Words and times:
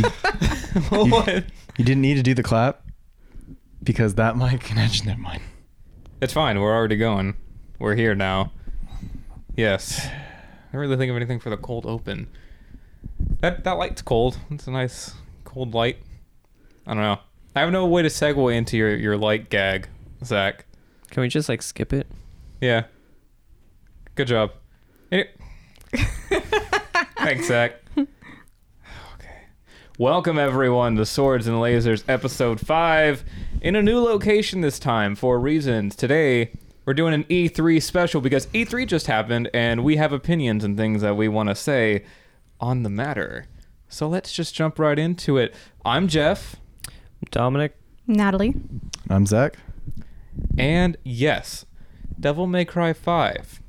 what? 0.88 1.44
You 1.76 1.84
didn't 1.84 2.02
need 2.02 2.14
to 2.14 2.22
do 2.22 2.34
the 2.34 2.42
clap 2.42 2.82
because 3.82 4.14
that 4.14 4.36
mic 4.36 4.60
connection. 4.60 5.06
Never 5.06 5.20
mind. 5.20 5.42
It's 6.20 6.32
fine. 6.32 6.60
We're 6.60 6.74
already 6.74 6.96
going. 6.96 7.34
We're 7.78 7.94
here 7.94 8.14
now. 8.14 8.52
Yes. 9.56 10.06
I 10.06 10.72
don't 10.72 10.80
really 10.80 10.96
think 10.96 11.10
of 11.10 11.16
anything 11.16 11.40
for 11.40 11.50
the 11.50 11.56
cold 11.56 11.84
open. 11.86 12.28
That 13.40 13.64
that 13.64 13.72
light's 13.72 14.02
cold. 14.02 14.38
It's 14.50 14.66
a 14.66 14.70
nice 14.70 15.14
cold 15.44 15.74
light. 15.74 15.98
I 16.86 16.94
don't 16.94 17.02
know. 17.02 17.18
I 17.54 17.60
have 17.60 17.70
no 17.70 17.86
way 17.86 18.02
to 18.02 18.08
segue 18.08 18.54
into 18.54 18.76
your, 18.78 18.96
your 18.96 19.16
light 19.18 19.50
gag, 19.50 19.88
Zach. 20.24 20.64
Can 21.10 21.20
we 21.20 21.28
just 21.28 21.48
like 21.48 21.60
skip 21.60 21.92
it? 21.92 22.06
Yeah. 22.60 22.84
Good 24.14 24.28
job. 24.28 24.52
Any- 25.10 25.28
Thanks, 27.18 27.48
Zach. 27.48 27.81
Okay. 29.92 30.02
Welcome, 30.02 30.38
everyone, 30.38 30.96
to 30.96 31.06
Swords 31.06 31.46
and 31.46 31.56
Lasers, 31.56 32.02
episode 32.08 32.60
5, 32.60 33.24
in 33.60 33.76
a 33.76 33.82
new 33.82 34.00
location 34.00 34.60
this 34.60 34.78
time 34.78 35.14
for 35.14 35.38
reasons. 35.38 35.94
Today, 35.94 36.52
we're 36.84 36.94
doing 36.94 37.14
an 37.14 37.24
E3 37.24 37.82
special 37.82 38.20
because 38.20 38.46
E3 38.48 38.86
just 38.86 39.06
happened 39.06 39.50
and 39.52 39.84
we 39.84 39.96
have 39.96 40.12
opinions 40.12 40.64
and 40.64 40.76
things 40.76 41.02
that 41.02 41.16
we 41.16 41.28
want 41.28 41.48
to 41.50 41.54
say 41.54 42.04
on 42.60 42.82
the 42.82 42.90
matter. 42.90 43.46
So 43.88 44.08
let's 44.08 44.32
just 44.32 44.54
jump 44.54 44.78
right 44.78 44.98
into 44.98 45.36
it. 45.36 45.54
I'm 45.84 46.08
Jeff, 46.08 46.56
Dominic, 47.30 47.76
Natalie. 48.06 48.54
I'm 49.10 49.26
Zach. 49.26 49.56
and 50.58 50.96
yes, 51.04 51.66
Devil 52.18 52.46
May 52.46 52.64
Cry 52.64 52.92
5 52.94 53.60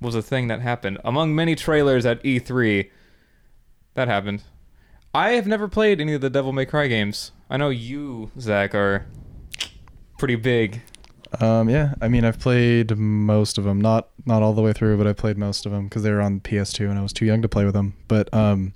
was 0.00 0.14
a 0.14 0.22
thing 0.22 0.48
that 0.48 0.60
happened. 0.62 0.98
Among 1.04 1.34
many 1.34 1.54
trailers 1.54 2.06
at 2.06 2.22
E3, 2.22 2.90
that 3.94 4.08
happened. 4.08 4.42
I 5.16 5.30
have 5.30 5.46
never 5.46 5.66
played 5.66 5.98
any 5.98 6.12
of 6.12 6.20
the 6.20 6.28
Devil 6.28 6.52
May 6.52 6.66
Cry 6.66 6.88
games. 6.88 7.32
I 7.48 7.56
know 7.56 7.70
you, 7.70 8.30
Zach, 8.38 8.74
are 8.74 9.06
pretty 10.18 10.34
big. 10.34 10.82
Um, 11.40 11.70
yeah, 11.70 11.94
I 12.02 12.08
mean, 12.08 12.22
I've 12.22 12.38
played 12.38 12.98
most 12.98 13.56
of 13.56 13.64
them, 13.64 13.80
not 13.80 14.10
not 14.26 14.42
all 14.42 14.52
the 14.52 14.60
way 14.60 14.74
through, 14.74 14.98
but 14.98 15.06
I 15.06 15.14
played 15.14 15.38
most 15.38 15.64
of 15.64 15.72
them 15.72 15.84
because 15.84 16.02
they 16.02 16.10
were 16.10 16.20
on 16.20 16.40
PS2 16.40 16.90
and 16.90 16.98
I 16.98 17.02
was 17.02 17.14
too 17.14 17.24
young 17.24 17.40
to 17.40 17.48
play 17.48 17.64
with 17.64 17.72
them. 17.72 17.94
But 18.08 18.32
um, 18.34 18.74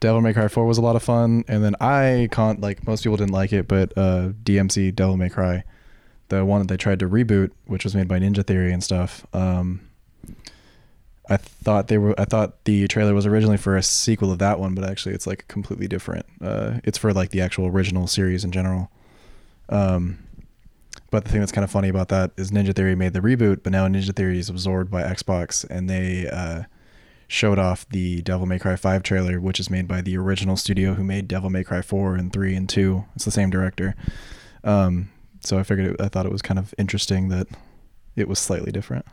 Devil 0.00 0.20
May 0.20 0.32
Cry 0.32 0.48
4 0.48 0.66
was 0.66 0.78
a 0.78 0.82
lot 0.82 0.96
of 0.96 1.02
fun, 1.04 1.44
and 1.46 1.62
then 1.62 1.76
I 1.80 2.28
can't 2.32 2.60
like 2.60 2.84
most 2.84 3.04
people 3.04 3.16
didn't 3.16 3.32
like 3.32 3.52
it, 3.52 3.68
but 3.68 3.96
uh, 3.96 4.30
DMC 4.42 4.96
Devil 4.96 5.16
May 5.16 5.28
Cry, 5.28 5.62
the 6.28 6.44
one 6.44 6.58
that 6.58 6.66
they 6.66 6.76
tried 6.76 6.98
to 6.98 7.08
reboot, 7.08 7.52
which 7.66 7.84
was 7.84 7.94
made 7.94 8.08
by 8.08 8.18
Ninja 8.18 8.44
Theory 8.44 8.72
and 8.72 8.82
stuff. 8.82 9.24
Um, 9.32 9.88
I 11.30 11.36
thought 11.36 11.86
they 11.86 11.96
were. 11.96 12.18
I 12.20 12.24
thought 12.24 12.64
the 12.64 12.88
trailer 12.88 13.14
was 13.14 13.24
originally 13.24 13.56
for 13.56 13.76
a 13.76 13.82
sequel 13.82 14.32
of 14.32 14.40
that 14.40 14.58
one, 14.58 14.74
but 14.74 14.84
actually 14.84 15.14
it's 15.14 15.28
like 15.28 15.46
completely 15.46 15.86
different. 15.86 16.26
Uh, 16.42 16.80
it's 16.82 16.98
for 16.98 17.12
like 17.12 17.30
the 17.30 17.40
actual 17.40 17.66
original 17.66 18.08
series 18.08 18.44
in 18.44 18.50
general. 18.50 18.90
Um, 19.68 20.18
but 21.10 21.24
the 21.24 21.30
thing 21.30 21.40
that's 21.40 21.52
kind 21.52 21.64
of 21.64 21.70
funny 21.70 21.88
about 21.88 22.08
that 22.08 22.32
is 22.36 22.50
Ninja 22.50 22.74
Theory 22.74 22.96
made 22.96 23.12
the 23.12 23.20
reboot, 23.20 23.62
but 23.62 23.72
now 23.72 23.86
Ninja 23.86 24.14
Theory 24.14 24.38
is 24.38 24.48
absorbed 24.48 24.90
by 24.90 25.02
Xbox, 25.02 25.64
and 25.70 25.88
they 25.88 26.28
uh, 26.28 26.64
showed 27.28 27.58
off 27.58 27.88
the 27.88 28.22
Devil 28.22 28.46
May 28.46 28.58
Cry 28.58 28.74
5 28.74 29.02
trailer, 29.04 29.40
which 29.40 29.60
is 29.60 29.70
made 29.70 29.86
by 29.86 30.00
the 30.00 30.16
original 30.16 30.56
studio 30.56 30.94
who 30.94 31.04
made 31.04 31.28
Devil 31.28 31.50
May 31.50 31.62
Cry 31.62 31.82
4 31.82 32.16
and 32.16 32.32
3 32.32 32.54
and 32.56 32.68
2. 32.68 33.04
It's 33.14 33.24
the 33.24 33.30
same 33.30 33.50
director. 33.50 33.94
Um, 34.64 35.10
so 35.40 35.58
I 35.58 35.62
figured 35.62 35.94
it, 35.94 36.00
I 36.00 36.08
thought 36.08 36.26
it 36.26 36.32
was 36.32 36.42
kind 36.42 36.58
of 36.58 36.74
interesting 36.76 37.28
that 37.28 37.46
it 38.16 38.28
was 38.28 38.38
slightly 38.38 38.72
different. 38.72 39.06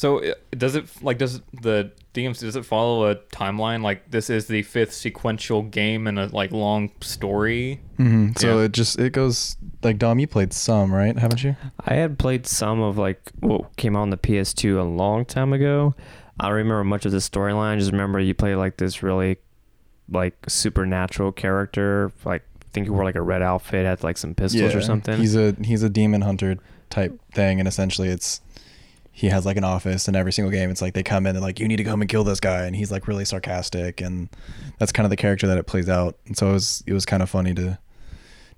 So 0.00 0.24
uh, 0.24 0.32
does 0.52 0.76
it 0.76 0.86
like 1.02 1.18
does 1.18 1.42
the 1.60 1.92
DMC 2.14 2.40
does 2.40 2.56
it 2.56 2.64
follow 2.64 3.10
a 3.10 3.16
timeline 3.16 3.82
like 3.82 4.10
this 4.10 4.30
is 4.30 4.46
the 4.46 4.62
fifth 4.62 4.94
sequential 4.94 5.60
game 5.60 6.06
in 6.06 6.16
a 6.16 6.24
like 6.28 6.52
long 6.52 6.90
story? 7.02 7.82
Mm-hmm. 7.98 8.30
So 8.38 8.60
Yeah. 8.60 8.64
it 8.64 8.72
just 8.72 8.98
it 8.98 9.12
goes 9.12 9.58
like 9.82 9.98
Dom. 9.98 10.18
You 10.18 10.26
played 10.26 10.54
some, 10.54 10.90
right? 10.94 11.18
Haven't 11.18 11.44
you? 11.44 11.54
I 11.80 11.96
had 11.96 12.18
played 12.18 12.46
some 12.46 12.80
of 12.80 12.96
like 12.96 13.30
what 13.40 13.76
came 13.76 13.94
out 13.94 14.00
on 14.00 14.08
the 14.08 14.16
PS2 14.16 14.80
a 14.80 14.84
long 14.84 15.26
time 15.26 15.52
ago. 15.52 15.94
I 16.40 16.44
don't 16.46 16.56
remember 16.56 16.82
much 16.84 17.04
of 17.04 17.12
the 17.12 17.18
storyline. 17.18 17.78
Just 17.78 17.92
remember 17.92 18.18
you 18.20 18.32
played 18.32 18.54
like 18.54 18.78
this 18.78 19.02
really 19.02 19.36
like 20.08 20.34
supernatural 20.48 21.30
character. 21.30 22.10
Like 22.24 22.40
I 22.62 22.64
think 22.72 22.86
he 22.86 22.90
wore 22.90 23.04
like 23.04 23.16
a 23.16 23.22
red 23.22 23.42
outfit, 23.42 23.84
had 23.84 24.02
like 24.02 24.16
some 24.16 24.34
pistols 24.34 24.74
or 24.74 24.80
something. 24.80 25.18
He's 25.18 25.36
a 25.36 25.54
he's 25.62 25.82
a 25.82 25.90
demon 25.90 26.22
hunter 26.22 26.56
type 26.88 27.20
thing, 27.32 27.58
and 27.58 27.68
essentially 27.68 28.08
it's 28.08 28.40
he 29.20 29.28
has 29.28 29.44
like 29.44 29.58
an 29.58 29.64
office 29.64 30.08
in 30.08 30.16
every 30.16 30.32
single 30.32 30.50
game. 30.50 30.70
It's 30.70 30.80
like 30.80 30.94
they 30.94 31.02
come 31.02 31.26
in 31.26 31.36
and 31.36 31.44
like 31.44 31.60
you 31.60 31.68
need 31.68 31.76
to 31.76 31.84
come 31.84 32.00
and 32.00 32.08
kill 32.08 32.24
this 32.24 32.40
guy, 32.40 32.64
and 32.64 32.74
he's 32.74 32.90
like 32.90 33.06
really 33.06 33.26
sarcastic, 33.26 34.00
and 34.00 34.30
that's 34.78 34.92
kind 34.92 35.04
of 35.04 35.10
the 35.10 35.16
character 35.16 35.46
that 35.46 35.58
it 35.58 35.66
plays 35.66 35.90
out. 35.90 36.16
And 36.24 36.38
so 36.38 36.48
it 36.48 36.52
was 36.52 36.82
it 36.86 36.94
was 36.94 37.04
kind 37.04 37.22
of 37.22 37.28
funny 37.28 37.52
to 37.52 37.78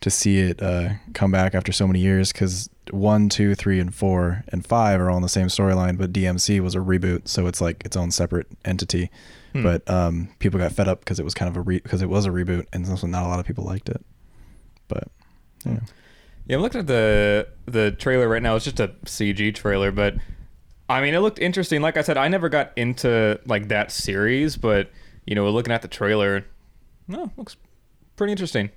to 0.03 0.11
see 0.11 0.39
it 0.39 0.63
uh, 0.63 0.91
come 1.15 1.33
back 1.33 1.57
after 1.57 1.73
so 1.73 1.89
many 1.89 1.99
years 1.99 2.33
because 2.33 2.71
one, 2.93 3.29
two, 3.29 3.57
three, 3.57 3.81
and 3.81 3.93
four 3.93 4.45
and 4.53 4.65
five 4.65 5.01
are 5.01 5.11
all 5.11 5.17
in 5.17 5.23
the 5.25 5.29
same 5.29 5.49
storyline, 5.49 5.99
but 5.99 6.13
DMC 6.13 6.61
was 6.61 6.77
a 6.77 6.79
reboot, 6.79 7.27
so 7.27 7.49
it's 7.49 7.61
like 7.61 7.85
its 7.85 7.97
own 7.97 8.13
separate 8.13 8.47
entity. 8.65 9.11
Hmm. 9.55 9.65
But 9.65 9.91
um, 9.91 10.29
people 10.39 10.61
got 10.61 10.71
fed 10.71 10.87
up 10.87 11.01
because 11.01 11.19
it 11.19 11.25
was 11.25 11.35
kind 11.35 11.49
of 11.49 11.57
a 11.57 11.61
re 11.61 11.81
because 11.81 12.03
it 12.03 12.09
was 12.09 12.25
a 12.25 12.31
reboot, 12.31 12.67
and 12.73 12.87
so 12.87 13.05
not 13.09 13.25
a 13.25 13.29
lot 13.29 13.41
of 13.41 13.47
people 13.47 13.65
liked 13.65 13.89
it. 13.89 14.01
But 14.87 15.09
yeah. 15.67 15.81
Yeah, 16.47 16.57
I'm 16.57 16.63
looking 16.63 16.81
at 16.81 16.87
the 16.87 17.49
the 17.67 17.91
trailer 17.91 18.29
right 18.29 18.43
now. 18.43 18.55
It's 18.55 18.65
just 18.65 18.79
a 18.79 18.89
CG 19.07 19.57
trailer, 19.57 19.91
but 19.91 20.15
I 20.93 21.01
mean, 21.01 21.15
it 21.15 21.21
looked 21.21 21.39
interesting. 21.39 21.81
Like 21.81 21.97
I 21.97 22.03
said, 22.03 22.17
I 22.17 22.29
never 22.29 22.49
got 22.49 22.73
into 22.77 23.41
like 23.47 23.69
that 23.69 23.91
series, 23.91 24.57
but 24.57 24.91
you 25.27 25.35
know, 25.35 25.49
looking 25.51 25.73
at 25.73 25.83
the 25.83 25.89
trailer, 25.89 26.45
no, 27.09 27.33
looks 27.37 27.57
pretty 28.17 28.33
interesting. 28.33 28.71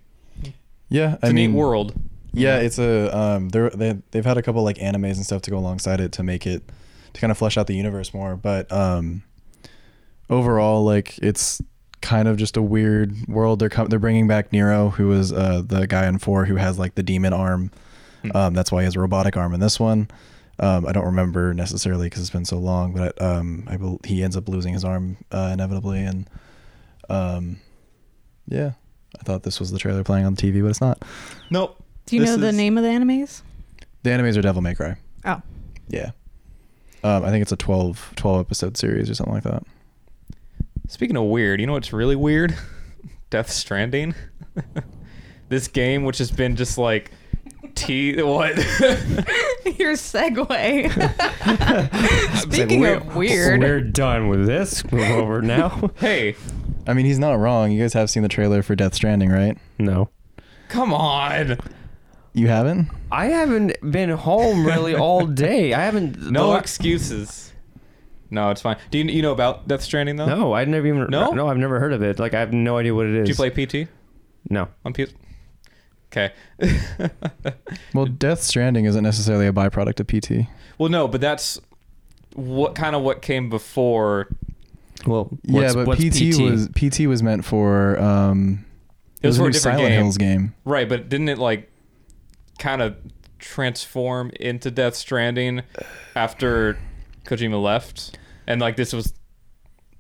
Yeah, 0.90 1.14
It's 1.16 1.24
I 1.24 1.28
a 1.30 1.34
mean, 1.34 1.52
neat 1.52 1.58
world. 1.58 1.94
Yeah, 2.32 2.58
it's 2.58 2.80
a 2.80 3.18
um, 3.18 3.50
they're 3.50 3.70
they 3.70 3.98
they've 4.12 4.26
had 4.26 4.38
a 4.38 4.42
couple 4.42 4.64
like 4.64 4.78
animes 4.78 5.16
and 5.16 5.26
stuff 5.26 5.42
to 5.44 5.52
go 5.52 5.58
alongside 5.58 6.00
it 6.02 6.12
to 6.14 6.24
make 6.24 6.46
it 6.46 6.64
to 7.14 7.22
kind 7.22 7.32
of 7.32 7.38
flesh 7.38 7.58
out 7.58 7.68
the 7.68 7.76
universe 7.76 8.14
more. 8.14 8.36
But 8.36 8.72
um, 8.72 9.24
overall, 10.30 10.84
like 10.84 11.18
it's 11.20 11.62
kind 12.02 12.28
of 12.28 12.38
just 12.38 12.58
a 12.58 12.62
weird 12.62 13.14
world. 13.28 13.60
They're 13.60 13.70
com- 13.70 13.88
they're 13.88 14.00
bringing 14.00 14.28
back 14.28 14.52
Nero, 14.52 14.90
who 14.90 15.08
was 15.08 15.32
uh, 15.34 15.64
the 15.66 15.88
guy 15.88 16.08
in 16.08 16.20
four 16.20 16.46
who 16.46 16.56
has 16.58 16.78
like 16.78 16.96
the 16.96 17.04
demon 17.04 17.34
arm. 17.34 17.72
Hmm. 18.22 18.36
Um, 18.36 18.54
that's 18.54 18.72
why 18.72 18.82
he 18.82 18.86
has 18.86 18.96
a 18.96 19.00
robotic 19.00 19.38
arm 19.38 19.54
in 19.54 19.60
this 19.60 19.80
one. 19.80 20.08
Um, 20.60 20.86
I 20.86 20.92
don't 20.94 21.06
remember 21.06 21.54
necessarily 21.54 22.08
because 22.08 22.22
it's 22.22 22.30
been 22.30 22.46
so 22.46 22.58
long, 22.58 22.94
but 22.94 23.22
um, 23.22 23.66
I 23.68 23.76
bel 23.78 24.00
he 24.06 24.24
ends 24.24 24.38
up 24.38 24.48
losing 24.48 24.74
his 24.74 24.86
arm 24.86 25.18
uh, 25.32 25.50
inevitably, 25.54 26.04
and 26.04 26.30
um, 27.10 27.60
yeah, 28.48 28.72
I 29.20 29.24
thought 29.24 29.44
this 29.44 29.60
was 29.60 29.72
the 29.72 29.80
trailer 29.80 30.04
playing 30.04 30.26
on 30.26 30.36
TV, 30.36 30.62
but 30.62 30.70
it's 30.70 30.82
not. 30.82 31.04
Nope. 31.50 31.82
Do 32.06 32.16
you 32.16 32.22
This 32.22 32.32
know 32.32 32.38
the 32.38 32.48
is- 32.48 32.56
name 32.56 32.78
of 32.78 32.84
the 32.84 32.90
animes? 32.90 33.42
The 34.04 34.12
animes 34.12 34.38
are 34.38 34.42
Devil 34.42 34.62
May 34.62 34.76
Cry. 34.76 34.96
Oh. 35.26 35.42
Yeah. 35.88 36.12
Um, 37.04 37.24
I 37.26 37.30
think 37.32 37.42
it's 37.42 37.52
a 37.52 37.56
12, 37.58 38.14
12 38.16 38.40
episode 38.40 38.78
series 38.78 39.10
or 39.10 39.16
something 39.16 39.34
like 39.34 39.44
that. 39.44 39.64
Speaking 40.88 41.18
of 41.18 41.24
weird, 41.26 41.60
you 41.60 41.66
know 41.68 41.74
what's 41.74 41.92
really 41.92 42.16
weird? 42.16 42.56
Death 43.32 43.50
Stranding. 43.50 44.14
this 45.50 45.68
game, 45.68 46.04
which 46.04 46.20
has 46.20 46.32
been 46.32 46.56
just 46.56 46.78
like 46.78 47.12
T 47.76 48.22
what? 48.22 48.56
Your 49.78 49.94
segue. 49.94 50.92
Speaking 52.38 52.52
Speaking 52.52 52.80
we're- 52.82 52.96
of 52.98 53.16
weird, 53.16 53.60
We're 53.62 53.82
done 53.82 54.28
with 54.30 54.46
this. 54.46 54.84
Move 54.92 55.10
over 55.12 55.42
now. 55.42 55.92
hey, 55.98 56.36
I 56.88 56.94
mean, 56.94 57.06
he's 57.06 57.20
not 57.20 57.34
wrong. 57.34 57.72
You 57.72 57.82
guys 57.82 57.94
have 57.94 58.10
seen 58.10 58.24
the 58.24 58.30
trailer 58.30 58.62
for 58.64 58.76
Death 58.76 58.94
Stranding, 58.96 59.30
right? 59.30 59.58
no. 59.78 60.10
come 60.70 60.94
on. 60.94 61.58
You 62.34 62.48
haven't? 62.50 62.90
I 63.12 63.28
haven't 63.28 63.74
been 63.92 64.10
home 64.10 64.66
really 64.66 64.94
all 64.96 65.26
day. 65.26 65.74
I 65.74 65.82
haven't. 65.82 66.20
No 66.32 66.52
the- 66.52 66.58
excuses. 66.58 67.54
No, 68.32 68.50
it's 68.50 68.62
fine. 68.62 68.78
Do 68.92 68.98
you 68.98 69.06
you 69.06 69.22
know 69.22 69.32
about 69.32 69.68
Death 69.68 69.82
Stranding 69.84 70.16
though? 70.18 70.26
No, 70.26 70.54
I 70.54 70.66
never 70.66 70.86
even. 70.88 71.08
No? 71.10 71.32
no, 71.32 71.48
I've 71.48 71.58
never 71.58 71.80
heard 71.80 71.94
of 71.94 72.02
it. 72.02 72.20
Like 72.20 72.34
I 72.34 72.40
have 72.40 72.52
no 72.52 72.78
idea 72.78 72.94
what 72.94 73.06
it 73.06 73.16
is. 73.16 73.26
Do 73.26 73.30
you 73.46 73.52
play 73.52 73.86
PT 73.86 73.90
No. 74.50 74.68
on 74.84 74.94
PS? 74.94 75.14
Okay. 76.16 76.34
Well, 77.94 78.06
Death 78.06 78.42
Stranding 78.42 78.86
isn't 78.86 79.04
necessarily 79.04 79.48
a 79.48 79.54
byproduct 79.54 80.00
of 80.02 80.08
PT. 80.08 80.48
well, 80.78 80.90
no, 80.90 81.08
but 81.08 81.22
that's 81.22 81.60
what 82.34 82.76
kind 82.76 82.96
of 82.96 83.02
what 83.04 83.22
came 83.22 83.50
before. 83.50 84.28
Well, 85.08 85.30
yeah, 85.44 85.74
but 85.74 85.88
what's 85.88 86.02
PT, 86.02 86.40
was 86.42 86.68
PT 86.70 87.02
was 87.08 87.24
meant 87.24 87.46
for 87.46 87.98
um, 88.00 88.66
It 89.22 89.28
was 89.28 89.38
a 89.38 89.40
for 89.40 89.46
a 89.46 89.48
new 89.48 89.54
different 89.54 89.78
Silent 89.78 89.90
game. 89.94 90.02
Hills 90.02 90.18
game. 90.18 90.54
Right, 90.66 90.88
but 90.90 91.08
didn't 91.10 91.30
it 91.30 91.38
like 91.38 91.72
kind 92.60 92.82
of 92.82 92.98
transform 93.40 94.32
into 94.40 94.72
Death 94.72 94.96
Stranding 94.96 95.62
after 96.16 96.78
Kojima 97.26 97.62
left? 97.62 98.18
And 98.48 98.60
like 98.60 98.76
this 98.76 98.92
was 98.94 99.14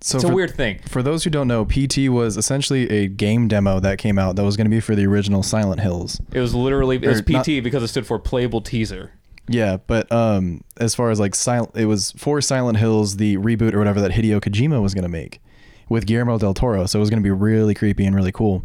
So 0.01 0.17
it's 0.17 0.25
a 0.25 0.33
weird 0.33 0.51
thing. 0.55 0.79
for 0.87 1.01
those 1.01 1.23
who 1.23 1.29
don't 1.29 1.47
know, 1.47 1.65
PT 1.65 2.09
was 2.09 2.37
essentially 2.37 2.87
a 2.89 3.07
game 3.07 3.47
demo 3.47 3.79
that 3.79 3.97
came 3.97 4.19
out 4.19 4.35
that 4.35 4.43
was 4.43 4.55
going 4.55 4.65
to 4.65 4.69
be 4.71 4.79
for 4.79 4.93
the 4.95 5.05
original 5.07 5.41
Silent 5.41 5.81
Hills. 5.81 6.21
It 6.31 6.39
was 6.39 6.53
literally 6.53 6.97
it 6.97 7.07
was 7.07 7.19
Or 7.21 7.23
PT 7.23 7.33
not- 7.33 7.63
because 7.63 7.81
it 7.83 7.87
stood 7.87 8.05
for 8.05 8.19
playable 8.19 8.61
teaser. 8.61 9.11
Yeah, 9.47 9.77
but 9.87 10.11
um, 10.11 10.63
as 10.77 10.95
far 10.95 11.11
as 11.11 11.19
like 11.19 11.33
silent, 11.35 11.71
it 11.75 11.85
was 11.85 12.11
for 12.17 12.41
Silent 12.41 12.77
Hills, 12.79 13.17
the 13.17 13.37
reboot 13.37 13.73
or 13.73 13.79
whatever 13.79 14.01
that 14.01 14.11
Hideo 14.11 14.39
Kojima 14.41 14.81
was 14.81 14.93
gonna 14.95 15.07
make, 15.09 15.39
with 15.87 16.05
Guillermo 16.07 16.37
del 16.39 16.53
Toro, 16.55 16.85
so 16.87 16.97
it 16.97 17.01
was 17.01 17.09
going 17.11 17.21
to 17.21 17.23
be 17.23 17.29
really 17.31 17.73
creepy 17.75 18.05
and 18.05 18.15
really 18.15 18.31
cool. 18.31 18.63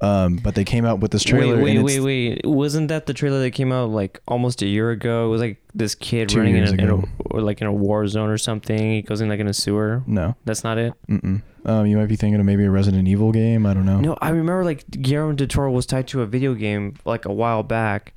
Um, 0.00 0.36
but 0.36 0.54
they 0.54 0.64
came 0.64 0.84
out 0.84 1.00
with 1.00 1.10
this 1.10 1.24
trailer. 1.24 1.56
Wait, 1.60 1.78
wait, 1.78 2.00
wait, 2.00 2.00
wait. 2.00 2.46
Wasn't 2.46 2.86
that 2.88 3.06
the 3.06 3.14
trailer 3.14 3.40
that 3.40 3.50
came 3.50 3.72
out 3.72 3.90
like 3.90 4.20
almost 4.28 4.62
a 4.62 4.66
year 4.66 4.90
ago? 4.90 5.26
It 5.26 5.30
was 5.30 5.40
like 5.40 5.56
this 5.74 5.96
kid 5.96 6.28
Two 6.28 6.38
running 6.38 6.56
in 6.56 6.64
a, 6.68 6.70
in 6.70 6.88
a 6.90 7.02
or 7.32 7.40
like 7.40 7.60
in 7.60 7.66
a 7.66 7.72
war 7.72 8.06
zone 8.06 8.30
or 8.30 8.38
something. 8.38 8.78
He 8.78 9.02
goes 9.02 9.20
in 9.20 9.28
like 9.28 9.40
in 9.40 9.48
a 9.48 9.52
sewer. 9.54 10.04
No, 10.06 10.36
That's 10.44 10.62
not 10.62 10.78
it. 10.78 10.92
mm-mm. 11.08 11.42
Um, 11.64 11.86
you 11.86 11.96
might 11.96 12.06
be 12.06 12.16
thinking 12.16 12.38
of 12.38 12.46
maybe 12.46 12.64
a 12.64 12.70
Resident 12.70 13.08
Evil 13.08 13.32
game. 13.32 13.66
I 13.66 13.74
don't 13.74 13.84
know. 13.84 14.00
No, 14.00 14.16
I 14.20 14.30
remember 14.30 14.64
like 14.64 14.88
Guillermo 14.90 15.32
del 15.32 15.48
Toro 15.48 15.70
was 15.72 15.84
tied 15.84 16.06
to 16.08 16.22
a 16.22 16.26
video 16.26 16.54
game 16.54 16.94
like 17.04 17.24
a 17.24 17.32
while 17.32 17.64
back, 17.64 18.14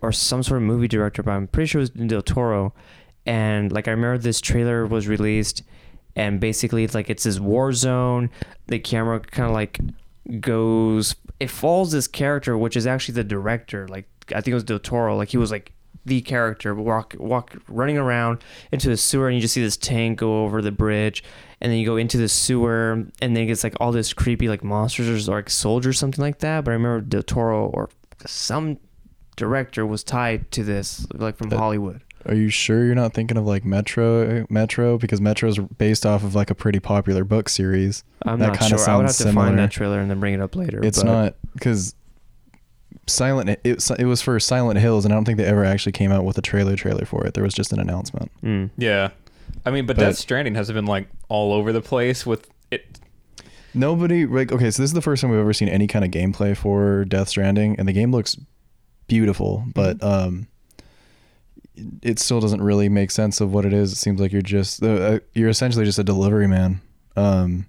or 0.00 0.12
some 0.12 0.42
sort 0.42 0.56
of 0.62 0.66
movie 0.66 0.88
director, 0.88 1.22
but 1.22 1.32
I'm 1.32 1.46
pretty 1.48 1.66
sure 1.68 1.80
it 1.82 1.94
was 1.94 2.08
del 2.08 2.22
Toro. 2.22 2.72
And 3.26 3.70
like 3.70 3.86
I 3.86 3.90
remember 3.90 4.16
this 4.16 4.40
trailer 4.40 4.86
was 4.86 5.06
released, 5.06 5.62
and 6.16 6.40
basically 6.40 6.82
it's 6.82 6.94
like 6.94 7.10
it's 7.10 7.24
this 7.24 7.38
war 7.38 7.72
zone. 7.74 8.30
The 8.68 8.78
camera 8.78 9.20
kind 9.20 9.46
of 9.48 9.54
like 9.54 9.78
goes. 10.38 11.16
It 11.38 11.50
follows 11.50 11.92
this 11.92 12.06
character, 12.06 12.56
which 12.56 12.76
is 12.76 12.86
actually 12.86 13.14
the 13.14 13.24
director. 13.24 13.88
Like 13.88 14.06
I 14.30 14.40
think 14.40 14.48
it 14.48 14.54
was 14.54 14.64
del 14.64 14.78
Toro. 14.78 15.16
Like 15.16 15.30
he 15.30 15.36
was 15.36 15.50
like 15.50 15.72
the 16.04 16.20
character 16.22 16.74
walk 16.74 17.14
walk 17.18 17.56
running 17.68 17.98
around 17.98 18.42
into 18.72 18.88
the 18.88 18.96
sewer, 18.96 19.28
and 19.28 19.34
you 19.36 19.40
just 19.42 19.54
see 19.54 19.62
this 19.62 19.76
tank 19.76 20.18
go 20.18 20.44
over 20.44 20.62
the 20.62 20.72
bridge 20.72 21.22
and 21.60 21.70
then 21.70 21.78
you 21.78 21.84
go 21.84 21.96
into 21.96 22.16
the 22.16 22.28
sewer 22.28 22.92
and 22.92 23.12
then 23.20 23.36
it 23.36 23.46
gets 23.46 23.62
like 23.62 23.74
all 23.80 23.92
this 23.92 24.12
creepy 24.14 24.48
like 24.48 24.64
monsters 24.64 25.28
or 25.28 25.32
like 25.32 25.50
soldiers 25.50 25.98
something 25.98 26.22
like 26.22 26.38
that 26.38 26.64
but 26.64 26.70
i 26.70 26.74
remember 26.74 27.02
del 27.02 27.22
toro 27.22 27.66
or 27.66 27.90
some 28.24 28.78
director 29.36 29.84
was 29.86 30.02
tied 30.02 30.50
to 30.50 30.64
this 30.64 31.06
like 31.12 31.36
from 31.36 31.52
Uh, 31.52 31.58
hollywood 31.58 32.00
Are 32.26 32.34
you 32.34 32.48
sure 32.50 32.84
you're 32.84 32.94
not 32.94 33.14
thinking 33.14 33.36
of 33.36 33.46
like 33.46 33.64
Metro? 33.64 34.46
Metro 34.50 34.98
because 34.98 35.20
Metro 35.20 35.48
is 35.48 35.58
based 35.58 36.04
off 36.04 36.22
of 36.22 36.34
like 36.34 36.50
a 36.50 36.54
pretty 36.54 36.78
popular 36.80 37.24
book 37.24 37.48
series. 37.48 38.04
i'm 38.26 38.38
That 38.38 38.48
not 38.48 38.58
kinda 38.58 38.78
sure 38.78 38.90
i 38.90 38.96
would 38.96 39.06
have 39.06 39.14
sounds 39.14 39.30
to 39.30 39.34
find 39.34 39.58
that 39.58 39.70
trailer 39.70 40.00
and 40.00 40.10
then 40.10 40.20
bring 40.20 40.34
it 40.34 40.40
up 40.40 40.54
later 40.54 40.80
It's 40.84 41.02
but- 41.02 41.06
not 41.12 41.34
because 41.54 41.94
Silent. 43.06 43.50
It, 43.64 43.90
it 43.98 44.04
was 44.04 44.22
for 44.22 44.38
Silent 44.38 44.78
Hills, 44.78 45.04
and 45.04 45.12
I 45.12 45.16
don't 45.16 45.24
think 45.24 45.38
they 45.38 45.44
ever 45.44 45.64
actually 45.64 45.92
came 45.92 46.12
out 46.12 46.24
with 46.24 46.38
a 46.38 46.42
trailer 46.42 46.76
trailer 46.76 47.04
for 47.04 47.26
it. 47.26 47.34
There 47.34 47.42
was 47.42 47.54
just 47.54 47.72
an 47.72 47.80
announcement. 47.80 48.30
Mm. 48.42 48.70
Yeah. 48.76 49.10
I 49.66 49.70
mean, 49.70 49.86
but, 49.86 49.96
But- 49.96 50.02
Death 50.02 50.16
Stranding 50.18 50.54
has 50.54 50.70
been 50.70 50.86
like 50.86 51.08
all 51.28 51.52
over 51.52 51.72
the 51.72 51.80
place 51.80 52.24
with 52.24 52.48
it. 52.70 53.00
Nobody 53.74 54.26
like 54.26 54.50
okay, 54.52 54.70
so 54.70 54.82
this 54.82 54.90
is 54.90 54.92
the 54.94 55.00
first 55.02 55.22
time 55.22 55.30
we've 55.30 55.40
ever 55.40 55.52
seen 55.52 55.68
any 55.68 55.86
kind 55.86 56.04
of 56.04 56.10
gameplay 56.10 56.56
for 56.56 57.04
Death 57.04 57.28
Stranding, 57.28 57.76
and 57.78 57.86
the 57.88 57.92
game 57.92 58.10
looks 58.12 58.36
beautiful, 59.08 59.64
but 59.74 60.02
um, 60.02 60.46
it 62.02 62.18
still 62.18 62.40
doesn't 62.40 62.62
really 62.62 62.88
make 62.88 63.10
sense 63.10 63.40
of 63.40 63.52
what 63.52 63.64
it 63.64 63.72
is. 63.72 63.92
It 63.92 63.96
seems 63.96 64.20
like 64.20 64.32
you're 64.32 64.42
just 64.42 64.82
uh, 64.82 65.20
you're 65.34 65.48
essentially 65.48 65.84
just 65.84 65.98
a 65.98 66.04
delivery 66.04 66.46
man. 66.48 66.80
Um, 67.16 67.66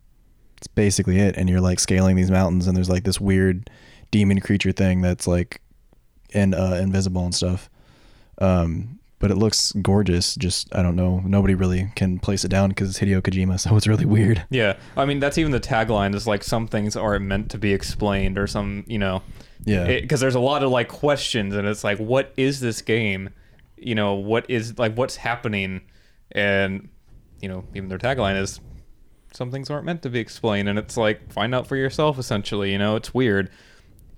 it's 0.58 0.68
basically 0.68 1.20
it, 1.20 1.36
and 1.38 1.50
you're 1.50 1.62
like 1.62 1.80
scaling 1.80 2.16
these 2.16 2.32
mountains, 2.32 2.68
and 2.68 2.76
there's 2.76 2.90
like 2.90 3.04
this 3.04 3.20
weird 3.20 3.70
demon 4.12 4.40
creature 4.42 4.72
thing 4.72 5.02
that's 5.02 5.28
like 5.28 5.62
and 6.34 6.54
uh, 6.56 6.78
invisible 6.82 7.24
and 7.26 7.34
stuff. 7.36 7.70
Um, 8.40 9.00
but 9.20 9.30
it 9.30 9.36
looks 9.38 9.72
gorgeous. 9.82 10.36
Just 10.36 10.74
I 10.76 10.82
don't 10.82 10.96
know. 10.96 11.20
Nobody 11.20 11.54
really 11.54 11.92
can 11.96 12.18
place 12.20 12.44
it 12.44 12.48
down 12.50 12.70
because 12.70 12.90
it's 12.90 13.00
Hideo 13.00 13.22
Kojima, 13.22 13.60
so 13.60 13.76
it's 13.78 13.86
really 13.88 14.06
weird. 14.06 14.44
Yeah. 14.50 14.78
I 14.98 15.06
mean, 15.06 15.20
that's 15.20 15.38
even 15.38 15.52
the 15.52 15.60
tagline 15.60 16.16
is 16.16 16.26
like 16.26 16.44
some 16.44 16.68
things 16.68 16.96
aren't 16.96 17.26
meant 17.26 17.52
to 17.52 17.60
be 17.60 17.72
explained 17.72 18.40
or 18.40 18.48
some, 18.48 18.84
you 18.88 18.98
know, 18.98 19.22
Yeah. 19.64 19.86
because 19.86 20.20
there's 20.22 20.34
a 20.34 20.40
lot 20.40 20.64
of 20.64 20.72
like 20.72 20.88
questions 20.88 21.56
and 21.56 21.68
it's 21.68 21.84
like, 21.84 22.00
what 22.00 22.34
is 22.36 22.62
this 22.62 22.82
game? 22.82 23.30
You 23.82 23.96
know, 23.96 24.14
what 24.14 24.50
is 24.50 24.78
like, 24.78 24.96
what's 24.96 25.16
happening? 25.18 25.82
And, 26.32 26.90
you 27.42 27.50
know, 27.50 27.66
even 27.76 27.90
their 27.90 27.98
tagline 27.98 28.40
is 28.40 28.60
some 29.34 29.52
things 29.52 29.70
aren't 29.70 29.86
meant 29.86 30.02
to 30.04 30.10
be 30.10 30.20
explained. 30.20 30.70
And 30.70 30.78
it's 30.78 30.98
like, 30.98 31.32
find 31.32 31.56
out 31.56 31.68
for 31.68 31.76
yourself, 31.76 32.18
essentially. 32.20 32.72
You 32.72 32.78
know, 32.78 32.96
it's 32.96 33.14
weird. 33.14 33.50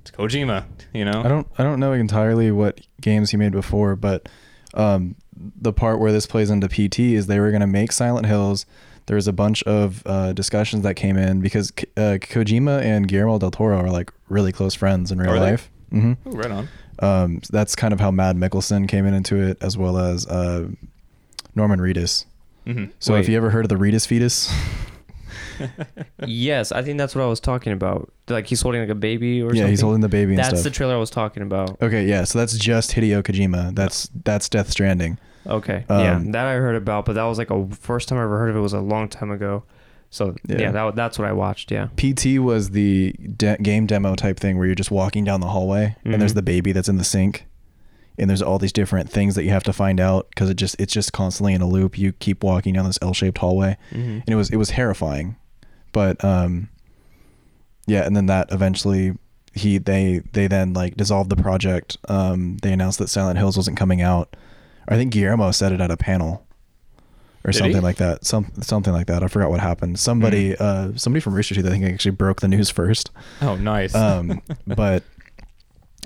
It's 0.01 0.11
Kojima, 0.11 0.65
you 0.93 1.05
know? 1.05 1.21
I 1.23 1.27
don't 1.29 1.47
I 1.57 1.63
don't 1.63 1.79
know 1.79 1.93
entirely 1.93 2.51
what 2.51 2.81
games 3.01 3.31
he 3.31 3.37
made 3.37 3.53
before, 3.53 3.95
but 3.95 4.27
um, 4.73 5.15
the 5.35 5.71
part 5.71 5.99
where 5.99 6.11
this 6.11 6.25
plays 6.25 6.49
into 6.49 6.67
PT 6.67 6.99
is 6.99 7.27
they 7.27 7.39
were 7.39 7.51
going 7.51 7.61
to 7.61 7.67
make 7.67 7.91
Silent 7.91 8.25
Hills. 8.25 8.65
There 9.05 9.15
was 9.15 9.27
a 9.27 9.33
bunch 9.33 9.63
of 9.63 10.01
uh, 10.05 10.33
discussions 10.33 10.83
that 10.83 10.95
came 10.95 11.17
in 11.17 11.41
because 11.41 11.71
K- 11.71 11.87
uh, 11.97 12.17
Kojima 12.19 12.81
and 12.81 13.07
Guillermo 13.07 13.39
del 13.39 13.51
Toro 13.51 13.77
are 13.77 13.89
like 13.89 14.11
really 14.29 14.51
close 14.51 14.73
friends 14.73 15.11
in 15.11 15.19
real 15.19 15.33
Are 15.33 15.39
life. 15.39 15.69
hmm 15.89 16.13
Ooh, 16.27 16.31
right 16.31 16.51
on. 16.51 16.67
Um, 16.99 17.41
so 17.43 17.49
that's 17.51 17.75
kind 17.75 17.93
of 17.93 17.99
how 17.99 18.11
Mads 18.11 18.37
Mikkelsen 18.39 18.87
came 18.87 19.05
in 19.05 19.13
into 19.13 19.35
it, 19.37 19.57
as 19.61 19.77
well 19.77 19.97
as 19.97 20.27
uh, 20.27 20.67
Norman 21.55 21.79
Reedus. 21.79 22.25
hmm 22.65 22.85
So 22.99 23.13
Wait. 23.13 23.21
if 23.21 23.29
you 23.29 23.37
ever 23.37 23.49
heard 23.49 23.65
of 23.65 23.69
the 23.69 23.75
Reedus 23.75 24.07
fetus, 24.07 24.51
yes 26.25 26.71
i 26.71 26.81
think 26.81 26.97
that's 26.97 27.15
what 27.15 27.23
i 27.23 27.27
was 27.27 27.39
talking 27.39 27.73
about 27.73 28.11
like 28.27 28.47
he's 28.47 28.61
holding 28.61 28.81
like 28.81 28.89
a 28.89 28.95
baby 28.95 29.41
or 29.41 29.47
yeah, 29.53 29.61
something 29.61 29.67
he's 29.69 29.81
holding 29.81 30.01
the 30.01 30.09
baby 30.09 30.31
and 30.33 30.39
that's 30.39 30.49
stuff. 30.49 30.63
the 30.63 30.69
trailer 30.69 30.95
i 30.95 30.97
was 30.97 31.09
talking 31.09 31.43
about 31.43 31.79
okay, 31.81 32.05
yeah, 32.07 32.23
so 32.23 32.39
that's 32.39 32.57
just 32.57 32.91
Hideo 32.91 33.21
Kojima. 33.23 33.73
That's 33.75 34.09
that's 34.23 34.49
Death 34.49 34.69
Stranding. 34.71 35.17
okay 35.45 35.85
yeah 35.89 36.15
Um, 36.15 36.31
that 36.31 36.45
i 36.47 36.53
heard 36.55 36.75
about 36.75 37.05
but 37.05 37.13
that 37.13 37.23
was 37.23 37.37
like 37.37 37.49
a 37.51 37.67
first 37.69 38.07
time 38.09 38.17
i 38.17 38.23
ever 38.23 38.37
heard 38.39 38.49
of 38.49 38.55
it 38.55 38.59
was 38.61 38.73
a 38.73 38.79
long 38.79 39.09
time 39.09 39.29
ago 39.31 39.63
so 40.13 40.35
yeah, 40.47 40.57
Yeah. 40.59 40.71
that, 40.71 40.95
that's 40.95 41.17
what 41.17 41.27
i 41.27 41.33
watched 41.33 41.71
yeah 41.71 41.87
PT 41.97 42.37
was 42.39 42.69
the 42.69 43.13
de- 43.35 43.57
game 43.57 43.85
demo 43.87 44.13
type 44.15 44.39
thing 44.39 44.57
where 44.57 44.65
you're 44.67 44.75
just 44.83 44.91
walking 44.91 45.23
down 45.23 45.39
the 45.41 45.47
hallway 45.47 45.95
and 46.05 46.21
there's 46.21 46.33
Mhm. 46.33 46.35
the 46.35 46.41
baby 46.53 46.71
that's 46.71 46.87
in 46.89 46.97
the 46.97 47.03
sink 47.03 47.45
and 48.19 48.29
there's 48.29 48.41
all 48.43 48.59
these 48.59 48.71
different 48.71 49.09
things 49.09 49.33
that 49.33 49.43
you 49.43 49.49
have 49.49 49.63
to 49.63 49.73
find 49.73 49.99
out 49.99 50.27
because 50.29 50.49
it 50.51 50.53
just 50.63 50.75
it's 50.79 50.93
just 50.93 51.11
constantly 51.13 51.53
in 51.55 51.61
a 51.63 51.67
loop. 51.67 51.97
You 51.97 52.11
keep 52.11 52.43
walking 52.43 52.75
down 52.75 52.85
this 52.85 52.99
L-shaped 53.01 53.39
hallway 53.39 53.75
mm-hmm. 53.91 54.19
and 54.23 54.29
it 54.29 54.35
was 54.35 54.51
it 54.51 54.57
was 54.57 54.69
terrifying, 54.69 55.35
but 55.91 56.23
um, 56.23 56.69
yeah, 57.87 58.05
and 58.05 58.15
then 58.15 58.27
that 58.27 58.51
eventually 58.51 59.17
he 59.55 59.79
they 59.79 60.21
they 60.33 60.45
then 60.47 60.73
like 60.73 60.95
dissolved 60.95 61.31
the 61.31 61.35
project. 61.35 61.97
Um, 62.07 62.57
they 62.61 62.71
announced 62.71 62.99
that 62.99 63.09
Silent 63.09 63.39
Hills 63.39 63.57
wasn't 63.57 63.77
coming 63.77 64.01
out. 64.01 64.35
I 64.87 64.95
think 64.95 65.11
Guillermo 65.11 65.49
said 65.51 65.71
it 65.71 65.81
at 65.81 65.89
a 65.89 65.97
panel 65.97 66.45
or 67.45 67.51
Did 67.51 67.57
something 67.57 67.75
he? 67.75 67.81
like 67.81 67.97
that. 67.97 68.25
Some 68.25 68.51
something 68.61 68.93
like 68.93 69.07
that. 69.07 69.21
I 69.23 69.27
forgot 69.27 69.49
what 69.49 69.59
happened. 69.59 69.99
Somebody 69.99 70.55
uh 70.55 70.93
somebody 70.95 71.19
from 71.21 71.33
Rooster 71.33 71.55
Teeth 71.55 71.65
I 71.65 71.69
think 71.69 71.83
actually 71.85 72.11
broke 72.11 72.41
the 72.41 72.47
news 72.47 72.69
first. 72.69 73.11
Oh, 73.41 73.55
nice. 73.55 73.93
Um, 73.95 74.41
but 74.67 75.03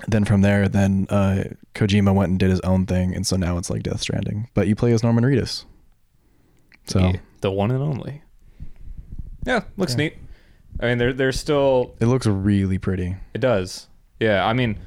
then 0.06 0.24
from 0.24 0.42
there, 0.42 0.68
then 0.68 1.06
uh, 1.10 1.44
Kojima 1.74 2.14
went 2.14 2.30
and 2.30 2.38
did 2.38 2.50
his 2.50 2.60
own 2.60 2.86
thing, 2.86 3.14
and 3.14 3.26
so 3.26 3.36
now 3.36 3.58
it's 3.58 3.68
like 3.68 3.82
Death 3.82 4.00
Stranding. 4.00 4.48
But 4.54 4.68
you 4.68 4.76
play 4.76 4.92
as 4.92 5.02
Norman 5.02 5.24
Reedus. 5.24 5.64
So 6.86 7.00
Yeah, 7.00 7.12
the 7.40 7.50
one 7.50 7.70
and 7.72 7.82
only. 7.82 8.22
Yeah, 9.44 9.64
looks 9.76 9.92
Yeah. 9.92 9.96
neat. 9.98 10.14
I 10.80 10.86
mean, 10.86 10.98
they're 10.98 11.12
they're 11.12 11.32
still. 11.32 11.94
it 12.00 12.06
looks 12.06 12.26
really 12.26 12.78
pretty. 12.78 13.16
It 13.34 13.40
does. 13.40 13.88
Yeah, 14.20 14.44
I 14.46 14.52
mean, 14.52 14.78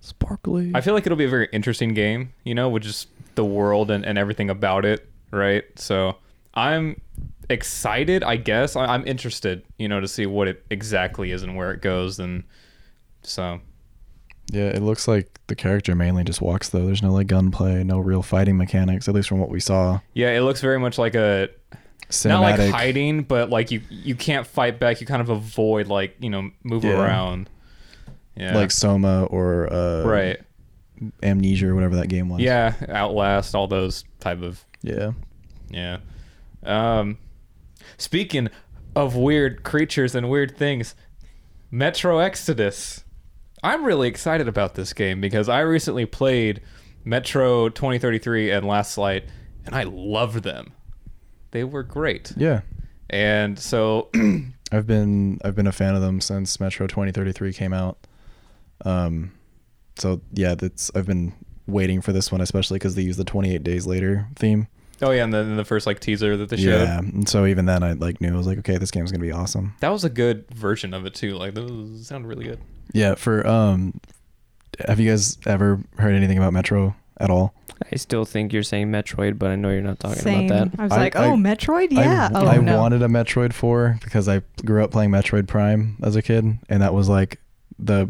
Sparkly. 0.00 0.72
I 0.74 0.80
feel 0.80 0.94
like 0.94 1.06
it'll 1.06 1.16
be 1.16 1.24
a 1.24 1.28
very 1.30 1.48
interesting 1.52 1.94
game, 1.94 2.32
you 2.44 2.54
know, 2.56 2.68
with 2.68 2.82
just 2.82 3.08
the 3.36 3.44
world 3.44 3.90
and, 3.90 4.04
and 4.04 4.18
everything 4.18 4.50
about 4.50 4.84
it, 4.84 5.08
right? 5.32 5.64
So 5.76 6.16
I'm 6.54 7.00
excited, 7.50 8.22
I 8.22 8.36
guess. 8.36 8.76
I, 8.76 8.86
I'm 8.86 9.06
interested, 9.06 9.64
you 9.78 9.88
know, 9.88 10.00
to 10.00 10.08
see 10.08 10.26
what 10.26 10.48
it 10.48 10.64
exactly 10.70 11.32
is 11.32 11.42
and 11.42 11.56
where 11.56 11.72
it 11.72 11.80
goes. 11.82 12.18
And 12.18 12.44
so, 13.22 13.60
Yeah, 14.50 14.68
it 14.68 14.82
looks 14.82 15.08
like 15.08 15.40
the 15.48 15.54
character 15.56 15.94
mainly 15.94 16.24
just 16.24 16.40
walks 16.40 16.68
though. 16.68 16.86
There's 16.86 17.02
no 17.02 17.12
like 17.12 17.26
gunplay, 17.26 17.82
no 17.84 17.98
real 17.98 18.22
fighting 18.22 18.56
mechanics, 18.56 19.08
at 19.08 19.14
least 19.14 19.28
from 19.28 19.38
what 19.40 19.48
we 19.50 19.60
saw. 19.60 20.00
yeah, 20.14 20.30
it 20.30 20.40
looks 20.42 20.60
very 20.60 20.78
much 20.78 20.98
like 20.98 21.14
a. 21.14 21.48
Cinematic. 22.10 22.28
Not 22.28 22.40
like 22.42 22.70
hiding, 22.72 23.22
but 23.22 23.48
like 23.48 23.70
you 23.70 23.80
you 23.88 24.14
can't 24.14 24.46
fight 24.46 24.78
back. 24.78 25.00
You 25.00 25.06
kind 25.06 25.22
of 25.22 25.30
avoid, 25.30 25.86
like, 25.86 26.14
you 26.20 26.28
know, 26.28 26.50
move 26.62 26.84
Yeah. 26.84 27.00
around. 27.00 27.48
Yeah. 28.36 28.54
like 28.54 28.70
Soma 28.70 29.24
or 29.24 29.72
uh, 29.72 30.04
right. 30.04 30.38
Amnesia 31.22 31.68
or 31.68 31.74
whatever 31.74 31.96
that 31.96 32.08
game 32.08 32.28
was. 32.28 32.40
Yeah, 32.40 32.74
Outlast, 32.88 33.54
all 33.54 33.66
those 33.66 34.04
type 34.20 34.42
of 34.42 34.64
Yeah. 34.82 35.12
yeah. 35.70 35.98
Um, 36.62 37.18
speaking 37.98 38.48
of 38.94 39.16
weird 39.16 39.62
creatures 39.64 40.14
and 40.14 40.28
weird 40.30 40.56
things, 40.56 40.94
Metro 41.70 42.18
Exodus. 42.18 43.04
I'm 43.64 43.84
really 43.84 44.08
excited 44.08 44.48
about 44.48 44.74
this 44.74 44.92
game 44.92 45.20
because 45.20 45.48
I 45.48 45.60
recently 45.60 46.04
played 46.04 46.60
Metro 47.04 47.68
2033 47.68 48.50
and 48.50 48.66
Last 48.66 48.98
Light, 48.98 49.24
and 49.64 49.74
I 49.74 49.84
loved 49.84 50.42
them. 50.42 50.72
They 51.52 51.64
were 51.64 51.82
great, 51.82 52.32
Yeah. 52.36 52.62
and 53.10 53.58
so 53.58 54.08
I've 54.72 54.86
been 54.86 55.38
I've 55.44 55.54
been 55.54 55.66
a 55.66 55.72
fan 55.72 55.94
of 55.94 56.00
them 56.00 56.20
since 56.20 56.58
Metro 56.60 56.86
2033 56.86 57.52
came 57.52 57.72
out. 57.72 57.98
Um, 58.84 59.32
so 59.98 60.20
yeah, 60.32 60.54
that's 60.54 60.90
I've 60.94 61.06
been 61.06 61.32
waiting 61.66 62.00
for 62.00 62.12
this 62.12 62.30
one, 62.32 62.40
especially 62.40 62.76
because 62.78 62.94
they 62.94 63.02
use 63.02 63.16
the 63.16 63.24
28 63.24 63.62
days 63.62 63.86
later 63.86 64.26
theme. 64.36 64.66
oh 65.00 65.10
yeah, 65.10 65.24
and 65.24 65.32
then 65.32 65.56
the 65.56 65.64
first 65.64 65.86
like 65.86 66.00
teaser 66.00 66.36
that 66.36 66.48
they 66.48 66.56
showed. 66.56 66.82
Yeah, 66.82 66.98
and 66.98 67.28
so 67.28 67.46
even 67.46 67.66
then 67.66 67.82
I 67.82 67.92
like 67.92 68.20
knew 68.20 68.32
I 68.34 68.36
was 68.36 68.46
like, 68.46 68.58
okay, 68.58 68.78
this 68.78 68.90
game's 68.90 69.10
gonna 69.12 69.22
be 69.22 69.32
awesome. 69.32 69.74
That 69.80 69.90
was 69.90 70.04
a 70.04 70.10
good 70.10 70.48
version 70.54 70.92
of 70.94 71.06
it 71.06 71.14
too. 71.14 71.34
Like 71.36 71.54
those 71.54 72.06
sounded 72.06 72.28
really 72.28 72.44
good. 72.44 72.60
Yeah. 72.92 73.14
For 73.14 73.46
um, 73.46 74.00
have 74.86 75.00
you 75.00 75.10
guys 75.10 75.38
ever 75.46 75.80
heard 75.98 76.14
anything 76.14 76.38
about 76.38 76.52
Metro 76.52 76.94
at 77.18 77.30
all. 77.30 77.54
I 77.92 77.96
still 77.96 78.24
think 78.24 78.52
you're 78.52 78.62
saying 78.62 78.88
Metroid, 78.92 79.38
but 79.38 79.50
I 79.50 79.56
know 79.56 79.70
you're 79.70 79.80
not 79.82 79.98
talking 79.98 80.18
Same. 80.22 80.46
about 80.50 80.70
that. 80.72 80.80
I 80.80 80.84
was 80.84 80.92
I- 80.92 80.96
like, 80.98 81.16
I- 81.16 81.26
oh, 81.26 81.36
Metroid? 81.36 81.90
Yeah. 81.90 82.28
I, 82.32 82.40
oh, 82.40 82.46
I 82.46 82.56
no. 82.58 82.78
wanted 82.78 83.02
a 83.02 83.08
Metroid 83.08 83.52
4 83.52 83.98
because 84.02 84.28
I 84.28 84.42
grew 84.64 84.84
up 84.84 84.90
playing 84.92 85.10
Metroid 85.10 85.48
Prime 85.48 85.96
as 86.02 86.14
a 86.16 86.22
kid, 86.22 86.58
and 86.68 86.82
that 86.82 86.94
was 86.94 87.08
like 87.08 87.40
the 87.78 88.08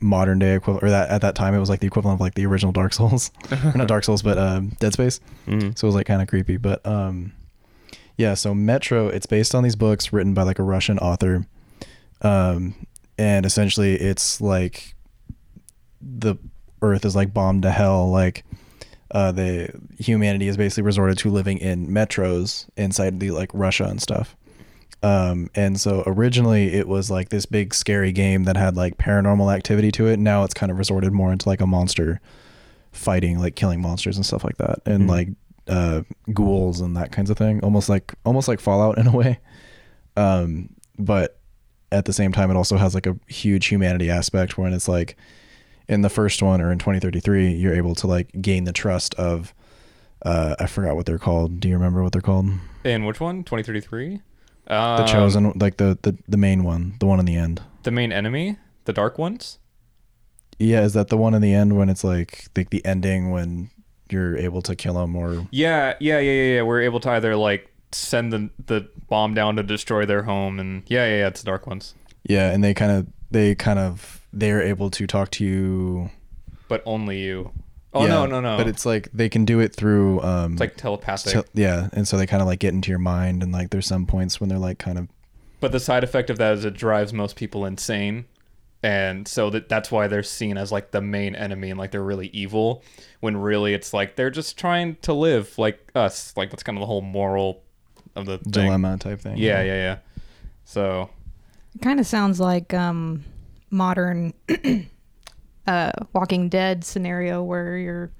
modern 0.00 0.38
day 0.38 0.54
equivalent, 0.54 0.84
or 0.84 0.90
that 0.90 1.08
at 1.10 1.22
that 1.22 1.34
time 1.34 1.54
it 1.54 1.58
was 1.58 1.68
like 1.68 1.80
the 1.80 1.86
equivalent 1.86 2.16
of 2.16 2.20
like 2.20 2.34
the 2.34 2.46
original 2.46 2.72
Dark 2.72 2.92
Souls, 2.92 3.30
not 3.74 3.88
Dark 3.88 4.04
Souls, 4.04 4.22
but 4.22 4.38
um, 4.38 4.70
Dead 4.80 4.92
Space. 4.92 5.20
Mm. 5.46 5.76
So 5.78 5.86
it 5.86 5.88
was 5.88 5.94
like 5.94 6.06
kind 6.06 6.22
of 6.22 6.28
creepy. 6.28 6.56
But 6.56 6.84
um, 6.86 7.32
yeah, 8.16 8.34
so 8.34 8.54
Metro, 8.54 9.08
it's 9.08 9.26
based 9.26 9.54
on 9.54 9.62
these 9.62 9.76
books 9.76 10.12
written 10.12 10.34
by 10.34 10.42
like 10.42 10.58
a 10.58 10.62
Russian 10.62 10.98
author, 10.98 11.46
um, 12.22 12.74
and 13.16 13.46
essentially 13.46 13.94
it's 13.94 14.40
like 14.40 14.94
the 16.00 16.36
Earth 16.82 17.04
is 17.04 17.16
like 17.16 17.34
bombed 17.34 17.62
to 17.62 17.70
hell, 17.70 18.10
like 18.10 18.44
uh, 19.10 19.32
the 19.32 19.70
humanity 19.98 20.48
is 20.48 20.56
basically 20.56 20.82
resorted 20.82 21.18
to 21.18 21.30
living 21.30 21.58
in 21.58 21.88
metros 21.88 22.66
inside 22.76 23.20
the 23.20 23.30
like 23.30 23.50
Russia 23.52 23.84
and 23.84 24.00
stuff. 24.00 24.36
Um, 25.02 25.48
and 25.54 25.80
so 25.80 26.02
originally 26.06 26.74
it 26.74 26.88
was 26.88 27.10
like 27.10 27.28
this 27.28 27.46
big 27.46 27.72
scary 27.72 28.10
game 28.12 28.44
that 28.44 28.56
had 28.56 28.76
like 28.76 28.96
paranormal 28.98 29.54
activity 29.54 29.92
to 29.92 30.06
it. 30.08 30.18
Now 30.18 30.42
it's 30.44 30.54
kind 30.54 30.72
of 30.72 30.78
resorted 30.78 31.12
more 31.12 31.30
into 31.32 31.48
like 31.48 31.60
a 31.60 31.66
monster 31.66 32.20
fighting, 32.90 33.38
like 33.38 33.54
killing 33.54 33.80
monsters 33.80 34.16
and 34.16 34.26
stuff 34.26 34.42
like 34.44 34.56
that, 34.56 34.80
and 34.86 35.04
Mhm. 35.04 35.08
like 35.08 35.28
uh, 35.68 36.02
ghouls 36.32 36.80
and 36.80 36.96
that 36.96 37.12
kinds 37.12 37.28
of 37.30 37.36
thing. 37.36 37.60
Almost 37.62 37.88
like 37.88 38.14
almost 38.24 38.48
like 38.48 38.58
Fallout 38.58 38.98
in 38.98 39.06
a 39.06 39.12
way. 39.12 39.38
Um, 40.16 40.70
but 40.98 41.38
at 41.92 42.06
the 42.06 42.12
same 42.12 42.32
time, 42.32 42.50
it 42.50 42.56
also 42.56 42.76
has 42.76 42.94
like 42.94 43.06
a 43.06 43.16
huge 43.28 43.66
humanity 43.66 44.10
aspect 44.10 44.58
when 44.58 44.72
it's 44.72 44.88
like 44.88 45.16
in 45.88 46.02
the 46.02 46.08
first 46.10 46.42
one 46.42 46.60
or 46.60 46.70
in 46.72 46.78
2033 46.78 47.52
you're 47.52 47.74
able 47.74 47.94
to 47.94 48.06
like 48.06 48.28
gain 48.42 48.64
the 48.64 48.72
trust 48.74 49.14
of 49.14 49.54
uh 50.22 50.54
i 50.58 50.66
forgot 50.66 50.94
what 50.96 51.06
they're 51.06 51.18
called 51.18 51.60
do 51.60 51.68
you 51.68 51.72
remember 51.74 52.02
what 52.02 52.12
they're 52.12 52.20
called 52.20 52.44
In 52.84 53.06
which 53.06 53.20
one? 53.20 53.42
2033? 53.42 54.20
The 54.68 54.74
Um, 55.02 55.06
chosen 55.08 55.52
like 55.56 55.76
the, 55.78 55.98
the 56.02 56.16
the 56.28 56.36
main 56.36 56.62
one 56.62 56.94
the 57.00 57.06
one 57.06 57.18
in 57.20 57.26
the 57.26 57.36
end 57.36 57.62
The 57.82 57.90
main 57.90 58.12
enemy? 58.12 58.56
The 58.84 58.92
dark 58.92 59.18
ones? 59.18 59.58
yeah 60.58 60.82
is 60.84 60.92
that 60.94 61.08
the 61.08 61.16
one 61.16 61.34
in 61.34 61.42
the 61.42 61.54
end 61.54 61.76
when 61.76 61.88
it's 61.88 62.02
like 62.04 62.48
the, 62.54 62.64
the 62.70 62.84
ending 62.84 63.30
when 63.30 63.70
you're 64.10 64.36
able 64.36 64.60
to 64.62 64.74
kill 64.74 64.94
them 64.94 65.14
or 65.16 65.46
Yeah, 65.50 65.94
yeah, 66.00 66.18
yeah, 66.18 66.20
yeah, 66.20 66.54
yeah. 66.56 66.62
We're 66.62 66.80
able 66.82 67.00
to 67.00 67.10
either 67.10 67.36
like 67.36 67.70
send 67.92 68.32
the 68.32 68.50
the 68.66 68.88
bomb 69.08 69.34
down 69.34 69.56
to 69.56 69.62
destroy 69.62 70.04
their 70.06 70.22
home, 70.24 70.58
and 70.58 70.82
yeah, 70.86 71.06
yeah, 71.06 71.18
yeah. 71.18 71.26
It's 71.28 71.40
the 71.42 71.46
dark 71.46 71.66
ones, 71.66 71.94
yeah 72.24 72.50
and 72.52 72.62
they 72.64 72.74
kind 72.74 72.92
of 72.92 73.06
they 73.30 73.54
kind 73.54 73.78
of 73.78 74.20
they're 74.32 74.62
able 74.62 74.90
to 74.90 75.06
talk 75.06 75.30
to 75.32 75.44
you 75.44 76.10
but 76.68 76.82
only 76.84 77.18
you. 77.20 77.52
Oh 77.94 78.02
Yeah, 78.02 78.08
no, 78.08 78.26
no, 78.26 78.40
no. 78.40 78.56
but 78.58 78.66
it's 78.68 78.84
like 78.84 79.08
they 79.12 79.28
can 79.28 79.44
do 79.44 79.60
it 79.60 79.74
through 79.74 80.20
um 80.22 80.52
it's 80.52 80.60
like 80.60 80.76
telepathic. 80.76 81.32
tel- 81.32 81.44
yeah 81.54 81.88
and 81.94 82.06
so 82.06 82.16
they 82.18 82.26
kind 82.26 82.42
of 82.42 82.46
like 82.48 82.58
get 82.58 82.74
into 82.74 82.90
your 82.90 82.98
mind 82.98 83.42
and 83.42 83.50
like 83.52 83.70
there's 83.70 83.86
some 83.86 84.04
points 84.06 84.40
when 84.40 84.48
they're 84.48 84.58
like 84.58 84.78
kind 84.78 84.98
of 84.98 85.08
But 85.60 85.72
the 85.72 85.80
side 85.80 86.04
effect 86.04 86.28
of 86.30 86.36
that 86.38 86.52
is 86.54 86.64
it 86.64 86.74
drives 86.74 87.12
most 87.12 87.34
people 87.36 87.64
insane. 87.64 88.26
And 88.82 89.26
so 89.26 89.50
that 89.50 89.68
that's 89.68 89.90
why 89.90 90.06
they're 90.06 90.22
seen 90.22 90.56
as 90.56 90.70
like 90.70 90.92
the 90.92 91.00
main 91.00 91.34
enemy 91.34 91.70
and 91.70 91.78
like 91.80 91.90
they're 91.90 92.04
really 92.04 92.28
evil 92.28 92.84
when 93.18 93.36
really 93.36 93.74
it's 93.74 93.92
like 93.92 94.14
they're 94.14 94.30
just 94.30 94.56
trying 94.56 94.94
to 95.02 95.12
live 95.12 95.56
like 95.58 95.90
us. 95.96 96.32
Like 96.36 96.50
that's 96.50 96.62
kind 96.62 96.78
of 96.78 96.80
the 96.80 96.86
whole 96.86 97.00
moral 97.02 97.64
of 98.14 98.26
the 98.26 98.38
thing. 98.38 98.52
dilemma 98.52 98.96
type 98.98 99.20
thing 99.20 99.36
Yeah, 99.36 99.62
yeah, 99.62 99.74
yeah. 99.74 99.98
So 100.64 101.10
it 101.74 101.80
kind 101.82 101.98
of 101.98 102.06
sounds 102.06 102.38
like 102.38 102.72
um 102.72 103.24
modern 103.70 104.32
uh 105.68 105.92
walking 106.14 106.48
dead 106.48 106.82
scenario 106.84 107.42
where 107.42 107.78
you're 107.78 108.10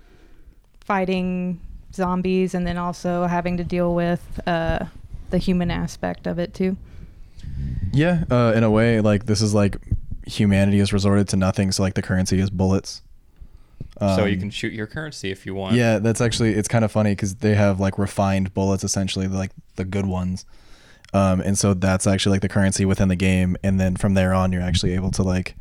fighting 0.81 1.61
zombies 1.95 2.55
and 2.55 2.67
then 2.67 2.76
also 2.76 3.26
having 3.26 3.57
to 3.57 3.64
deal 3.64 3.95
with 3.95 4.23
uh 4.47 4.78
the 5.31 5.38
human 5.38 5.71
aspect 5.71 6.26
of 6.26 6.38
it 6.38 6.55
too 6.55 6.76
Yeah, 7.93 8.25
uh, 8.31 8.52
in 8.55 8.62
a 8.64 8.71
way, 8.71 9.00
like 9.00 9.26
this 9.26 9.40
is 9.40 9.55
like 9.55 9.76
humanity 10.26 10.78
has 10.78 10.93
resorted 10.93 11.28
to 11.28 11.37
nothing, 11.37 11.73
so 11.73 11.83
like 11.83 11.95
the 11.95 12.02
currency 12.02 12.38
is 12.38 12.50
bullets. 12.50 13.02
so 13.99 14.25
you 14.26 14.35
Um, 14.35 14.40
can 14.40 14.50
shoot 14.50 14.73
your 14.73 14.87
currency 14.87 15.31
if 15.31 15.47
you 15.47 15.55
want. 15.55 15.75
Yeah, 15.76 15.99
that's 15.99 16.21
actually 16.21 16.55
it's 16.55 16.69
kind 16.69 16.85
of 16.85 16.93
funny 16.93 17.12
because 17.12 17.37
they 17.37 17.55
have 17.55 17.81
like 17.81 17.99
refined 17.99 18.52
bullets, 18.55 18.85
essentially 18.85 19.26
like 19.28 19.50
the 19.76 19.85
good 19.85 20.07
ones, 20.07 20.45
um, 21.14 21.40
and 21.40 21.59
so 21.59 21.75
that's 21.75 22.07
actually 22.07 22.33
like 22.35 22.43
the 22.43 22.49
currency 22.49 22.85
within 22.85 23.09
the 23.09 23.17
game, 23.17 23.57
and 23.64 23.81
then 23.81 23.97
from 23.97 24.14
there 24.14 24.35
on, 24.35 24.52
you're 24.52 24.62
actually 24.62 24.95
able 24.95 25.11
to 25.12 25.23
like 25.23 25.57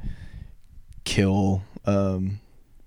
kill. 1.05 1.66
Um, 1.87 2.39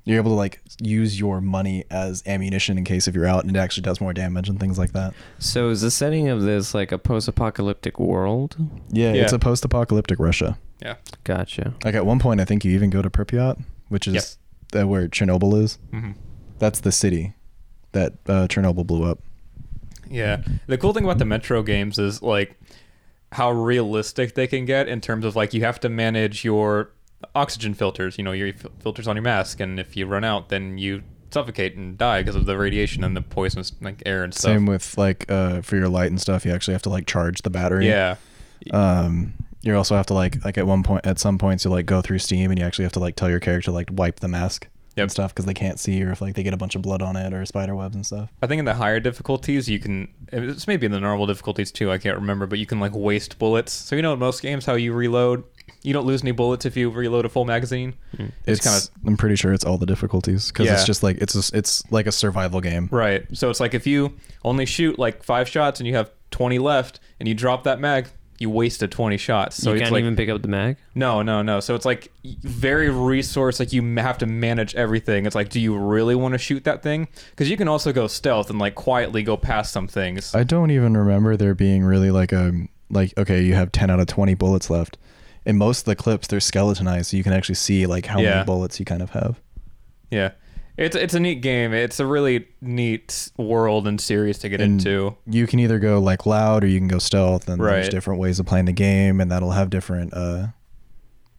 you're 0.05 0.17
able 0.19 0.31
to 0.31 0.37
like 0.37 0.61
use 0.81 1.19
your 1.21 1.41
money 1.41 1.85
as 1.91 2.23
ammunition 2.27 2.79
in 2.79 2.85
case 2.85 3.07
if 3.09 3.15
you're 3.15 3.27
out, 3.27 3.45
and 3.45 3.55
it 3.55 3.59
actually 3.59 3.83
does 3.83 4.01
more 4.01 4.13
damage 4.13 4.49
and 4.49 4.59
things 4.59 4.79
like 4.79 4.93
that. 4.93 5.13
So 5.39 5.69
is 5.71 5.81
the 5.83 5.91
setting 5.91 6.29
of 6.29 6.43
this 6.43 6.75
like 6.75 6.91
a 6.93 6.99
post-apocalyptic 6.99 7.99
world? 8.01 8.57
Yeah, 8.91 9.13
Yeah. 9.13 9.23
it's 9.23 9.33
a 9.33 9.39
post-apocalyptic 9.39 10.19
Russia. 10.19 10.59
Yeah. 10.83 10.97
Gotcha. 11.25 11.75
Like 11.85 11.95
at 11.95 12.07
one 12.07 12.19
point, 12.19 12.41
I 12.41 12.45
think 12.45 12.65
you 12.65 12.73
even 12.73 12.89
go 12.91 13.03
to 13.03 13.11
Pripyat, 13.11 13.63
which 13.89 14.09
is 14.09 14.39
uh, 14.75 14.87
where 14.89 15.07
Chernobyl 15.09 15.61
is. 15.63 15.79
hmm 15.91 16.13
That's 16.59 16.81
the 16.81 16.93
city 16.93 17.35
that 17.93 18.15
uh, 18.27 18.47
Chernobyl 18.49 18.87
blew 18.87 19.05
up. 19.05 19.19
Yeah. 20.09 20.43
The 20.67 20.79
cool 20.79 20.93
thing 20.93 21.05
about 21.05 21.19
the 21.19 21.25
Metro 21.27 21.63
games 21.63 21.99
is 21.99 22.23
like 22.23 22.59
how 23.33 23.51
realistic 23.53 24.35
they 24.35 24.47
can 24.47 24.65
get 24.65 24.89
in 24.89 25.01
terms 25.01 25.25
of 25.25 25.37
like 25.37 25.53
you 25.55 25.61
have 25.61 25.79
to 25.81 25.89
manage 25.89 26.45
your 26.45 26.91
oxygen 27.35 27.75
filters, 27.75 28.19
you 28.19 28.25
know, 28.25 28.33
your 28.33 28.53
filters 28.81 29.07
on 29.09 29.17
your 29.17 29.23
mask, 29.23 29.61
and 29.61 29.79
if 29.81 29.97
you 29.97 30.07
run 30.07 30.25
out, 30.25 30.49
then 30.49 30.79
you 30.79 31.03
suffocate 31.31 31.77
and 31.77 31.97
die 31.97 32.21
because 32.23 32.35
of 32.35 32.45
the 32.47 32.59
radiation 32.59 33.05
and 33.05 33.17
the 33.17 33.23
poisonous 33.23 33.73
like 33.81 34.03
air 34.05 34.25
and 34.25 34.35
stuff. 34.35 34.51
Same 34.51 34.67
with 34.67 34.99
like 34.99 35.31
uh, 35.31 35.61
for 35.63 35.77
your 35.77 35.89
light 35.89 36.11
and 36.11 36.21
stuff. 36.21 36.45
You 36.45 36.53
actually 36.53 36.75
have 36.75 36.83
to 36.83 36.91
like 36.91 37.07
charge 37.07 37.43
the 37.43 37.51
battery. 37.51 37.87
yeah. 37.89 38.17
Um, 38.73 39.35
you 39.63 39.77
also 39.77 39.95
have 39.97 40.07
to 40.07 40.15
like 40.15 40.43
like 40.45 40.57
at 40.59 40.67
one 40.67 40.83
point 40.83 41.07
at 41.07 41.19
some 41.19 41.39
points 41.39 41.65
you 41.65 41.71
like 41.71 41.87
go 41.87 42.01
through 42.03 42.19
Steam 42.19 42.51
and 42.51 42.59
you 42.59 42.65
actually 42.65 42.85
have 42.85 42.93
to 42.93 43.01
like 43.01 43.15
tell 43.17 43.29
your 43.29 43.41
character 43.41 43.71
like 43.71 43.89
wipe 43.93 44.21
the 44.21 44.29
mask 44.29 44.67
Yep. 44.97 45.05
and 45.05 45.13
stuff 45.13 45.33
because 45.33 45.45
they 45.45 45.55
can't 45.55 45.79
see 45.79 46.03
or 46.03 46.11
if 46.11 46.21
like 46.21 46.35
they 46.35 46.43
get 46.43 46.53
a 46.53 46.57
bunch 46.57 46.75
of 46.75 46.83
blood 46.83 47.01
on 47.01 47.15
it 47.15 47.33
or 47.33 47.45
spider 47.47 47.77
webs 47.77 47.95
and 47.95 48.05
stuff. 48.05 48.29
I 48.43 48.47
think 48.49 48.59
in 48.59 48.65
the 48.65 48.75
higher 48.75 48.99
difficulties, 49.01 49.69
you 49.69 49.79
can. 49.79 50.09
It's 50.33 50.67
maybe 50.67 50.85
in 50.87 50.91
the 50.93 50.99
normal 50.99 51.27
difficulties 51.27 51.71
too. 51.71 51.93
I 51.93 51.99
can't 51.99 52.17
remember, 52.19 52.47
but 52.47 52.59
you 52.59 52.67
can 52.67 52.81
like 52.81 52.93
waste 52.95 53.39
bullets. 53.39 53.73
So 53.73 53.95
you 53.95 54.03
know, 54.03 54.13
in 54.15 54.19
most 54.19 54.43
games, 54.43 54.67
how 54.67 54.75
you 54.75 54.93
reload, 54.93 55.45
you 55.83 55.93
don't 55.93 56.07
lose 56.07 56.23
any 56.23 56.33
bullets 56.33 56.65
if 56.67 56.77
you 56.77 56.91
reload 56.91 57.25
a 57.25 57.29
full 57.29 57.45
magazine. 57.45 57.95
Mm. 58.17 58.33
It's, 58.47 58.65
kind 58.65 58.77
of 58.77 58.89
I'm 59.07 59.17
pretty 59.17 59.37
sure 59.37 59.53
it's 59.53 59.65
all 59.65 59.79
the 59.79 59.87
difficulties 59.87 60.49
because 60.49 60.67
Yeah. 60.67 60.75
it's 60.75 60.85
just 60.85 61.03
like 61.03 61.19
it's 61.19 61.35
a, 61.53 61.57
it's 61.57 61.83
like 61.91 62.07
a 62.07 62.13
survival 62.13 62.61
game. 62.61 62.89
right. 62.91 63.25
So 63.33 63.51
it's 63.51 63.61
like 63.61 63.75
if 63.75 63.87
you 63.87 64.15
only 64.45 64.67
shoot 64.67 64.99
like 64.99 65.23
five 65.23 65.49
shots 65.49 65.81
and 65.81 65.87
you 65.87 65.95
have 65.97 66.11
20 66.31 66.59
left, 66.59 67.01
and 67.19 67.29
you 67.29 67.35
drop 67.35 67.65
that 67.65 67.81
mag, 67.81 68.07
you 68.39 68.49
wasted 68.49 68.91
20 68.91 69.17
shots. 69.19 69.57
So 69.57 69.75
you 69.75 69.81
can't 69.81 69.93
like 69.93 70.01
even 70.01 70.17
pick 70.17 70.29
up 70.31 70.41
the 70.41 70.49
mag. 70.49 70.77
no, 70.95 71.21
no, 71.23 71.43
no. 71.43 71.61
So 71.61 71.75
it's 71.75 71.85
like 71.85 72.11
very 72.25 72.89
resource. 72.89 73.61
Like 73.61 73.73
you 73.73 73.83
have 73.97 74.17
to 74.19 74.27
manage 74.27 74.75
everything. 74.75 75.27
It's 75.27 75.35
like, 75.35 75.51
do 75.51 75.61
you 75.61 75.77
really 75.77 76.15
want 76.15 76.33
to 76.33 76.39
shoot 76.39 76.65
that 76.65 76.83
thing? 76.83 77.09
Because 77.31 77.51
you 77.51 77.57
can 77.59 77.69
also 77.69 77.93
go 77.93 78.07
stealth 78.07 78.49
and 78.49 78.59
like 78.59 78.75
quietly 78.77 79.23
go 79.23 79.37
past 79.37 79.73
some 79.73 79.87
things. 79.89 80.35
I 80.35 80.45
don't 80.45 80.71
even 80.71 80.97
remember 80.97 81.37
there 81.37 81.55
being 81.55 81.85
really 81.85 82.11
like 82.11 82.33
a 82.33 82.53
like 82.89 83.13
okay, 83.19 83.43
you 83.43 83.55
have 83.55 83.73
10 83.73 83.91
out 83.91 84.01
of 84.01 84.07
20 84.07 84.35
bullets 84.35 84.71
left. 84.71 84.97
In 85.47 85.57
most 85.57 85.81
of 85.81 85.85
the 85.87 85.97
clips, 85.97 86.27
they're 86.29 86.41
skeletonized, 86.41 87.11
so 87.11 87.17
you 87.17 87.23
can 87.23 87.33
actually 87.33 87.55
see 87.55 87.87
like 87.87 88.07
how 88.07 88.21
Yeah. 88.21 88.31
many 88.35 88.45
bullets 88.45 88.79
you 88.79 88.85
kind 88.85 89.03
of 89.03 89.11
have. 89.11 89.41
Yeah. 90.11 90.33
It's 90.77 90.97
it's 90.97 91.15
a 91.15 91.21
neat 91.21 91.43
game. 91.43 91.73
It's 91.75 92.01
a 92.01 92.07
really 92.07 92.49
neat 92.61 93.31
world 93.37 93.87
and 93.87 94.01
series 94.01 94.39
to 94.39 94.49
get 94.49 94.61
And 94.61 94.75
into. 94.81 95.17
You 95.27 95.47
can 95.47 95.59
either 95.61 95.79
go 95.79 95.99
like 95.99 96.25
loud 96.27 96.65
or 96.65 96.69
you 96.69 96.79
can 96.79 96.89
go 96.89 96.99
stealth, 96.99 97.49
and 97.49 97.63
there's 97.63 97.89
different 97.91 98.19
ways 98.21 98.39
of 98.41 98.47
playing 98.47 98.65
the 98.67 98.73
game, 98.73 99.21
and 99.21 99.31
that'll 99.31 99.51
have 99.53 99.69
different 99.71 100.15
uh 100.15 100.49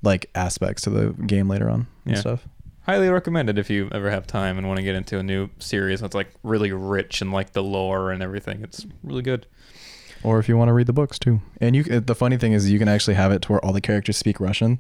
like 0.04 0.30
aspects 0.36 0.82
to 0.84 0.90
the 0.90 1.12
game 1.26 1.48
later 1.48 1.70
on 1.70 1.88
and 2.06 2.16
Yeah. 2.16 2.20
stuff. 2.22 2.48
Highly 2.82 3.10
recommended 3.10 3.60
if 3.60 3.70
you 3.70 3.88
ever 3.92 4.10
have 4.10 4.26
time 4.26 4.58
and 4.58 4.68
want 4.68 4.78
to 4.78 4.84
get 4.84 4.96
into 4.96 5.20
a 5.20 5.24
new 5.24 5.50
series 5.60 6.02
that's 6.02 6.16
like 6.16 6.30
really 6.44 6.72
rich 6.72 7.22
and 7.22 7.32
like 7.32 7.54
the 7.54 7.62
lore 7.64 8.12
and 8.12 8.24
everything. 8.24 8.64
It's 8.64 8.86
really 9.04 9.22
good. 9.22 9.46
Or 10.24 10.40
if 10.40 10.48
you 10.48 10.56
want 10.58 10.70
to 10.70 10.74
read 10.74 10.88
the 10.88 10.94
books 10.94 11.18
too. 11.18 11.42
And 11.60 11.76
you, 11.76 11.84
the 11.84 12.16
funny 12.16 12.38
thing 12.38 12.54
is, 12.54 12.70
you 12.70 12.78
can 12.80 12.88
actually 12.88 13.16
have 13.16 13.32
it 13.32 13.42
to 13.44 13.52
where 13.54 13.66
all 13.66 13.74
the 13.74 13.82
characters 13.82 14.18
speak 14.18 14.40
Russian, 14.40 14.80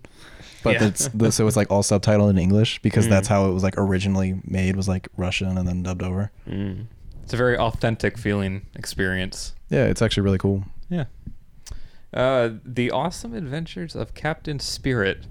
but 0.63 0.73
Yeah. 0.75 0.85
it's 0.87 1.07
the, 1.09 1.31
so 1.31 1.47
it's 1.47 1.55
like 1.55 1.71
all 1.71 1.81
subtitled 1.83 2.29
in 2.29 2.37
English 2.37 2.79
because 2.83 3.07
Mm. 3.07 3.09
that's 3.09 3.27
how 3.27 3.49
it 3.49 3.53
was 3.53 3.63
like 3.63 3.73
originally 3.77 4.39
made 4.45 4.75
was 4.75 4.87
like 4.87 5.07
Russian 5.17 5.57
and 5.57 5.67
then 5.67 5.81
dubbed 5.83 6.03
over. 6.03 6.31
Mm. 6.47 6.85
It's 7.23 7.33
a 7.33 7.37
very 7.37 7.57
authentic 7.57 8.17
feeling 8.17 8.63
experience. 8.75 9.53
Yeah, 9.69 9.85
it's 9.85 10.01
actually 10.01 10.23
really 10.23 10.37
cool. 10.37 10.63
Yeah. 10.89 11.05
Uh, 12.13 12.49
the 12.65 12.91
Awesome 12.91 13.33
Adventures 13.33 13.95
of 13.95 14.13
Captain 14.13 14.59
Spirit. 14.59 15.25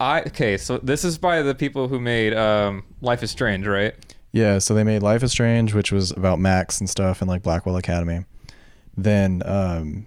I 0.00 0.22
okay, 0.22 0.56
so 0.56 0.78
this 0.78 1.04
is 1.04 1.16
by 1.18 1.42
the 1.42 1.54
people 1.54 1.88
who 1.88 2.00
made 2.00 2.34
um, 2.34 2.82
Life 3.00 3.22
is 3.22 3.30
Strange, 3.30 3.66
right? 3.66 3.94
Yeah, 4.32 4.58
so 4.58 4.74
they 4.74 4.82
made 4.84 5.02
Life 5.02 5.22
is 5.22 5.30
Strange, 5.30 5.74
which 5.74 5.92
was 5.92 6.10
about 6.10 6.38
Max 6.40 6.80
and 6.80 6.88
stuff, 6.90 7.20
and 7.20 7.28
like 7.28 7.42
Blackwell 7.42 7.76
Academy. 7.76 8.24
Then 9.02 9.42
um, 9.46 10.06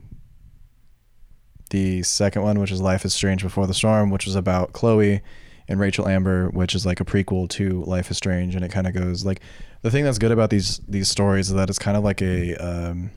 the 1.72 2.04
second 2.04 2.44
one, 2.44 2.60
which 2.60 2.72
is 2.72 2.82
Life 2.82 3.06
is 3.06 3.14
Strange 3.14 3.42
Before 3.42 3.66
the 3.66 3.74
Storm, 3.74 4.12
which 4.12 4.26
was 4.26 4.36
about 4.36 4.74
Chloe, 4.74 5.22
and 5.68 5.80
Rachel 5.80 6.08
Amber, 6.08 6.50
which 6.50 6.76
is 6.76 6.86
like 6.86 7.00
a 7.00 7.06
prequel 7.06 7.50
to 7.50 7.84
Life 7.86 8.12
is 8.12 8.18
Strange, 8.18 8.56
and 8.56 8.64
it 8.64 8.72
kind 8.72 8.86
of 8.86 8.94
goes 8.94 9.26
like 9.26 9.42
the 9.82 9.90
thing 9.90 10.04
that's 10.04 10.20
good 10.20 10.32
about 10.32 10.50
these 10.50 10.80
these 10.88 11.10
stories 11.10 11.50
is 11.50 11.56
that 11.56 11.70
it's 11.70 11.80
kind 11.80 11.98
of 11.98 12.04
like 12.04 12.22
a 12.22 12.56
um, 12.58 13.10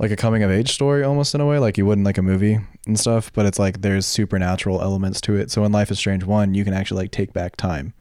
like 0.00 0.10
a 0.10 0.16
coming 0.16 0.42
of 0.42 0.50
age 0.50 0.72
story 0.72 1.04
almost 1.04 1.34
in 1.34 1.40
a 1.40 1.46
way, 1.46 1.58
like 1.58 1.78
you 1.78 1.86
would 1.86 1.98
in 1.98 2.04
like 2.04 2.18
a 2.18 2.22
movie 2.22 2.58
and 2.86 2.98
stuff. 2.98 3.32
But 3.32 3.46
it's 3.46 3.58
like 3.58 3.82
there's 3.82 4.06
supernatural 4.06 4.82
elements 4.82 5.20
to 5.22 5.36
it. 5.36 5.50
So 5.50 5.64
in 5.64 5.72
Life 5.72 5.90
is 5.90 5.98
Strange 5.98 6.24
one, 6.24 6.54
you 6.54 6.64
can 6.64 6.74
actually 6.74 7.02
like 7.02 7.12
take 7.12 7.32
back 7.32 7.56
time, 7.56 7.94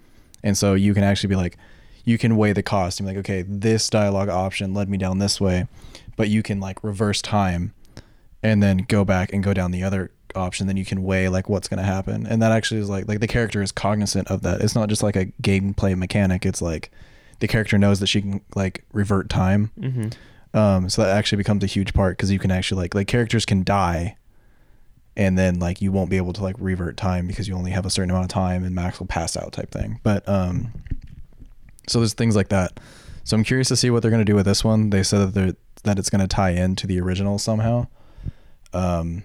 and 0.43 0.57
so 0.57 0.73
you 0.73 0.95
can 0.95 1.03
actually 1.03 1.29
be 1.29 1.35
like, 1.35 1.57
you 2.05 2.17
can 2.17 2.37
weigh 2.37 2.53
the 2.53 2.63
cost 2.63 2.99
and 2.99 3.07
be 3.07 3.15
like, 3.15 3.19
okay, 3.19 3.41
this 3.41 3.89
dialogue 3.89 4.29
option 4.29 4.73
led 4.73 4.89
me 4.89 4.97
down 4.97 5.19
this 5.19 5.39
way, 5.39 5.67
but 6.15 6.29
you 6.29 6.43
can 6.43 6.59
like 6.59 6.83
reverse 6.83 7.21
time, 7.21 7.73
and 8.41 8.63
then 8.63 8.77
go 8.77 9.03
back 9.03 9.33
and 9.33 9.43
go 9.43 9.53
down 9.53 9.71
the 9.71 9.83
other 9.83 10.11
option. 10.35 10.67
Then 10.67 10.77
you 10.77 10.85
can 10.85 11.03
weigh 11.03 11.29
like 11.29 11.49
what's 11.49 11.67
gonna 11.67 11.83
happen, 11.83 12.25
and 12.25 12.41
that 12.41 12.51
actually 12.51 12.79
is 12.79 12.89
like 12.89 13.07
like 13.07 13.19
the 13.19 13.27
character 13.27 13.61
is 13.61 13.71
cognizant 13.71 14.29
of 14.29 14.41
that. 14.43 14.61
It's 14.61 14.75
not 14.75 14.89
just 14.89 15.03
like 15.03 15.15
a 15.15 15.25
gameplay 15.41 15.97
mechanic. 15.97 16.45
It's 16.45 16.61
like 16.61 16.91
the 17.39 17.47
character 17.47 17.77
knows 17.77 17.99
that 17.99 18.07
she 18.07 18.21
can 18.21 18.41
like 18.55 18.83
revert 18.93 19.29
time. 19.29 19.71
Mm-hmm. 19.79 20.57
Um, 20.57 20.89
so 20.89 21.03
that 21.03 21.15
actually 21.15 21.37
becomes 21.37 21.63
a 21.63 21.67
huge 21.67 21.93
part 21.93 22.17
because 22.17 22.31
you 22.31 22.39
can 22.39 22.51
actually 22.51 22.81
like 22.81 22.95
like 22.95 23.07
characters 23.07 23.45
can 23.45 23.63
die, 23.63 24.17
and 25.15 25.37
then 25.37 25.59
like 25.59 25.81
you 25.81 25.91
won't 25.91 26.09
be 26.09 26.17
able 26.17 26.33
to 26.33 26.43
like 26.43 26.55
revert 26.59 26.97
time 26.97 27.27
because 27.27 27.47
you 27.47 27.55
only 27.55 27.71
have 27.71 27.85
a 27.85 27.89
certain 27.89 28.09
amount 28.09 28.25
of 28.25 28.29
time, 28.29 28.63
and 28.63 28.73
Max 28.73 28.99
will 28.99 29.07
pass 29.07 29.37
out 29.37 29.53
type 29.53 29.71
thing. 29.71 29.99
But 30.03 30.27
um, 30.27 30.73
so 31.89 31.99
there's 31.99 32.13
things 32.13 32.35
like 32.35 32.49
that. 32.49 32.79
So 33.23 33.35
I'm 33.37 33.43
curious 33.43 33.67
to 33.69 33.75
see 33.75 33.89
what 33.89 34.01
they're 34.01 34.11
gonna 34.11 34.25
do 34.25 34.35
with 34.35 34.45
this 34.45 34.63
one. 34.63 34.89
They 34.89 35.03
said 35.03 35.19
that 35.19 35.33
they're 35.33 35.53
that 35.83 35.99
it's 35.99 36.09
gonna 36.09 36.27
tie 36.27 36.51
into 36.51 36.87
the 36.87 36.99
original 36.99 37.37
somehow. 37.39 37.87
Um, 38.73 39.23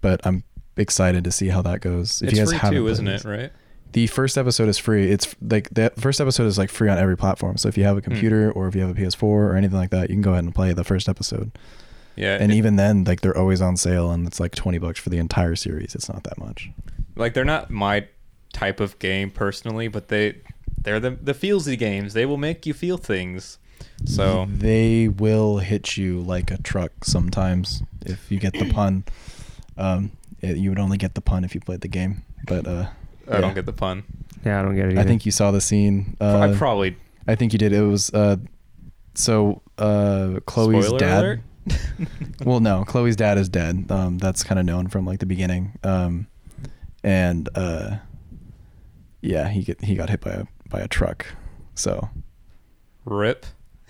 but 0.00 0.20
I'm 0.26 0.44
excited 0.76 1.24
to 1.24 1.32
see 1.32 1.48
how 1.48 1.62
that 1.62 1.80
goes. 1.80 2.22
If 2.22 2.32
it's 2.32 2.50
free 2.50 2.58
haven't 2.58 2.76
too, 2.78 2.88
isn't 2.88 3.08
it? 3.08 3.24
Right. 3.24 3.52
the 3.92 4.06
first 4.06 4.36
episode 4.38 4.68
is 4.68 4.78
free. 4.78 5.10
It's 5.10 5.34
like 5.40 5.68
the 5.70 5.92
first 5.96 6.20
episode 6.20 6.44
is 6.46 6.58
like 6.58 6.70
free 6.70 6.88
on 6.88 6.98
every 6.98 7.16
platform. 7.16 7.56
So 7.56 7.68
if 7.68 7.76
you 7.78 7.84
have 7.84 7.96
a 7.96 8.00
computer 8.02 8.50
or 8.52 8.68
if 8.68 8.74
you 8.74 8.82
have 8.82 8.90
a 8.90 8.94
PS4 9.00 9.22
or 9.22 9.56
anything 9.56 9.78
like 9.78 9.90
that, 9.90 10.08
you 10.10 10.14
can 10.14 10.22
go 10.22 10.32
ahead 10.32 10.44
and 10.44 10.54
play 10.54 10.72
the 10.72 10.84
first 10.84 11.08
episode. 11.08 11.50
Yeah. 12.16 12.36
And 12.40 12.52
it- 12.52 12.56
even 12.56 12.76
then, 12.76 13.04
like 13.04 13.20
they're 13.22 13.36
always 13.36 13.60
on 13.60 13.76
sale, 13.76 14.10
and 14.10 14.26
it's 14.26 14.40
like 14.40 14.54
twenty 14.54 14.78
bucks 14.78 14.98
for 15.00 15.08
the 15.10 15.18
entire 15.18 15.56
series. 15.56 15.94
It's 15.94 16.08
not 16.08 16.24
that 16.24 16.38
much. 16.38 16.70
like 17.16 17.34
they're 17.34 17.44
not 17.44 17.70
my 17.70 18.06
type 18.52 18.78
of 18.80 18.98
game 19.00 19.30
personally, 19.30 19.88
but 19.88 20.08
they 20.08 20.36
they're 20.82 21.00
the 21.00 21.10
the 21.10 21.34
feelsy 21.34 21.78
games. 21.78 22.14
They 22.14 22.26
will 22.26 22.36
make 22.36 22.66
you 22.66 22.74
feel 22.74 22.96
things. 22.96 23.58
So 24.04 24.46
they 24.48 25.08
will 25.08 25.58
hit 25.58 25.96
you 25.96 26.20
like 26.20 26.50
a 26.50 26.58
truck 26.58 27.04
sometimes 27.04 27.82
if 28.04 28.30
you 28.30 28.38
get 28.38 28.52
the 28.52 28.70
pun. 28.72 29.04
Um, 29.76 30.12
it, 30.40 30.56
you 30.56 30.70
would 30.70 30.78
only 30.78 30.98
get 30.98 31.14
the 31.14 31.20
pun 31.20 31.44
if 31.44 31.54
you 31.54 31.60
played 31.60 31.80
the 31.80 31.88
game, 31.88 32.22
but 32.46 32.66
uh, 32.66 32.88
I 33.28 33.34
yeah. 33.34 33.40
don't 33.40 33.54
get 33.54 33.66
the 33.66 33.72
pun. 33.72 34.04
Yeah, 34.44 34.60
I 34.60 34.62
don't 34.62 34.74
get 34.74 34.86
it. 34.86 34.92
Either. 34.92 35.00
I 35.00 35.04
think 35.04 35.26
you 35.26 35.32
saw 35.32 35.50
the 35.50 35.60
scene. 35.60 36.16
Uh, 36.20 36.38
I 36.38 36.54
probably 36.54 36.96
I 37.26 37.34
think 37.34 37.52
you 37.52 37.58
did. 37.58 37.72
It 37.72 37.82
was 37.82 38.12
uh, 38.14 38.36
so 39.14 39.62
uh, 39.76 40.40
Chloe's 40.46 40.86
spoiler 40.86 40.98
dad. 40.98 41.24
alert. 41.24 41.40
well, 42.44 42.60
no, 42.60 42.84
Chloe's 42.84 43.16
dad 43.16 43.36
is 43.36 43.48
dead. 43.48 43.86
Um, 43.90 44.18
that's 44.18 44.42
kind 44.42 44.58
of 44.58 44.64
known 44.64 44.88
from 44.88 45.04
like 45.04 45.18
the 45.18 45.26
beginning. 45.26 45.78
Um, 45.84 46.28
and 47.04 47.48
uh, 47.54 47.96
yeah, 49.20 49.48
he 49.48 49.62
get 49.62 49.82
he 49.82 49.94
got 49.94 50.08
hit 50.08 50.20
by 50.20 50.30
a 50.30 50.44
by 50.68 50.80
a 50.80 50.88
truck. 50.88 51.26
So 51.74 52.08
Rip. 53.04 53.46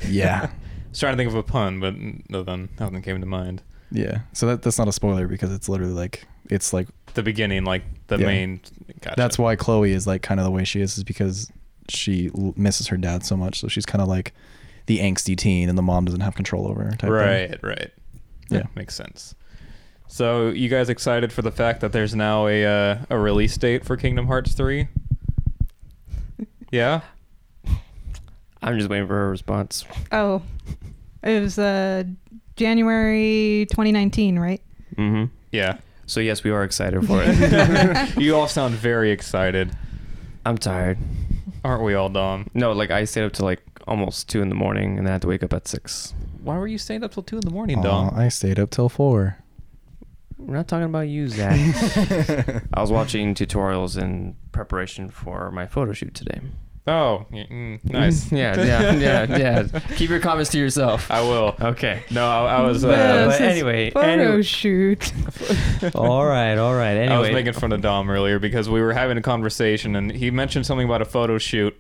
yeah, 0.06 0.49
I 0.50 0.88
was 0.90 0.99
trying 1.00 1.14
to 1.14 1.16
think 1.16 1.28
of 1.30 1.35
a 1.37 1.42
pun, 1.42 1.80
but 1.80 1.94
nothing 2.30 2.68
nothing 2.78 3.02
came 3.02 3.20
to 3.20 3.26
mind. 3.26 3.62
yeah. 3.90 4.20
So 4.32 4.47
that 4.47 4.62
that's 4.62 4.78
not 4.78 4.88
a 4.88 4.92
spoiler 4.92 5.26
because 5.28 5.52
it's 5.52 5.68
literally 5.68 5.92
like 5.94 6.26
it's 6.50 6.73
like 6.73 6.88
The 7.14 7.23
beginning, 7.23 7.64
like 7.64 7.82
the 8.06 8.18
Yeah. 8.18 8.26
main. 8.26 8.61
Gotcha. 9.00 9.14
that's 9.16 9.38
why 9.38 9.54
Chloe 9.56 9.92
is 9.92 10.06
like 10.06 10.23
kind 10.23 10.40
of 10.40 10.44
the 10.44 10.50
way 10.50 10.64
she 10.64 10.80
is 10.80 10.99
is 10.99 11.04
because 11.04 11.50
she 11.88 12.30
l- 12.37 12.52
misses 12.56 12.88
her 12.88 12.97
dad 12.97 13.25
so 13.25 13.37
much. 13.37 13.61
So 13.61 13.68
she's 13.68 13.87
kind 13.87 14.02
of 14.02 14.08
like 14.08 14.32
the 14.87 14.99
angsty 15.00 15.37
teen, 15.37 15.68
and 15.68 15.76
the 15.76 15.82
mom 15.82 16.04
doesn't 16.06 16.20
have 16.20 16.35
control 16.35 16.66
over 16.68 16.82
her. 16.85 16.90
Type 16.90 17.00
thing. 17.00 17.11
Right, 17.11 17.58
right. 17.62 17.90
Yeah. 18.50 18.62
makes 18.75 18.94
sense. 18.94 19.35
So, 20.11 20.49
you 20.49 20.70
guys 20.70 20.88
excited 20.88 21.35
for 21.35 21.42
the 21.42 21.50
fact 21.52 21.82
that 21.82 21.92
there's 21.92 22.14
now 22.14 22.47
a 22.47 22.64
uh, 22.64 22.99
a 23.11 23.18
release 23.18 23.57
date 23.59 23.85
for 23.85 23.96
Kingdom 23.98 24.26
Hearts 24.26 24.55
3? 24.55 24.88
Yeah? 26.70 27.00
I'm 28.62 28.76
just 28.78 28.90
waiting 28.90 29.07
for 29.07 29.14
her 29.14 29.31
response. 29.31 29.85
Oh, 30.11 30.42
it 31.22 31.40
was 31.40 31.59
uh, 31.59 32.04
January 32.57 33.66
2019, 33.70 34.38
right? 34.38 34.61
Mm-hmm. 34.96 35.33
Yeah. 35.52 35.78
So 36.07 36.20
yes, 36.20 36.42
we 36.42 36.50
are 36.50 36.64
excited 36.64 37.07
for 37.07 37.22
it. 37.24 38.16
you 38.18 38.35
all 38.35 38.48
sound 38.48 38.74
very 38.74 39.11
excited. 39.11 39.70
I'm 40.44 40.59
tired. 40.59 40.98
Aren't 41.64 41.83
we 41.83 41.94
all, 41.94 42.09
Dom? 42.09 42.48
No, 42.54 42.72
like 42.72 42.90
I 42.90 43.04
stayed 43.04 43.24
up 43.24 43.33
to 43.35 43.44
like 43.44 43.61
almost 43.87 44.28
two 44.28 44.42
in 44.42 44.48
the 44.48 44.54
morning, 44.54 44.98
and 44.98 45.07
then 45.07 45.12
I 45.12 45.14
had 45.14 45.22
to 45.22 45.28
wake 45.28 45.42
up 45.42 45.52
at 45.52 45.68
six. 45.68 46.14
Why 46.42 46.57
were 46.57 46.66
you 46.66 46.78
staying 46.78 47.04
up 47.04 47.12
till 47.12 47.22
2 47.22 47.37
in 47.37 47.40
the 47.42 47.50
morning, 47.50 47.78
Aw, 47.81 47.83
Dom? 47.83 48.14
I 48.14 48.28
stayed 48.28 48.59
up 48.59 48.70
till 48.70 48.88
four. 48.88 49.37
We're 50.38 50.55
not 50.55 50.68
talking 50.68 50.85
about 50.85 51.09
you, 51.09 51.29
Zach. 51.29 51.59
I 52.72 52.81
was 52.81 52.92
watching 52.92 53.35
tutorials 53.35 54.01
in 54.01 54.37
preparation 54.53 55.11
for 55.11 55.51
my 55.51 55.66
photo 55.66 55.92
shoot 55.92 56.14
today. 56.14 56.40
Oh, 56.87 57.27
mm, 57.31 57.85
nice. 57.85 58.33
yeah, 58.33 58.57
yeah, 58.57 58.92
yeah, 58.94 59.37
yeah. 59.37 59.81
Keep 59.96 60.09
your 60.09 60.20
comments 60.20 60.51
to 60.53 60.59
yourself. 60.59 61.11
I 61.11 61.20
will. 61.20 61.55
Okay. 61.61 62.03
No, 62.11 62.27
I, 62.27 62.57
I 62.57 62.62
was. 62.62 62.83
Uh, 62.83 62.88
Yeah, 62.88 63.27
but 63.27 63.40
anyway, 63.42 63.90
photo 63.90 64.07
anyway. 64.09 64.42
shoot. 64.42 65.12
all 65.94 66.24
right, 66.24 66.57
all 66.57 66.74
right. 66.74 66.96
Anyway, 66.96 67.14
I 67.14 67.18
was 67.18 67.31
making 67.31 67.53
fun 67.53 67.72
of 67.72 67.83
Dom 67.83 68.09
earlier 68.09 68.38
because 68.38 68.70
we 68.70 68.81
were 68.81 68.94
having 68.94 69.18
a 69.18 69.22
conversation 69.22 69.96
and 69.96 70.11
he 70.11 70.31
mentioned 70.31 70.64
something 70.64 70.87
about 70.87 71.03
a 71.03 71.05
photo 71.05 71.37
shoot. 71.37 71.79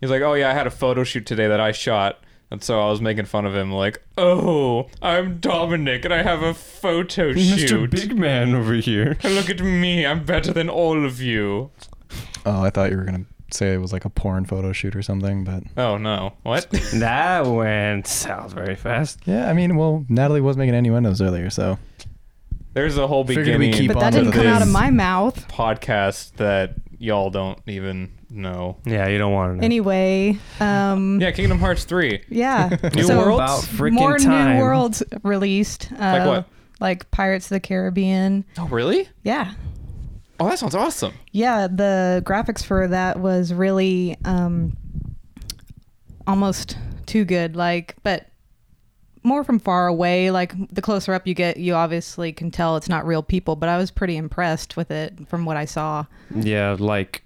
He's 0.00 0.10
like, 0.10 0.22
"Oh 0.22 0.34
yeah, 0.34 0.50
I 0.50 0.54
had 0.54 0.66
a 0.66 0.70
photo 0.72 1.04
shoot 1.04 1.24
today 1.24 1.46
that 1.46 1.60
I 1.60 1.70
shot." 1.70 2.18
And 2.50 2.62
so 2.62 2.80
I 2.80 2.88
was 2.90 3.00
making 3.00 3.26
fun 3.26 3.44
of 3.44 3.54
him 3.54 3.70
like, 3.72 4.02
"Oh, 4.16 4.88
I'm 5.02 5.38
Dominic 5.38 6.04
and 6.06 6.14
I 6.14 6.22
have 6.22 6.42
a 6.42 6.54
photo 6.54 7.32
shoot. 7.34 7.90
Mr. 7.90 7.90
Big 7.90 8.16
Man 8.16 8.54
over 8.54 8.74
here. 8.74 9.18
Look 9.22 9.50
at 9.50 9.60
me. 9.60 10.06
I'm 10.06 10.24
better 10.24 10.52
than 10.52 10.68
all 10.70 11.04
of 11.04 11.20
you." 11.20 11.70
Oh, 12.46 12.62
I 12.62 12.70
thought 12.70 12.90
you 12.90 12.96
were 12.96 13.04
gonna 13.04 13.26
say 13.52 13.74
it 13.74 13.78
was 13.78 13.92
like 13.92 14.04
a 14.06 14.10
porn 14.10 14.44
photo 14.46 14.72
shoot 14.72 14.96
or 14.96 15.02
something, 15.02 15.44
but 15.44 15.62
Oh 15.76 15.98
no. 15.98 16.32
What? 16.42 16.68
That 16.94 17.46
went 17.46 18.06
south 18.06 18.52
very 18.54 18.74
fast. 18.76 19.20
yeah, 19.26 19.48
I 19.50 19.52
mean, 19.52 19.76
well, 19.76 20.06
Natalie 20.08 20.40
was 20.40 20.56
making 20.56 20.74
innuendos 20.74 21.20
earlier, 21.20 21.50
so 21.50 21.78
There's 22.72 22.96
a 22.96 23.06
whole 23.06 23.24
Figured 23.26 23.46
we'd 23.46 23.52
beginning 23.58 23.72
keep 23.72 23.88
But 23.88 23.96
on 23.98 24.02
that 24.04 24.10
to 24.12 24.18
didn't 24.24 24.32
come 24.32 24.46
out 24.46 24.62
of 24.62 24.68
this 24.68 24.72
my 24.74 24.90
mouth. 24.90 25.48
podcast 25.48 26.32
that 26.36 26.74
y'all 26.98 27.28
don't 27.30 27.58
even 27.66 28.10
know. 28.30 28.76
Yeah, 28.84 29.08
you 29.08 29.18
don't 29.18 29.32
want 29.32 29.52
to 29.52 29.56
know. 29.58 29.64
Anyway, 29.64 30.38
um, 30.60 31.20
Yeah, 31.20 31.30
Kingdom 31.30 31.58
Hearts 31.58 31.84
3. 31.84 32.24
yeah. 32.28 32.76
New 32.94 33.02
so 33.04 33.16
worlds? 33.18 33.40
About 33.42 33.60
freaking 33.60 33.92
more 33.92 34.18
time. 34.18 34.56
new 34.56 34.62
worlds 34.62 35.02
released. 35.22 35.90
Uh, 35.92 35.96
Like 35.98 36.26
what? 36.26 36.48
Like 36.80 37.10
Pirates 37.10 37.46
of 37.46 37.50
the 37.50 37.60
Caribbean. 37.60 38.44
Oh, 38.58 38.68
really? 38.68 39.08
Yeah. 39.24 39.52
Oh, 40.40 40.48
that 40.48 40.58
sounds 40.58 40.74
awesome. 40.76 41.12
Yeah, 41.32 41.66
the 41.66 42.22
graphics 42.24 42.64
for 42.64 42.86
that 42.86 43.18
was 43.18 43.52
really 43.52 44.16
um, 44.24 44.76
almost 46.26 46.76
too 47.06 47.24
good. 47.24 47.56
Like, 47.56 47.96
but 48.04 48.28
more 49.24 49.42
from 49.42 49.58
far 49.58 49.88
away. 49.88 50.30
Like 50.30 50.52
the 50.72 50.80
closer 50.82 51.12
up 51.14 51.26
you 51.26 51.34
get, 51.34 51.56
you 51.56 51.74
obviously 51.74 52.32
can 52.32 52.50
tell 52.52 52.76
it's 52.76 52.88
not 52.88 53.04
real 53.06 53.22
people. 53.22 53.56
But 53.56 53.68
I 53.68 53.76
was 53.78 53.90
pretty 53.90 54.16
impressed 54.16 54.76
with 54.76 54.90
it 54.92 55.28
from 55.28 55.44
what 55.44 55.56
I 55.56 55.64
saw. 55.64 56.04
Yeah, 56.34 56.76
like 56.78 57.24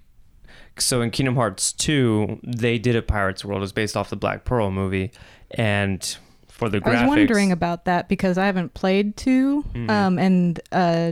so 0.77 1.01
in 1.01 1.11
Kingdom 1.11 1.35
Hearts 1.35 1.71
2, 1.73 2.39
they 2.43 2.77
did 2.79 2.95
a 2.95 3.01
Pirates 3.01 3.43
World. 3.45 3.63
It's 3.63 3.71
based 3.71 3.95
off 3.97 4.09
the 4.09 4.15
Black 4.15 4.43
Pearl 4.45 4.71
movie, 4.71 5.11
and 5.51 6.17
for 6.47 6.69
the 6.69 6.79
graphics, 6.79 6.95
I 6.97 7.01
was 7.05 7.17
wondering 7.17 7.51
about 7.51 7.85
that 7.85 8.07
because 8.09 8.37
I 8.37 8.45
haven't 8.45 8.73
played 8.73 9.17
2 9.17 9.63
Mhm. 9.73 9.89
um, 9.89 10.19
and 10.19 10.59
uh, 10.71 11.11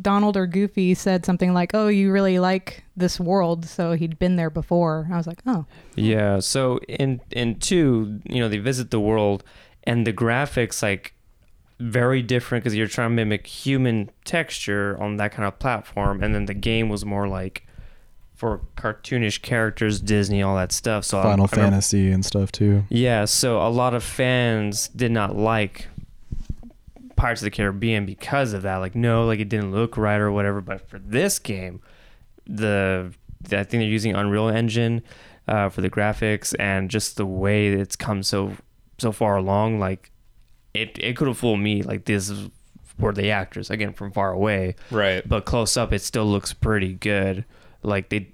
Donald 0.00 0.36
or 0.36 0.46
Goofy 0.46 0.94
said 0.94 1.26
something 1.26 1.52
like, 1.52 1.72
"Oh, 1.74 1.88
you 1.88 2.12
really 2.12 2.38
like 2.38 2.84
this 2.96 3.18
world," 3.18 3.64
so 3.66 3.92
he'd 3.92 4.18
been 4.18 4.36
there 4.36 4.50
before. 4.50 5.08
I 5.12 5.16
was 5.16 5.26
like, 5.26 5.40
"Oh, 5.46 5.66
Yeah, 5.96 6.38
so 6.40 6.78
in 6.88 7.20
in 7.32 7.56
2, 7.56 8.20
you 8.28 8.40
know, 8.40 8.48
they 8.48 8.58
visit 8.58 8.90
the 8.92 9.00
world, 9.00 9.42
and 9.84 10.06
the 10.06 10.12
graphics 10.12 10.82
like 10.82 11.14
very 11.80 12.20
different 12.22 12.62
because 12.62 12.76
you're 12.76 12.86
trying 12.86 13.08
to 13.10 13.14
mimic 13.16 13.46
human 13.46 14.10
texture 14.24 14.96
on 15.00 15.16
that 15.16 15.32
kind 15.32 15.48
of 15.48 15.58
platform, 15.58 16.22
and 16.22 16.34
then 16.34 16.44
the 16.46 16.54
game 16.54 16.88
was 16.88 17.04
more 17.04 17.26
like 17.26 17.66
for 18.40 18.62
cartoonish 18.74 19.42
characters, 19.42 20.00
Disney, 20.00 20.42
all 20.42 20.56
that 20.56 20.72
stuff. 20.72 21.04
So 21.04 21.20
Final 21.20 21.44
I 21.44 21.48
remember- 21.52 21.56
Fantasy 21.72 22.10
and 22.10 22.24
stuff 22.24 22.50
too. 22.50 22.84
Yeah, 22.88 23.26
so 23.26 23.60
a 23.60 23.68
lot 23.68 23.92
of 23.92 24.02
fans 24.02 24.88
did 24.88 25.12
not 25.12 25.36
like 25.36 25.88
Pirates 27.16 27.42
of 27.42 27.44
the 27.44 27.50
Caribbean 27.50 28.06
because 28.06 28.54
of 28.54 28.62
that. 28.62 28.76
Like, 28.76 28.94
no, 28.94 29.26
like 29.26 29.40
it 29.40 29.50
didn't 29.50 29.72
look 29.72 29.98
right 29.98 30.18
or 30.18 30.32
whatever. 30.32 30.62
But 30.62 30.88
for 30.88 30.98
this 30.98 31.38
game, 31.38 31.82
the, 32.46 33.12
the 33.42 33.58
I 33.60 33.64
think 33.64 33.82
they're 33.82 33.88
using 33.90 34.14
Unreal 34.14 34.48
Engine 34.48 35.02
uh, 35.46 35.68
for 35.68 35.82
the 35.82 35.90
graphics 35.90 36.54
and 36.58 36.88
just 36.90 37.18
the 37.18 37.26
way 37.26 37.68
it's 37.68 37.94
come 37.94 38.22
so 38.22 38.52
so 38.96 39.12
far 39.12 39.36
along. 39.36 39.78
Like, 39.80 40.10
it 40.72 40.96
it 40.98 41.14
could 41.14 41.28
have 41.28 41.36
fooled 41.36 41.60
me. 41.60 41.82
Like 41.82 42.06
this 42.06 42.32
were 42.98 43.12
the 43.12 43.30
actors 43.30 43.68
again 43.68 43.92
from 43.92 44.12
far 44.12 44.32
away, 44.32 44.76
Right. 44.90 45.26
but 45.28 45.44
close 45.44 45.76
up 45.76 45.92
it 45.92 46.00
still 46.00 46.26
looks 46.26 46.54
pretty 46.54 46.94
good. 46.94 47.44
Like 47.82 48.08
they 48.10 48.28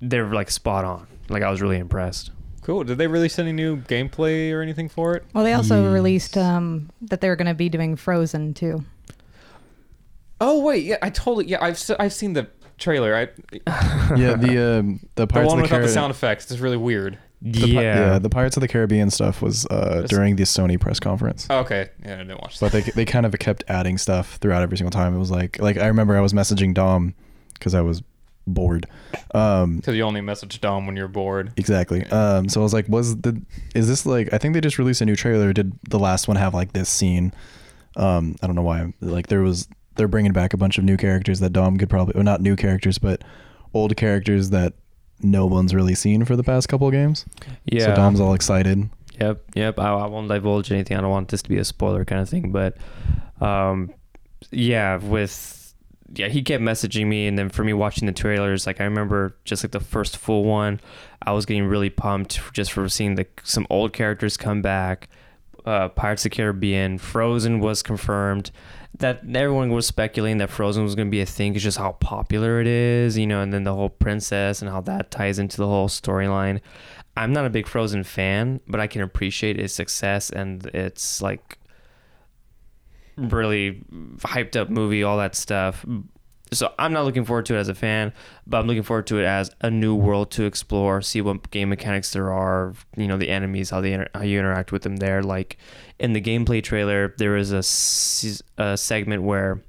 they're 0.00 0.26
like 0.32 0.50
spot 0.50 0.84
on. 0.84 1.06
Like 1.28 1.42
I 1.42 1.50
was 1.50 1.62
really 1.62 1.78
impressed. 1.78 2.30
Cool. 2.62 2.84
Did 2.84 2.98
they 2.98 3.06
release 3.06 3.38
any 3.38 3.52
new 3.52 3.76
gameplay 3.76 4.50
or 4.52 4.62
anything 4.62 4.88
for 4.88 5.14
it? 5.16 5.24
Well, 5.34 5.44
they 5.44 5.52
also 5.52 5.82
Yes. 5.84 5.92
released 5.92 6.36
um, 6.38 6.90
that 7.02 7.20
they're 7.20 7.36
going 7.36 7.46
to 7.46 7.54
be 7.54 7.68
doing 7.68 7.94
Frozen 7.94 8.54
too. 8.54 8.84
Oh 10.40 10.60
wait, 10.62 10.84
yeah, 10.84 10.96
I 11.00 11.10
totally 11.10 11.46
yeah, 11.46 11.58
I've 11.62 11.80
I've 11.98 12.12
seen 12.12 12.32
the 12.32 12.48
trailer. 12.78 13.14
I 13.14 13.28
yeah, 14.16 14.34
the 14.34 14.78
um, 14.80 15.00
the 15.14 15.22
the 15.22 15.26
Pirates 15.26 15.50
one 15.52 15.60
of 15.62 15.68
the 15.68 15.74
without 15.74 15.86
the 15.86 15.92
sound 15.92 16.10
effects 16.10 16.50
is 16.50 16.60
really 16.60 16.76
weird. 16.76 17.18
the, 17.40 17.74
pi- 17.74 17.82
yeah. 17.82 18.18
the 18.18 18.28
Pirates 18.28 18.56
of 18.56 18.60
the 18.60 18.68
Caribbean 18.68 19.10
stuff 19.10 19.40
was 19.42 19.64
uh, 19.66 20.06
during 20.08 20.36
the 20.36 20.42
Sony 20.42 20.78
press 20.78 20.98
conference. 20.98 21.46
Oh, 21.50 21.58
okay, 21.60 21.90
yeah, 22.04 22.14
I 22.14 22.18
didn't 22.18 22.40
watch 22.42 22.58
that. 22.58 22.72
but 22.72 22.84
they 22.84 22.90
they 22.90 23.04
kind 23.04 23.24
of 23.26 23.32
kept 23.38 23.62
adding 23.68 23.96
stuff 23.96 24.36
throughout 24.36 24.62
every 24.62 24.76
single 24.76 24.90
time. 24.90 25.14
It 25.14 25.18
was 25.18 25.30
like 25.30 25.60
like 25.60 25.76
I 25.78 25.86
remember 25.86 26.16
I 26.16 26.20
was 26.20 26.32
messaging 26.32 26.74
Dom 26.74 27.14
because 27.54 27.74
I 27.74 27.80
was 27.82 28.02
bored. 28.46 28.86
Um, 29.34 29.76
Because 29.76 29.96
you 29.96 30.02
only 30.02 30.20
message 30.20 30.60
Dom 30.60 30.86
when 30.86 30.96
you're 30.96 31.08
bored. 31.08 31.52
exactly. 31.56 32.04
Um, 32.06 32.48
so 32.48 32.60
I 32.60 32.62
was 32.62 32.72
like, 32.72 32.88
was 32.88 33.16
the 33.18 33.40
is 33.74 33.88
this 33.88 34.04
like 34.06 34.32
I 34.32 34.38
think 34.38 34.54
they 34.54 34.60
just 34.60 34.78
released 34.78 35.00
a 35.00 35.06
new 35.06 35.16
trailer. 35.16 35.52
Did 35.52 35.72
the 35.88 35.98
last 35.98 36.28
one 36.28 36.36
have 36.36 36.54
like 36.54 36.72
this 36.72 36.88
scene? 36.88 37.32
Um, 37.96 38.36
I 38.42 38.46
don't 38.46 38.56
know 38.56 38.62
why. 38.62 38.92
Like 39.00 39.28
there 39.28 39.42
was 39.42 39.68
they're 39.96 40.08
bringing 40.08 40.32
back 40.32 40.52
a 40.52 40.56
bunch 40.56 40.78
of 40.78 40.84
new 40.84 40.96
characters 40.96 41.40
that 41.40 41.52
Dom 41.52 41.76
could 41.78 41.88
probably 41.88 42.12
well 42.16 42.24
not 42.24 42.40
new 42.40 42.56
characters 42.56 42.98
but 42.98 43.22
old 43.72 43.96
characters 43.96 44.50
that 44.50 44.72
no 45.20 45.46
one's 45.46 45.72
really 45.74 45.94
seen 45.94 46.24
for 46.24 46.34
the 46.36 46.42
past 46.42 46.68
couple 46.68 46.86
of 46.88 46.92
games. 46.92 47.24
yeah. 47.64 47.86
So 47.86 47.94
Dom's 47.94 48.20
all 48.20 48.34
excited. 48.34 48.90
Yep, 49.20 49.42
yep. 49.54 49.78
I, 49.78 49.92
I 49.92 50.06
won't 50.06 50.28
divulge 50.28 50.72
anything. 50.72 50.96
I 50.96 51.00
don't 51.00 51.10
want 51.10 51.28
this 51.28 51.40
to 51.42 51.48
be 51.48 51.56
a 51.58 51.64
spoiler 51.64 52.04
kind 52.04 52.20
of 52.20 52.28
thing, 52.28 52.50
but 52.50 52.76
um, 53.40 53.92
yeah, 54.50 54.96
with 54.96 55.63
yeah, 56.12 56.28
he 56.28 56.42
kept 56.42 56.62
messaging 56.62 57.06
me, 57.06 57.26
and 57.26 57.38
then 57.38 57.48
for 57.48 57.64
me 57.64 57.72
watching 57.72 58.06
the 58.06 58.12
trailers, 58.12 58.66
like 58.66 58.80
I 58.80 58.84
remember 58.84 59.36
just 59.44 59.64
like 59.64 59.72
the 59.72 59.80
first 59.80 60.16
full 60.16 60.44
one, 60.44 60.80
I 61.22 61.32
was 61.32 61.46
getting 61.46 61.64
really 61.64 61.90
pumped 61.90 62.40
just 62.52 62.72
for 62.72 62.88
seeing 62.88 63.14
the 63.14 63.26
some 63.42 63.66
old 63.70 63.92
characters 63.92 64.36
come 64.36 64.62
back. 64.62 65.08
Uh, 65.64 65.88
Pirates 65.88 66.26
of 66.26 66.30
the 66.30 66.36
Caribbean, 66.36 66.98
Frozen 66.98 67.58
was 67.60 67.82
confirmed. 67.82 68.50
That 68.98 69.22
everyone 69.34 69.70
was 69.70 69.86
speculating 69.86 70.38
that 70.38 70.50
Frozen 70.50 70.84
was 70.84 70.94
going 70.94 71.08
to 71.08 71.10
be 71.10 71.22
a 71.22 71.26
thing. 71.26 71.54
It's 71.54 71.64
just 71.64 71.78
how 71.78 71.92
popular 71.92 72.60
it 72.60 72.66
is, 72.66 73.18
you 73.18 73.26
know, 73.26 73.40
and 73.40 73.52
then 73.52 73.64
the 73.64 73.74
whole 73.74 73.88
princess 73.88 74.60
and 74.62 74.70
how 74.70 74.82
that 74.82 75.10
ties 75.10 75.38
into 75.38 75.56
the 75.56 75.66
whole 75.66 75.88
storyline. 75.88 76.60
I'm 77.16 77.32
not 77.32 77.46
a 77.46 77.50
big 77.50 77.66
Frozen 77.66 78.04
fan, 78.04 78.60
but 78.68 78.78
I 78.78 78.86
can 78.86 79.00
appreciate 79.02 79.58
its 79.58 79.72
success 79.72 80.30
and 80.30 80.66
its 80.66 81.22
like 81.22 81.58
really 83.16 83.82
hyped 84.18 84.56
up 84.56 84.70
movie, 84.70 85.02
all 85.02 85.18
that 85.18 85.34
stuff. 85.34 85.84
So 86.52 86.72
I'm 86.78 86.92
not 86.92 87.04
looking 87.04 87.24
forward 87.24 87.46
to 87.46 87.56
it 87.56 87.58
as 87.58 87.68
a 87.68 87.74
fan, 87.74 88.12
but 88.46 88.58
I'm 88.58 88.66
looking 88.66 88.82
forward 88.82 89.06
to 89.08 89.18
it 89.18 89.24
as 89.24 89.50
a 89.60 89.70
new 89.70 89.94
world 89.94 90.30
to 90.32 90.44
explore, 90.44 91.02
see 91.02 91.20
what 91.20 91.50
game 91.50 91.68
mechanics 91.68 92.12
there 92.12 92.30
are, 92.30 92.74
you 92.96 93.08
know, 93.08 93.16
the 93.16 93.28
enemies, 93.28 93.70
how 93.70 93.80
they 93.80 93.92
inter- 93.92 94.08
how 94.14 94.22
you 94.22 94.38
interact 94.38 94.70
with 94.70 94.82
them 94.82 94.96
there. 94.96 95.22
Like 95.22 95.56
in 95.98 96.12
the 96.12 96.20
gameplay 96.20 96.62
trailer, 96.62 97.14
there 97.18 97.36
is 97.36 97.52
a 97.52 97.62
a 98.62 98.76
segment 98.76 99.22
where 99.22 99.62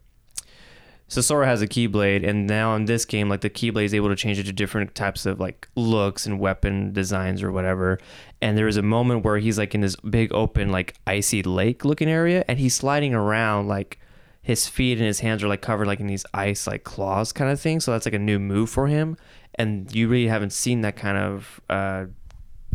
so 1.08 1.22
Sora 1.22 1.46
has 1.46 1.62
a 1.62 1.68
Keyblade, 1.68 2.28
and 2.28 2.48
now 2.48 2.76
in 2.76 2.86
this 2.86 3.06
game, 3.06 3.30
like 3.30 3.42
the 3.42 3.50
Keyblade 3.50 3.86
is 3.86 3.94
able 3.94 4.10
to 4.10 4.16
change 4.16 4.40
it 4.40 4.46
to 4.46 4.54
different 4.54 4.96
types 4.96 5.26
of 5.26 5.40
like 5.40 5.68
looks 5.76 6.26
and 6.26 6.40
weapon 6.40 6.94
designs 6.94 7.44
or 7.44 7.52
whatever. 7.52 8.00
And 8.42 8.58
there 8.58 8.68
is 8.68 8.78
a 8.78 8.82
moment 8.82 9.24
where 9.24 9.38
he's 9.38 9.58
like 9.58 9.76
in 9.76 9.82
this 9.82 9.96
big 9.96 10.34
open 10.34 10.72
like 10.72 10.96
icy 11.06 11.44
lake 11.44 11.86
looking 11.86 12.10
area, 12.10 12.44
and 12.48 12.58
he's 12.58 12.76
sliding 12.76 13.14
around 13.14 13.68
like 13.68 14.00
his 14.42 14.68
feet 14.68 14.98
and 14.98 15.08
his 15.08 15.20
hands 15.20 15.44
are 15.44 15.48
like 15.48 15.62
covered 15.62 15.88
like 15.88 16.00
in 16.00 16.08
these 16.08 16.26
ice 16.34 16.68
like 16.68 16.84
claws 16.84 17.32
kind 17.32 17.52
of 17.52 17.60
thing. 17.60 17.80
So 17.80 17.92
that's 17.92 18.06
like 18.06 18.14
a 18.16 18.20
new 18.20 18.40
move 18.40 18.72
for 18.72 18.88
him, 18.88 19.16
and 19.54 19.94
you 19.94 20.08
really 20.08 20.28
haven't 20.28 20.54
seen 20.54 20.82
that 20.82 20.96
kind 20.96 21.18
of 21.18 21.62
uh, 21.70 22.06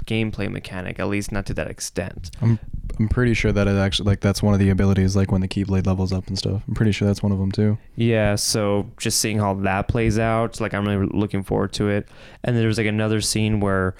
gameplay 0.07 0.51
mechanic, 0.51 0.99
at 0.99 1.09
least 1.09 1.33
not 1.33 1.47
to 1.47 1.55
that 1.55 1.69
extent. 1.69 2.31
I'm 2.41 2.59
I'm 2.99 3.09
pretty 3.09 3.35
sure 3.35 3.51
that 3.53 3.67
it 3.67 3.77
actually 3.77 4.07
like 4.07 4.21
that's 4.21 4.43
one 4.43 4.53
of 4.53 4.61
the 4.61 4.69
abilities 4.71 5.17
like 5.17 5.33
when 5.33 5.41
the 5.41 5.49
Keyblade 5.49 5.87
levels 5.87 6.13
up 6.13 6.27
and 6.27 6.37
stuff. 6.37 6.63
I'm 6.69 6.75
pretty 6.75 6.93
sure 6.93 7.07
that's 7.09 7.23
one 7.23 7.33
of 7.33 7.39
them 7.39 7.51
too. 7.51 7.79
Yeah, 7.97 8.35
so 8.35 8.91
just 8.99 9.21
seeing 9.21 9.39
how 9.39 9.55
that 9.55 9.89
plays 9.89 10.19
out, 10.19 10.61
like 10.61 10.75
I'm 10.75 10.87
really 10.87 11.07
looking 11.07 11.43
forward 11.43 11.73
to 11.75 11.89
it. 11.89 12.09
And 12.45 12.55
then 12.55 12.63
there's 12.63 12.79
like 12.79 12.87
another 12.87 13.21
scene 13.21 13.61
where 13.61 13.95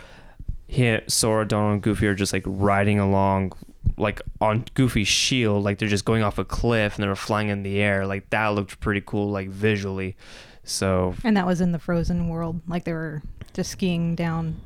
he, 0.67 0.99
Sora, 1.07 1.47
Donald, 1.47 1.73
and 1.75 1.83
Goofy 1.83 2.07
are 2.09 2.15
just 2.15 2.33
like 2.33 2.43
riding 2.47 2.99
along, 2.99 3.53
like 3.97 4.21
on 4.41 4.65
Goofy's 4.75 5.09
shield, 5.09 5.65
like 5.65 5.79
they're 5.79 5.89
just 5.89 6.05
going 6.05 6.23
off 6.23 6.39
a 6.39 6.45
cliff 6.45 6.97
and 6.97 7.03
they're 7.03 7.17
flying 7.17 7.49
in 7.49 7.63
the 7.63 7.81
air. 7.81 8.07
Like 8.07 8.29
that 8.31 8.49
looked 8.49 8.81
pretty 8.81 9.03
cool, 9.05 9.31
like 9.31 9.49
visually. 9.49 10.17
So 10.63 11.15
And 11.25 11.37
that 11.37 11.47
was 11.47 11.61
in 11.61 11.73
the 11.73 11.79
Frozen 11.79 12.29
world, 12.29 12.61
like 12.69 12.85
they 12.85 12.93
were 12.93 13.23
just 13.55 13.71
skiing 13.71 14.15
down 14.15 14.61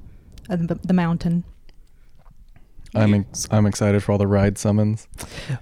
uh, 0.51 0.57
the, 0.57 0.75
the 0.83 0.93
mountain. 0.95 1.45
I'm 2.97 3.13
ex- 3.13 3.49
I'm 3.51 3.67
excited 3.67 4.05
for 4.05 4.13
all 4.13 4.19
the 4.19 4.27
ride 4.29 4.57
summons. 4.57 5.09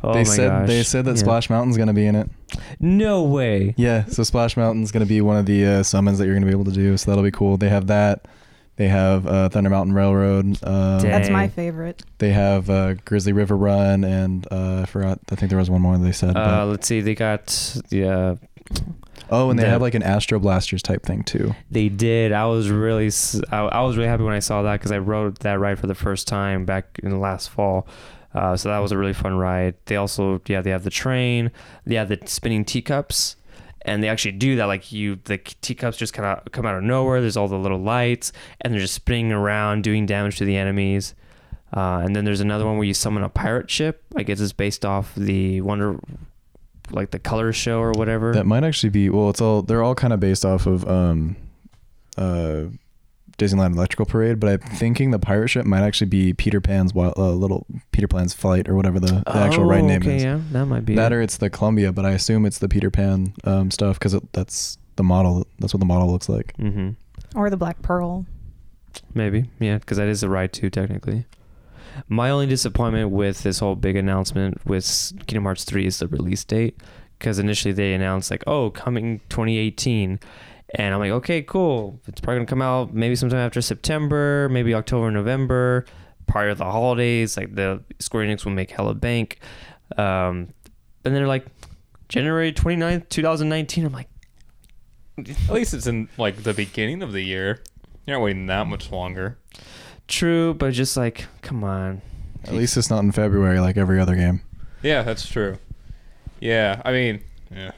oh 0.04 0.12
they 0.12 0.18
my 0.20 0.24
said 0.24 0.48
gosh. 0.48 0.66
they 0.68 0.82
said 0.82 1.04
that 1.06 1.12
Yeah. 1.12 1.16
Splash 1.22 1.48
Mountain's 1.48 1.78
gonna 1.78 1.94
be 1.94 2.04
in 2.06 2.14
it. 2.14 2.28
No 2.78 3.22
way. 3.22 3.74
Yeah, 3.78 4.04
so 4.04 4.22
Splash 4.22 4.54
Mountain's 4.56 4.92
gonna 4.92 5.06
be 5.06 5.22
one 5.22 5.38
of 5.38 5.46
the 5.46 5.64
uh, 5.64 5.82
summons 5.82 6.18
that 6.18 6.26
you're 6.26 6.34
gonna 6.34 6.44
be 6.46 6.52
able 6.52 6.66
to 6.66 6.72
do. 6.72 6.94
So 6.98 7.10
that'll 7.10 7.24
be 7.24 7.30
cool. 7.30 7.56
They 7.56 7.70
have 7.70 7.86
that. 7.86 8.28
They 8.76 8.88
have 8.88 9.26
uh, 9.26 9.48
Thunder 9.48 9.70
Mountain 9.70 9.94
Railroad. 9.94 10.58
Uh, 10.62 10.98
Dang. 11.00 11.10
That's 11.10 11.30
my 11.30 11.48
favorite. 11.48 12.02
they 12.18 12.30
have 12.32 12.68
uh, 12.68 12.94
Grizzly 13.04 13.32
River 13.32 13.56
Run, 13.56 14.04
and 14.04 14.46
uh, 14.50 14.80
I 14.82 14.86
forgot. 14.86 15.18
I 15.30 15.34
think 15.36 15.48
there 15.50 15.58
was 15.58 15.70
one 15.70 15.80
more 15.80 15.96
they 15.96 16.12
said. 16.12 16.36
Uh, 16.36 16.64
but- 16.64 16.66
let's 16.66 16.86
see. 16.86 17.00
They 17.00 17.14
got 17.14 17.80
yeah. 17.90 18.34
Oh, 19.32 19.50
and 19.50 19.58
they 19.58 19.64
the- 19.64 19.70
have 19.70 19.82
like 19.82 19.94
an 19.94 20.04
Astro 20.04 20.38
Blasters 20.38 20.82
type 20.82 21.02
thing 21.04 21.24
too. 21.24 21.54
They 21.70 21.88
did. 21.88 22.30
I 22.30 22.46
was 22.46 22.70
really, 22.70 23.10
I 23.50 23.82
was 23.82 23.96
really 23.96 24.08
happy 24.08 24.22
when 24.22 24.34
I 24.34 24.38
saw 24.38 24.62
that 24.62 24.74
because 24.74 24.92
I 24.92 24.98
rode 24.98 25.38
that 25.38 25.58
ride 25.58 25.78
for 25.80 25.88
the 25.88 25.94
first 25.96 26.28
time 26.28 26.64
back 26.64 27.00
in 27.02 27.10
the 27.10 27.16
last 27.18 27.48
fall. 27.50 27.88
Uh, 28.34 28.56
so 28.56 28.68
that 28.68 28.78
was 28.78 28.92
a 28.92 28.96
really 28.98 29.12
fun 29.12 29.36
ride. 29.36 29.74
They 29.86 29.96
also, 29.96 30.40
yeah, 30.46 30.60
they 30.62 30.70
have 30.70 30.84
the 30.84 30.90
train. 30.90 31.50
They 31.84 31.96
have 31.96 32.08
the 32.08 32.18
spinning 32.26 32.64
teacups, 32.64 33.36
and 33.82 34.02
they 34.02 34.08
actually 34.08 34.32
do 34.32 34.56
that. 34.56 34.66
Like 34.66 34.90
you, 34.92 35.18
the 35.24 35.36
teacups 35.38 35.98
just 35.98 36.14
kind 36.14 36.26
of 36.38 36.50
come 36.52 36.64
out 36.64 36.76
of 36.76 36.82
nowhere. 36.82 37.20
There's 37.20 37.36
all 37.36 37.48
the 37.48 37.58
little 37.58 37.80
lights, 37.80 38.32
and 38.60 38.72
they're 38.72 38.80
just 38.80 38.94
spinning 38.94 39.32
around, 39.32 39.82
doing 39.84 40.06
damage 40.06 40.38
to 40.38 40.44
the 40.44 40.56
enemies. 40.56 41.14
Uh, 41.74 42.00
and 42.04 42.14
then 42.14 42.24
there's 42.24 42.40
another 42.40 42.66
one 42.66 42.76
where 42.76 42.86
you 42.86 42.94
summon 42.94 43.22
a 43.22 43.28
pirate 43.28 43.70
ship. 43.70 44.02
I 44.16 44.22
guess 44.22 44.40
it's 44.40 44.52
based 44.52 44.84
off 44.84 45.14
the 45.14 45.60
Wonder, 45.62 45.98
like 46.94 47.10
the 47.10 47.18
Color 47.18 47.52
Show 47.52 47.80
or 47.80 47.92
whatever. 47.92 48.32
That 48.32 48.46
might 48.46 48.64
actually 48.64 48.90
be 48.90 49.08
well. 49.10 49.30
It's 49.30 49.40
all 49.40 49.62
they're 49.62 49.82
all 49.82 49.94
kind 49.94 50.12
of 50.12 50.20
based 50.20 50.44
off 50.44 50.66
of 50.66 50.86
um, 50.88 51.36
uh, 52.16 52.64
Disneyland 53.38 53.74
Electrical 53.74 54.06
Parade, 54.06 54.38
but 54.38 54.48
I'm 54.62 54.76
thinking 54.76 55.10
the 55.10 55.18
pirate 55.18 55.48
ship 55.48 55.64
might 55.64 55.82
actually 55.82 56.08
be 56.08 56.32
Peter 56.32 56.60
Pan's 56.60 56.94
wild, 56.94 57.14
uh, 57.16 57.30
little 57.32 57.66
Peter 57.90 58.06
Pan's 58.06 58.34
flight 58.34 58.68
or 58.68 58.76
whatever 58.76 59.00
the, 59.00 59.22
the 59.26 59.36
actual 59.36 59.64
right 59.64 59.82
Oh, 59.82 59.86
name 59.86 60.02
okay, 60.02 60.16
is. 60.16 60.22
yeah, 60.24 60.40
that 60.52 60.66
might 60.66 60.84
be. 60.84 60.94
That 60.94 61.12
it. 61.12 61.14
or 61.16 61.22
it's 61.22 61.38
the 61.38 61.50
Columbia, 61.50 61.92
but 61.92 62.04
I 62.04 62.10
assume 62.10 62.44
it's 62.46 62.58
the 62.58 62.68
Peter 62.68 62.90
Pan 62.90 63.34
um, 63.44 63.70
stuff 63.70 63.98
because 63.98 64.14
that's 64.32 64.78
the 64.96 65.02
model. 65.02 65.46
That's 65.58 65.72
what 65.72 65.80
the 65.80 65.86
model 65.86 66.10
looks 66.12 66.28
like. 66.28 66.54
Mm-hmm. 66.58 66.90
Or 67.38 67.48
the 67.50 67.56
Black 67.56 67.80
Pearl. 67.82 68.26
Maybe, 69.14 69.48
yeah, 69.58 69.78
because 69.78 69.96
that 69.96 70.08
is 70.08 70.22
a 70.22 70.28
ride 70.28 70.52
too, 70.52 70.68
technically. 70.68 71.24
My 72.08 72.30
only 72.30 72.46
disappointment 72.46 73.10
with 73.10 73.42
this 73.42 73.58
whole 73.58 73.76
big 73.76 73.96
announcement 73.96 74.64
with 74.66 75.12
Kingdom 75.26 75.44
Hearts 75.44 75.64
3 75.64 75.86
is 75.86 75.98
the 75.98 76.08
release 76.08 76.44
date. 76.44 76.80
Because 77.18 77.38
initially 77.38 77.72
they 77.72 77.94
announced, 77.94 78.30
like, 78.30 78.42
oh, 78.46 78.70
coming 78.70 79.20
2018. 79.28 80.18
And 80.74 80.94
I'm 80.94 81.00
like, 81.00 81.12
okay, 81.12 81.42
cool. 81.42 82.00
It's 82.08 82.20
probably 82.20 82.38
going 82.38 82.46
to 82.46 82.50
come 82.50 82.62
out 82.62 82.92
maybe 82.92 83.14
sometime 83.14 83.38
after 83.40 83.60
September, 83.60 84.48
maybe 84.50 84.74
October, 84.74 85.10
November, 85.10 85.84
prior 86.26 86.48
to 86.48 86.54
the 86.54 86.64
holidays. 86.64 87.36
Like, 87.36 87.54
the 87.54 87.82
Square 88.00 88.26
Enix 88.26 88.44
will 88.44 88.52
make 88.52 88.70
hella 88.70 88.94
bank. 88.94 89.38
Um, 89.96 90.52
and 91.04 91.12
then 91.12 91.14
they're 91.14 91.26
like, 91.28 91.46
January 92.08 92.52
29th, 92.52 93.08
2019. 93.08 93.86
I'm 93.86 93.92
like, 93.92 94.08
At 95.18 95.50
least 95.50 95.74
it's 95.74 95.86
in 95.86 96.08
like 96.18 96.42
the 96.42 96.54
beginning 96.54 97.02
of 97.02 97.12
the 97.12 97.22
year. 97.22 97.62
You're 98.06 98.16
not 98.16 98.24
waiting 98.24 98.46
that 98.46 98.66
much 98.66 98.90
longer. 98.90 99.38
True, 100.08 100.54
but 100.54 100.72
just 100.72 100.96
like, 100.96 101.26
come 101.42 101.64
on. 101.64 102.02
At 102.44 102.54
least 102.54 102.76
it's 102.76 102.90
not 102.90 103.00
in 103.04 103.12
February 103.12 103.60
like 103.60 103.76
every 103.76 104.00
other 104.00 104.16
game. 104.16 104.40
Yeah, 104.82 105.02
that's 105.02 105.28
true. 105.28 105.58
Yeah, 106.40 106.82
I 106.84 106.92
mean, 106.92 107.22
yeah. 107.54 107.70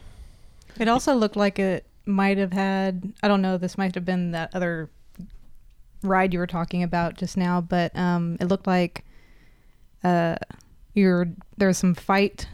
It 0.78 0.88
also 0.88 1.14
looked 1.14 1.36
like 1.36 1.58
it 1.58 1.84
might 2.06 2.38
have 2.38 2.52
had, 2.52 3.12
I 3.22 3.28
don't 3.28 3.42
know, 3.42 3.58
this 3.58 3.76
might 3.76 3.94
have 3.94 4.04
been 4.04 4.30
that 4.32 4.54
other 4.54 4.88
ride 6.02 6.32
you 6.32 6.38
were 6.38 6.46
talking 6.46 6.82
about 6.82 7.16
just 7.16 7.36
now, 7.36 7.60
but 7.60 7.94
um, 7.96 8.36
it 8.40 8.46
looked 8.46 8.66
like 8.66 9.04
uh, 10.02 10.36
you're, 10.94 11.28
there's 11.56 11.78
some 11.78 11.94
fight 11.94 12.48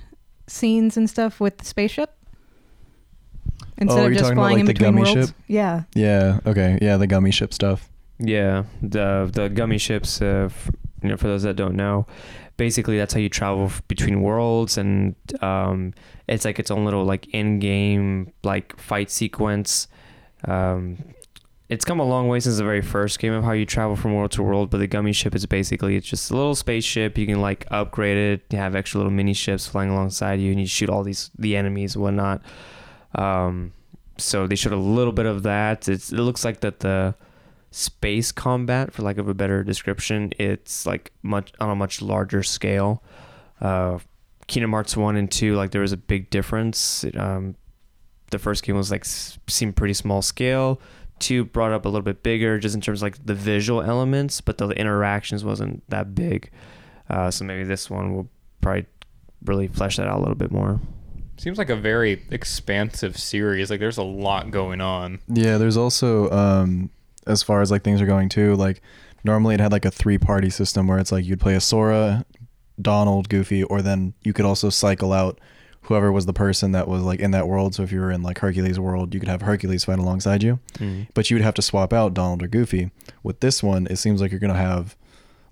scenes 0.46 0.96
and 0.96 1.08
stuff 1.08 1.40
with 1.40 1.58
the 1.58 1.64
spaceship. 1.64 2.12
Instead 3.78 3.98
Oh, 3.98 4.06
of 4.06 4.12
you're 4.12 4.14
just 4.14 4.22
talking 4.24 4.38
about, 4.38 4.42
flying 4.42 4.54
like, 4.54 4.60
in 4.60 4.66
the 4.66 4.72
between 4.72 4.92
gummy 4.94 5.02
worlds. 5.14 5.28
ship? 5.30 5.36
Yeah. 5.46 5.82
Yeah. 5.94 6.40
Okay. 6.44 6.78
Yeah, 6.82 6.96
the 6.96 7.06
gummy 7.06 7.30
ship 7.30 7.54
stuff. 7.54 7.89
Yeah, 8.20 8.64
the 8.82 9.30
the 9.32 9.48
gummy 9.48 9.78
ships. 9.78 10.20
Uh, 10.20 10.48
f- 10.50 10.70
you 11.02 11.08
know, 11.08 11.16
for 11.16 11.28
those 11.28 11.42
that 11.44 11.56
don't 11.56 11.74
know, 11.74 12.06
basically 12.58 12.98
that's 12.98 13.14
how 13.14 13.20
you 13.20 13.30
travel 13.30 13.64
f- 13.64 13.82
between 13.88 14.20
worlds, 14.20 14.76
and 14.76 15.14
um, 15.42 15.94
it's 16.28 16.44
like 16.44 16.58
its 16.58 16.70
own 16.70 16.84
little 16.84 17.04
like 17.04 17.26
in-game 17.28 18.32
like 18.44 18.78
fight 18.78 19.10
sequence. 19.10 19.88
Um, 20.44 20.98
it's 21.70 21.84
come 21.84 22.00
a 22.00 22.04
long 22.04 22.28
way 22.28 22.40
since 22.40 22.58
the 22.58 22.64
very 22.64 22.82
first 22.82 23.18
game 23.20 23.32
of 23.32 23.44
how 23.44 23.52
you 23.52 23.64
travel 23.64 23.96
from 23.96 24.12
world 24.12 24.32
to 24.32 24.42
world, 24.42 24.68
but 24.70 24.78
the 24.78 24.86
gummy 24.86 25.12
ship 25.12 25.34
is 25.34 25.46
basically 25.46 25.96
it's 25.96 26.06
just 26.06 26.30
a 26.30 26.36
little 26.36 26.54
spaceship. 26.54 27.16
You 27.16 27.26
can 27.26 27.40
like 27.40 27.64
upgrade 27.70 28.18
it, 28.18 28.42
you 28.50 28.58
have 28.58 28.74
extra 28.74 28.98
little 28.98 29.12
mini 29.12 29.32
ships 29.32 29.66
flying 29.66 29.88
alongside 29.88 30.40
you, 30.40 30.50
and 30.50 30.60
you 30.60 30.66
shoot 30.66 30.90
all 30.90 31.02
these 31.02 31.30
the 31.38 31.56
enemies 31.56 31.94
and 31.94 32.04
whatnot. 32.04 32.42
Um, 33.14 33.72
so 34.18 34.46
they 34.46 34.56
showed 34.56 34.74
a 34.74 34.76
little 34.76 35.12
bit 35.14 35.24
of 35.24 35.44
that. 35.44 35.88
It's, 35.88 36.12
it 36.12 36.18
looks 36.18 36.44
like 36.44 36.60
that 36.60 36.80
the 36.80 37.14
space 37.70 38.32
combat, 38.32 38.92
for 38.92 39.02
lack 39.02 39.18
of 39.18 39.28
a 39.28 39.34
better 39.34 39.62
description, 39.62 40.32
it's 40.38 40.86
like 40.86 41.12
much 41.22 41.52
on 41.60 41.70
a 41.70 41.76
much 41.76 42.02
larger 42.02 42.42
scale. 42.42 43.02
Uh, 43.60 43.98
Kingdom 44.46 44.72
Hearts 44.72 44.96
one 44.96 45.16
and 45.16 45.30
two, 45.30 45.54
like 45.54 45.70
there 45.70 45.82
was 45.82 45.92
a 45.92 45.96
big 45.96 46.30
difference. 46.30 47.04
It, 47.04 47.16
um, 47.16 47.54
the 48.30 48.38
first 48.38 48.64
game 48.64 48.76
was 48.76 48.90
like 48.90 49.04
seemed 49.04 49.76
pretty 49.76 49.94
small 49.94 50.22
scale. 50.22 50.80
Two 51.18 51.44
brought 51.44 51.72
up 51.72 51.84
a 51.84 51.88
little 51.88 52.02
bit 52.04 52.22
bigger, 52.22 52.58
just 52.58 52.74
in 52.74 52.80
terms 52.80 53.00
of 53.00 53.02
like 53.04 53.24
the 53.24 53.34
visual 53.34 53.82
elements, 53.82 54.40
but 54.40 54.58
the 54.58 54.68
interactions 54.70 55.44
wasn't 55.44 55.88
that 55.90 56.14
big. 56.14 56.50
Uh, 57.08 57.30
so 57.30 57.44
maybe 57.44 57.64
this 57.64 57.90
one 57.90 58.14
will 58.14 58.28
probably 58.60 58.86
really 59.44 59.68
flesh 59.68 59.96
that 59.96 60.06
out 60.06 60.16
a 60.16 60.20
little 60.20 60.34
bit 60.34 60.50
more. 60.50 60.80
Seems 61.36 61.58
like 61.58 61.70
a 61.70 61.76
very 61.76 62.22
expansive 62.30 63.16
series. 63.16 63.70
Like 63.70 63.80
there's 63.80 63.98
a 63.98 64.02
lot 64.02 64.50
going 64.50 64.80
on. 64.80 65.20
Yeah, 65.28 65.58
there's 65.58 65.76
also 65.76 66.30
um 66.30 66.90
as 67.26 67.42
far 67.42 67.60
as 67.60 67.70
like 67.70 67.82
things 67.82 68.00
are 68.00 68.06
going 68.06 68.28
too, 68.28 68.54
like 68.56 68.80
normally 69.24 69.54
it 69.54 69.60
had 69.60 69.72
like 69.72 69.84
a 69.84 69.90
three 69.90 70.18
party 70.18 70.50
system 70.50 70.86
where 70.86 70.98
it's 70.98 71.12
like 71.12 71.24
you'd 71.24 71.40
play 71.40 71.54
a 71.54 71.60
Sora, 71.60 72.24
Donald, 72.80 73.28
Goofy, 73.28 73.62
or 73.64 73.82
then 73.82 74.14
you 74.22 74.32
could 74.32 74.44
also 74.44 74.70
cycle 74.70 75.12
out 75.12 75.40
whoever 75.82 76.12
was 76.12 76.26
the 76.26 76.32
person 76.32 76.72
that 76.72 76.88
was 76.88 77.02
like 77.02 77.20
in 77.20 77.30
that 77.32 77.48
world. 77.48 77.74
So 77.74 77.82
if 77.82 77.92
you 77.92 78.00
were 78.00 78.10
in 78.10 78.22
like 78.22 78.38
Hercules 78.38 78.78
world, 78.78 79.14
you 79.14 79.20
could 79.20 79.28
have 79.28 79.42
Hercules 79.42 79.84
fight 79.84 79.98
alongside 79.98 80.42
you. 80.42 80.58
Mm-hmm. 80.74 81.04
But 81.14 81.30
you 81.30 81.36
would 81.36 81.44
have 81.44 81.54
to 81.54 81.62
swap 81.62 81.92
out 81.92 82.14
Donald 82.14 82.42
or 82.42 82.48
Goofy. 82.48 82.90
With 83.22 83.40
this 83.40 83.62
one, 83.62 83.86
it 83.88 83.96
seems 83.96 84.20
like 84.20 84.30
you're 84.30 84.40
gonna 84.40 84.54
have 84.54 84.96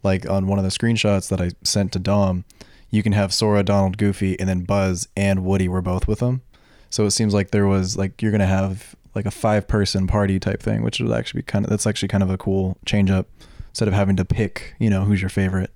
like 0.03 0.29
on 0.29 0.47
one 0.47 0.59
of 0.59 0.65
the 0.65 0.71
screenshots 0.71 1.29
that 1.29 1.41
I 1.41 1.51
sent 1.63 1.93
to 1.93 1.99
Dom, 1.99 2.45
you 2.91 3.03
can 3.03 3.13
have 3.13 3.35
Sora, 3.35 3.63
Donald, 3.63 3.99
Goofy, 3.99 4.39
and 4.39 4.49
then 4.49 4.65
Buzz 4.65 5.09
and 5.17 5.45
Woody 5.45 5.69
were 5.69 5.83
both 5.83 6.07
with 6.07 6.21
them. 6.21 6.43
So 6.91 7.05
it 7.05 7.11
seems 7.11 7.35
like 7.35 7.51
there 7.51 7.67
was 7.67 7.97
like 7.97 8.23
you're 8.23 8.33
gonna 8.33 8.47
have 8.47 8.95
like 9.19 9.27
a 9.27 9.31
five 9.31 9.69
person 9.69 10.07
party 10.07 10.39
type 10.41 10.63
thing, 10.63 10.83
which 10.83 11.01
would 11.01 11.13
actually 11.13 11.41
be 11.41 11.45
kind 11.45 11.65
of 11.65 11.71
that's 11.71 11.87
actually 11.87 12.09
kind 12.09 12.23
of 12.23 12.31
a 12.31 12.39
cool 12.39 12.79
change 12.87 13.11
up 13.11 13.27
instead 13.69 13.89
of 13.89 13.95
having 13.95 14.17
to 14.17 14.25
pick, 14.25 14.75
you 14.79 14.89
know, 14.89 15.05
who's 15.05 15.21
your 15.21 15.29
favorite. 15.31 15.71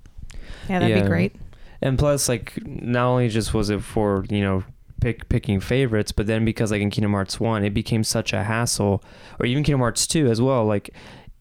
Yeah, 0.69 0.79
that'd 0.79 0.97
Yeah. 0.97 1.03
be 1.03 1.09
great. 1.09 1.35
And 1.83 1.99
plus, 1.99 2.29
like, 2.29 2.55
not 2.65 3.07
only 3.09 3.29
just 3.29 3.53
was 3.53 3.69
it 3.69 3.83
for 3.83 4.25
you 4.31 4.41
know 4.41 4.65
pick 5.01 5.29
picking 5.29 5.59
favorites, 5.61 6.13
but 6.13 6.27
then 6.29 6.45
because 6.45 6.71
like 6.71 6.81
in 6.81 6.91
Kingdom 6.91 7.13
Hearts 7.13 7.41
one, 7.41 7.65
it 7.65 7.75
became 7.75 8.05
such 8.05 8.33
a 8.33 8.45
hassle, 8.45 9.03
or 9.41 9.47
even 9.47 9.65
Kingdom 9.65 9.81
Hearts 9.81 10.07
two 10.07 10.29
as 10.29 10.41
well. 10.41 10.65
Like, 10.65 10.91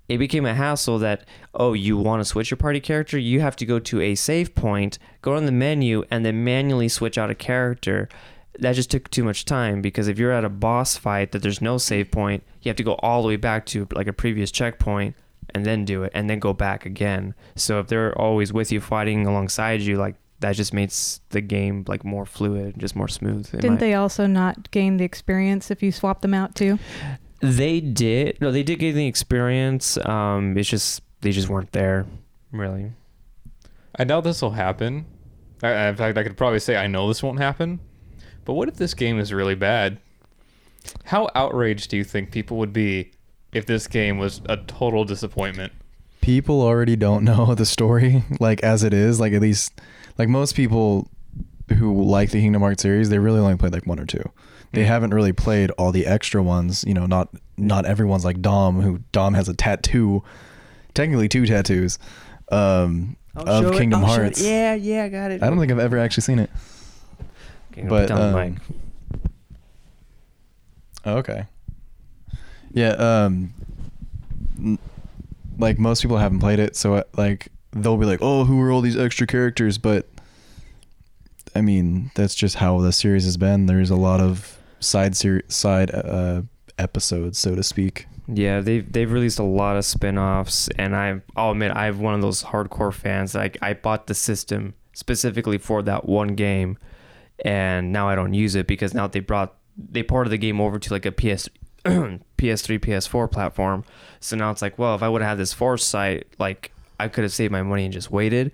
it 0.10 0.18
became 0.18 0.46
a 0.46 0.56
hassle 0.56 0.98
that 1.00 1.26
oh, 1.54 1.74
you 1.74 1.96
want 1.98 2.22
to 2.22 2.26
switch 2.26 2.50
your 2.50 2.58
party 2.58 2.80
character, 2.80 3.18
you 3.20 3.40
have 3.42 3.56
to 3.58 3.66
go 3.66 3.78
to 3.78 4.02
a 4.02 4.16
save 4.16 4.56
point, 4.56 4.98
go 5.22 5.36
on 5.36 5.46
the 5.46 5.52
menu, 5.52 6.04
and 6.10 6.26
then 6.26 6.44
manually 6.44 6.90
switch 6.90 7.18
out 7.20 7.30
a 7.30 7.36
character. 7.36 8.10
That 8.60 8.74
just 8.76 8.92
took 8.92 9.10
too 9.10 9.24
much 9.24 9.46
time 9.46 9.82
because 9.82 10.08
if 10.08 10.20
you're 10.20 10.32
at 10.32 10.44
a 10.46 10.50
boss 10.50 10.98
fight 10.98 11.32
that 11.32 11.42
there's 11.42 11.62
no 11.62 11.78
save 11.78 12.12
point, 12.12 12.44
you 12.62 12.70
have 12.70 12.76
to 12.78 12.84
go 12.84 12.96
all 12.96 13.22
the 13.22 13.28
way 13.30 13.38
back 13.38 13.66
to 13.68 13.88
like 13.94 14.08
a 14.08 14.14
previous 14.14 14.52
checkpoint 14.52 15.16
and 15.56 15.66
then 15.66 15.86
do 15.86 16.04
it 16.04 16.12
and 16.14 16.30
then 16.30 16.40
go 16.40 16.54
back 16.54 16.86
again. 16.86 17.34
So 17.56 17.80
if 17.80 17.88
they're 17.88 18.18
always 18.20 18.52
with 18.54 18.72
you 18.72 18.82
fighting 18.82 19.26
alongside 19.26 19.82
you, 19.82 19.98
like 19.98 20.16
that 20.42 20.56
just 20.56 20.74
makes 20.74 21.22
the 21.30 21.40
game 21.42 21.86
like 21.88 22.04
more 22.04 22.26
fluid, 22.26 22.76
just 22.78 22.96
more 22.96 23.08
smooth. 23.08 23.50
in 23.54 23.60
Didn't 23.62 23.74
my- 23.76 23.80
they 23.80 23.94
also 23.94 24.28
not 24.28 24.70
gain 24.72 24.98
the 24.98 25.06
experience 25.06 25.72
if 25.72 25.82
you 25.82 25.92
swap 25.92 26.22
them 26.22 26.34
out 26.34 26.54
too? 26.56 26.78
They 27.40 27.80
did. 27.80 28.40
No, 28.42 28.52
they 28.52 28.64
did 28.64 28.80
gain 28.80 28.96
the 28.96 29.08
experience. 29.08 29.98
Um, 30.06 30.58
it's 30.58 30.70
just 30.70 31.02
they 31.22 31.32
just 31.32 31.48
weren't 31.50 31.72
there, 31.72 32.06
really. 32.52 32.92
I 33.96 34.04
doubt 34.04 34.24
this 34.26 34.42
will 34.42 34.52
happen. 34.52 35.06
I, 35.64 35.88
in 35.88 35.96
fact, 35.96 36.18
I 36.18 36.24
could 36.24 36.38
probably 36.38 36.60
say 36.60 36.76
I 36.76 36.88
know 36.88 37.08
this 37.08 37.24
won't 37.24 37.40
happen. 37.40 37.80
But 38.46 38.54
what 38.54 38.68
if 38.68 38.76
this 38.76 38.94
game 38.94 39.20
is 39.20 39.32
really 39.34 39.56
bad? 39.56 40.00
How 41.06 41.30
outraged 41.36 41.90
do 41.92 41.98
you 41.98 42.04
think 42.04 42.32
people 42.32 42.58
would 42.58 42.74
be 42.74 43.12
if 43.54 43.66
this 43.66 43.88
game 43.88 44.18
was 44.18 44.42
a 44.50 44.58
total 44.58 45.06
disappointment? 45.06 45.72
People 46.22 46.62
already 46.62 46.96
don't 46.96 47.24
know 47.24 47.54
the 47.56 47.66
story 47.66 48.24
like 48.40 48.62
as 48.64 48.84
it 48.84 48.94
is. 48.94 49.20
Like 49.20 49.34
at 49.34 49.42
least 49.42 49.80
like 50.18 50.28
most 50.30 50.56
people 50.56 51.08
who 51.78 52.04
like 52.04 52.32
the 52.32 52.42
Kingdom 52.42 52.62
Hearts 52.62 52.82
series, 52.82 53.10
they 53.10 53.20
really 53.20 53.40
only 53.40 53.56
played 53.58 53.74
like 53.74 53.86
one 53.86 54.00
or 54.00 54.06
two. 54.06 54.24
They 54.74 54.84
Mhm. 54.84 54.88
haven't 54.88 55.14
really 55.14 55.34
played 55.34 55.70
all 55.72 55.92
the 55.92 56.06
extra 56.08 56.42
ones. 56.42 56.84
You 56.88 56.94
know, 56.94 57.06
not 57.06 57.30
not 57.58 57.86
everyone's 57.86 58.26
like 58.26 58.42
Dom, 58.42 58.82
who 58.82 59.00
Dom 59.12 59.34
has 59.36 59.48
a 59.50 59.54
tattoo, 59.54 60.24
technically 60.94 61.28
two 61.30 61.46
tattoos, 61.46 62.00
um, 62.52 63.16
of 63.36 63.74
Kingdom 63.74 64.02
Hearts. 64.02 64.42
Yeah, 64.42 64.74
yeah, 64.74 65.04
I 65.04 65.10
got 65.10 65.32
it. 65.32 65.44
I 65.44 65.48
don't 65.50 65.60
think 65.60 65.72
I've 65.72 65.80
ever 65.80 65.98
actually 66.00 66.24
seen 66.24 66.40
it. 66.40 66.50
Okay, 67.72 67.88
but, 67.88 68.08
down 68.08 68.36
um. 68.36 68.58
Oh, 71.06 71.18
okay. 71.18 71.46
Yeah, 72.74 72.92
um 72.92 73.54
n- 74.60 74.80
like 75.58 75.78
most 75.80 76.02
people 76.02 76.18
haven't 76.18 76.40
played 76.40 76.60
it, 76.60 76.76
so 76.76 76.96
uh, 76.96 77.04
like 77.18 77.48
they'll 77.72 77.98
be 77.98 78.06
like, 78.06 78.20
"Oh, 78.22 78.46
who 78.46 78.60
are 78.62 78.72
all 78.72 78.82
these 78.82 78.98
extra 78.98 79.28
characters?" 79.28 79.78
But 79.78 80.08
I 81.56 81.62
mean, 81.62 82.12
that's 82.16 82.36
just 82.36 82.56
how 82.56 82.80
the 82.80 82.92
series 82.92 83.26
has 83.26 83.38
been. 83.38 83.66
There's 83.66 83.90
a 83.90 83.96
lot 83.96 84.20
of 84.22 84.58
side 84.80 85.16
ser- 85.16 85.44
side 85.48 85.92
uh 85.94 86.44
episodes, 86.78 87.38
so 87.38 87.56
to 87.56 87.64
speak. 87.64 88.08
Yeah, 88.28 88.62
they've 88.62 88.90
they've 88.92 89.12
released 89.12 89.40
a 89.40 89.44
lot 89.44 89.76
of 89.76 89.86
spin-offs 89.86 90.70
and 90.78 90.96
I 90.96 91.22
I'll 91.36 91.52
admit 91.52 91.72
I'm 91.76 92.00
one 92.00 92.14
of 92.14 92.22
those 92.22 92.44
hardcore 92.44 92.94
fans. 92.94 93.36
Like 93.36 93.58
I 93.62 93.74
bought 93.74 94.08
the 94.08 94.14
system 94.14 94.74
specifically 94.94 95.58
for 95.58 95.82
that 95.84 96.06
one 96.06 96.30
game 96.36 96.78
and 97.42 97.92
now 97.92 98.08
I 98.08 98.16
don't 98.16 98.34
use 98.34 98.56
it 98.56 98.68
because 98.68 98.94
now 98.94 99.08
they 99.08 99.20
brought 99.20 99.56
they 99.78 100.04
ported 100.04 100.32
the 100.32 100.38
game 100.38 100.62
over 100.62 100.80
to 100.80 100.94
like 100.94 101.06
a 101.06 101.12
PS 101.12 101.50
PS3, 101.86 102.80
PS4 102.80 103.32
platform. 103.32 103.84
So 104.20 104.36
now 104.36 104.52
it's 104.52 104.62
like, 104.62 104.78
well, 104.78 104.96
if 104.96 105.02
I 105.02 105.10
would 105.10 105.22
have 105.22 105.30
had 105.30 105.38
this 105.38 105.54
foresight, 105.54 106.28
like 106.38 106.72
I 107.00 107.08
could 107.08 107.24
have 107.24 107.34
saved 107.34 107.52
my 107.52 107.64
money 107.64 107.86
and 107.86 107.94
just 107.94 108.12
waited. 108.12 108.52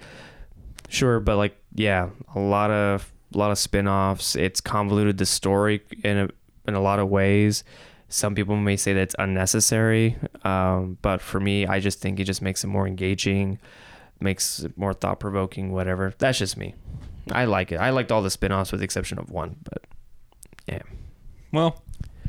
Sure, 0.89 1.19
but 1.19 1.37
like 1.37 1.57
yeah, 1.73 2.09
a 2.33 2.39
lot 2.39 2.71
of 2.71 3.11
a 3.33 3.37
lot 3.37 3.51
of 3.51 3.57
spin-offs. 3.57 4.35
It's 4.35 4.61
convoluted 4.61 5.17
the 5.17 5.25
story 5.25 5.81
in 6.03 6.17
a 6.17 6.29
in 6.67 6.73
a 6.73 6.81
lot 6.81 6.99
of 6.99 7.09
ways. 7.09 7.63
Some 8.09 8.35
people 8.35 8.55
may 8.55 8.77
say 8.77 8.93
that 8.93 9.01
it's 9.01 9.15
unnecessary, 9.19 10.15
um, 10.45 10.97
but 11.01 11.19
for 11.19 11.41
me, 11.41 11.67
I 11.67 11.81
just 11.81 11.99
think 11.99 12.21
it 12.21 12.23
just 12.23 12.41
makes 12.41 12.63
it 12.63 12.67
more 12.67 12.87
engaging, 12.87 13.59
makes 14.21 14.59
it 14.59 14.77
more 14.77 14.93
thought 14.93 15.19
provoking, 15.19 15.73
whatever. 15.73 16.13
That's 16.17 16.37
just 16.37 16.55
me. 16.55 16.73
I 17.31 17.45
like 17.45 17.71
it. 17.71 17.77
I 17.77 17.89
liked 17.89 18.11
all 18.11 18.21
the 18.21 18.29
spin 18.29 18.51
offs 18.51 18.71
with 18.71 18.81
the 18.81 18.85
exception 18.85 19.19
of 19.19 19.29
one, 19.29 19.57
but 19.63 19.83
yeah. 20.67 20.81
Well, 21.51 21.81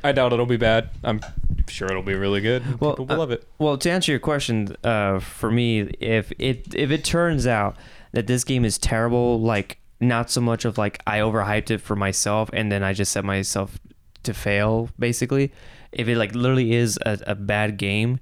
I 0.03 0.13
doubt 0.13 0.33
it'll 0.33 0.47
be 0.47 0.57
bad. 0.57 0.91
I'm 1.03 1.21
sure 1.69 1.89
it'll 1.89 2.03
be 2.03 2.15
really 2.15 2.41
good. 2.41 2.81
Well, 2.81 2.93
People 2.93 3.07
will 3.07 3.15
uh, 3.15 3.19
love 3.19 3.31
it. 3.31 3.47
Well, 3.59 3.77
to 3.79 3.91
answer 3.91 4.13
your 4.13 4.21
question, 4.21 4.77
uh, 4.85 5.19
for 5.19 5.51
me, 5.51 5.81
if 6.01 6.33
it 6.39 6.75
if 6.75 6.91
it 6.91 7.05
turns 7.05 7.47
out 7.47 7.77
that 8.13 8.27
this 8.27 8.45
game 8.45 8.65
is 8.65 8.79
terrible, 8.79 9.41
like 9.41 9.79
not 10.01 10.31
so 10.31 10.41
much 10.41 10.65
of 10.65 10.79
like 10.79 11.01
I 11.07 11.19
overhyped 11.19 11.71
it 11.71 11.81
for 11.81 11.97
myself 11.97 12.51
and 12.53 12.71
then 12.71 12.83
I 12.83 12.93
just 12.93 13.13
set 13.13 13.25
myself 13.25 13.79
to 14.23 14.35
fail, 14.35 14.91
basically. 14.99 15.53
If 15.93 16.09
it 16.09 16.17
like 16.17 16.35
literally 16.35 16.75
is 16.75 16.99
a, 17.05 17.19
a 17.27 17.35
bad 17.35 17.77
game, 17.77 18.21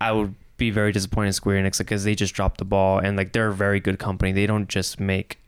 I 0.00 0.12
would 0.12 0.34
be 0.56 0.70
very 0.70 0.92
disappointed 0.92 1.28
in 1.28 1.32
Square 1.32 1.62
Enix 1.62 1.78
because 1.78 2.04
they 2.04 2.14
just 2.14 2.34
dropped 2.34 2.58
the 2.58 2.64
ball 2.64 2.98
and 2.98 3.16
like 3.16 3.32
they're 3.32 3.48
a 3.48 3.54
very 3.54 3.80
good 3.80 3.98
company. 3.98 4.32
They 4.32 4.46
don't 4.46 4.68
just 4.68 5.00
make 5.00 5.38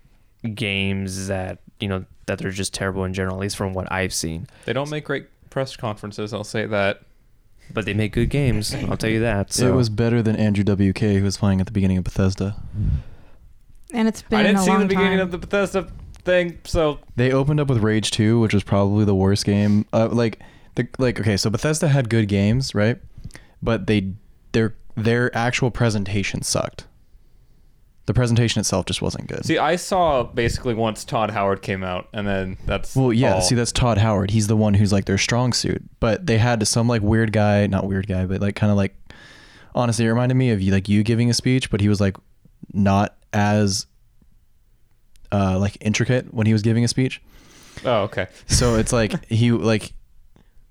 games 0.54 1.28
that 1.28 1.58
you 1.80 1.88
know 1.88 2.04
that 2.26 2.38
they're 2.38 2.50
just 2.50 2.74
terrible 2.74 3.04
in 3.04 3.14
general, 3.14 3.36
at 3.36 3.40
least 3.40 3.56
from 3.56 3.72
what 3.74 3.90
I've 3.92 4.12
seen. 4.14 4.46
They 4.64 4.72
don't 4.72 4.90
make 4.90 5.04
great 5.04 5.26
press 5.50 5.76
conferences. 5.76 6.32
I'll 6.32 6.44
say 6.44 6.66
that. 6.66 7.02
But 7.72 7.86
they 7.86 7.94
make 7.94 8.12
good 8.12 8.28
games. 8.28 8.74
I'll 8.74 8.96
tell 8.98 9.08
you 9.10 9.20
that. 9.20 9.52
So. 9.52 9.72
It 9.72 9.74
was 9.74 9.88
better 9.88 10.22
than 10.22 10.36
Andrew 10.36 10.64
WK, 10.64 10.98
who 10.98 11.22
was 11.22 11.38
playing 11.38 11.60
at 11.60 11.66
the 11.66 11.72
beginning 11.72 11.96
of 11.96 12.04
Bethesda. 12.04 12.56
And 13.92 14.06
it's 14.06 14.20
been 14.20 14.40
I 14.40 14.42
didn't 14.42 14.58
a 14.58 14.62
see 14.64 14.70
long 14.70 14.80
the 14.80 14.86
beginning 14.86 15.18
time. 15.18 15.20
of 15.20 15.30
the 15.30 15.38
Bethesda 15.38 15.88
thing, 16.24 16.58
so 16.64 16.98
They 17.16 17.32
opened 17.32 17.60
up 17.60 17.68
with 17.68 17.78
Rage 17.78 18.10
2, 18.10 18.38
which 18.40 18.52
was 18.52 18.62
probably 18.62 19.04
the 19.04 19.14
worst 19.14 19.44
game. 19.46 19.86
Uh, 19.92 20.08
like 20.08 20.40
the 20.74 20.88
like 20.98 21.20
okay, 21.20 21.36
so 21.36 21.48
Bethesda 21.48 21.88
had 21.88 22.10
good 22.10 22.28
games, 22.28 22.74
right? 22.74 22.98
But 23.62 23.86
they 23.86 24.12
their 24.52 24.74
their 24.96 25.34
actual 25.36 25.70
presentation 25.70 26.42
sucked. 26.42 26.86
The 28.06 28.12
presentation 28.14 28.60
itself 28.60 28.84
just 28.84 29.00
wasn't 29.00 29.28
good. 29.28 29.46
see, 29.46 29.56
I 29.56 29.76
saw 29.76 30.24
basically 30.24 30.74
once 30.74 31.04
Todd 31.04 31.30
Howard 31.30 31.62
came 31.62 31.82
out, 31.82 32.08
and 32.12 32.26
then 32.26 32.58
that's 32.66 32.94
well, 32.94 33.12
yeah, 33.12 33.36
all. 33.36 33.40
see 33.40 33.54
that's 33.54 33.72
Todd 33.72 33.96
Howard. 33.96 34.30
He's 34.30 34.46
the 34.46 34.56
one 34.56 34.74
who's 34.74 34.92
like 34.92 35.06
their 35.06 35.16
strong 35.16 35.52
suit. 35.54 35.82
But 36.00 36.26
they 36.26 36.36
had 36.36 36.66
some 36.68 36.86
like 36.86 37.00
weird 37.00 37.32
guy, 37.32 37.66
not 37.66 37.86
weird 37.86 38.06
guy, 38.06 38.26
but 38.26 38.42
like 38.42 38.56
kind 38.56 38.70
of 38.70 38.76
like 38.76 38.94
honestly, 39.74 40.04
it 40.04 40.08
reminded 40.08 40.34
me 40.34 40.50
of 40.50 40.60
you 40.60 40.72
like 40.72 40.88
you 40.88 41.02
giving 41.02 41.30
a 41.30 41.34
speech, 41.34 41.70
but 41.70 41.80
he 41.80 41.88
was 41.88 42.00
like 42.00 42.16
not 42.72 43.16
as 43.32 43.86
uh, 45.32 45.58
like 45.58 45.76
intricate 45.80 46.32
when 46.32 46.46
he 46.46 46.52
was 46.52 46.62
giving 46.62 46.84
a 46.84 46.88
speech. 46.88 47.20
Oh, 47.84 48.02
okay. 48.02 48.28
So 48.46 48.76
it's 48.76 48.92
like 48.92 49.24
he 49.26 49.50
like 49.50 49.92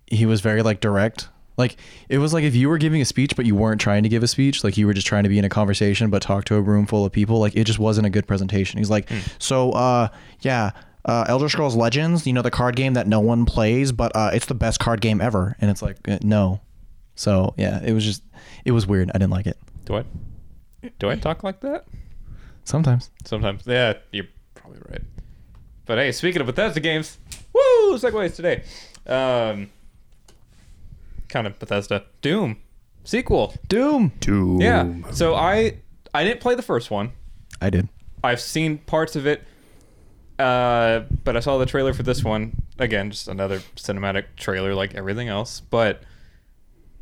he 0.08 0.26
was 0.26 0.42
very 0.42 0.62
like 0.62 0.80
direct. 0.80 1.30
Like 1.58 1.78
it 2.10 2.18
was 2.18 2.34
like 2.34 2.44
if 2.44 2.56
you 2.56 2.70
were 2.70 2.78
giving 2.78 3.02
a 3.02 3.06
speech 3.06 3.36
but 3.36 3.46
you 3.46 3.56
weren't 3.56 3.80
trying 3.80 4.04
to 4.04 4.10
give 4.10 4.24
a 4.24 4.28
speech, 4.28 4.64
like 4.64 4.78
you 4.78 4.88
were 4.88 4.94
just 4.94 5.08
trying 5.08 5.24
to 5.24 5.30
be 5.30 5.38
in 5.38 5.46
a 5.46 5.50
conversation 5.50 6.10
but 6.10 6.22
talk 6.22 6.46
to 6.46 6.56
a 6.56 6.62
room 6.62 6.86
full 6.86 7.06
of 7.06 7.12
people, 7.12 7.40
like 7.40 7.56
it 7.56 7.66
just 7.66 7.80
wasn't 7.80 8.08
a 8.08 8.10
good 8.10 8.28
presentation. 8.28 8.78
He's 8.80 8.90
like, 8.90 9.10
"So 9.40 9.72
uh 9.72 10.08
yeah, 10.42 10.72
uh 11.06 11.26
Elder 11.28 11.50
Scrolls 11.50 11.76
Legends, 11.76 12.26
you 12.26 12.34
know 12.34 12.42
the 12.42 12.52
card 12.52 12.76
game 12.76 12.94
that 12.96 13.08
no 13.08 13.20
one 13.20 13.46
plays, 13.46 13.92
but 13.92 14.12
uh 14.16 14.32
it's 14.34 14.48
the 14.48 14.56
best 14.56 14.80
card 14.80 15.02
game 15.02 15.22
ever." 15.22 15.56
And 15.62 15.70
it's 15.70 15.82
like, 15.82 15.98
uh, 16.08 16.18
"No." 16.24 16.62
So, 17.16 17.54
yeah, 17.58 17.82
it 17.84 17.94
was 17.94 18.04
just 18.04 18.24
it 18.66 18.72
was 18.72 18.88
weird. 18.88 19.10
I 19.14 19.20
didn't 19.20 19.32
like 19.32 19.46
it. 19.48 19.58
Do 19.86 19.98
I 19.98 20.04
do 21.00 21.10
I 21.10 21.16
talk 21.16 21.44
like 21.44 21.62
that? 21.62 21.86
Sometimes. 22.66 23.12
Sometimes. 23.26 23.64
Yeah, 23.66 23.94
you're 24.12 24.26
probably 24.56 24.80
right. 24.90 25.02
But 25.86 25.98
hey, 25.98 26.12
speaking 26.12 26.42
of 26.42 26.48
Bethesda 26.48 26.80
games, 26.80 27.18
woo, 27.54 27.98
segues 27.98 28.36
today. 28.36 28.64
Um, 29.06 29.70
kind 31.34 31.48
of 31.48 31.60
Bethesda. 31.60 32.06
Doom 32.22 32.58
sequel. 33.04 33.54
Doom. 33.68 34.12
Doom. 34.20 34.62
Yeah. 34.62 35.12
So 35.12 35.36
I 35.36 35.80
I 36.14 36.24
didn't 36.24 36.40
play 36.40 36.56
the 36.56 36.62
first 36.62 36.92
one. 36.92 37.12
I 37.62 37.70
did. 37.70 37.90
I've 38.24 38.40
seen 38.40 38.78
parts 38.78 39.16
of 39.16 39.28
it, 39.28 39.44
uh, 40.40 41.02
but 41.24 41.36
I 41.36 41.42
saw 41.42 41.58
the 41.58 41.66
trailer 41.66 41.94
for 41.94 42.04
this 42.04 42.24
one. 42.24 42.56
Again, 42.80 43.12
just 43.12 43.28
another 43.28 43.60
cinematic 43.76 44.26
trailer 44.38 44.74
like 44.74 44.96
everything 44.96 45.28
else. 45.28 45.60
But 45.60 46.04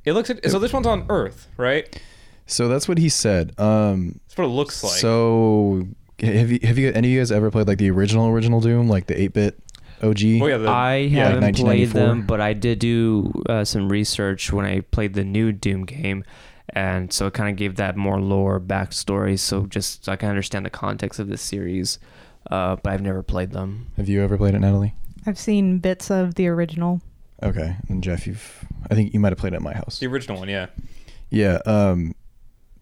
it 0.04 0.14
looks 0.14 0.32
so. 0.48 0.60
This 0.60 0.74
one's 0.74 0.88
on 0.88 1.06
Earth, 1.10 1.48
right? 1.58 2.02
So 2.48 2.68
that's 2.68 2.88
what 2.88 2.98
he 2.98 3.10
said. 3.10 3.58
Um 3.60 4.20
That's 4.28 4.38
what 4.38 4.46
it 4.46 4.50
looks 4.50 4.84
like. 4.84 4.94
So 4.94 5.88
have 6.20 6.52
you 6.52 6.60
have 6.64 6.78
you 6.78 6.92
any 6.92 7.10
of 7.10 7.14
you 7.14 7.20
guys 7.20 7.32
ever 7.32 7.52
played 7.52 7.68
like 7.68 7.78
the 7.78 7.90
original 7.92 8.28
original 8.28 8.62
Doom, 8.62 8.88
like 8.88 9.08
the 9.08 9.20
eight 9.20 9.34
bit 9.34 9.60
OG? 10.02 10.20
oh 10.42 10.48
yeah, 10.48 10.58
the, 10.58 10.68
I 10.70 10.96
yeah, 10.98 11.30
haven't 11.30 11.56
played 11.58 11.90
them, 11.90 12.26
but 12.26 12.42
I 12.42 12.54
did 12.54 12.80
do 12.80 13.32
uh, 13.48 13.64
some 13.64 13.90
research 13.90 14.52
when 14.52 14.66
I 14.66 14.82
played 14.82 15.14
the 15.14 15.24
new 15.24 15.52
Doom 15.52 15.86
game, 15.86 16.24
and 16.70 17.12
so 17.14 17.28
it 17.28 17.34
kind 17.34 17.50
of 17.50 17.56
gave 17.56 17.76
that 17.76 17.96
more 17.98 18.20
lore 18.20 18.60
backstory. 18.60 19.38
So 19.38 19.66
just 19.68 20.06
so 20.06 20.12
I 20.12 20.16
can 20.16 20.30
understand 20.30 20.66
the 20.66 20.70
context 20.70 21.20
of 21.20 21.28
this 21.28 21.42
series, 21.42 22.00
uh, 22.50 22.78
but 22.78 22.94
I've 22.94 23.02
never 23.02 23.22
played 23.24 23.52
them. 23.52 23.88
Have 23.98 24.10
you 24.10 24.22
ever 24.24 24.38
played 24.38 24.56
it, 24.56 24.60
Natalie? 24.60 24.94
I've 25.26 25.38
seen 25.38 25.78
bits 25.80 26.10
of 26.10 26.36
the 26.36 26.48
original. 26.48 27.02
Okay, 27.44 27.76
and 27.90 28.04
Jeff, 28.04 28.26
you've 28.28 28.66
I 28.90 28.96
think 28.96 29.14
you 29.14 29.20
might 29.20 29.32
have 29.32 29.38
played 29.40 29.54
it 29.54 29.58
at 29.58 29.62
my 29.62 29.74
house. 29.74 30.00
the 30.00 30.08
original 30.08 30.40
one. 30.40 30.50
Yeah. 30.50 30.68
Yeah. 31.30 31.60
Um, 31.66 32.14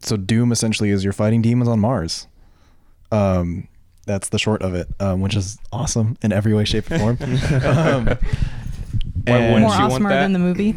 so 0.00 0.16
Doom 0.16 0.50
essentially 0.52 0.90
is 0.90 1.04
you're 1.04 1.12
fighting 1.12 1.42
demons 1.42 1.68
on 1.68 1.78
Mars. 1.80 2.26
Um, 3.12 3.68
that's 4.10 4.28
the 4.30 4.38
short 4.38 4.62
of 4.62 4.74
it, 4.74 4.88
um, 5.00 5.20
which 5.20 5.36
is 5.36 5.58
awesome 5.72 6.16
in 6.22 6.32
every 6.32 6.54
way, 6.54 6.64
shape, 6.64 6.90
or 6.90 6.98
form. 6.98 7.16
um, 7.22 8.06
Why 8.06 8.18
and 9.26 9.52
wouldn't 9.54 9.60
More 9.60 9.74
you 9.74 9.88
want 9.88 9.92
awesomer 9.92 10.08
that? 10.08 10.20
than 10.22 10.32
the 10.32 10.38
movie. 10.38 10.76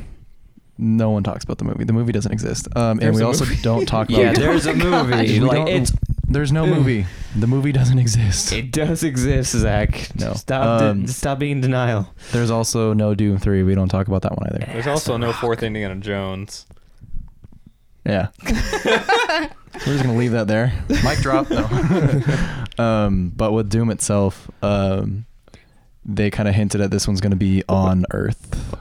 no 0.78 1.10
one 1.12 1.24
talks 1.24 1.44
about 1.44 1.58
the 1.58 1.64
movie. 1.66 1.84
The 1.84 1.94
movie 1.94 2.12
doesn't 2.12 2.32
exist. 2.32 2.68
Um, 2.76 2.92
and 2.92 3.02
There's 3.02 3.16
we 3.18 3.22
a 3.24 3.26
also 3.28 3.46
movie. 3.46 3.62
don't 3.62 3.86
talk 3.86 4.10
about. 4.10 4.20
Yeah, 4.22 4.34
there's 4.34 4.66
a 4.66 4.74
movie. 4.90 5.16
We 5.16 5.40
like 5.40 5.58
don't- 5.58 5.68
it's 5.70 5.92
There's 6.28 6.52
no 6.52 6.66
movie. 6.66 7.06
The 7.36 7.48
movie 7.48 7.72
doesn't 7.72 7.98
exist. 8.00 8.52
it 8.54 8.72
does 8.72 9.04
exist, 9.04 9.52
Zach. 9.54 10.10
No. 10.20 10.34
stop. 10.34 10.82
Um, 10.82 11.08
stop 11.08 11.40
being 11.40 11.54
in 11.54 11.62
denial. 11.62 12.08
There's 12.32 12.52
also 12.52 12.94
no 12.94 13.16
Doom 13.16 13.38
three. 13.40 13.64
We 13.64 13.74
don't 13.76 13.90
talk 13.90 14.08
about 14.08 14.22
that 14.24 14.38
one 14.38 14.48
either. 14.50 14.66
There's 14.72 14.88
also 14.88 15.18
no 15.18 15.34
fourth 15.34 15.64
Indiana 15.64 15.96
Jones. 15.96 16.66
Yeah. 18.06 18.28
We're 18.44 19.94
just 19.94 20.04
gonna 20.04 20.18
leave 20.18 20.32
that 20.32 20.48
there. 20.48 20.74
Mic 21.04 21.20
drop. 21.20 21.50
No. 21.50 21.68
um, 22.84 23.32
but 23.36 23.52
with 23.54 23.70
Doom 23.70 23.90
itself, 23.90 24.50
um, 24.62 25.26
they 26.06 26.30
kind 26.30 26.48
of 26.48 26.56
hinted 26.56 26.82
at 26.82 26.92
this 26.92 27.08
one's 27.08 27.22
gonna 27.22 27.36
be 27.36 27.64
on 27.68 28.06
Earth. 28.12 28.76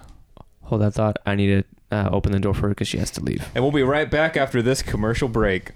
Hold 0.63 0.83
that 0.83 0.93
thought. 0.95 1.17
I 1.25 1.35
need 1.35 1.65
to 1.91 1.97
uh, 1.97 2.11
open 2.13 2.33
the 2.33 2.41
door 2.41 2.55
for 2.55 2.63
her 2.63 2.69
because 2.71 2.89
she 2.89 2.99
has 2.99 3.11
to 3.13 3.23
leave. 3.23 3.49
And 3.55 3.65
we'll 3.65 3.73
be 3.73 3.83
right 3.83 4.11
back 4.11 4.37
after 4.37 4.63
this 4.63 4.83
commercial 4.83 5.29
break. 5.29 5.73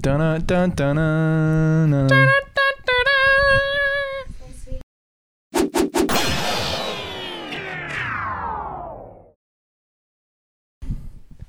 Dun 0.00 0.44
dun 0.44 0.70
dun 0.70 2.08
dun. 2.08 2.28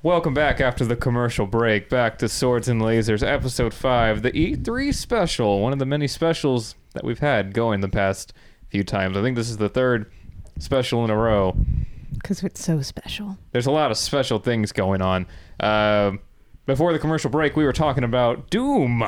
Welcome 0.02 0.32
back 0.32 0.62
after 0.62 0.86
the 0.86 0.96
commercial 0.96 1.44
break. 1.44 1.90
Back 1.90 2.16
to 2.20 2.28
Swords 2.30 2.68
and 2.68 2.80
Lasers, 2.80 3.22
episode 3.22 3.74
5, 3.74 4.22
the 4.22 4.32
E3 4.32 4.94
special. 4.94 5.60
One 5.60 5.74
of 5.74 5.78
the 5.78 5.84
many 5.84 6.06
specials 6.06 6.74
that 6.94 7.04
we've 7.04 7.18
had 7.18 7.52
going 7.52 7.82
the 7.82 7.88
past 7.90 8.32
few 8.70 8.82
times. 8.82 9.18
I 9.18 9.20
think 9.20 9.36
this 9.36 9.50
is 9.50 9.58
the 9.58 9.68
third 9.68 10.10
special 10.58 11.04
in 11.04 11.10
a 11.10 11.16
row. 11.16 11.54
Because 12.14 12.42
it's 12.42 12.64
so 12.64 12.80
special. 12.80 13.36
There's 13.52 13.66
a 13.66 13.70
lot 13.70 13.90
of 13.90 13.98
special 13.98 14.38
things 14.38 14.72
going 14.72 15.02
on. 15.02 15.26
Uh, 15.60 16.12
before 16.64 16.94
the 16.94 16.98
commercial 16.98 17.28
break, 17.28 17.54
we 17.54 17.64
were 17.64 17.72
talking 17.74 18.02
about 18.02 18.48
Doom 18.48 19.04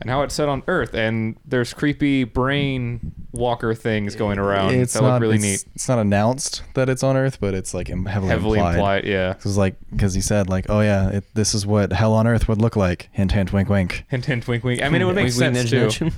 and 0.00 0.10
how 0.10 0.22
it's 0.22 0.34
set 0.34 0.48
on 0.48 0.62
Earth, 0.68 0.94
and 0.94 1.36
there's 1.44 1.72
creepy 1.72 2.24
brain 2.24 3.12
walker 3.32 3.74
things 3.74 4.14
going 4.14 4.38
around. 4.38 4.74
It's 4.74 4.92
that 4.94 5.02
not 5.02 5.14
look 5.14 5.22
really 5.22 5.34
it's, 5.36 5.44
neat. 5.44 5.64
It's 5.74 5.88
not 5.88 5.98
announced 5.98 6.62
that 6.74 6.88
it's 6.88 7.02
on 7.02 7.16
Earth, 7.16 7.38
but 7.40 7.54
it's 7.54 7.72
like 7.74 7.88
im- 7.90 8.04
heavily, 8.06 8.30
Heavily 8.30 8.58
implied. 8.58 8.74
implied, 8.74 9.04
yeah. 9.04 9.32
Because 9.32 9.56
like, 9.56 9.76
because 9.90 10.12
he 10.14 10.20
said 10.20 10.48
like, 10.48 10.66
oh 10.68 10.80
yeah, 10.80 11.08
it, 11.10 11.24
this 11.34 11.54
is 11.54 11.66
what 11.66 11.92
hell 11.92 12.12
on 12.14 12.26
Earth 12.26 12.46
would 12.48 12.60
look 12.60 12.76
like. 12.76 13.08
Hint, 13.12 13.32
hint, 13.32 13.52
wink, 13.52 13.68
wink. 13.68 14.04
Hint, 14.08 14.26
hint, 14.26 14.46
wink, 14.46 14.64
wink. 14.64 14.82
I 14.82 14.88
mean, 14.88 15.00
it 15.02 15.04
would 15.06 15.14
make 15.16 15.24
Wink, 15.24 15.34
sense 15.34 15.56
wink, 15.72 15.92
too. 15.92 16.04
nudge, 16.06 16.14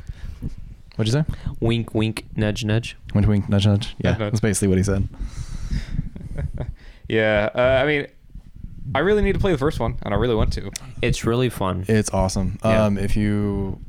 What'd 0.97 1.15
you 1.15 1.21
say? 1.23 1.35
wink, 1.61 1.95
wink, 1.95 2.27
nudge, 2.35 2.65
nudge. 2.65 2.97
Wink, 3.15 3.29
wink, 3.29 3.49
nudge, 3.49 3.67
nudge. 3.67 3.95
Yeah, 3.99 4.11
Nudge, 4.11 4.19
nudge. 4.19 4.31
that's 4.33 4.41
basically 4.41 4.69
what 4.69 4.79
he 4.79 4.85
said. 4.85 5.09
yeah, 7.09 7.49
uh, 7.55 7.83
I 7.83 7.87
mean, 7.87 8.07
I 8.95 9.01
really 9.01 9.23
need 9.23 9.35
to 9.35 9.39
play 9.39 9.53
the 9.53 9.59
first 9.59 9.81
one, 9.81 9.99
and 10.03 10.15
I 10.15 10.17
really 10.17 10.35
want 10.35 10.53
to. 10.55 10.71
It's 11.03 11.25
really 11.25 11.51
fun. 11.51 11.85
It's 11.89 12.11
awesome. 12.13 12.59
Yeah. 12.65 12.85
Um, 12.85 12.99
if 12.99 13.17
you, 13.17 13.81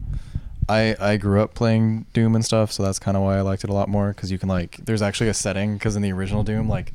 I 0.68 0.96
I 1.00 1.18
grew 1.18 1.42
up 1.42 1.54
playing 1.54 2.06
Doom 2.14 2.36
and 2.36 2.44
stuff, 2.44 2.72
so 2.72 2.84
that's 2.84 3.00
kind 3.00 3.16
of 3.16 3.24
why 3.24 3.38
I 3.38 3.42
liked 3.42 3.64
it 3.64 3.70
a 3.70 3.74
lot 3.74 3.90
more. 3.90 4.10
Because 4.10 4.32
you 4.32 4.38
can 4.38 4.50
like, 4.50 4.78
there's 4.78 5.02
actually 5.02 5.30
a 5.30 5.34
setting. 5.34 5.76
Because 5.76 5.96
in 5.96 6.02
the 6.02 6.12
original 6.12 6.44
Doom, 6.44 6.68
like, 6.68 6.94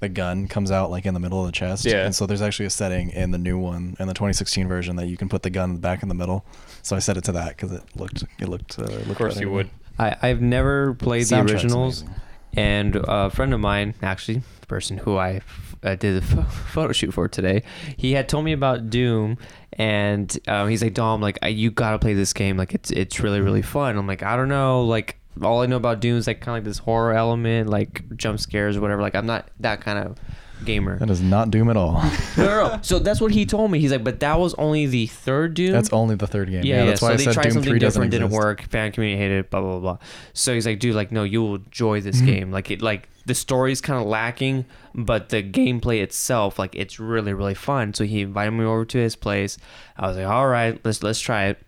the 0.00 0.08
gun 0.08 0.48
comes 0.48 0.72
out 0.72 0.90
like 0.90 1.06
in 1.06 1.14
the 1.14 1.20
middle 1.20 1.40
of 1.40 1.46
the 1.46 1.52
chest. 1.52 1.84
Yeah. 1.84 2.04
And 2.04 2.14
so 2.14 2.26
there's 2.26 2.42
actually 2.42 2.66
a 2.66 2.70
setting 2.70 3.10
in 3.10 3.30
the 3.30 3.38
new 3.38 3.56
one, 3.56 3.96
in 4.00 4.08
the 4.08 4.14
2016 4.14 4.66
version, 4.66 4.96
that 4.96 5.06
you 5.06 5.16
can 5.16 5.28
put 5.28 5.44
the 5.44 5.50
gun 5.50 5.76
back 5.76 6.02
in 6.02 6.08
the 6.08 6.14
middle. 6.14 6.44
So 6.82 6.96
I 6.96 6.98
set 6.98 7.16
it 7.16 7.24
to 7.24 7.32
that 7.32 7.50
because 7.56 7.70
it 7.70 7.84
looked 7.94 8.24
it 8.40 8.48
looked. 8.48 8.78
Uh, 8.78 8.82
looked 8.82 9.10
Of 9.10 9.16
course, 9.16 9.34
better 9.34 9.46
you 9.46 9.52
would. 9.52 9.70
I, 9.98 10.16
I've 10.20 10.40
never 10.40 10.94
played 10.94 11.26
the 11.26 11.40
originals, 11.40 12.02
amazing. 12.02 12.20
and 12.54 12.96
a 12.96 13.30
friend 13.30 13.54
of 13.54 13.60
mine, 13.60 13.94
actually, 14.02 14.42
the 14.60 14.61
person 14.72 14.96
who 14.96 15.18
I 15.18 15.42
uh, 15.82 15.96
did 15.96 16.22
the 16.22 16.42
photo 16.72 16.92
shoot 16.92 17.12
for 17.12 17.28
today, 17.28 17.62
he 17.96 18.12
had 18.12 18.28
told 18.28 18.44
me 18.44 18.52
about 18.52 18.88
Doom, 18.88 19.36
and 19.74 20.36
um, 20.48 20.68
he's 20.68 20.82
like, 20.82 20.94
"Dom, 20.94 21.20
like 21.20 21.38
you 21.44 21.70
gotta 21.70 21.98
play 21.98 22.14
this 22.14 22.32
game. 22.32 22.56
Like 22.56 22.74
it's 22.74 22.90
it's 22.90 23.20
really 23.20 23.40
really 23.40 23.62
fun." 23.62 23.98
I'm 23.98 24.06
like, 24.06 24.22
I 24.22 24.36
don't 24.36 24.48
know, 24.48 24.82
like 24.84 25.18
all 25.42 25.62
I 25.62 25.66
know 25.66 25.76
about 25.76 26.00
Doom 26.00 26.16
is 26.16 26.26
like 26.26 26.40
kind 26.40 26.56
of 26.56 26.62
like 26.62 26.68
this 26.70 26.78
horror 26.78 27.12
element, 27.12 27.68
like 27.68 28.16
jump 28.16 28.40
scares 28.40 28.76
or 28.76 28.80
whatever. 28.80 29.02
Like 29.02 29.14
I'm 29.14 29.26
not 29.26 29.50
that 29.60 29.80
kind 29.82 29.98
of 29.98 30.18
gamer. 30.64 30.98
That 30.98 31.10
is 31.10 31.20
not 31.20 31.50
Doom 31.50 31.68
at 31.70 31.76
all. 31.76 31.92
no, 32.36 32.44
no, 32.44 32.68
no. 32.68 32.78
So 32.82 32.98
that's 32.98 33.20
what 33.20 33.32
he 33.32 33.44
told 33.46 33.70
me. 33.70 33.78
He's 33.80 33.92
like, 33.92 34.04
but 34.04 34.20
that 34.20 34.38
was 34.38 34.54
only 34.54 34.86
the 34.86 35.06
third 35.06 35.54
Doom. 35.54 35.72
that's 35.72 35.92
only 35.92 36.14
the 36.14 36.26
third 36.26 36.50
game. 36.50 36.64
Yeah, 36.64 36.76
Yeah, 36.76 36.80
yeah. 36.80 36.86
that's 36.90 37.00
so 37.00 37.06
why 37.06 37.12
I 37.12 37.16
they 37.16 37.24
said 37.24 37.34
tried 37.34 37.42
Doom 37.44 37.52
something 37.52 37.70
3 37.70 37.78
doesn't 37.78 38.00
different, 38.00 38.10
didn't 38.12 38.26
exist. 38.26 38.42
work. 38.42 38.62
Fan 38.62 38.92
community 38.92 39.20
hated 39.22 39.38
it. 39.40 39.50
Blah 39.50 39.60
blah 39.60 39.78
blah. 39.80 39.98
So 40.32 40.54
he's 40.54 40.66
like, 40.66 40.78
dude, 40.80 40.94
like, 40.94 41.12
no, 41.12 41.24
you'll 41.24 41.56
enjoy 41.56 42.00
this 42.00 42.20
Mhm. 42.20 42.26
game. 42.26 42.50
Like 42.52 42.70
it, 42.70 42.82
like 42.82 43.08
the 43.26 43.34
story's 43.34 43.80
kind 43.80 44.00
of 44.00 44.06
lacking, 44.08 44.64
but 44.94 45.28
the 45.28 45.42
gameplay 45.42 46.02
itself, 46.02 46.58
like, 46.58 46.74
it's 46.74 46.98
really 46.98 47.32
really 47.34 47.54
fun. 47.54 47.94
So 47.94 48.04
he 48.04 48.20
invited 48.22 48.50
me 48.52 48.64
over 48.64 48.84
to 48.84 48.98
his 48.98 49.16
place. 49.16 49.58
I 49.96 50.06
was 50.08 50.16
like, 50.16 50.26
all 50.26 50.48
right, 50.48 50.80
let's 50.84 51.02
let's 51.02 51.20
try 51.20 51.46
it. 51.46 51.58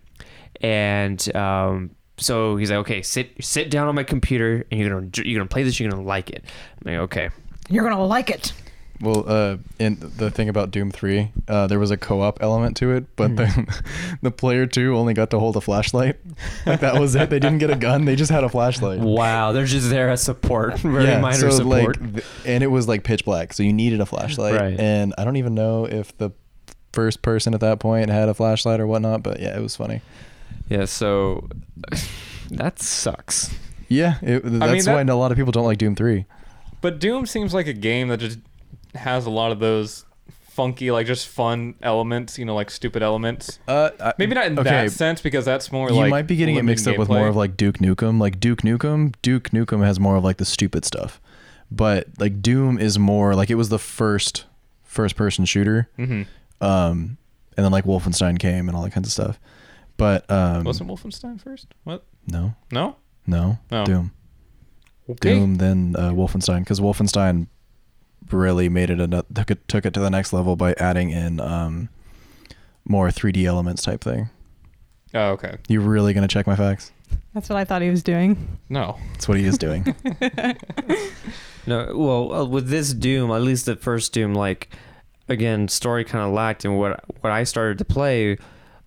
And 0.61 1.35
um, 1.35 1.91
so 2.17 2.55
he's 2.55 2.69
like, 2.71 2.79
okay, 2.79 3.01
sit 3.01 3.31
sit 3.43 3.69
down 3.69 3.87
on 3.87 3.95
my 3.95 4.03
computer, 4.03 4.65
and 4.71 4.79
you're 4.79 4.89
gonna 4.89 5.09
you're 5.23 5.39
gonna 5.39 5.49
play 5.49 5.63
this. 5.63 5.79
You're 5.79 5.89
gonna 5.89 6.03
like 6.03 6.29
it. 6.29 6.43
I'm 6.85 6.91
like, 6.93 7.01
okay. 7.03 7.29
You're 7.67 7.83
going 7.83 7.95
to 7.95 8.03
like 8.03 8.29
it. 8.29 8.53
Well, 9.01 9.25
uh, 9.27 9.57
and 9.79 9.99
the 9.99 10.31
thing 10.31 10.47
about 10.47 10.71
Doom 10.71 10.89
Three, 10.89 11.31
uh, 11.49 11.67
there 11.67 11.79
was 11.79 11.91
a 11.91 11.97
co-op 11.97 12.41
element 12.41 12.77
to 12.77 12.91
it, 12.91 13.13
but 13.17 13.31
Hmm. 13.31 13.35
then 13.35 13.67
the 14.21 14.31
player 14.31 14.65
two 14.65 14.95
only 14.95 15.13
got 15.13 15.29
to 15.31 15.39
hold 15.39 15.57
a 15.57 15.61
flashlight. 15.61 16.15
Like 16.65 16.79
that 16.79 16.99
was 16.99 17.13
it. 17.15 17.29
They 17.29 17.39
didn't 17.39 17.57
get 17.59 17.69
a 17.69 17.75
gun. 17.75 18.05
They 18.05 18.15
just 18.15 18.31
had 18.31 18.43
a 18.45 18.49
flashlight. 18.49 18.99
Wow, 19.01 19.51
they're 19.51 19.65
just 19.65 19.89
there 19.89 20.09
as 20.09 20.21
support, 20.23 20.77
very 20.79 21.05
yeah, 21.05 21.19
minor 21.19 21.37
so 21.37 21.49
support. 21.49 21.99
like, 22.01 22.23
and 22.45 22.63
it 22.63 22.67
was 22.67 22.87
like 22.87 23.03
pitch 23.03 23.25
black, 23.25 23.51
so 23.51 23.63
you 23.63 23.73
needed 23.73 23.99
a 23.99 24.05
flashlight. 24.05 24.55
Right. 24.55 24.79
And 24.79 25.13
I 25.17 25.25
don't 25.25 25.35
even 25.37 25.55
know 25.55 25.85
if 25.85 26.17
the 26.17 26.31
first 26.93 27.21
person 27.21 27.53
at 27.53 27.59
that 27.59 27.79
point 27.79 28.09
had 28.09 28.29
a 28.29 28.33
flashlight 28.33 28.79
or 28.79 28.87
whatnot, 28.87 29.21
but 29.23 29.41
yeah, 29.41 29.57
it 29.57 29.61
was 29.61 29.75
funny. 29.75 30.01
yeah, 30.69 30.85
so 30.85 31.49
that 32.51 32.79
sucks. 32.79 33.53
Yeah, 33.89 34.15
it, 34.21 34.41
that's 34.43 34.85
that- 34.85 34.93
why 34.93 35.01
a 35.01 35.17
lot 35.17 35.31
of 35.31 35.37
people 35.37 35.51
don't 35.51 35.65
like 35.65 35.77
Doom 35.79 35.95
Three. 35.95 36.25
But 36.81 36.99
Doom 36.99 37.25
seems 37.25 37.53
like 37.53 37.67
a 37.67 37.73
game 37.73 38.07
that 38.07 38.17
just 38.19 38.39
has 38.95 39.25
a 39.25 39.29
lot 39.29 39.51
of 39.51 39.59
those 39.59 40.05
funky, 40.49 40.89
like 40.91 41.05
just 41.07 41.27
fun 41.27 41.75
elements. 41.81 42.37
You 42.39 42.45
know, 42.45 42.55
like 42.55 42.69
stupid 42.71 43.03
elements. 43.03 43.59
Uh, 43.67 43.89
I- 43.99 44.13
Maybe 44.17 44.33
not 44.35 44.47
in 44.47 44.57
okay, 44.59 44.69
that 44.69 44.91
sense 44.91 45.21
because 45.21 45.45
that's 45.45 45.71
more 45.71 45.89
you 45.89 45.95
like 45.95 46.05
You 46.05 46.09
might 46.11 46.27
be 46.27 46.35
getting 46.35 46.55
it 46.55 46.59
limited 46.59 46.71
mixed 46.71 46.87
up 46.87 46.97
with 46.97 47.09
more 47.09 47.27
of 47.27 47.35
like 47.35 47.57
Duke 47.57 47.77
Nukem. 47.79 48.19
Like 48.19 48.39
Duke 48.39 48.61
Nukem, 48.61 49.13
Duke 49.21 49.49
Nukem 49.51 49.83
has 49.85 49.99
more 49.99 50.15
of 50.15 50.23
like 50.23 50.37
the 50.37 50.45
stupid 50.45 50.85
stuff, 50.85 51.19
but 51.71 52.07
like 52.19 52.41
Doom 52.41 52.77
is 52.79 52.97
more 52.97 53.35
like 53.35 53.49
it 53.49 53.55
was 53.55 53.69
the 53.69 53.79
first 53.79 54.45
first 54.83 55.15
person 55.15 55.45
shooter. 55.45 55.89
Mhm. 55.99 56.25
Um, 56.61 57.17
and 57.57 57.63
then 57.65 57.71
like 57.71 57.83
Wolfenstein 57.85 58.39
came 58.39 58.67
and 58.69 58.75
all 58.77 58.83
that 58.83 58.91
kinds 58.93 59.07
of 59.07 59.11
stuff. 59.13 59.39
But 59.97 60.29
um, 60.31 60.63
Wasn't 60.65 60.89
Wolfenstein 60.89 61.39
first? 61.41 61.67
What? 61.83 62.03
no, 62.27 62.53
No. 62.71 62.95
no, 63.27 63.59
Oh. 63.71 63.85
Doom, 63.85 64.11
Okay. 65.09 65.33
Doom, 65.35 65.55
then 65.55 65.95
uh, 65.97 66.11
Wolfenstein, 66.11 66.59
because 66.59 66.79
Wolfenstein 66.81 67.47
really 68.31 68.69
made 68.69 68.89
it 68.89 68.99
a 68.99 69.07
took 69.33 69.51
it 69.51 69.67
took 69.67 69.85
it 69.85 69.93
to 69.93 69.99
the 69.99 70.09
next 70.09 70.33
level 70.33 70.55
by 70.55 70.73
adding 70.73 71.09
in 71.11 71.39
um 71.39 71.89
more 72.85 73.09
3D 73.09 73.45
elements 73.45 73.83
type 73.83 74.01
thing. 74.01 74.29
Oh, 75.13 75.29
okay. 75.31 75.57
You 75.67 75.81
really 75.81 76.13
gonna 76.13 76.27
check 76.27 76.47
my 76.47 76.55
facts? 76.55 76.91
That's 77.33 77.49
what 77.49 77.57
I 77.57 77.65
thought 77.65 77.81
he 77.81 77.89
was 77.89 78.03
doing. 78.03 78.59
No. 78.69 78.97
That's 79.13 79.27
what 79.27 79.37
he 79.37 79.45
is 79.45 79.57
doing. 79.57 79.95
No, 81.67 81.91
well, 81.95 82.33
uh, 82.33 82.45
with 82.45 82.69
this 82.69 82.93
Doom, 82.93 83.31
at 83.31 83.41
least 83.41 83.65
the 83.65 83.75
first 83.75 84.13
Doom, 84.13 84.33
like 84.33 84.69
again, 85.27 85.67
story 85.67 86.03
kind 86.03 86.23
of 86.25 86.31
lacked, 86.31 86.65
and 86.65 86.77
what 86.77 87.03
what 87.21 87.31
I 87.33 87.43
started 87.43 87.79
to 87.79 87.85
play, 87.85 88.37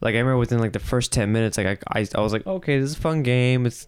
like 0.01 0.15
I 0.15 0.19
remember 0.19 0.39
within 0.39 0.61
like 0.61 0.73
the 0.73 0.79
first 0.79 1.13
ten 1.13 1.33
minutes, 1.33 1.59
like 1.59 1.83
I 1.89 2.01
I, 2.01 2.07
I 2.15 2.21
was 2.21 2.33
like, 2.33 2.47
okay, 2.47 2.79
this 2.79 2.91
is 2.91 2.97
a 2.97 3.01
fun 3.01 3.23
game. 3.23 3.67
It's 3.67 3.87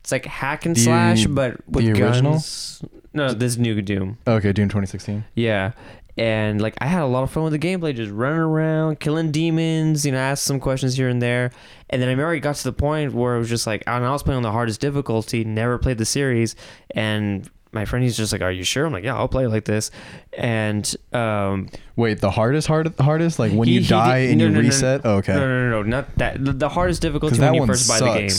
it's 0.00 0.10
like 0.12 0.26
hack 0.26 0.66
and 0.66 0.74
The- 0.76 0.80
slash, 0.80 1.26
but 1.26 1.56
with 1.68 1.84
the 1.84 1.92
original? 1.92 2.32
guns. 2.32 2.82
No, 3.12 3.32
this 3.32 3.56
new 3.56 3.80
Doom. 3.82 4.18
okay, 4.26 4.52
Doom 4.52 4.68
2016. 4.68 5.24
Yeah. 5.34 5.72
And 6.16 6.60
like 6.60 6.74
I 6.80 6.86
had 6.86 7.02
a 7.02 7.06
lot 7.06 7.22
of 7.22 7.30
fun 7.30 7.44
with 7.44 7.52
the 7.52 7.58
gameplay, 7.58 7.94
just 7.94 8.12
running 8.12 8.38
around, 8.40 9.00
killing 9.00 9.30
demons, 9.30 10.04
you 10.04 10.12
know, 10.12 10.18
ask 10.18 10.44
some 10.44 10.60
questions 10.60 10.96
here 10.96 11.08
and 11.08 11.22
there. 11.22 11.50
And 11.88 12.02
then 12.02 12.08
I 12.08 12.12
remember 12.12 12.34
it 12.34 12.40
got 12.40 12.56
to 12.56 12.64
the 12.64 12.72
point 12.72 13.14
where 13.14 13.36
it 13.36 13.38
was 13.38 13.48
just 13.48 13.66
like, 13.66 13.82
and 13.86 14.04
I 14.04 14.10
was 14.12 14.22
playing 14.22 14.36
on 14.36 14.42
the 14.42 14.50
hardest 14.52 14.80
difficulty, 14.80 15.44
never 15.44 15.78
played 15.78 15.98
the 15.98 16.04
series, 16.04 16.56
and 16.94 17.48
my 17.72 17.84
friend 17.84 18.02
he's 18.02 18.16
just 18.16 18.32
like, 18.32 18.42
"Are 18.42 18.50
you 18.50 18.64
sure?" 18.64 18.84
I'm 18.86 18.92
like, 18.92 19.04
"Yeah, 19.04 19.16
I'll 19.16 19.28
play 19.28 19.46
like 19.46 19.64
this." 19.64 19.90
And 20.36 20.92
um, 21.12 21.68
Wait, 21.96 22.20
the 22.20 22.30
hardest 22.30 22.66
hard 22.66 22.92
hardest 22.98 23.38
like 23.38 23.52
when 23.52 23.68
He- 23.68 23.74
you 23.74 23.80
he 23.80 23.86
die 23.88 24.20
did- 24.22 24.30
and 24.30 24.38
no, 24.38 24.44
you 24.46 24.50
no, 24.50 24.60
no, 24.60 24.66
reset. 24.66 25.00
Oh, 25.04 25.16
okay. 25.16 25.34
no, 25.34 25.40
no, 25.40 25.70
no, 25.70 25.70
no, 25.70 25.82
not 25.82 26.16
that. 26.18 26.44
The, 26.44 26.52
the 26.52 26.68
hardest 26.68 27.00
difficulty 27.02 27.38
when 27.40 27.54
you 27.54 27.66
first 27.66 27.88
buy 27.88 28.00
the 28.00 28.12
game. 28.28 28.30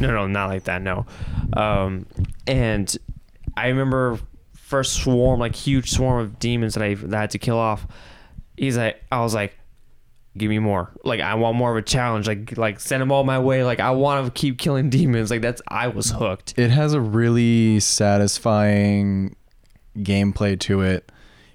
No, 0.00 0.08
no, 0.12 0.26
not 0.26 0.46
like 0.48 0.64
that. 0.64 0.82
No. 0.82 1.06
Um, 1.54 2.06
and 2.46 2.94
I 3.56 3.68
remember 3.68 4.18
first 4.54 4.94
swarm, 5.02 5.38
like 5.40 5.54
huge 5.54 5.90
swarm 5.90 6.20
of 6.20 6.38
demons 6.38 6.74
that 6.74 6.82
I, 6.82 6.94
that 6.94 7.14
I 7.14 7.20
had 7.22 7.30
to 7.30 7.38
kill 7.38 7.58
off. 7.58 7.86
He's 8.56 8.76
like, 8.76 9.02
I 9.12 9.20
was 9.20 9.34
like, 9.34 9.56
give 10.36 10.50
me 10.50 10.58
more. 10.58 10.90
Like 11.04 11.20
I 11.20 11.34
want 11.34 11.56
more 11.56 11.70
of 11.70 11.76
a 11.76 11.82
challenge. 11.82 12.26
Like 12.26 12.56
like 12.56 12.80
send 12.80 13.00
them 13.00 13.12
all 13.12 13.24
my 13.24 13.38
way. 13.38 13.64
Like 13.64 13.80
I 13.80 13.90
want 13.92 14.26
to 14.26 14.32
keep 14.40 14.58
killing 14.58 14.90
demons. 14.98 15.30
Like 15.30 15.42
that's 15.42 15.62
I 15.68 15.88
was 15.88 16.10
hooked. 16.10 16.54
It 16.56 16.70
has 16.70 16.92
a 16.92 17.00
really 17.00 17.80
satisfying 17.80 19.36
gameplay 19.96 20.58
to 20.58 20.80
it 20.80 21.10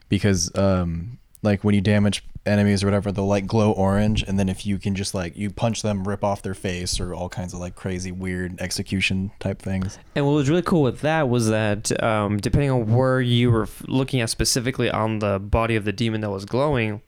because 0.07 0.55
um 0.55 1.19
like 1.41 1.63
when 1.63 1.75
you 1.75 1.81
damage 1.81 2.23
enemies 2.45 2.81
or 2.81 2.87
whatever 2.87 3.11
they'll 3.11 3.27
like 3.27 3.45
glow 3.45 3.71
orange 3.73 4.23
and 4.23 4.39
then 4.39 4.47
if 4.47 4.65
you 4.65 4.79
can 4.79 4.95
just 4.95 5.13
like 5.13 5.35
you 5.35 5.49
punch 5.49 5.81
them 5.81 6.07
rip 6.07 6.23
off 6.23 6.41
their 6.41 6.53
face 6.53 6.99
or 6.99 7.13
all 7.13 7.27
kinds 7.27 7.53
of 7.53 7.59
like 7.59 7.75
crazy 7.75 8.11
weird 8.13 8.59
execution 8.61 9.29
type 9.39 9.61
things 9.61 9.99
And 10.15 10.25
what 10.25 10.31
was 10.31 10.49
really 10.49 10.61
cool 10.61 10.81
with 10.81 11.01
that 11.01 11.27
was 11.27 11.49
that 11.49 12.01
um, 12.01 12.37
depending 12.37 12.71
on 12.71 12.95
where 12.95 13.19
you 13.19 13.51
were 13.51 13.67
looking 13.87 14.21
at 14.21 14.29
specifically 14.29 14.89
on 14.89 15.19
the 15.19 15.37
body 15.37 15.75
of 15.75 15.83
the 15.83 15.91
demon 15.91 16.21
that 16.21 16.29
was 16.31 16.45
glowing, 16.45 17.01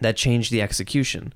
that 0.00 0.16
changed 0.16 0.50
the 0.50 0.62
execution. 0.62 1.32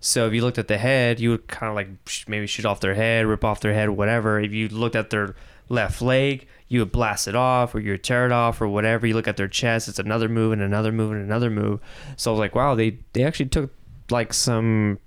So 0.00 0.26
if 0.26 0.34
you 0.34 0.42
looked 0.42 0.58
at 0.58 0.68
the 0.68 0.78
head, 0.78 1.20
you 1.20 1.30
would 1.30 1.46
kind 1.46 1.70
of 1.70 1.76
like 1.76 1.88
maybe 2.26 2.46
shoot 2.46 2.66
off 2.66 2.80
their 2.80 2.94
head, 2.94 3.24
rip 3.24 3.44
off 3.44 3.60
their 3.60 3.72
head, 3.72 3.90
whatever. 3.90 4.40
If 4.40 4.52
you 4.52 4.68
looked 4.68 4.96
at 4.96 5.10
their 5.10 5.36
left 5.68 6.02
leg, 6.02 6.48
you 6.68 6.80
would 6.80 6.90
blast 6.90 7.28
it 7.28 7.36
off 7.36 7.74
or 7.74 7.80
you 7.80 7.92
would 7.92 8.02
tear 8.02 8.26
it 8.26 8.32
off 8.32 8.60
or 8.60 8.66
whatever. 8.66 9.06
You 9.06 9.14
look 9.14 9.28
at 9.28 9.36
their 9.36 9.48
chest, 9.48 9.88
it's 9.88 10.00
another 10.00 10.28
move 10.28 10.52
and 10.52 10.60
another 10.60 10.90
move 10.90 11.12
and 11.12 11.22
another 11.22 11.50
move. 11.50 11.80
So 12.16 12.30
I 12.30 12.32
was 12.32 12.40
like, 12.40 12.54
wow, 12.54 12.74
they, 12.74 12.98
they 13.12 13.22
actually 13.22 13.46
took 13.46 13.70
like 14.10 14.32
some 14.32 14.98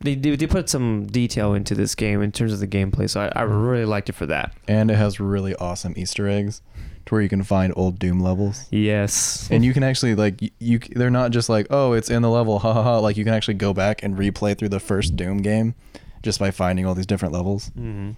they, 0.00 0.14
they 0.14 0.36
they 0.36 0.46
put 0.46 0.68
some 0.68 1.06
detail 1.06 1.54
into 1.54 1.74
this 1.74 1.94
game 1.94 2.20
in 2.20 2.32
terms 2.32 2.52
of 2.52 2.60
the 2.60 2.66
gameplay. 2.66 3.08
So 3.08 3.20
I, 3.20 3.26
I 3.28 3.44
mm-hmm. 3.44 3.54
really 3.54 3.84
liked 3.84 4.08
it 4.08 4.14
for 4.14 4.26
that. 4.26 4.52
and 4.68 4.90
it 4.90 4.96
has 4.96 5.20
really 5.20 5.54
awesome 5.56 5.94
easter 5.96 6.28
eggs 6.28 6.62
to 7.06 7.14
where 7.14 7.22
you 7.22 7.28
can 7.28 7.42
find 7.42 7.72
old 7.76 7.98
doom 7.98 8.20
levels 8.20 8.66
Yes. 8.70 9.48
and 9.50 9.64
you 9.64 9.72
can 9.72 9.82
actually 9.82 10.14
like 10.14 10.42
you, 10.42 10.50
you 10.58 10.78
they're 10.78 11.10
not 11.10 11.30
just 11.30 11.48
like 11.48 11.66
oh 11.70 11.92
it's 11.92 12.10
in 12.10 12.22
the 12.22 12.30
level 12.30 12.58
ha 12.58 12.72
ha 12.72 12.82
ha 12.82 12.98
like 12.98 13.16
you 13.16 13.24
can 13.24 13.32
actually 13.34 13.54
go 13.54 13.72
back 13.72 14.02
and 14.02 14.16
replay 14.16 14.56
through 14.58 14.68
the 14.70 14.80
first 14.80 15.16
doom 15.16 15.38
game 15.38 15.74
just 16.22 16.38
by 16.40 16.50
finding 16.50 16.84
all 16.84 16.94
these 16.94 17.06
different 17.06 17.32
levels 17.32 17.68
hmm 17.74 18.10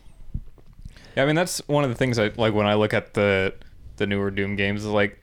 Yeah, 1.16 1.22
I 1.22 1.26
mean 1.26 1.36
that's 1.36 1.58
one 1.68 1.84
of 1.84 1.90
the 1.90 1.96
things 1.96 2.18
I 2.18 2.28
like 2.36 2.54
when 2.54 2.66
I 2.66 2.74
look 2.74 2.94
at 2.94 3.14
the 3.14 3.54
the 3.96 4.06
newer 4.06 4.30
Doom 4.30 4.54
games 4.56 4.84
is 4.84 4.90
like 4.90 5.20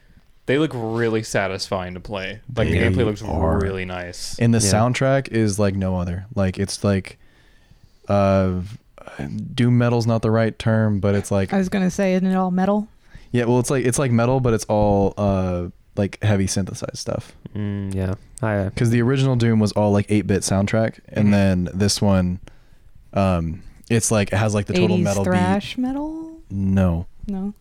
they 0.47 0.59
look 0.59 0.71
really 0.75 1.23
satisfying 1.23 1.95
to 1.95 1.99
play. 1.99 2.41
Like 2.55 2.67
the 2.69 2.75
gameplay 2.77 3.03
looks 3.05 3.23
are. 3.23 3.57
really 3.59 3.83
nice. 3.85 4.37
and 4.37 4.53
the 4.53 4.59
Yeah. 4.59 4.73
soundtrack 4.73 5.29
is 5.29 5.57
like 5.57 5.73
no 5.75 5.97
other 5.97 6.27
like 6.35 6.59
it's 6.59 6.83
like 6.83 7.17
uh 8.09 8.61
doom 9.55 9.77
metal's 9.77 10.05
not 10.05 10.21
the 10.21 10.29
right 10.31 10.57
term 10.59 10.99
but 10.99 11.15
it's 11.15 11.31
like 11.31 11.53
I 11.53 11.57
was 11.57 11.69
gonna 11.69 11.89
say, 11.89 12.13
isn't 12.13 12.27
it 12.27 12.35
all 12.35 12.51
metal? 12.51 12.87
Yeah 13.31 13.45
well 13.45 13.59
it's 13.59 13.69
like 13.69 13.85
it's 13.85 13.99
like 13.99 14.11
metal 14.11 14.39
but 14.39 14.53
it's 14.53 14.65
all 14.65 15.13
uh 15.17 15.67
like 15.95 16.21
heavy 16.23 16.47
synthesized 16.47 16.97
stuff 16.97 17.33
Mm, 17.55 17.95
yeah. 17.95 18.15
I, 18.41 18.65
because 18.65 18.89
the 18.89 19.01
original 19.01 19.37
doom 19.37 19.59
was 19.59 19.71
all 19.71 19.93
like 19.93 20.07
8-bit 20.07 20.41
soundtrack 20.41 20.99
and 21.07 21.29
Mhm. 21.29 21.31
then 21.31 21.69
this 21.73 22.01
one 22.01 22.41
um 23.13 23.63
it's 23.89 24.11
like 24.11 24.33
it 24.33 24.37
has 24.37 24.53
like 24.53 24.65
the 24.65 24.73
total 24.73 24.97
80s 24.97 25.03
metal 25.03 25.23
thrash 25.23 25.77
metal? 25.77 26.37
no 26.49 27.05
No, 27.27 27.53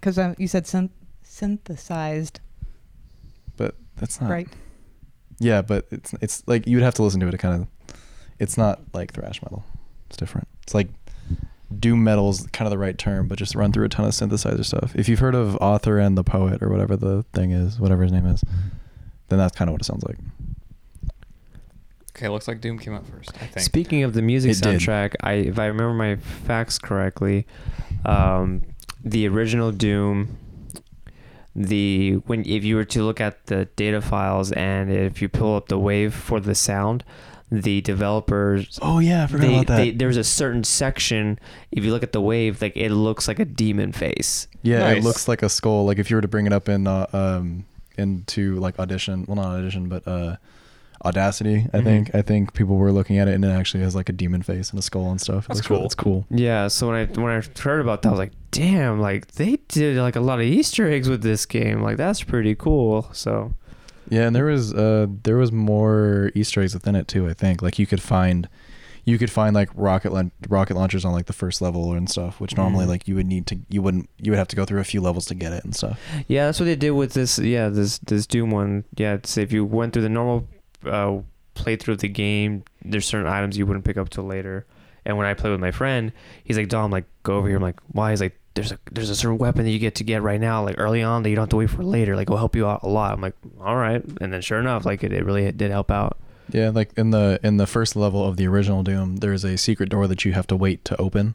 because 0.00 0.16
uh, 0.18 0.34
you 0.38 0.48
said 0.48 0.64
synth- 0.64 0.90
synthesized, 1.22 2.40
but 3.56 3.74
that's 3.96 4.20
not 4.20 4.30
right? 4.30 4.48
yeah 5.38 5.60
but 5.62 5.86
it's 5.90 6.14
it's 6.22 6.42
like 6.46 6.66
you 6.66 6.76
would 6.76 6.84
have 6.84 6.94
to 6.94 7.02
listen 7.02 7.20
to 7.20 7.28
it 7.28 7.32
to 7.32 7.38
kind 7.38 7.62
of 7.62 7.94
it's 8.38 8.56
not 8.56 8.80
like 8.94 9.12
thrash 9.12 9.42
metal 9.42 9.62
it's 10.08 10.16
different 10.16 10.48
it's 10.62 10.74
like 10.74 10.88
doom 11.80 12.02
metal 12.04 12.30
is 12.30 12.46
kind 12.52 12.66
of 12.66 12.70
the 12.70 12.78
right 12.78 12.98
term 12.98 13.26
but 13.28 13.38
just 13.38 13.54
run 13.54 13.72
through 13.72 13.84
a 13.84 13.88
ton 13.88 14.04
of 14.04 14.12
synthesizer 14.12 14.64
stuff 14.64 14.94
if 14.96 15.08
you've 15.08 15.18
heard 15.20 15.34
of 15.34 15.56
author 15.56 15.98
and 15.98 16.16
the 16.18 16.24
poet 16.24 16.62
or 16.62 16.68
whatever 16.68 16.96
the 16.96 17.24
thing 17.32 17.50
is 17.52 17.78
whatever 17.80 18.02
his 18.02 18.12
name 18.12 18.26
is 18.26 18.42
then 19.28 19.38
that's 19.38 19.56
kind 19.56 19.68
of 19.68 19.72
what 19.72 19.80
it 19.80 19.84
sounds 19.84 20.04
like 20.04 20.16
Okay, 22.14 22.28
looks 22.28 22.46
like 22.46 22.60
Doom 22.60 22.78
came 22.78 22.92
out 22.94 23.06
first. 23.06 23.30
I 23.36 23.46
think. 23.46 23.60
speaking 23.60 24.02
of 24.02 24.12
the 24.12 24.20
music 24.20 24.50
It 24.52 24.60
did. 24.60 24.80
soundtrack, 24.80 25.14
I 25.22 25.32
if 25.32 25.58
I 25.58 25.64
remember 25.66 25.94
my 25.94 26.16
facts 26.16 26.78
correctly, 26.78 27.46
um, 28.04 28.60
the 29.02 29.26
original 29.28 29.72
Doom, 29.72 30.36
the 31.56 32.14
when 32.26 32.44
if 32.44 32.64
you 32.64 32.76
were 32.76 32.84
to 32.84 33.02
look 33.02 33.18
at 33.18 33.46
the 33.46 33.64
data 33.76 34.02
files 34.02 34.52
and 34.52 34.92
if 34.92 35.22
you 35.22 35.28
pull 35.30 35.56
up 35.56 35.68
the 35.68 35.78
wave 35.78 36.14
for 36.14 36.38
the 36.38 36.54
sound, 36.54 37.02
the 37.52 37.80
developers 37.82 38.78
oh 38.82 38.98
yeah 38.98 39.24
i 39.24 39.26
forgot 39.26 39.42
they, 39.46 39.54
about 39.54 39.66
that 39.66 39.76
they, 39.76 39.90
there's 39.90 40.16
a 40.16 40.24
certain 40.24 40.64
section 40.64 41.38
if 41.70 41.84
you 41.84 41.90
look 41.90 42.02
at 42.02 42.12
the 42.12 42.20
wave 42.20 42.62
like 42.62 42.76
it 42.76 42.90
looks 42.90 43.28
like 43.28 43.38
a 43.38 43.44
demon 43.44 43.92
face 43.92 44.48
yeah 44.62 44.88
it 44.90 45.04
looks 45.04 45.28
like 45.28 45.42
a 45.42 45.48
skull 45.48 45.84
like 45.84 45.98
if 45.98 46.08
you 46.10 46.16
were 46.16 46.22
to 46.22 46.28
bring 46.28 46.46
it 46.46 46.52
up 46.52 46.68
in 46.68 46.86
uh, 46.86 47.06
um 47.12 47.64
into 47.98 48.56
like 48.56 48.78
audition 48.78 49.24
well 49.28 49.36
not 49.36 49.46
audition 49.46 49.88
but 49.88 50.06
uh 50.08 50.36
audacity 51.04 51.66
i 51.72 51.78
Mhm. 51.78 51.84
think 51.84 52.14
i 52.14 52.22
think 52.22 52.54
people 52.54 52.76
were 52.76 52.92
looking 52.92 53.18
at 53.18 53.26
it 53.28 53.34
and 53.34 53.44
it 53.44 53.48
actually 53.48 53.82
has 53.82 53.94
like 53.94 54.08
a 54.08 54.12
demon 54.12 54.40
face 54.40 54.70
and 54.70 54.78
a 54.78 54.82
skull 54.82 55.10
and 55.10 55.20
stuff 55.20 55.44
It 55.44 55.48
That's 55.48 55.58
looks 55.58 55.66
cool. 55.66 55.84
it's 55.84 55.94
cool 55.94 56.26
Yeah, 56.30 56.68
so 56.68 56.88
when 56.88 56.96
I 56.96 57.04
when 57.20 57.32
I 57.32 57.42
heard 57.60 57.80
about 57.80 58.02
that, 58.02 58.08
I 58.08 58.12
was 58.12 58.18
like, 58.18 58.32
"Damn! 58.52 59.00
Like 59.00 59.26
they 59.32 59.58
did 59.68 59.96
like 59.98 60.14
a 60.16 60.20
lot 60.20 60.38
of 60.38 60.44
Easter 60.46 60.88
eggs 60.88 61.08
with 61.08 61.22
this 61.22 61.44
game. 61.44 61.82
Like 61.82 61.96
that's 61.96 62.22
pretty 62.22 62.54
cool." 62.54 63.08
So 63.12 63.52
Yeah, 64.08 64.26
and 64.26 64.34
there 64.36 64.46
was 64.46 64.72
uh 64.74 65.06
there 65.22 65.36
was 65.36 65.52
more 65.52 66.30
Easter 66.34 66.60
eggs 66.62 66.74
within 66.74 66.94
it 66.94 67.08
too. 67.08 67.28
I 67.28 67.34
think 67.34 67.62
like 67.62 67.78
you 67.78 67.86
could 67.86 68.02
find 68.02 68.48
you 69.04 69.18
could 69.18 69.30
find 69.30 69.54
like 69.54 69.68
rocket 69.74 70.12
laun- 70.12 70.30
rocket 70.48 70.74
launchers 70.76 71.04
on 71.04 71.12
like 71.12 71.26
the 71.26 71.32
first 71.32 71.60
level 71.60 71.92
and 71.92 72.08
stuff, 72.08 72.38
which 72.40 72.56
normally 72.56 72.84
Mhm. 72.84 72.88
like 72.88 73.08
you 73.08 73.14
would 73.16 73.26
need 73.26 73.46
to 73.48 73.58
you 73.68 73.82
wouldn't 73.82 74.08
you 74.18 74.30
would 74.32 74.38
have 74.38 74.48
to 74.48 74.56
go 74.56 74.64
through 74.64 74.80
a 74.80 74.84
few 74.84 75.00
levels 75.00 75.24
to 75.26 75.34
get 75.34 75.52
it 75.52 75.64
and 75.64 75.74
stuff. 75.74 75.98
yeah, 76.28 76.46
that's 76.46 76.60
what 76.60 76.66
they 76.66 76.76
did 76.76 76.90
with 76.92 77.14
this. 77.14 77.38
Yeah, 77.38 77.68
this 77.68 77.98
this 77.98 78.26
Doom 78.26 78.50
one. 78.50 78.84
Yeah, 78.96 79.14
it's 79.14 79.36
if 79.38 79.52
you 79.52 79.64
went 79.64 79.92
through 79.92 80.02
the 80.02 80.08
normal 80.08 80.46
uh, 80.84 81.18
playthrough 81.54 81.92
of 81.94 81.98
the 81.98 82.08
game, 82.08 82.64
there's 82.84 83.06
certain 83.06 83.26
items 83.26 83.56
you 83.58 83.66
wouldn't 83.66 83.84
pick 83.84 83.96
up 83.96 84.08
till 84.10 84.24
later. 84.24 84.66
And 85.04 85.16
when 85.16 85.26
I 85.26 85.34
play 85.34 85.50
with 85.50 85.58
my 85.60 85.72
friend, 85.72 86.12
he's 86.44 86.56
like, 86.56 86.68
"Dom, 86.68 86.90
like 86.92 87.04
go 87.24 87.36
over 87.36 87.48
here." 87.48 87.56
I'm 87.56 87.62
like, 87.62 87.80
"Why?" 87.88 88.10
He's 88.10 88.20
like, 88.20 88.38
"There's 88.54 88.72
a 88.72 88.78
there's 88.90 89.10
a 89.10 89.16
certain 89.16 89.38
weapon 89.38 89.64
that 89.64 89.70
you 89.70 89.78
get 89.78 89.94
to 89.96 90.04
get 90.04 90.22
right 90.22 90.40
now, 90.40 90.64
like 90.64 90.76
early 90.78 91.02
on, 91.02 91.22
that 91.22 91.30
you 91.30 91.36
don't 91.36 91.44
have 91.44 91.50
to 91.50 91.56
wait 91.56 91.70
for 91.70 91.82
later. 91.82 92.16
Like 92.16 92.26
it'll 92.26 92.36
help 92.36 92.56
you 92.56 92.66
out 92.66 92.82
a 92.82 92.88
lot." 92.88 93.14
I'm 93.14 93.20
like, 93.20 93.36
"All 93.60 93.76
right." 93.76 94.02
And 94.20 94.32
then 94.32 94.40
sure 94.40 94.58
enough, 94.58 94.84
like 94.84 95.02
it, 95.04 95.12
it 95.12 95.24
really 95.24 95.50
did 95.52 95.70
help 95.70 95.90
out. 95.90 96.18
Yeah, 96.50 96.70
like 96.70 96.92
in 96.96 97.10
the 97.10 97.40
in 97.42 97.56
the 97.56 97.66
first 97.66 97.96
level 97.96 98.26
of 98.26 98.36
the 98.36 98.46
original 98.46 98.82
Doom, 98.82 99.16
there's 99.16 99.44
a 99.44 99.56
secret 99.56 99.88
door 99.88 100.06
that 100.06 100.24
you 100.24 100.32
have 100.32 100.46
to 100.48 100.56
wait 100.56 100.84
to 100.86 101.00
open. 101.00 101.34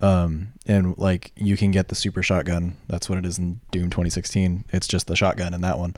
Um, 0.00 0.52
and 0.66 0.96
like 0.96 1.32
you 1.36 1.56
can 1.56 1.70
get 1.70 1.88
the 1.88 1.94
super 1.94 2.22
shotgun. 2.22 2.76
That's 2.88 3.08
what 3.08 3.18
it 3.18 3.26
is 3.26 3.38
in 3.38 3.60
Doom 3.70 3.90
2016. 3.90 4.64
It's 4.70 4.86
just 4.86 5.06
the 5.06 5.16
shotgun 5.16 5.54
in 5.54 5.60
that 5.62 5.78
one. 5.78 5.96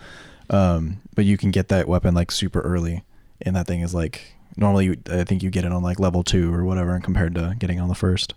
Um, 0.49 1.01
but 1.15 1.25
you 1.25 1.37
can 1.37 1.51
get 1.51 1.69
that 1.69 1.87
weapon 1.87 2.15
like 2.15 2.33
super 2.33 2.61
early, 2.61 3.05
and 3.43 3.55
that 3.57 3.67
thing 3.67 3.83
is 3.83 3.95
like 3.95 4.35
normally 4.57 4.87
you, 4.87 4.97
I 5.11 5.25
think 5.25 5.43
you 5.43 5.51
get 5.51 5.65
it 5.65 5.73
on 5.73 5.83
like 5.83 6.01
level 6.01 6.25
two 6.25 6.53
or 6.53 6.65
whatever, 6.65 6.95
and 6.95 7.05
compared 7.05 7.35
to 7.37 7.55
getting 7.59 7.79
on 7.81 7.89
the 7.89 7.95
first. 7.95 8.35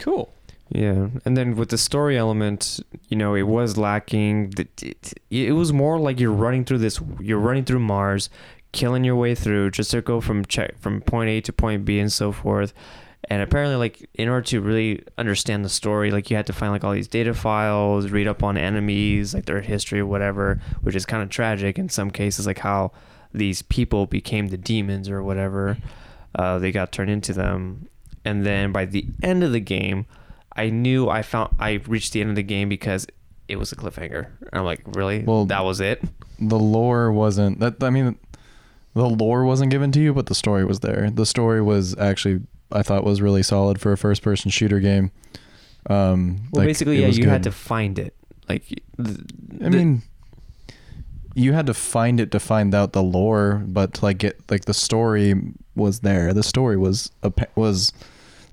Cool. 0.00 0.32
Yeah, 0.70 1.08
and 1.24 1.36
then 1.36 1.56
with 1.56 1.70
the 1.70 1.78
story 1.78 2.18
element, 2.18 2.80
you 3.08 3.16
know, 3.16 3.34
it 3.34 3.42
was 3.42 3.78
lacking. 3.78 4.52
It, 4.82 5.14
it 5.30 5.52
was 5.52 5.72
more 5.72 5.98
like 5.98 6.20
you're 6.20 6.30
running 6.30 6.64
through 6.64 6.78
this. 6.78 7.00
You're 7.20 7.38
running 7.38 7.64
through 7.64 7.78
Mars, 7.78 8.28
killing 8.72 9.02
your 9.02 9.16
way 9.16 9.34
through 9.34 9.70
just 9.70 9.90
to 9.92 10.02
go 10.02 10.20
from 10.20 10.44
check 10.44 10.78
from 10.78 11.00
point 11.00 11.30
A 11.30 11.40
to 11.42 11.52
point 11.52 11.84
B 11.84 11.98
and 11.98 12.12
so 12.12 12.32
forth. 12.32 12.74
And 13.30 13.42
apparently, 13.42 13.76
like 13.76 14.08
in 14.14 14.28
order 14.28 14.44
to 14.48 14.60
really 14.60 15.04
understand 15.16 15.64
the 15.64 15.68
story, 15.70 16.10
like 16.10 16.30
you 16.30 16.36
had 16.36 16.46
to 16.46 16.52
find 16.52 16.72
like 16.72 16.84
all 16.84 16.92
these 16.92 17.08
data 17.08 17.34
files, 17.34 18.10
read 18.10 18.28
up 18.28 18.42
on 18.42 18.56
enemies, 18.56 19.34
like 19.34 19.46
their 19.46 19.60
history 19.60 20.00
or 20.00 20.06
whatever, 20.06 20.60
which 20.82 20.94
is 20.94 21.06
kind 21.06 21.22
of 21.22 21.28
tragic 21.28 21.78
in 21.78 21.88
some 21.88 22.10
cases, 22.10 22.46
like 22.46 22.58
how 22.58 22.92
these 23.32 23.62
people 23.62 24.06
became 24.06 24.48
the 24.48 24.56
demons 24.56 25.08
or 25.08 25.22
whatever. 25.22 25.78
Uh, 26.34 26.58
they 26.58 26.70
got 26.72 26.92
turned 26.92 27.10
into 27.10 27.32
them, 27.32 27.88
and 28.24 28.44
then 28.46 28.70
by 28.70 28.84
the 28.84 29.06
end 29.22 29.42
of 29.42 29.52
the 29.52 29.60
game, 29.60 30.06
I 30.58 30.70
knew 30.70 31.08
I 31.08 31.22
found 31.22 31.54
I 31.58 31.80
reached 31.86 32.12
the 32.12 32.20
end 32.20 32.30
of 32.30 32.36
the 32.36 32.42
game 32.42 32.68
because 32.68 33.06
it 33.48 33.56
was 33.56 33.72
a 33.72 33.76
cliffhanger. 33.76 34.26
And 34.40 34.50
I'm 34.52 34.64
like, 34.64 34.82
really? 34.86 35.20
Well- 35.24 35.46
that 35.46 35.64
was 35.64 35.80
it? 35.80 36.02
The 36.40 36.58
lore 36.58 37.10
wasn't 37.12 37.60
that. 37.60 37.82
I 37.82 37.90
mean, 37.90 38.16
the 38.94 39.08
lore 39.08 39.44
wasn't 39.44 39.70
given 39.70 39.90
to 39.92 40.00
you, 40.00 40.12
but 40.12 40.26
the 40.26 40.34
story 40.34 40.64
was 40.64 40.80
there. 40.80 41.10
The 41.10 41.26
story 41.26 41.62
was 41.62 41.96
actually 41.98 42.40
I 42.70 42.82
thought 42.82 43.04
was 43.04 43.20
really 43.22 43.42
solid 43.42 43.80
for 43.80 43.92
a 43.92 43.96
first-person 43.96 44.50
shooter 44.50 44.78
game. 44.80 45.10
Um, 45.88 46.42
Well, 46.52 46.60
like, 46.60 46.68
basically, 46.68 47.00
yeah, 47.00 47.06
you 47.08 47.28
had 47.28 47.42
to 47.44 47.50
find 47.52 47.98
it. 47.98 48.14
Like, 48.48 48.64
th- 48.66 49.18
I 49.64 49.68
mean, 49.70 50.02
you 51.34 51.52
had 51.52 51.66
to 51.66 51.74
find 51.74 52.20
it 52.20 52.30
to 52.32 52.40
find 52.40 52.74
out 52.74 52.92
the 52.92 53.02
lore, 53.02 53.62
but 53.66 53.94
to, 53.94 54.04
like 54.04 54.18
get 54.18 54.40
like 54.50 54.64
the 54.66 54.74
story 54.74 55.34
was 55.74 56.00
there. 56.00 56.34
The 56.34 56.42
story 56.42 56.76
was 56.76 57.10
a 57.22 57.32
was 57.54 57.92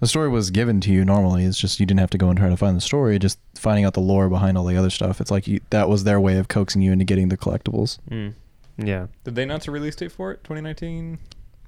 the 0.06 0.10
story 0.10 0.30
was 0.30 0.52
given 0.52 0.80
to 0.82 0.92
you 0.92 1.04
normally. 1.04 1.46
It's 1.46 1.58
just 1.60 1.80
you 1.80 1.86
didn't 1.88 2.00
have 2.00 2.12
to 2.12 2.18
go 2.20 2.30
and 2.30 2.38
try 2.38 2.48
to 2.50 2.56
find 2.56 2.78
the 2.78 2.82
story. 2.82 3.18
Just 3.18 3.40
finding 3.56 3.86
out 3.86 3.96
the 3.96 4.02
lore 4.02 4.30
behind 4.30 4.56
all 4.56 4.64
the 4.66 4.78
other 4.78 4.92
stuff. 4.92 5.20
It's 5.20 5.32
like 5.32 5.48
you, 5.48 5.62
that 5.72 5.90
was 5.90 6.04
their 6.04 6.20
way 6.20 6.38
of 6.38 6.48
coaxing 6.48 6.84
you 6.84 6.92
into 6.92 7.06
getting 7.06 7.30
the 7.30 7.38
collectibles. 7.38 7.98
Mm, 8.12 8.36
yeah. 8.78 9.08
Did 9.24 9.34
they 9.34 9.42
announce 9.42 9.68
a 9.68 9.72
release 9.72 9.96
date 9.96 10.12
for 10.12 10.32
it? 10.32 10.44
2019? 10.44 11.18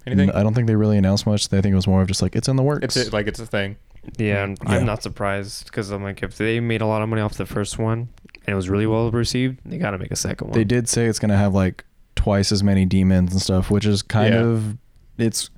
Anything? 0.05 0.29
I 0.31 0.43
don't 0.43 0.53
think 0.53 0.67
they 0.67 0.75
really 0.75 0.99
announced 0.99 1.25
much. 1.25 1.51
I 1.51 1.61
think 1.61 1.73
it 1.73 1.75
was 1.75 1.88
more 1.88 2.03
of 2.03 2.07
just 2.07 2.21
like 2.21 2.35
it's 2.35 2.47
in 2.47 2.57
the 2.57 2.61
works. 2.63 2.95
It's 2.95 3.07
a, 3.09 3.11
like 3.11 3.25
it's 3.25 3.39
a 3.39 3.47
thing. 3.47 3.75
Yeah, 4.17 4.43
and 4.43 4.57
Yeah. 4.63 4.75
I'm 4.75 4.85
not 4.85 5.01
surprised 5.01 5.65
because 5.65 5.89
I'm 5.89 6.03
like, 6.03 6.21
if 6.21 6.38
they 6.38 6.59
made 6.59 6.81
a 6.81 6.85
lot 6.85 7.01
of 7.01 7.09
money 7.09 7.23
off 7.23 7.33
the 7.33 7.47
first 7.47 7.79
one 7.79 8.07
and 8.33 8.53
it 8.53 8.55
was 8.55 8.69
really 8.69 8.85
well 8.85 9.09
received, 9.09 9.61
they 9.65 9.79
got 9.79 9.91
to 9.91 9.97
make 9.97 10.11
a 10.11 10.15
second 10.15 10.49
one. 10.49 10.53
They 10.59 10.63
did 10.63 10.88
say 10.88 11.07
it's 11.07 11.17
going 11.17 11.31
to 11.31 11.38
have 11.38 11.55
like 11.55 11.83
twice 12.15 12.51
as 12.51 12.63
many 12.63 12.85
demons 12.85 13.31
and 13.33 13.41
stuff, 13.41 13.71
which 13.71 13.88
is 13.88 14.03
kind 14.03 14.35
Yeah. 14.35 14.41
of 14.41 14.77
it's 15.17 15.49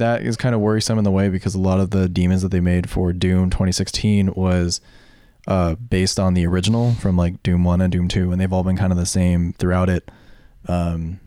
that 0.00 0.22
is 0.22 0.36
kind 0.36 0.54
of 0.54 0.60
worrisome 0.60 0.98
in 0.98 1.04
the 1.04 1.10
way 1.10 1.28
because 1.28 1.54
a 1.54 1.60
lot 1.60 1.80
of 1.80 1.90
the 1.90 2.08
demons 2.08 2.42
that 2.42 2.50
they 2.50 2.60
made 2.60 2.90
for 2.90 3.12
Doom 3.12 3.48
2016 3.50 4.34
was 4.34 4.80
uh, 5.46 5.74
based 5.76 6.18
on 6.18 6.34
the 6.34 6.46
original 6.46 6.92
from 6.94 7.16
like 7.16 7.42
Doom 7.42 7.64
1 7.64 7.80
and 7.80 7.90
Doom 7.92 8.08
2 8.08 8.32
and 8.32 8.40
they've 8.40 8.52
all 8.52 8.64
been 8.64 8.76
kind 8.76 8.92
of 8.92 8.98
the 8.98 9.06
same 9.06 9.52
throughout 9.54 9.88
it. 9.88 10.10
Um, 10.68 11.20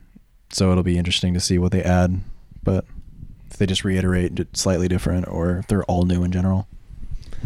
so 0.51 0.71
it'll 0.71 0.83
be 0.83 0.97
interesting 0.97 1.33
to 1.33 1.39
see 1.39 1.57
what 1.57 1.71
they 1.71 1.81
add, 1.81 2.21
but 2.61 2.85
if 3.49 3.57
they 3.57 3.65
just 3.65 3.83
reiterate 3.83 4.55
slightly 4.55 4.87
different 4.87 5.27
or 5.27 5.57
if 5.57 5.67
they're 5.67 5.83
all 5.85 6.03
new 6.05 6.23
in 6.23 6.31
general. 6.31 6.67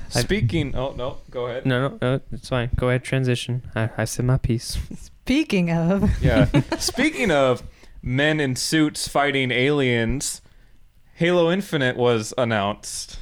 Speaking. 0.10 0.76
Oh 0.76 0.94
no, 0.96 1.18
go 1.32 1.48
ahead. 1.48 1.66
No, 1.66 1.90
no, 1.90 1.98
no, 2.02 2.22
it's 2.32 2.50
fine. 2.50 2.70
Go 2.76 2.90
ahead, 2.90 3.04
transition. 3.04 3.64
I, 3.76 3.90
I 3.98 4.06
said 4.06 4.26
my 4.26 4.38
piece. 4.38 4.78
Speaking 4.96 5.72
of, 5.72 6.22
Yeah. 6.24 6.46
Speaking 6.80 7.32
of 7.32 7.64
men 8.02 8.40
in 8.40 8.56
suits 8.56 9.08
fighting 9.08 9.52
aliens, 9.52 10.42
Halo 11.18 11.52
Infinite 11.52 11.98
was 11.98 12.32
announced. 12.38 13.18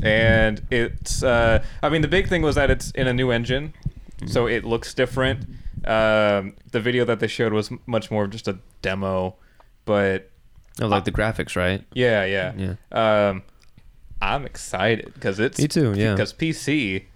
And 0.00 0.62
it's 0.70 1.24
uh 1.24 1.64
I 1.82 1.88
mean 1.88 2.02
the 2.02 2.08
big 2.08 2.28
thing 2.28 2.42
was 2.42 2.54
that 2.54 2.70
it's 2.70 2.92
in 2.92 3.08
a 3.08 3.12
new 3.12 3.32
engine. 3.32 3.74
So 4.26 4.46
it 4.46 4.64
looks 4.64 4.94
different. 4.94 5.40
Um 5.84 6.54
the 6.70 6.80
video 6.80 7.04
that 7.04 7.18
they 7.18 7.26
showed 7.26 7.52
was 7.52 7.70
much 7.86 8.10
more 8.12 8.24
of 8.24 8.30
just 8.30 8.46
a 8.46 8.58
demo, 8.80 9.34
but 9.84 10.30
Oh, 10.80 10.86
like 10.86 11.04
the 11.04 11.10
graphics, 11.12 11.56
right? 11.56 11.82
yeah, 11.94 12.24
yeah. 12.24 12.52
Yeah. 12.56 12.74
Um 13.30 13.42
I'm 14.22 14.44
excited 14.46 15.12
cuz 15.20 15.40
it's 15.40 15.58
Me 15.58 15.66
too, 15.66 15.94
yeah. 15.96 16.16
Cuz 16.16 16.32
PC 16.32 17.06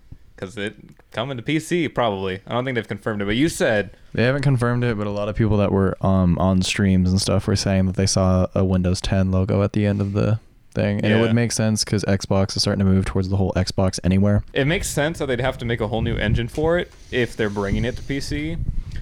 cuz 0.41 0.57
it 0.57 0.75
coming 1.13 1.37
to 1.37 1.43
PC 1.43 1.93
probably. 1.95 2.41
I 2.47 2.55
don't 2.55 2.65
think 2.65 2.75
they've 2.75 2.89
confirmed 2.89 3.23
it, 3.23 3.27
but 3.27 3.37
you 3.37 3.49
said 3.49 3.91
They 4.15 4.25
haven't 4.25 4.43
confirmed 4.43 4.83
it, 4.85 4.97
but 4.97 5.07
a 5.07 5.11
lot 5.11 5.29
of 5.29 5.37
people 5.37 5.57
that 5.59 5.71
were 5.71 5.97
um, 6.05 6.39
on 6.39 6.63
streams 6.63 7.11
and 7.11 7.21
stuff 7.21 7.47
were 7.47 7.57
saying 7.57 7.87
that 7.87 7.97
they 7.97 8.07
saw 8.07 8.47
a 8.55 8.65
Windows 8.65 9.01
10 9.01 9.31
logo 9.31 9.63
at 9.63 9.73
the 9.73 9.87
end 9.87 10.01
of 10.01 10.13
the 10.13 10.41
thing, 10.73 11.01
and 11.05 11.13
it 11.13 11.21
would 11.21 11.35
make 11.35 11.51
sense 11.51 11.85
because 11.85 12.05
Xbox 12.05 12.57
is 12.57 12.63
starting 12.63 12.79
to 12.79 12.85
move 12.91 13.05
towards 13.05 13.29
the 13.29 13.37
whole 13.37 13.53
Xbox 13.57 13.99
Anywhere. 14.05 14.45
it 14.53 14.67
makes 14.67 14.89
sense 14.89 15.19
that 15.19 15.27
they'd 15.27 15.41
have 15.41 15.59
to 15.59 15.65
make 15.65 15.81
a 15.81 15.89
whole 15.89 16.01
new 16.03 16.17
engine 16.17 16.47
for 16.49 16.79
it 16.79 16.93
if 17.11 17.37
they're 17.37 17.51
bringing 17.51 17.85
it 17.85 17.97
to 17.97 18.03
PC, 18.03 18.57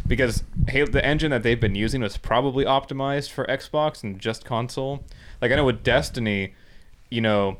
because 0.06 0.42
the 0.66 1.00
engine 1.04 1.30
that 1.30 1.42
they've 1.42 1.60
been 1.60 1.74
using 1.74 2.00
was 2.00 2.16
probably 2.16 2.64
optimized 2.64 3.30
for 3.30 3.44
Xbox 3.44 4.02
and 4.02 4.18
just 4.18 4.46
console. 4.46 5.04
Like 5.42 5.52
I 5.52 5.56
know 5.56 5.66
with 5.66 5.82
Destiny, 5.82 6.54
you 7.10 7.20
know, 7.20 7.58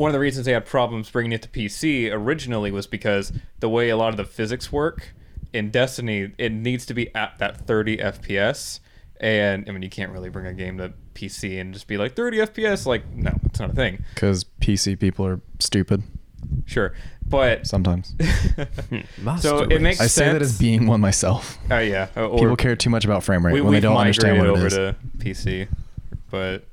one 0.00 0.08
of 0.08 0.14
the 0.14 0.18
reasons 0.20 0.46
they 0.46 0.52
had 0.52 0.64
problems 0.64 1.10
bringing 1.10 1.32
it 1.32 1.42
to 1.42 1.48
PC 1.48 2.10
originally 2.10 2.70
was 2.70 2.86
because 2.86 3.32
the 3.58 3.68
way 3.68 3.90
a 3.90 3.96
lot 3.98 4.08
of 4.08 4.16
the 4.16 4.24
physics 4.24 4.72
work 4.72 5.12
in 5.52 5.70
Destiny, 5.70 6.32
it 6.38 6.52
needs 6.52 6.86
to 6.86 6.94
be 6.94 7.14
at 7.14 7.38
that 7.38 7.66
30 7.66 7.98
FPS. 7.98 8.80
And 9.20 9.68
I 9.68 9.72
mean, 9.72 9.82
you 9.82 9.90
can't 9.90 10.10
really 10.10 10.30
bring 10.30 10.46
a 10.46 10.54
game 10.54 10.78
to 10.78 10.94
PC 11.14 11.60
and 11.60 11.74
just 11.74 11.86
be 11.86 11.98
like 11.98 12.16
30 12.16 12.38
FPS. 12.38 12.86
Like, 12.86 13.06
no, 13.14 13.30
it's 13.44 13.60
not 13.60 13.70
a 13.70 13.74
thing. 13.74 14.02
Because 14.14 14.46
PC 14.62 14.98
people 14.98 15.26
are 15.26 15.42
stupid 15.58 16.02
Sure, 16.64 16.94
but 17.26 17.66
sometimes. 17.66 18.14
so 19.40 19.58
it 19.64 19.82
makes 19.82 20.00
I 20.00 20.06
say 20.06 20.32
that 20.32 20.40
as 20.40 20.58
being 20.58 20.86
one 20.86 21.00
myself. 21.00 21.58
Oh 21.70 21.78
yeah, 21.78 22.08
uh, 22.16 22.26
or 22.26 22.38
People 22.38 22.56
care 22.56 22.76
too 22.76 22.90
much 22.90 23.04
about 23.04 23.22
frame 23.22 23.44
rate 23.44 23.52
we, 23.52 23.60
when 23.60 23.72
they 23.74 23.80
don't 23.80 23.96
understand 23.96 24.38
what 24.38 24.46
migrated 24.46 24.72
it 24.72 24.80
over 24.80 24.88
is. 24.88 25.34
to 25.34 25.44
PC, 25.44 25.68
but 26.30 26.64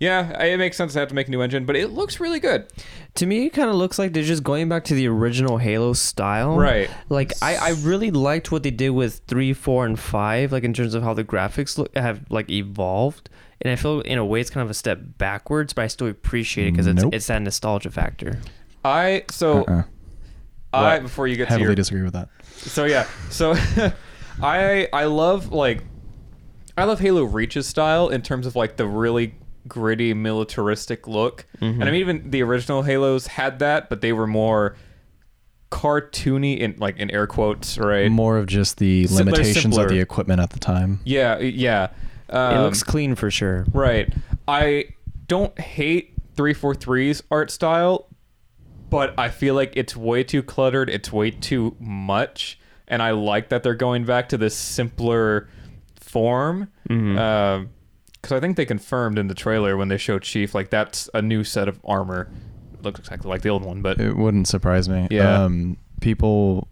yeah, 0.00 0.42
it 0.42 0.56
makes 0.58 0.76
sense 0.76 0.94
to 0.94 0.98
have 0.98 1.08
to 1.08 1.14
make 1.14 1.28
a 1.28 1.30
new 1.30 1.40
engine, 1.42 1.64
but 1.66 1.76
it 1.76 1.88
looks 1.90 2.18
really 2.18 2.40
good. 2.40 2.66
To 3.16 3.26
me, 3.26 3.46
it 3.46 3.50
kind 3.50 3.68
of 3.70 3.76
looks 3.76 3.98
like 3.98 4.12
they're 4.12 4.22
just 4.22 4.42
going 4.42 4.68
back 4.68 4.84
to 4.84 4.94
the 4.94 5.06
original 5.06 5.58
Halo 5.58 5.92
style. 5.92 6.56
Right. 6.56 6.90
Like 7.08 7.32
I, 7.42 7.56
I 7.56 7.68
really 7.82 8.10
liked 8.10 8.50
what 8.50 8.62
they 8.62 8.70
did 8.70 8.90
with 8.90 9.20
three, 9.28 9.52
four, 9.52 9.84
and 9.86 9.98
five. 9.98 10.50
Like 10.52 10.64
in 10.64 10.72
terms 10.72 10.94
of 10.94 11.02
how 11.02 11.12
the 11.14 11.22
graphics 11.24 11.76
look 11.78 11.94
have 11.96 12.22
like 12.30 12.48
evolved, 12.50 13.28
and 13.60 13.70
I 13.70 13.76
feel 13.76 14.00
in 14.00 14.16
a 14.18 14.24
way 14.24 14.40
it's 14.40 14.48
kind 14.50 14.64
of 14.64 14.70
a 14.70 14.74
step 14.74 15.00
backwards, 15.18 15.72
but 15.74 15.82
I 15.82 15.86
still 15.88 16.06
appreciate 16.08 16.68
it 16.68 16.72
because 16.72 16.86
it's 16.86 17.02
Nope. 17.02 17.14
it's 17.14 17.26
that 17.26 17.42
nostalgia 17.42 17.90
factor. 17.90 18.38
I 18.84 19.24
so 19.30 19.64
Uh-uh. 19.64 19.82
I 20.72 20.82
What? 20.94 21.02
before 21.02 21.26
you 21.28 21.36
get 21.36 21.44
to 21.46 21.50
Heavily 21.50 21.66
your 21.66 21.74
disagree 21.74 22.02
with 22.02 22.12
that. 22.14 22.28
so 22.56 22.84
yeah 22.86 23.06
so 23.28 23.54
I 24.42 24.88
I 24.92 25.04
love 25.04 25.52
like 25.52 25.82
I 26.78 26.84
love 26.84 27.00
Halo 27.00 27.24
Reach's 27.24 27.66
style 27.66 28.08
in 28.08 28.22
terms 28.22 28.46
of 28.46 28.56
like 28.56 28.76
the 28.76 28.86
really 28.86 29.34
gritty 29.68 30.14
militaristic 30.14 31.06
look, 31.08 31.46
and 31.60 31.82
I 31.82 31.86
mean 31.86 31.94
even 32.00 32.30
the 32.30 32.42
original 32.42 32.82
Halos 32.82 33.26
had 33.26 33.58
that, 33.60 33.88
but 33.90 34.00
they 34.00 34.12
were 34.12 34.26
more 34.26 34.76
cartoony 35.70 36.58
in 36.58 36.74
like 36.78 36.96
in 36.96 37.10
air 37.10 37.26
quotes, 37.26 37.78
right? 37.78 38.10
More 38.10 38.36
of 38.38 38.46
just 38.46 38.78
the 38.78 39.06
Sim- 39.06 39.16
they're 39.16 39.34
limitations 39.34 39.76
of 39.78 39.88
the 39.88 40.00
equipment 40.00 40.40
at 40.40 40.50
the 40.50 40.58
time. 40.58 41.00
Yeah, 41.04 41.38
yeah. 41.38 41.88
Um, 42.28 42.56
it 42.56 42.60
looks 42.62 42.82
clean 42.82 43.14
for 43.14 43.30
sure. 43.30 43.66
Right. 43.72 44.12
I 44.48 44.86
don't 45.26 45.56
hate 45.58 46.14
343's 46.36 47.22
art 47.30 47.50
style, 47.50 48.08
but 48.88 49.14
I 49.18 49.28
feel 49.28 49.54
like 49.54 49.72
it's 49.76 49.96
way 49.96 50.24
too 50.24 50.42
cluttered. 50.42 50.90
It's 50.90 51.12
way 51.12 51.30
too 51.30 51.76
much. 51.78 52.58
And 52.88 53.02
I 53.02 53.12
like 53.12 53.50
that 53.50 53.62
they're 53.62 53.74
going 53.74 54.04
back 54.04 54.28
to 54.30 54.36
this 54.38 54.56
simpler 54.56 55.48
form. 56.00 56.68
Mhm. 56.88 57.68
Because 58.20 58.36
I 58.36 58.40
think 58.40 58.56
they 58.56 58.66
confirmed 58.66 59.18
in 59.18 59.28
the 59.28 59.34
trailer 59.34 59.76
when 59.76 59.88
they 59.88 59.96
showed 59.96 60.22
Chief, 60.22 60.54
like, 60.54 60.70
that's 60.70 61.08
a 61.14 61.22
new 61.22 61.42
set 61.44 61.68
of 61.68 61.80
armor. 61.84 62.30
It 62.74 62.82
looks 62.82 63.00
exactly 63.00 63.28
like 63.28 63.42
the 63.42 63.48
old 63.48 63.64
one, 63.64 63.82
but 63.82 64.00
It 64.00 64.16
wouldn't 64.16 64.48
surprise 64.48 64.88
me. 64.88 65.08
Yeah. 65.10 65.44
Um, 65.44 65.78
people 66.00 66.68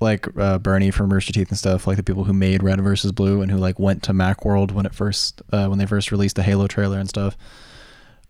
like 0.00 0.26
uh, 0.38 0.58
Burnie 0.58 0.90
from 0.90 1.12
Rooster 1.12 1.32
Teeth 1.32 1.50
and 1.50 1.58
stuff, 1.58 1.86
like 1.86 1.96
the 1.96 2.02
people 2.02 2.24
who 2.24 2.32
made 2.32 2.62
Red 2.62 2.80
versus 2.80 3.12
Blue 3.12 3.42
and 3.42 3.50
who 3.50 3.58
like 3.58 3.78
went 3.78 4.02
to 4.04 4.12
MacWorld 4.12 4.72
when 4.72 4.86
it 4.86 4.94
first 4.94 5.42
uh, 5.52 5.66
when 5.66 5.78
they 5.78 5.86
first 5.86 6.10
released 6.10 6.36
the 6.36 6.42
Halo 6.42 6.66
trailer 6.66 6.98
and 6.98 7.08
stuff. 7.08 7.36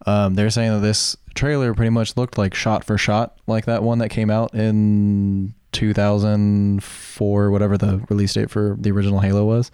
Um, 0.07 0.35
they're 0.35 0.51
saying 0.51 0.73
that 0.73 0.81
this 0.81 1.17
trailer 1.35 1.75
pretty 1.75 1.91
much 1.91 2.17
looked 2.17 2.39
like 2.39 2.55
shot 2.55 2.85
for 2.85 2.99
shot, 2.99 3.37
like 3.47 3.67
that 3.67 3.83
one 3.83 3.99
that 3.99 4.09
came 4.09 4.31
out 4.31 4.55
in 4.55 5.55
2004, 5.73 7.51
whatever 7.51 7.79
the 7.79 8.05
release 8.09 8.33
date 8.33 8.51
for 8.51 8.77
the 8.79 8.91
original 8.91 9.21
Halo 9.21 9.45
was, 9.45 9.71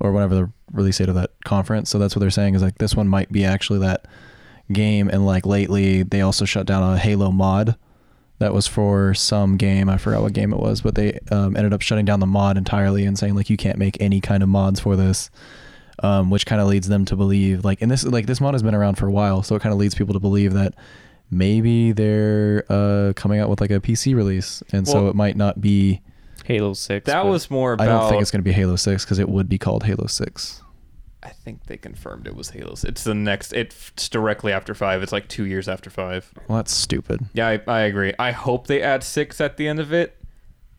or 0.00 0.12
whatever 0.12 0.34
the 0.34 0.50
release 0.72 0.98
date 0.98 1.08
of 1.08 1.14
that 1.14 1.30
conference. 1.44 1.90
So 1.90 1.98
that's 1.98 2.14
what 2.14 2.20
they're 2.20 2.30
saying 2.30 2.54
is 2.54 2.62
like 2.62 2.78
this 2.78 2.94
one 2.94 3.08
might 3.08 3.30
be 3.30 3.44
actually 3.44 3.80
that 3.80 4.06
game, 4.72 5.08
and 5.08 5.26
like 5.26 5.46
lately 5.46 6.02
they 6.02 6.20
also 6.20 6.44
shut 6.44 6.66
down 6.66 6.82
a 6.82 6.98
Halo 6.98 7.30
mod 7.30 7.76
that 8.38 8.52
was 8.52 8.66
for 8.66 9.14
some 9.14 9.56
game. 9.56 9.88
I 9.88 9.96
forgot 9.96 10.22
what 10.22 10.32
game 10.32 10.52
it 10.52 10.58
was, 10.58 10.80
but 10.80 10.94
they 10.94 11.18
um, 11.30 11.56
ended 11.56 11.72
up 11.72 11.80
shutting 11.80 12.04
down 12.04 12.20
the 12.20 12.26
mod 12.26 12.56
entirely 12.56 13.04
and 13.04 13.18
saying 13.18 13.34
like 13.34 13.48
you 13.48 13.56
can't 13.56 13.78
make 13.78 13.96
any 14.00 14.20
kind 14.20 14.42
of 14.42 14.48
mods 14.48 14.80
for 14.80 14.96
this. 14.96 15.30
Um, 16.02 16.28
which 16.28 16.44
kind 16.44 16.60
of 16.60 16.66
leads 16.66 16.88
them 16.88 17.04
to 17.04 17.14
believe 17.14 17.64
like 17.64 17.80
and 17.80 17.88
this 17.88 18.02
like 18.04 18.26
this 18.26 18.40
mod 18.40 18.52
has 18.52 18.64
been 18.64 18.74
around 18.74 18.96
for 18.96 19.06
a 19.06 19.12
while, 19.12 19.44
so 19.44 19.54
it 19.54 19.62
kind 19.62 19.72
of 19.72 19.78
leads 19.78 19.94
people 19.94 20.12
to 20.12 20.18
believe 20.18 20.52
that 20.54 20.74
maybe 21.30 21.92
they're 21.92 22.64
uh, 22.68 23.12
coming 23.14 23.38
out 23.38 23.48
with 23.48 23.60
like 23.60 23.70
a 23.70 23.78
PC 23.78 24.14
release, 24.14 24.60
and 24.72 24.88
so 24.88 25.06
it 25.08 25.14
might 25.14 25.36
not 25.36 25.60
be. 25.60 26.00
Halo 26.44 26.74
Six. 26.74 27.06
That 27.06 27.24
but- 27.24 27.30
was 27.30 27.50
more 27.50 27.72
about. 27.72 27.88
I 27.88 27.90
don't 27.90 28.08
think 28.10 28.22
it's 28.22 28.30
going 28.30 28.42
to 28.42 28.48
be 28.48 28.52
Halo 28.52 28.76
Six 28.76 29.04
because 29.04 29.18
it 29.18 29.28
would 29.28 29.48
be 29.48 29.58
called 29.58 29.84
Halo 29.84 30.06
Six. 30.06 30.62
I 31.22 31.30
think 31.30 31.64
they 31.66 31.78
confirmed 31.78 32.26
it 32.26 32.36
was 32.36 32.50
Halo. 32.50 32.74
It's 32.84 33.02
the 33.04 33.14
next. 33.14 33.52
It's 33.54 34.08
directly 34.10 34.52
after 34.52 34.74
five. 34.74 35.02
It's 35.02 35.10
like 35.12 35.26
two 35.26 35.46
years 35.46 35.68
after 35.68 35.88
five. 35.88 36.30
Well, 36.48 36.56
that's 36.56 36.72
stupid. 36.72 37.20
Yeah, 37.32 37.48
I, 37.48 37.60
I 37.66 37.80
agree. 37.80 38.12
I 38.18 38.30
hope 38.32 38.66
they 38.66 38.82
add 38.82 39.02
six 39.02 39.40
at 39.40 39.56
the 39.56 39.66
end 39.66 39.80
of 39.80 39.92
it. 39.92 40.16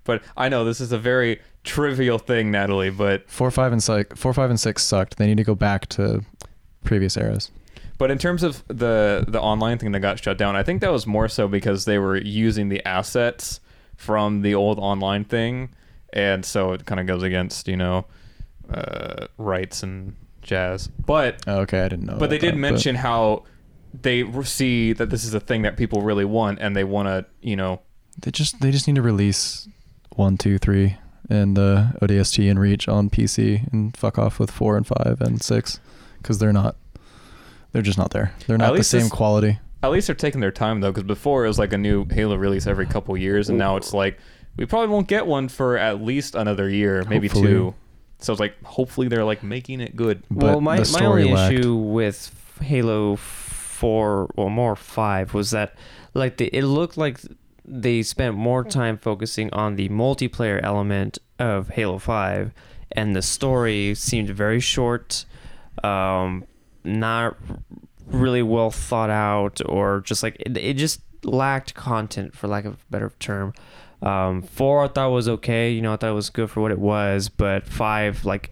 But 0.04 0.22
I 0.38 0.50
know 0.50 0.64
this 0.64 0.80
is 0.80 0.92
a 0.92 1.00
very 1.00 1.42
trivial 1.64 2.20
thing, 2.20 2.52
Natalie. 2.52 2.92
But 2.92 3.28
Four, 3.28 3.50
five, 3.50 3.72
and 3.72 3.82
six. 3.82 4.20
Four, 4.20 4.34
five, 4.36 4.52
and 4.52 4.60
six 4.60 4.84
sucked. 4.84 5.18
They 5.18 5.26
need 5.26 5.38
to 5.38 5.44
go 5.44 5.56
back 5.56 5.88
to 5.90 6.24
previous 6.84 7.18
eras. 7.18 7.50
but 7.98 8.12
in 8.12 8.20
terms 8.20 8.44
of 8.44 8.64
the 8.68 9.26
the 9.28 9.42
online 9.42 9.80
thing 9.80 9.94
that 9.94 10.02
got 10.02 10.24
shut 10.24 10.38
down, 10.38 10.56
I 10.56 10.62
think 10.62 10.82
that 10.82 10.92
was 10.92 11.08
more 11.08 11.28
so 11.28 11.48
because 11.48 11.86
they 11.86 11.98
were 11.98 12.18
using 12.18 12.70
the 12.70 12.86
assets 12.88 13.60
from 13.98 14.42
the 14.42 14.56
old 14.56 14.80
online 14.80 15.24
thing, 15.26 15.70
and 16.14 16.44
so 16.46 16.74
it 16.74 16.86
kind 16.86 17.00
of 17.00 17.08
goes 17.08 17.24
against 17.24 17.68
you 17.68 17.78
know 17.78 18.06
uh, 18.74 19.28
rights 19.38 19.84
and 19.84 20.16
jazz. 20.42 20.88
But 20.88 21.42
Oh, 21.48 21.60
okay, 21.62 21.82
I 21.82 21.88
didn't 21.90 22.06
know. 22.06 22.18
but 22.18 22.30
they 22.30 22.38
did 22.38 22.54
that, 22.54 22.60
mention 22.60 22.96
how 22.96 23.44
they 24.02 24.24
see 24.44 24.94
that 24.94 25.10
this 25.10 25.24
is 25.24 25.34
a 25.34 25.40
thing 25.40 25.62
that 25.64 25.78
people 25.78 26.02
really 26.02 26.26
want, 26.26 26.60
and 26.60 26.76
they 26.76 26.84
want 26.84 27.08
to 27.08 27.26
you 27.42 27.56
know 27.56 27.82
they 28.22 28.32
just 28.32 28.60
they 28.62 28.72
just 28.72 28.88
need 28.88 28.96
to 28.96 29.02
release 29.02 29.68
one, 30.16 30.38
two, 30.38 30.58
three, 30.58 30.98
and 31.30 31.58
uh, 31.60 31.88
ODST 32.02 32.50
and 32.50 32.60
Reach 32.60 32.88
on 32.88 33.10
PC, 33.10 33.72
and 33.74 33.96
fuck 33.98 34.18
off 34.18 34.40
with 34.40 34.50
four 34.52 34.78
and 34.78 34.88
five 34.88 35.18
and 35.22 35.42
six, 35.42 35.80
because 36.22 36.40
they're 36.40 36.54
not. 36.54 36.76
They're 37.72 37.82
just 37.82 37.98
not 37.98 38.12
there. 38.12 38.34
They're 38.48 38.58
not 38.58 38.78
the 38.78 38.84
same 38.86 39.02
this- 39.02 39.12
quality. 39.12 39.60
At 39.86 39.92
least 39.92 40.08
they're 40.08 40.16
taking 40.16 40.42
their 40.42 40.52
time 40.52 40.82
though, 40.82 40.92
because 40.92 41.04
before 41.04 41.46
it 41.46 41.48
was 41.48 41.60
like 41.60 41.74
a 41.74 41.78
new 41.78 42.06
Halo 42.10 42.36
release 42.36 42.68
every 42.68 42.86
couple 42.86 43.16
years, 43.18 43.50
and 43.50 43.58
now 43.58 43.78
it's 43.78 43.94
like 43.94 44.20
we 44.58 44.66
probably 44.66 44.90
won't 44.90 45.08
get 45.08 45.28
one 45.28 45.48
for 45.50 45.78
at 45.78 46.02
least 46.02 46.36
another 46.36 46.70
year, 46.70 47.04
maybe 47.10 47.28
Hopefully. 47.28 47.48
two. 47.48 47.76
So 48.20 48.34
it's 48.34 48.40
like 48.40 48.62
hopefully 48.64 49.08
they're 49.08 49.26
like 49.26 49.44
making 49.44 49.82
it 49.82 49.96
good. 49.96 50.24
But 50.32 50.46
well, 50.46 50.62
my, 50.62 50.76
the 50.78 50.82
my 50.82 50.86
story 50.86 51.24
only 51.24 51.34
lacked. 51.34 51.54
issue 51.54 51.76
with 51.76 52.58
Halo 52.62 53.18
Four 53.18 54.32
or 54.36 54.50
more 54.50 54.76
Five 54.76 55.34
was 55.34 55.52
that 55.52 55.76
like 56.14 56.38
the, 56.38 56.48
it 56.48 56.64
looked 56.64 56.98
like 56.98 57.20
they 57.66 58.02
spent 58.04 58.36
more 58.36 58.64
time 58.64 58.98
focusing 58.98 59.52
on 59.54 59.76
the 59.76 59.90
multiplayer 59.90 60.62
element 60.64 61.20
of 61.40 61.70
Halo 61.70 61.98
Five, 61.98 62.54
and 62.92 63.16
the 63.16 63.22
story 63.22 63.94
seemed 63.96 64.30
very 64.30 64.60
short, 64.62 65.26
um, 65.84 66.46
not 66.84 67.36
really 68.08 68.42
well 68.44 68.72
thought 68.72 69.10
out, 69.10 69.62
or 69.66 70.02
just 70.02 70.24
like 70.24 70.36
it, 70.40 70.56
it 70.58 70.74
just 70.78 71.02
lacked 71.24 71.74
content 71.74 72.36
for 72.36 72.48
lack 72.48 72.66
of 72.66 72.74
a 72.76 72.78
better 72.92 73.12
term. 73.20 73.54
Um, 74.02 74.42
four 74.44 74.84
I 74.84 74.88
thought 74.88 75.10
was 75.12 75.28
okay, 75.28 75.72
you 75.72 75.82
know, 75.82 75.94
I 75.94 75.96
thought 75.96 76.10
it 76.12 76.14
was 76.14 76.30
good 76.30 76.50
for 76.52 76.62
what 76.62 76.72
it 76.72 76.80
was, 76.80 77.30
but 77.30 77.66
five 77.68 78.24
like 78.26 78.52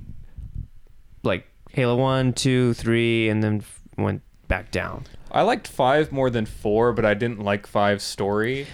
like 1.24 1.47
Halo 1.72 1.95
one, 1.95 2.34
two, 2.34 2.74
three, 2.74 3.30
and 3.30 3.43
then 3.43 3.58
f- 3.60 3.82
went 3.97 4.22
back 4.47 4.72
down. 4.72 5.06
I 5.32 5.41
liked 5.41 5.68
five 5.68 6.12
more 6.12 6.30
than 6.30 6.45
four, 6.45 6.93
but 6.93 7.06
I 7.06 7.14
didn't 7.14 7.39
like 7.39 7.66
five's 7.66 8.04
story. 8.04 8.68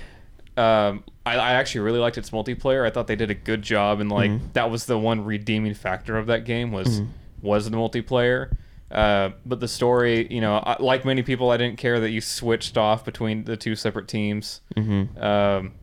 Um, 0.57 1.03
I, 1.25 1.35
I 1.37 1.51
actually 1.53 1.81
really 1.81 1.99
liked 1.99 2.17
its 2.17 2.31
multiplayer. 2.31 2.85
I 2.85 2.89
thought 2.89 3.07
they 3.07 3.15
did 3.15 3.29
a 3.31 3.35
good 3.35 3.61
job, 3.61 3.99
and 4.01 4.11
like 4.11 4.31
Mhm. 4.31 4.53
that 4.53 4.69
was 4.69 4.85
the 4.85 4.97
one 4.97 5.23
redeeming 5.23 5.73
factor 5.73 6.17
of 6.17 6.27
that 6.27 6.43
game 6.43 6.71
was 6.71 7.01
Mhm. 7.01 7.07
was 7.41 7.69
the 7.69 7.77
multiplayer. 7.77 8.55
Uh, 8.91 9.29
but 9.45 9.59
the 9.59 9.67
story, 9.67 10.27
you 10.33 10.41
know, 10.41 10.57
I, 10.57 10.81
like 10.81 11.05
many 11.05 11.21
people, 11.21 11.51
I 11.51 11.57
didn't 11.57 11.77
care 11.77 11.99
that 11.99 12.09
you 12.09 12.21
switched 12.21 12.77
off 12.77 13.05
between 13.05 13.43
the 13.43 13.55
two 13.55 13.75
separate 13.75 14.07
teams. 14.07 14.61
Mm-hmm. 14.75 15.21
Um, 15.21 15.73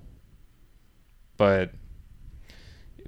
but 1.37 1.73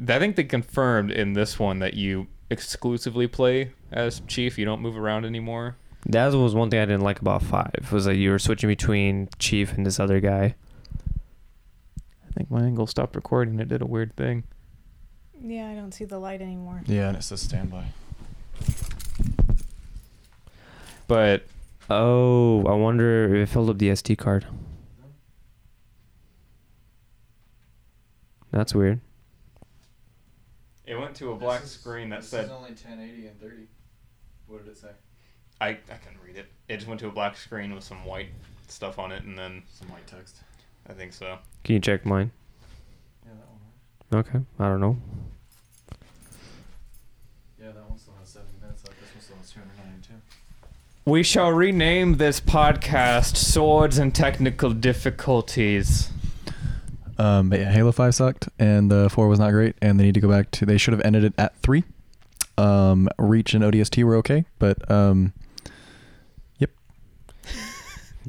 I 0.00 0.18
think 0.18 0.36
they 0.36 0.44
confirmed 0.44 1.10
in 1.10 1.32
this 1.32 1.58
one 1.58 1.80
that 1.80 1.94
you 1.94 2.28
exclusively 2.50 3.26
play 3.26 3.72
as 3.90 4.20
Chief. 4.26 4.58
You 4.58 4.64
don't 4.64 4.80
move 4.80 4.96
around 4.96 5.24
anymore. 5.24 5.76
That 6.06 6.32
was 6.32 6.54
one 6.54 6.70
thing 6.70 6.80
I 6.80 6.84
didn't 6.84 7.02
like 7.02 7.20
about 7.20 7.42
five 7.42 7.88
was 7.90 8.04
that 8.04 8.16
you 8.16 8.30
were 8.30 8.38
switching 8.38 8.68
between 8.68 9.28
Chief 9.38 9.72
and 9.72 9.84
this 9.84 9.98
other 9.98 10.20
guy. 10.20 10.54
I 11.98 12.32
think 12.34 12.50
my 12.50 12.60
angle 12.60 12.86
stopped 12.86 13.16
recording. 13.16 13.58
It 13.58 13.68
did 13.68 13.82
a 13.82 13.86
weird 13.86 14.14
thing. 14.14 14.44
Yeah, 15.40 15.68
I 15.68 15.74
don't 15.74 15.92
see 15.92 16.04
the 16.04 16.18
light 16.18 16.40
anymore. 16.40 16.82
Yeah, 16.86 17.08
and 17.08 17.16
it 17.16 17.22
says 17.22 17.40
standby. 17.40 17.86
But 21.08 21.42
Oh, 21.90 22.64
I 22.66 22.74
wonder 22.74 23.34
if 23.34 23.48
it 23.48 23.52
filled 23.52 23.70
up 23.70 23.78
the 23.78 23.88
SD 23.88 24.16
card. 24.18 24.46
That's 28.50 28.74
weird. 28.74 29.00
it 30.86 30.94
went 30.98 31.14
to 31.16 31.32
a 31.32 31.36
black 31.36 31.64
screen 31.64 32.10
that 32.10 32.24
said 32.24 32.44
It's 32.44 32.52
only 32.52 32.70
1080 32.70 33.26
and 33.26 33.40
30. 33.40 33.56
What 34.46 34.64
did 34.64 34.72
it 34.72 34.78
say? 34.78 34.88
I, 35.60 35.68
I 35.68 35.74
couldn't 35.74 36.20
read 36.24 36.36
it. 36.36 36.46
It 36.68 36.76
just 36.76 36.86
went 36.88 37.00
to 37.00 37.08
a 37.08 37.10
black 37.10 37.36
screen 37.36 37.74
with 37.74 37.84
some 37.84 38.04
white 38.04 38.28
stuff 38.68 38.98
on 38.98 39.10
it, 39.12 39.24
and 39.24 39.36
then 39.38 39.62
Some 39.72 39.88
white 39.88 40.06
text. 40.06 40.36
I 40.88 40.92
think 40.92 41.12
so. 41.12 41.38
Can 41.64 41.74
you 41.74 41.80
check 41.80 42.06
mine? 42.06 42.30
Yeah, 43.26 43.32
that 43.34 43.48
one. 44.10 44.20
Okay, 44.20 44.46
I 44.58 44.68
don't 44.68 44.80
know. 44.80 44.96
Yeah, 47.60 47.72
that 47.72 47.88
one 47.88 47.98
still 47.98 48.14
has 48.20 48.28
70 48.28 48.52
minutes 48.62 48.84
left. 48.86 48.98
This 49.00 49.30
one 49.30 49.42
still 49.42 49.62
has 49.62 49.66
292. 49.76 50.14
We 51.08 51.22
shall 51.22 51.50
rename 51.52 52.18
this 52.18 52.38
podcast 52.38 53.38
"Swords 53.38 53.96
and 53.96 54.14
Technical 54.14 54.74
Difficulties." 54.74 56.10
Um, 57.16 57.48
but 57.48 57.60
yeah, 57.60 57.72
Halo 57.72 57.92
Five 57.92 58.14
sucked, 58.14 58.50
and 58.58 58.92
uh, 58.92 59.08
Four 59.08 59.26
was 59.26 59.38
not 59.38 59.52
great, 59.52 59.74
and 59.80 59.98
they 59.98 60.04
need 60.04 60.12
to 60.16 60.20
go 60.20 60.28
back 60.28 60.50
to. 60.50 60.66
They 60.66 60.76
should 60.76 60.92
have 60.92 61.00
ended 61.06 61.24
it 61.24 61.32
at 61.38 61.56
three. 61.62 61.84
Um, 62.58 63.08
Reach 63.16 63.54
and 63.54 63.64
ODST 63.64 64.04
were 64.04 64.16
okay, 64.16 64.44
but 64.58 64.90
um, 64.90 65.32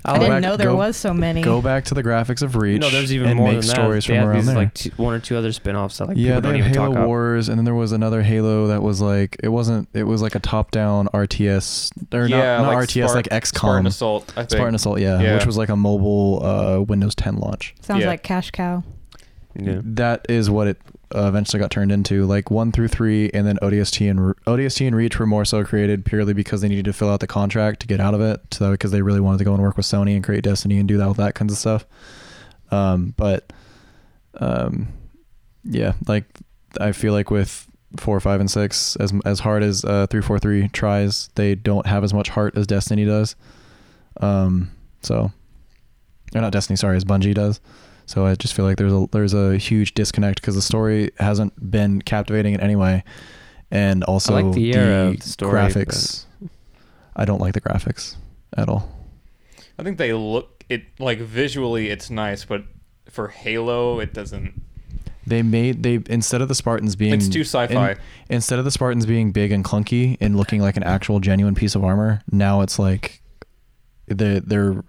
I, 0.05 0.13
Go 0.13 0.19
didn't 0.19 0.29
back- 0.35 0.41
know 0.43 0.57
there 0.57 0.67
go- 0.67 0.75
was 0.75 0.95
so 0.97 1.13
many. 1.13 1.41
go 1.41 1.61
back 1.61 1.85
to 1.85 1.93
the 1.93 2.03
graphics 2.03 2.41
of 2.41 2.55
Reach. 2.55 2.79
No, 2.81 2.89
there's 2.89 3.11
even 3.13 3.29
and 3.29 3.37
more 3.37 3.49
make 3.51 3.59
than 3.61 3.67
that. 3.67 3.73
stories 3.75 4.05
they 4.05 4.13
from 4.13 4.15
have 4.17 4.27
around 4.27 4.35
these, 4.37 4.45
there. 4.47 4.55
like 4.55 4.73
two, 4.73 4.89
one 4.97 5.13
or 5.13 5.19
two 5.19 5.35
other 5.37 5.51
spin-offs 5.51 5.97
that 5.97 6.07
like 6.07 6.17
yeah, 6.17 6.35
people 6.35 6.41
they 6.41 6.47
don't 6.47 6.55
have 6.61 6.67
even 6.67 6.73
Halo 6.73 6.85
talk 6.87 6.95
about. 6.97 7.07
Wars, 7.07 7.49
and 7.49 7.57
then 7.57 7.65
there 7.65 7.75
was 7.75 7.91
another 7.91 8.21
Halo 8.21 8.67
that 8.67 8.81
was 8.81 9.01
like 9.01 9.35
it 9.43 9.49
wasn't. 9.49 9.89
It 9.93 10.03
was 10.03 10.21
like 10.21 10.35
a 10.35 10.39
top-down 10.39 11.07
RTS 11.13 11.91
or 12.13 12.27
yeah, 12.27 12.57
not, 12.57 12.63
not 12.63 12.73
like 12.75 12.87
RTS, 12.89 13.07
Spart- 13.09 13.15
like 13.31 13.45
Spartan 13.45 13.83
XCOM, 13.85 13.87
Assault. 13.87 14.33
I 14.35 14.41
think. 14.41 14.49
Spartan 14.51 14.75
Assault. 14.75 14.99
Yeah, 14.99 15.21
Yeah. 15.21 15.33
which 15.35 15.45
was 15.45 15.57
like 15.57 15.69
a 15.69 15.75
mobile 15.75 16.45
uh, 16.45 16.79
Windows 16.81 17.15
10 17.15 17.37
launch. 17.37 17.75
Sounds 17.81 18.01
Yeah. 18.01 18.07
like 18.07 18.23
cash 18.23 18.51
cow. 18.51 18.83
Yeah. 19.59 19.81
That 19.83 20.25
is 20.29 20.49
what 20.49 20.67
it 20.67 20.77
uh, 21.15 21.27
eventually 21.27 21.59
got 21.59 21.71
turned 21.71 21.91
into. 21.91 22.25
Like 22.25 22.51
one 22.51 22.71
through 22.71 22.89
three, 22.89 23.29
and 23.33 23.45
then 23.45 23.57
ODST 23.61 24.09
and 24.09 24.19
ODST 24.45 24.85
and 24.85 24.95
Reach 24.95 25.19
were 25.19 25.25
more 25.25 25.45
so 25.45 25.63
created 25.63 26.05
purely 26.05 26.33
because 26.33 26.61
they 26.61 26.69
needed 26.69 26.85
to 26.85 26.93
fill 26.93 27.09
out 27.09 27.19
the 27.19 27.27
contract 27.27 27.81
to 27.81 27.87
get 27.87 27.99
out 27.99 28.13
of 28.13 28.21
it. 28.21 28.41
So 28.51 28.71
because 28.71 28.91
they 28.91 29.01
really 29.01 29.19
wanted 29.19 29.39
to 29.39 29.43
go 29.43 29.53
and 29.53 29.61
work 29.61 29.77
with 29.77 29.85
Sony 29.85 30.15
and 30.15 30.23
create 30.23 30.43
Destiny 30.43 30.77
and 30.77 30.87
do 30.87 30.97
that 30.97 31.07
with 31.07 31.17
that 31.17 31.35
kinds 31.35 31.51
of 31.51 31.59
stuff. 31.59 31.85
Um, 32.71 33.13
but 33.17 33.51
um, 34.39 34.87
yeah, 35.63 35.93
like 36.07 36.25
I 36.79 36.91
feel 36.91 37.13
like 37.13 37.31
with 37.31 37.67
four, 37.97 38.19
five, 38.19 38.39
and 38.39 38.49
six, 38.49 38.95
as 38.97 39.13
as 39.25 39.39
hard 39.39 39.63
as 39.63 39.83
uh, 39.83 40.07
three, 40.07 40.21
four, 40.21 40.39
three 40.39 40.67
tries, 40.69 41.29
they 41.35 41.55
don't 41.55 41.87
have 41.87 42.03
as 42.03 42.13
much 42.13 42.29
heart 42.29 42.57
as 42.57 42.67
Destiny 42.67 43.05
does. 43.05 43.35
Um, 44.21 44.71
so, 45.01 45.31
or 46.35 46.41
not 46.41 46.51
Destiny, 46.51 46.77
sorry, 46.77 46.97
as 46.97 47.05
Bungie 47.05 47.33
does. 47.33 47.59
So 48.09 48.25
I 48.25 48.33
just 48.33 48.55
feel 48.55 48.65
like 48.65 48.77
there's 48.77 48.91
a 48.91 49.05
there's 49.11 49.35
a 49.35 49.55
huge 49.57 49.93
disconnect 49.93 50.41
because 50.41 50.55
the 50.55 50.63
story 50.63 51.11
hasn't 51.19 51.53
been 51.69 52.01
captivating 52.01 52.55
in 52.55 52.59
any 52.59 52.75
way, 52.75 53.03
and 53.69 54.03
also 54.05 54.33
like 54.33 54.51
the 54.55 54.73
era 54.73 55.09
of 55.09 55.19
the 55.19 55.27
story, 55.27 55.53
graphics. 55.59 56.25
I 57.15 57.25
don't 57.25 57.39
like 57.39 57.53
the 57.53 57.61
graphics 57.61 58.15
at 58.57 58.67
all. 58.67 58.89
I 59.77 59.83
think 59.83 59.99
they 59.99 60.11
look 60.13 60.63
it 60.69 60.85
like 60.97 61.19
visually 61.19 61.91
it's 61.91 62.09
nice, 62.09 62.45
but 62.45 62.63
for 63.11 63.27
Halo 63.27 63.99
it 63.99 64.11
doesn't. 64.11 64.59
They 65.27 65.43
made 65.43 65.83
they 65.83 65.99
instead 66.09 66.41
of 66.41 66.47
the 66.47 66.55
Spartans 66.55 66.95
being 66.95 67.13
It's 67.13 67.29
too 67.29 67.41
sci-fi. 67.41 67.91
in- 67.91 67.97
instead 68.27 68.57
of 68.57 68.65
the 68.65 68.71
Spartans 68.71 69.05
being 69.05 69.31
big 69.31 69.51
and 69.51 69.63
clunky 69.63 70.17
and 70.19 70.35
looking 70.35 70.61
like 70.61 70.77
an 70.77 70.83
actual 70.83 71.19
genuine 71.19 71.53
piece 71.53 71.75
of 71.75 71.83
armor, 71.83 72.23
now 72.31 72.61
it's 72.61 72.79
like 72.79 73.21
they're 74.07 74.39
they're 74.39 74.83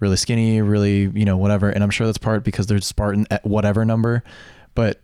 really 0.00 0.16
skinny, 0.16 0.60
really 0.62 1.10
you 1.14 1.24
know 1.24 1.36
whatever. 1.36 1.70
And 1.70 1.82
I'm 1.82 1.90
sure 1.90 2.06
that's 2.06 2.18
part 2.18 2.44
because 2.44 2.66
they're 2.66 2.80
Spartan 2.80 3.26
at 3.30 3.44
whatever 3.46 3.84
number, 3.84 4.22
but 4.74 5.00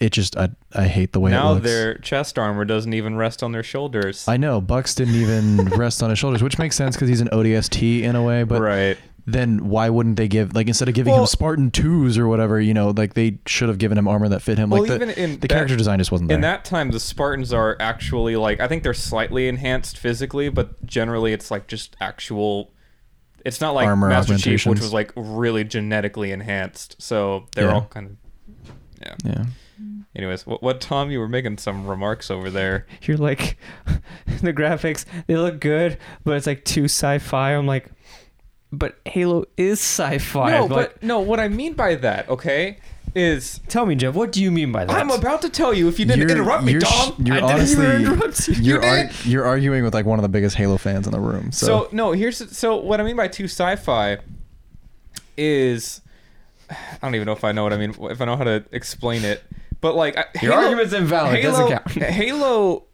it 0.00 0.10
just 0.12 0.36
I 0.36 0.50
I 0.72 0.86
hate 0.86 1.12
the 1.12 1.20
way 1.20 1.30
it 1.30 1.34
now 1.34 1.52
looks. 1.54 1.64
their 1.64 1.94
chest 1.98 2.38
armor 2.38 2.64
doesn't 2.64 2.92
even 2.92 3.16
rest 3.16 3.42
on 3.42 3.52
their 3.52 3.62
shoulders. 3.62 4.28
I 4.28 4.36
know 4.36 4.60
Buck's 4.60 4.94
didn't 4.94 5.14
even 5.16 5.64
rest 5.76 6.02
on 6.02 6.10
his 6.10 6.18
shoulders, 6.18 6.42
which 6.42 6.58
makes 6.58 6.76
sense 6.76 6.94
because 6.96 7.08
he's 7.08 7.20
an 7.20 7.28
ODST 7.28 8.02
in 8.02 8.14
a 8.14 8.22
way. 8.22 8.44
But 8.44 8.60
right. 8.60 8.96
then 9.26 9.68
why 9.68 9.90
wouldn't 9.90 10.16
they 10.16 10.28
give 10.28 10.54
like 10.54 10.68
instead 10.68 10.88
of 10.88 10.94
giving 10.94 11.12
Well- 11.12 11.22
him 11.22 11.26
Spartan 11.26 11.70
twos 11.72 12.16
or 12.16 12.28
whatever, 12.28 12.60
you 12.60 12.74
know, 12.74 12.90
like 12.90 13.14
they 13.14 13.38
should 13.46 13.68
have 13.68 13.78
given 13.78 13.98
him 13.98 14.06
armor 14.06 14.28
that 14.28 14.40
fit 14.42 14.56
him. 14.58 14.70
Well, 14.70 14.82
like 14.82 14.88
the, 14.88 14.94
even 14.96 15.10
in 15.10 15.30
the 15.32 15.48
that- 15.48 15.48
character 15.50 15.76
design 15.76 15.98
just 15.98 16.12
wasn't 16.12 16.28
there. 16.28 16.36
In 16.36 16.42
that 16.42 16.64
time, 16.64 16.90
the 16.92 17.00
Spartans 17.00 17.52
are 17.52 17.76
actually 17.80 18.36
like 18.36 18.60
I 18.60 18.68
think 18.68 18.84
they're 18.84 18.94
slightly 18.94 19.48
enhanced 19.48 19.98
physically, 19.98 20.48
but 20.48 20.84
generally 20.86 21.32
it's 21.32 21.50
like 21.50 21.66
just 21.66 21.96
actual. 22.00 22.72
It's 23.48 23.60
not 23.60 23.72
like 23.74 23.86
Armor 23.86 24.08
Master 24.08 24.38
Chief, 24.38 24.64
which 24.66 24.80
was 24.80 24.92
like 24.92 25.12
really 25.16 25.64
genetically 25.64 26.30
enhanced. 26.32 26.96
So 27.02 27.46
they're 27.54 27.66
Yeah. 27.68 27.74
all 27.74 27.86
kind 27.90 28.06
of. 28.10 28.72
Yeah. 29.00 29.14
yeah. 29.24 29.44
Anyways, 30.16 30.46
what, 30.46 30.62
what 30.62 30.80
Tom? 30.80 31.10
You 31.10 31.20
were 31.20 31.28
making 31.28 31.58
some 31.58 31.86
remarks 31.86 32.30
over 32.30 32.50
there. 32.50 32.86
You're 33.02 33.16
like, 33.16 33.56
the 34.42 34.52
graphics 34.52 35.04
they 35.26 35.36
look 35.36 35.60
good, 35.60 35.98
but 36.24 36.36
it's 36.36 36.46
like 36.46 36.64
too 36.64 36.84
sci-fi. 36.84 37.50
I'm 37.54 37.66
like, 37.66 37.90
but 38.72 38.98
Halo 39.06 39.44
is 39.56 39.78
sci-fi. 39.80 40.50
no, 40.50 40.64
I'm 40.64 40.70
like, 40.70 40.94
but 40.94 41.02
no. 41.02 41.20
What 41.20 41.38
I 41.40 41.48
mean 41.48 41.74
by 41.74 41.94
that, 41.96 42.28
okay, 42.28 42.78
is 43.14 43.60
tell 43.68 43.86
me, 43.86 43.94
Jeff, 43.94 44.14
what 44.14 44.32
do 44.32 44.42
you 44.42 44.50
mean 44.50 44.70
by 44.72 44.84
that? 44.84 44.96
I'm 44.96 45.10
about 45.10 45.42
to 45.42 45.48
tell 45.48 45.72
you. 45.74 45.88
If 45.88 45.98
you 45.98 46.04
didn't 46.04 46.20
You're- 46.28 46.32
interrupt 46.32 46.64
me, 46.64 46.72
you're 46.72 46.80
sh- 46.80 46.84
Tom, 46.84 47.14
you're 47.24 47.36
I 47.36 47.40
didn't 47.40 47.52
honestly- 47.54 47.86
even 47.86 48.00
interrupt 48.02 48.48
you. 48.48 48.54
You're 48.54 48.82
you 48.84 48.88
ar- 48.88 49.10
you're 49.24 49.44
arguing 49.46 49.84
with 49.84 49.94
like 49.94 50.06
one 50.06 50.18
of 50.18 50.22
the 50.22 50.28
biggest 50.28 50.56
Halo 50.56 50.76
fans 50.76 51.06
in 51.06 51.12
the 51.12 51.20
room. 51.20 51.52
So, 51.52 51.66
So 51.66 51.88
no, 51.92 52.12
here's 52.12 52.56
so 52.56 52.76
what 52.76 53.00
I 53.00 53.04
mean 53.04 53.16
by 53.16 53.28
too 53.28 53.44
sci-fi 53.44 54.18
is 55.36 56.00
I 56.70 56.76
don't 57.02 57.14
even 57.14 57.26
know 57.26 57.32
if 57.32 57.44
I 57.44 57.52
know 57.52 57.62
what 57.62 57.72
I 57.72 57.76
mean 57.78 57.94
if 57.98 58.20
I 58.20 58.24
know 58.24 58.36
how 58.36 58.44
to 58.44 58.64
explain 58.72 59.24
it, 59.24 59.42
but 59.80 59.94
like 59.94 60.16
I- 60.16 60.24
Your 60.42 60.52
Halo- 60.52 60.64
argument's 60.64 60.92
invalid. 60.92 61.38
Halo, 61.38 61.68
Doesn't 61.70 61.94
count. 61.94 62.10
Halo 62.12 62.84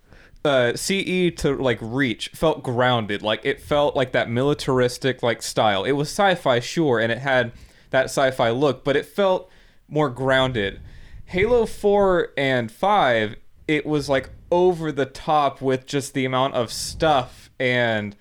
uh, 0.45 0.75
CE 0.77 1.31
to 1.39 1.57
like 1.59 1.79
Reach 1.81 2.29
felt 2.35 2.63
grounded, 2.63 3.23
like 3.23 3.41
it 3.45 3.61
felt 3.63 3.97
like 3.97 4.13
that 4.13 4.29
militaristic 4.31 5.23
like 5.23 5.43
style. 5.43 5.85
It 5.85 5.93
was 5.93 6.09
sci-fi, 6.09 6.61
sure, 6.61 7.01
and 7.01 7.11
it 7.11 7.19
had 7.19 7.53
that 7.91 8.05
sci-fi 8.07 8.51
look, 8.51 8.85
but 8.85 8.95
it 8.97 9.07
felt 9.07 9.49
more 9.89 10.11
grounded. 10.11 10.81
Halo 11.27 11.67
4 11.67 12.29
and 12.37 12.71
5, 12.71 13.37
it 13.67 13.87
was 13.87 14.09
like 14.09 14.31
over 14.51 14.93
the 14.93 15.07
top 15.07 15.61
with 15.61 15.87
just 15.87 16.15
the 16.15 16.25
amount 16.25 16.55
of 16.55 16.73
stuff 16.73 17.51
and 17.59 18.15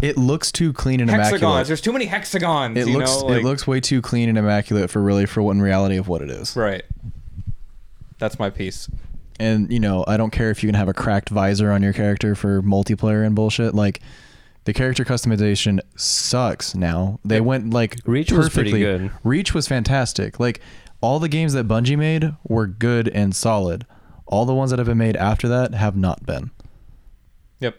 it 0.00 0.16
looks 0.16 0.52
too 0.52 0.72
clean 0.72 1.00
and 1.00 1.10
hexagons. 1.10 1.42
immaculate. 1.42 1.66
There's 1.66 1.80
too 1.80 1.92
many 1.92 2.04
hexagons. 2.04 2.78
It 2.78 2.86
you 2.86 2.98
looks 2.98 3.22
like, 3.22 3.40
it 3.40 3.44
looks 3.44 3.66
way 3.66 3.80
too 3.80 4.00
clean 4.00 4.28
and 4.28 4.38
immaculate 4.38 4.90
for 4.90 5.02
really 5.02 5.26
for 5.26 5.42
what 5.42 5.52
in 5.52 5.62
reality 5.62 5.96
of 5.96 6.08
what 6.08 6.22
it 6.22 6.30
is. 6.30 6.56
right. 6.56 6.84
That's 8.18 8.38
my 8.38 8.48
piece. 8.48 8.88
And 9.38 9.70
you 9.70 9.80
know, 9.80 10.04
I 10.06 10.16
don't 10.16 10.30
care 10.30 10.50
if 10.50 10.62
you 10.62 10.68
can 10.68 10.74
have 10.74 10.88
a 10.88 10.94
cracked 10.94 11.28
visor 11.28 11.70
on 11.70 11.82
your 11.82 11.92
character 11.92 12.34
for 12.34 12.62
multiplayer 12.62 13.26
and 13.26 13.34
bullshit. 13.34 13.74
Like 13.74 14.00
the 14.66 14.72
character 14.74 15.04
customization 15.04 15.80
sucks 15.96 16.74
now. 16.74 17.18
They 17.24 17.40
went 17.40 17.70
like 17.72 17.96
Reach 18.04 18.30
was 18.32 18.48
pretty 18.50 18.72
perfectly. 18.72 18.80
good. 19.08 19.12
Reach 19.24 19.54
was 19.54 19.66
fantastic. 19.66 20.38
Like 20.38 20.60
all 21.00 21.18
the 21.20 21.28
games 21.28 21.52
that 21.54 21.66
Bungie 21.68 21.96
made 21.96 22.34
were 22.44 22.66
good 22.66 23.08
and 23.08 23.34
solid. 23.34 23.86
All 24.26 24.44
the 24.44 24.54
ones 24.54 24.70
that 24.70 24.78
have 24.80 24.86
been 24.88 24.98
made 24.98 25.16
after 25.16 25.46
that 25.48 25.72
have 25.74 25.96
not 25.96 26.26
been. 26.26 26.50
Yep. 27.60 27.78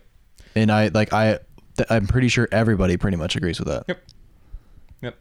And 0.56 0.72
I 0.72 0.88
like 0.88 1.12
I 1.12 1.40
th- 1.76 1.88
I'm 1.90 2.08
pretty 2.08 2.30
sure 2.30 2.48
everybody 2.54 2.96
pretty 2.96 3.18
much 3.18 3.36
agrees 3.36 3.60
with 3.60 3.68
that. 3.68 3.84
Yep. 3.90 4.04
Yep. 5.02 5.18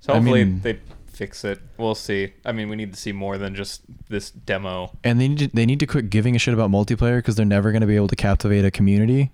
So 0.00 0.12
I 0.12 0.16
hopefully 0.16 0.44
mean- 0.44 0.60
they 0.60 0.78
fix 1.12 1.44
it. 1.44 1.58
We'll 1.76 1.96
see. 1.96 2.34
I 2.46 2.52
mean, 2.52 2.68
we 2.68 2.76
need 2.76 2.94
to 2.94 2.98
see 2.98 3.10
more 3.12 3.36
than 3.36 3.56
just 3.56 3.82
this 4.08 4.30
demo. 4.30 4.96
And 5.02 5.20
they 5.20 5.26
need 5.26 5.38
to, 5.38 5.48
they 5.48 5.66
need 5.66 5.80
to 5.80 5.86
quit 5.86 6.08
giving 6.08 6.34
a 6.36 6.38
shit 6.38 6.54
about 6.54 6.70
multiplayer 6.70 7.18
because 7.18 7.34
they're 7.34 7.44
never 7.44 7.72
going 7.72 7.82
to 7.82 7.86
be 7.86 7.96
able 7.96 8.08
to 8.08 8.16
captivate 8.16 8.64
a 8.64 8.70
community 8.70 9.32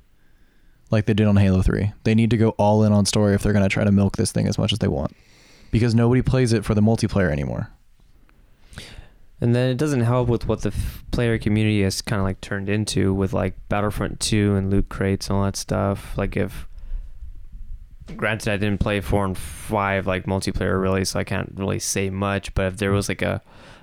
like 0.91 1.07
they 1.07 1.15
did 1.15 1.27
on 1.27 1.37
Halo 1.37 1.63
3. 1.63 1.93
They 2.05 2.15
need 2.15 2.31
to 2.31 2.37
go 2.37 2.51
all 2.51 2.85
in 2.85 2.93
on 2.93 3.07
story 3.07 3.35
if 3.35 3.43
they're 3.43 3.53
going 3.53 3.65
to 3.65 3.69
try 3.69 3.85
to 3.85 3.93
milk 3.93 4.17
this 4.17 4.33
thing 4.33 4.47
as 4.47 4.59
much 4.59 4.73
as 4.73 4.79
they 4.79 4.89
want. 4.89 5.17
Because 5.71 5.95
nobody 5.95 6.23
plays 6.23 6.53
it 6.53 6.65
for 6.65 6.75
the 6.75 6.81
multiplayer 6.81 7.31
anymore. 7.31 7.71
And 9.41 9.55
then 9.55 9.69
it 9.69 9.77
doesn't 9.77 10.01
help 10.01 10.29
with 10.29 10.47
what 10.47 10.63
the 10.63 10.71
f- 10.71 11.05
player 11.11 11.39
community 11.39 11.83
has 11.83 12.01
kind 12.01 12.21
of 12.21 12.25
like 12.25 12.41
turned 12.41 12.69
into 12.69 13.13
with 13.13 13.33
like 13.33 13.55
Battlefront 13.69 14.21
2 14.21 14.55
and 14.55 14.71
loot 14.71 14.89
crates 14.89 15.29
and 15.29 15.37
all 15.37 15.45
that 15.45 15.57
stuff. 15.57 16.17
Like 16.17 16.37
if 16.37 16.67
granted 18.17 18.51
I 18.51 18.57
didn't 18.57 18.81
play 18.81 19.01
4 19.01 19.25
and 19.27 19.37
5 19.37 20.07
like 20.07 20.25
multiplayer 20.25 20.81
really, 20.81 21.05
so 21.05 21.19
I 21.19 21.25
can't 21.25 21.53
really 21.57 21.81
say 21.81 22.09
much, 22.09 22.55
but 22.55 22.67
if 22.67 22.77
there 22.79 22.93
was 22.93 23.09
like 23.09 23.23
a 23.23 23.43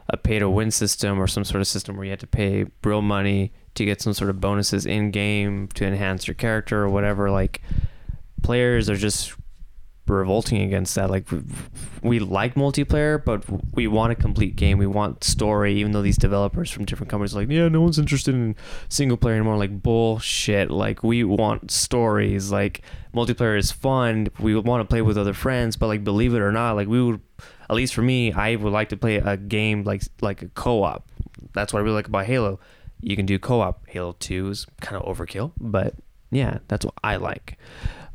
a 0.10 0.18
pay 0.18 0.40
to 0.40 0.50
win 0.50 0.70
system 0.70 1.20
or 1.20 1.28
some 1.28 1.44
sort 1.44 1.62
of 1.62 1.68
system 1.68 1.96
where 1.96 2.06
you 2.06 2.12
had 2.12 2.20
to 2.20 2.28
pay 2.28 2.66
real 2.84 3.02
money 3.02 3.54
to 3.76 3.86
get 3.86 4.02
some 4.02 4.14
sort 4.14 4.30
of 4.30 4.40
bonuses 4.40 4.86
in 4.86 5.12
game 5.12 5.68
to 5.70 5.86
enhance 5.86 6.28
your 6.28 6.36
character 6.36 6.84
or 6.84 6.90
whatever, 6.90 7.32
like 7.32 7.62
players 8.42 8.90
are 8.90 8.96
just 8.96 9.34
revolting 10.08 10.62
against 10.62 10.96
that. 10.96 11.10
Like 11.10 11.28
we, 12.02 12.20
like 12.20 12.56
multiplayer, 12.56 13.24
but 13.24 13.46
we 13.74 13.88
want 13.88 14.12
a 14.12 14.16
complete 14.16 14.56
game. 14.56 14.78
We 14.78 14.88
want 14.88 15.24
story, 15.24 15.76
even 15.76 15.92
though 15.92 16.02
these 16.02 16.18
developers 16.18 16.70
from 16.70 16.86
different 16.86 17.10
companies 17.10 17.36
are 17.36 17.40
like, 17.40 17.50
yeah, 17.50 17.70
no 17.70 17.82
one's 17.82 18.00
interested 18.00 18.36
in 18.36 18.56
single 18.90 19.18
player 19.18 19.36
anymore. 19.36 19.58
Like 19.58 19.82
bullshit. 19.82 20.70
Like 20.70 21.04
we 21.04 21.24
want 21.24 21.72
stories. 21.72 22.52
Like 22.52 22.82
multiplayer 23.14 23.58
is 23.58 23.72
fun. 23.72 24.28
We 24.40 24.56
want 24.56 24.82
to 24.82 24.92
play 24.92 25.02
with 25.02 25.18
other 25.18 25.34
friends, 25.34 25.76
but 25.78 25.88
like 25.88 26.04
believe 26.04 26.34
it 26.34 26.42
or 26.42 26.52
not, 26.52 26.74
like 26.76 26.88
we 26.88 27.02
would, 27.02 27.22
at 27.70 27.76
least 27.76 27.94
for 27.94 28.02
me, 28.02 28.34
I 28.34 28.56
would 28.56 28.74
like 28.74 28.90
to 28.90 28.98
play 28.98 29.16
a 29.18 29.38
game 29.38 29.84
like 29.84 30.04
like 30.22 30.42
a 30.42 30.50
co-op. 30.50 31.08
That's 31.54 31.72
what 31.72 31.80
I 31.80 31.84
really 31.84 31.96
like 31.96 32.08
about 32.08 32.26
Halo. 32.26 32.60
You 33.04 33.16
can 33.16 33.26
do 33.26 33.38
co-op. 33.40 33.88
Halo 33.88 34.16
Two 34.20 34.50
is 34.50 34.66
kind 34.82 35.02
of 35.02 35.16
overkill, 35.16 35.52
but 35.60 35.96
yeah, 36.32 36.60
that's 36.68 36.86
what 36.86 36.96
I 37.04 37.18
like. 37.18 37.58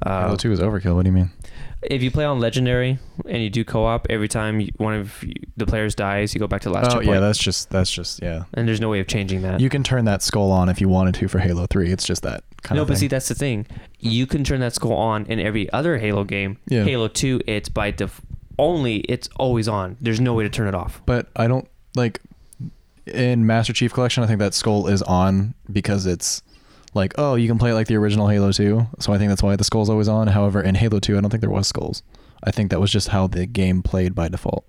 Uh, 0.04 0.22
Halo 0.26 0.36
2 0.36 0.52
is 0.52 0.60
overkill. 0.60 0.94
What 0.94 1.02
do 1.04 1.08
you 1.10 1.14
mean? 1.16 1.30
if 1.82 2.02
you 2.02 2.10
play 2.10 2.24
on 2.24 2.40
legendary 2.40 2.98
and 3.28 3.40
you 3.42 3.48
do 3.50 3.64
co-op 3.64 4.06
every 4.10 4.26
time 4.26 4.58
you, 4.60 4.68
one 4.78 4.94
of 4.94 5.22
you, 5.22 5.32
the 5.56 5.64
players 5.66 5.94
dies 5.94 6.34
you 6.34 6.40
go 6.40 6.46
back 6.48 6.60
to 6.60 6.68
the 6.68 6.74
last 6.74 6.86
Oh 6.86 6.94
checkpoint 6.94 7.08
yeah, 7.08 7.20
that's 7.20 7.38
just 7.38 7.70
that's 7.70 7.90
just 7.90 8.20
yeah. 8.20 8.44
and 8.54 8.66
there's 8.66 8.80
no 8.80 8.88
way 8.88 8.98
of 8.98 9.06
changing 9.06 9.42
that 9.42 9.60
You 9.60 9.68
can 9.68 9.84
turn 9.84 10.04
that 10.06 10.20
skull 10.22 10.50
on 10.50 10.68
if 10.68 10.80
you 10.80 10.88
wanted 10.88 11.14
to 11.16 11.28
for 11.28 11.38
Halo 11.38 11.66
3. 11.66 11.90
It's 11.92 12.04
just 12.04 12.22
that 12.24 12.42
kind 12.62 12.76
no 12.76 12.82
of 12.82 12.88
No, 12.88 12.92
but 12.94 12.98
see 12.98 13.06
that's 13.06 13.28
the 13.28 13.34
thing 13.36 13.66
you 14.00 14.26
can 14.26 14.42
turn 14.42 14.58
that 14.60 14.74
skull 14.74 14.92
on 14.92 15.24
in 15.26 15.38
every 15.38 15.70
other 15.72 15.98
halo 15.98 16.24
game 16.24 16.58
Yeah. 16.68 16.82
halo 16.84 17.06
2 17.08 17.42
it's 17.46 17.68
by 17.68 17.90
def- 17.92 18.20
only 18.58 18.96
it's 19.00 19.28
always 19.36 19.68
on 19.68 19.96
there's 20.00 20.20
no 20.20 20.34
way 20.34 20.42
to 20.44 20.50
turn 20.50 20.66
it 20.68 20.74
off 20.74 21.00
but 21.06 21.28
I 21.36 21.46
don't 21.46 21.68
like 21.94 22.20
in 23.14 23.46
Master 23.46 23.72
Chief 23.72 23.92
Collection. 23.92 24.22
I 24.22 24.26
think 24.26 24.38
that 24.38 24.54
skull 24.54 24.86
is 24.86 25.02
on 25.02 25.54
because 25.70 26.06
it's 26.06 26.42
like 26.94 27.12
oh 27.18 27.34
you 27.34 27.46
can 27.48 27.58
play 27.58 27.70
it 27.70 27.74
like 27.74 27.86
the 27.86 27.96
original 27.96 28.28
Halo 28.28 28.52
2. 28.52 28.86
So 28.98 29.12
I 29.12 29.18
think 29.18 29.28
that's 29.28 29.42
why 29.42 29.56
the 29.56 29.64
skull's 29.64 29.90
always 29.90 30.08
on. 30.08 30.28
However, 30.28 30.60
in 30.62 30.74
Halo 30.74 30.98
2, 31.00 31.16
I 31.16 31.20
don't 31.20 31.30
think 31.30 31.40
there 31.42 31.50
was 31.50 31.66
skulls. 31.68 32.02
I 32.42 32.50
think 32.50 32.70
that 32.70 32.80
was 32.80 32.90
just 32.92 33.08
how 33.08 33.26
the 33.26 33.46
game 33.46 33.82
played 33.82 34.14
by 34.14 34.28
default. 34.28 34.64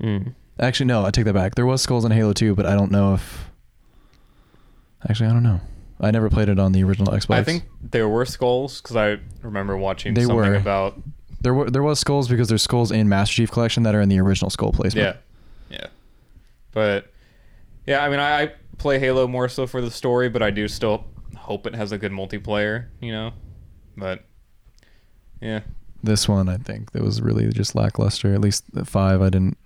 mm. 0.00 0.34
Actually, 0.60 0.86
no, 0.86 1.04
I 1.04 1.12
take 1.12 1.24
that 1.26 1.34
back. 1.34 1.54
There 1.54 1.66
was 1.66 1.80
skulls 1.82 2.04
in 2.04 2.10
Halo 2.10 2.32
2, 2.32 2.56
but 2.56 2.66
I 2.66 2.74
don't 2.74 2.90
know 2.90 3.14
if. 3.14 3.48
Actually, 5.08 5.30
I 5.30 5.32
don't 5.32 5.44
know. 5.44 5.60
I 6.00 6.10
never 6.10 6.28
played 6.30 6.48
it 6.48 6.58
on 6.58 6.72
the 6.72 6.82
original 6.82 7.12
Xbox. 7.12 7.34
I 7.36 7.44
think 7.44 7.64
there 7.80 8.08
were 8.08 8.24
skulls 8.24 8.80
because 8.80 8.96
I 8.96 9.18
remember 9.42 9.76
watching 9.76 10.14
They 10.14 10.22
something 10.22 10.36
were. 10.36 10.54
about 10.56 11.00
there 11.40 11.54
were 11.54 11.70
there 11.70 11.82
was 11.84 12.00
skulls 12.00 12.28
because 12.28 12.48
there's 12.48 12.62
skulls 12.62 12.90
in 12.90 13.08
Master 13.08 13.34
Chief 13.36 13.50
Collection 13.50 13.84
that 13.84 13.94
are 13.94 14.00
in 14.00 14.08
the 14.08 14.18
original 14.20 14.50
skull 14.50 14.72
placement. 14.72 15.16
yeah, 15.70 15.76
yeah. 15.78 15.86
But 16.72 17.12
yeah, 17.88 18.04
I 18.04 18.08
mean, 18.08 18.20
I, 18.20 18.42
I 18.42 18.52
play 18.76 18.98
Halo 18.98 19.26
more 19.26 19.48
so 19.48 19.66
for 19.66 19.80
the 19.80 19.90
story, 19.90 20.28
but 20.28 20.42
I 20.42 20.50
do 20.50 20.68
still 20.68 21.04
hope 21.36 21.66
it 21.66 21.74
has 21.74 21.90
a 21.92 21.98
good 21.98 22.12
multiplayer. 22.12 22.86
You 23.00 23.12
know, 23.12 23.32
but 23.96 24.24
yeah, 25.40 25.60
This 26.02 26.28
one, 26.28 26.48
I 26.48 26.56
think, 26.56 26.92
that 26.92 27.02
was 27.02 27.20
really 27.20 27.48
just 27.48 27.74
lackluster. 27.74 28.32
At 28.34 28.40
least 28.40 28.64
the 28.72 28.84
five, 28.84 29.22
I 29.22 29.30
didn't. 29.30 29.56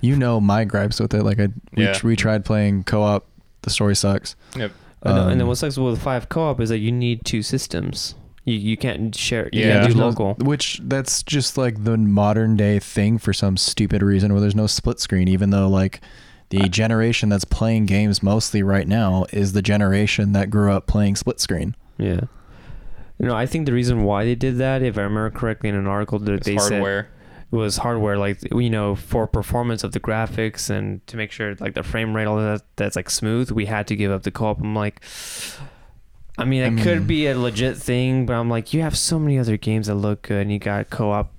You 0.00 0.14
know 0.16 0.40
my 0.40 0.64
gripes 0.64 1.00
with 1.00 1.12
it. 1.14 1.22
Like 1.24 1.40
I, 1.40 1.48
we, 1.74 1.84
Yeah. 1.84 1.98
we 2.04 2.14
tried 2.14 2.44
playing 2.44 2.84
co-op. 2.84 3.26
The 3.62 3.70
story 3.70 3.96
sucks. 3.96 4.36
yep. 4.56 4.70
I 5.02 5.12
know, 5.12 5.22
and 5.22 5.30
then 5.32 5.40
Um, 5.42 5.48
what 5.48 5.58
sucks 5.58 5.76
with 5.76 6.00
five 6.00 6.28
co-op 6.28 6.60
is 6.60 6.68
that 6.70 6.78
you 6.78 6.90
need 6.92 7.24
two 7.24 7.42
systems 7.42 8.14
you, 8.44 8.54
you 8.54 8.76
can't 8.76 9.14
share 9.14 9.48
you 9.52 9.60
Yeah. 9.60 9.72
can't 9.74 9.80
do 9.82 9.86
There's 9.88 9.96
no- 9.96 10.08
local 10.08 10.34
which 10.40 10.80
that's 10.84 11.22
just 11.22 11.56
like 11.58 11.84
the 11.84 11.96
modern 11.96 12.56
day 12.56 12.78
thing 12.78 13.18
for 13.18 13.32
some 13.32 13.56
stupid 13.56 14.02
reason 14.02 14.32
where 14.32 14.40
there's 14.40 14.54
no 14.56 14.66
split 14.66 14.98
screen, 15.00 15.28
even 15.28 15.50
though 15.50 15.68
like 15.68 16.00
the 16.50 16.68
generation 16.68 17.28
that's 17.28 17.44
playing 17.44 17.86
games 17.86 18.22
mostly 18.22 18.62
right 18.62 18.88
now 18.88 19.26
is 19.32 19.52
the 19.52 19.62
generation 19.62 20.32
that 20.32 20.50
grew 20.50 20.72
up 20.72 20.86
playing 20.86 21.16
split 21.16 21.40
screen. 21.40 21.74
Yeah. 21.98 22.22
You 23.18 23.26
know, 23.26 23.34
I 23.34 23.46
think 23.46 23.66
the 23.66 23.72
reason 23.72 24.04
why 24.04 24.24
they 24.24 24.34
did 24.34 24.58
that, 24.58 24.82
if 24.82 24.96
I 24.96 25.02
remember 25.02 25.30
correctly 25.30 25.68
in 25.68 25.74
an 25.74 25.86
article 25.86 26.18
that 26.20 26.32
It's 26.32 26.46
they 26.46 26.54
hardware. 26.54 27.02
said 27.02 27.12
was 27.50 27.78
hardware, 27.78 28.18
like 28.18 28.38
you 28.52 28.70
know, 28.70 28.94
for 28.94 29.26
performance 29.26 29.82
of 29.82 29.92
the 29.92 30.00
graphics 30.00 30.68
and 30.68 31.04
to 31.06 31.16
make 31.16 31.32
sure 31.32 31.54
like 31.60 31.74
the 31.74 31.82
frame 31.82 32.14
rate 32.14 32.26
all 32.26 32.36
that 32.36 32.62
that's 32.76 32.94
like 32.94 33.08
smooth, 33.08 33.50
we 33.50 33.66
had 33.66 33.86
to 33.88 33.96
give 33.96 34.12
up 34.12 34.22
the 34.22 34.30
co-op. 34.30 34.60
I'm 34.60 34.74
like, 34.74 35.02
I 36.36 36.44
mean, 36.44 36.62
it 36.62 36.80
I 36.80 36.82
could 36.84 37.06
be 37.06 37.26
a 37.26 37.36
legit 37.38 37.76
thing, 37.78 38.26
but 38.26 38.34
I'm 38.34 38.50
like, 38.50 38.74
you 38.74 38.82
have 38.82 38.96
so 38.96 39.18
many 39.18 39.38
other 39.38 39.56
games 39.56 39.86
that 39.86 39.94
look 39.94 40.22
good, 40.22 40.42
and 40.42 40.52
you 40.52 40.58
got 40.58 40.90
co-op. 40.90 41.32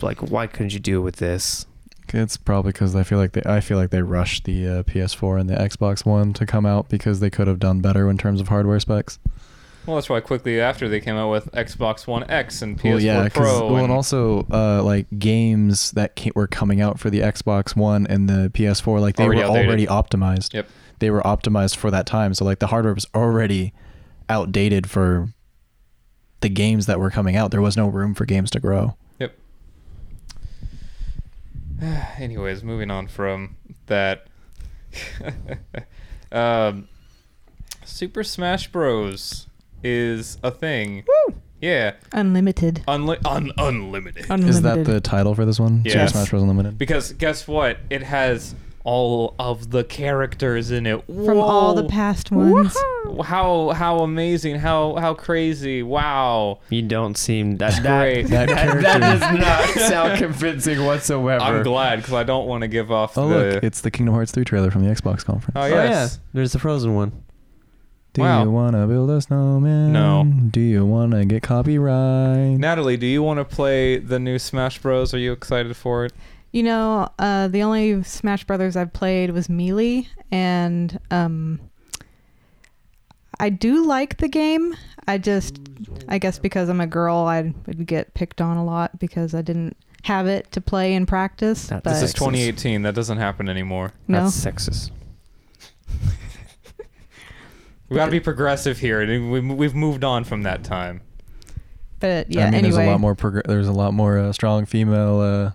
Like, 0.00 0.18
why 0.30 0.46
couldn't 0.46 0.74
you 0.74 0.80
do 0.80 1.00
it 1.00 1.02
with 1.02 1.16
this? 1.16 1.66
It's 2.14 2.36
probably 2.36 2.72
because 2.72 2.94
I 2.96 3.02
feel 3.02 3.18
like 3.18 3.32
they 3.32 3.42
I 3.44 3.60
feel 3.60 3.76
like 3.78 3.90
they 3.90 4.02
rushed 4.02 4.44
the 4.44 4.66
uh, 4.66 4.82
PS4 4.84 5.40
and 5.40 5.48
the 5.50 5.54
Xbox 5.54 6.04
One 6.06 6.32
to 6.34 6.46
come 6.46 6.66
out 6.66 6.88
because 6.88 7.20
they 7.20 7.30
could 7.30 7.46
have 7.48 7.58
done 7.58 7.80
better 7.80 8.08
in 8.10 8.18
terms 8.18 8.40
of 8.40 8.48
hardware 8.48 8.80
specs. 8.80 9.18
Well, 9.86 9.96
that's 9.96 10.10
why 10.10 10.20
quickly 10.20 10.60
after 10.60 10.86
they 10.86 11.00
came 11.00 11.16
out 11.16 11.30
with 11.30 11.50
Xbox 11.52 12.06
One 12.06 12.28
X 12.30 12.60
and 12.60 12.78
PS4 12.78 12.84
well, 12.90 13.00
yeah, 13.00 13.28
Pro. 13.30 13.44
well, 13.66 13.74
and 13.76 13.84
and- 13.84 13.92
also 13.92 14.46
uh, 14.52 14.82
like 14.82 15.06
games 15.18 15.92
that 15.92 16.14
ca- 16.18 16.32
were 16.34 16.46
coming 16.46 16.80
out 16.82 16.98
for 17.00 17.08
the 17.08 17.20
Xbox 17.20 17.74
One 17.74 18.06
and 18.06 18.28
the 18.28 18.50
PS4, 18.52 19.00
like 19.00 19.16
they 19.16 19.24
Already 19.24 19.40
were 19.40 19.46
outdated. 19.46 19.68
already 19.68 19.86
optimized. 19.86 20.52
Yep. 20.52 20.68
They 20.98 21.10
were 21.10 21.22
optimized 21.22 21.76
for 21.76 21.90
that 21.90 22.04
time, 22.06 22.34
so 22.34 22.44
like 22.44 22.58
the 22.58 22.66
hardware 22.66 22.92
was 22.92 23.06
already 23.14 23.72
outdated 24.28 24.90
for 24.90 25.28
the 26.40 26.48
games 26.50 26.84
that 26.86 27.00
were 27.00 27.10
coming 27.10 27.34
out. 27.36 27.50
There 27.50 27.62
was 27.62 27.76
no 27.76 27.88
room 27.88 28.14
for 28.14 28.24
games 28.26 28.50
to 28.50 28.60
grow. 28.60 28.96
Yep. 31.80 32.04
Anyways, 32.20 32.62
moving 32.62 32.90
on 32.90 33.06
from 33.08 33.56
that. 33.86 34.26
um, 36.32 36.88
Super 37.84 38.22
Smash 38.24 38.68
Bros. 38.72 39.46
is 39.82 40.38
a 40.42 40.50
thing. 40.50 41.04
Woo! 41.06 41.34
Yeah. 41.60 41.94
Unlimited. 42.12 42.82
Unli- 42.86 43.18
un- 43.24 43.52
unlimited. 43.58 44.24
Unlimited. 44.30 44.48
Is 44.48 44.62
that 44.62 44.84
the 44.84 45.00
title 45.00 45.34
for 45.34 45.44
this 45.44 45.58
one? 45.58 45.82
Super 45.84 46.06
Smash 46.08 46.30
Bros. 46.30 46.42
Unlimited. 46.42 46.78
because 46.78 47.12
guess 47.14 47.48
what? 47.48 47.78
It 47.90 48.02
has 48.02 48.54
all 48.84 49.34
of 49.38 49.70
the 49.70 49.84
characters 49.84 50.70
in 50.70 50.86
it. 50.86 51.04
From 51.06 51.38
all 51.38 51.74
the 51.74 51.84
past 51.88 52.30
ones. 52.30 52.76
How 53.24 53.70
how 53.70 54.00
amazing! 54.00 54.56
How 54.56 54.96
how 54.96 55.14
crazy! 55.14 55.82
Wow! 55.82 56.60
You 56.70 56.82
don't 56.82 57.16
seem 57.16 57.56
that 57.58 57.70
It's 57.74 57.80
that, 57.80 58.00
great. 58.02 58.26
That 58.28 58.48
that, 58.48 58.58
character- 58.82 58.98
does 58.98 59.20
not 59.20 59.64
sound 59.88 60.18
convincing 60.18 60.84
whatsoever. 60.84 61.42
I'm 61.42 61.62
glad 61.62 61.96
because 61.96 62.14
I 62.14 62.22
don't 62.22 62.46
want 62.46 62.62
to 62.62 62.68
give 62.68 62.90
off 62.92 63.16
Oh 63.18 63.28
the. 63.28 63.36
look, 63.54 63.64
it's 63.64 63.80
the 63.80 63.90
Kingdom 63.90 64.14
Hearts 64.14 64.32
3 64.32 64.44
trailer 64.44 64.70
from 64.70 64.84
the 64.84 64.90
Xbox 64.94 65.24
conference. 65.24 65.56
oh 65.56 65.62
Oh 65.62 65.66
yeah, 65.66 66.08
there's 66.34 66.52
the 66.52 66.58
Frozen 66.58 66.94
one. 66.94 67.12
Do 68.14 68.22
Wow. 68.22 68.42
you 68.44 68.50
want 68.50 68.74
to 68.74 68.86
build 68.86 69.10
a 69.10 69.20
snowman? 69.20 69.92
No. 69.92 70.24
Do 70.50 70.60
you 70.60 70.84
want 70.84 71.12
to 71.12 71.24
get 71.24 71.42
copyright? 71.42 72.58
Natalie, 72.58 72.96
do 72.96 73.06
you 73.06 73.22
want 73.22 73.38
to 73.38 73.44
play 73.44 73.98
the 73.98 74.18
new 74.18 74.38
Smash 74.38 74.78
Bros? 74.80 75.12
Are 75.14 75.18
you 75.18 75.32
excited 75.32 75.76
for 75.76 76.04
it? 76.06 76.12
You 76.58 76.64
know, 76.64 77.08
uh, 77.20 77.46
the 77.46 77.62
only 77.62 78.02
Smash 78.02 78.42
Brothers 78.42 78.74
I've 78.74 78.92
played 78.92 79.30
was 79.30 79.48
Melee, 79.48 80.08
and 80.32 80.98
um, 81.12 81.60
I 83.38 83.48
do 83.48 83.86
like 83.86 84.16
the 84.18 84.26
game. 84.26 84.74
I 85.06 85.18
just, 85.18 85.60
I 86.08 86.18
guess 86.18 86.40
because 86.40 86.68
I'm 86.68 86.80
a 86.80 86.86
girl, 86.88 87.14
I 87.14 87.54
would 87.68 87.86
get 87.86 88.12
picked 88.14 88.40
on 88.40 88.56
a 88.56 88.64
lot 88.64 88.98
because 88.98 89.36
I 89.36 89.42
didn't 89.42 89.76
have 90.02 90.26
it 90.26 90.50
to 90.50 90.60
play 90.60 90.94
in 90.94 91.06
practice. 91.06 91.68
That- 91.68 91.84
but 91.84 91.92
This 91.92 92.02
is 92.02 92.12
2018. 92.14 92.82
That 92.82 92.96
doesn't 92.96 93.18
happen 93.18 93.48
anymore. 93.48 93.92
no, 94.08 94.24
That's 94.24 94.44
sexist. 94.44 94.90
We 97.88 97.94
got 97.96 98.06
to 98.06 98.10
be 98.10 98.18
progressive 98.18 98.78
here. 98.78 99.06
we- 99.06 99.40
We've 99.40 99.76
moved 99.76 100.02
on 100.02 100.24
from 100.24 100.42
that 100.42 100.64
time. 100.64 101.02
but 102.00 102.28
yeah. 102.32 102.42
I 102.42 102.44
mean, 102.46 102.54
anyway, 102.56 102.70
there's 102.78 102.86
a 102.88 102.90
lot 102.90 103.00
more. 103.00 103.14
Progr- 103.14 103.46
there's 103.46 103.68
a 103.68 103.72
lot 103.72 103.94
more 103.94 104.18
uh, 104.18 104.32
strong 104.32 104.66
female, 104.66 105.20
uh, 105.20 105.52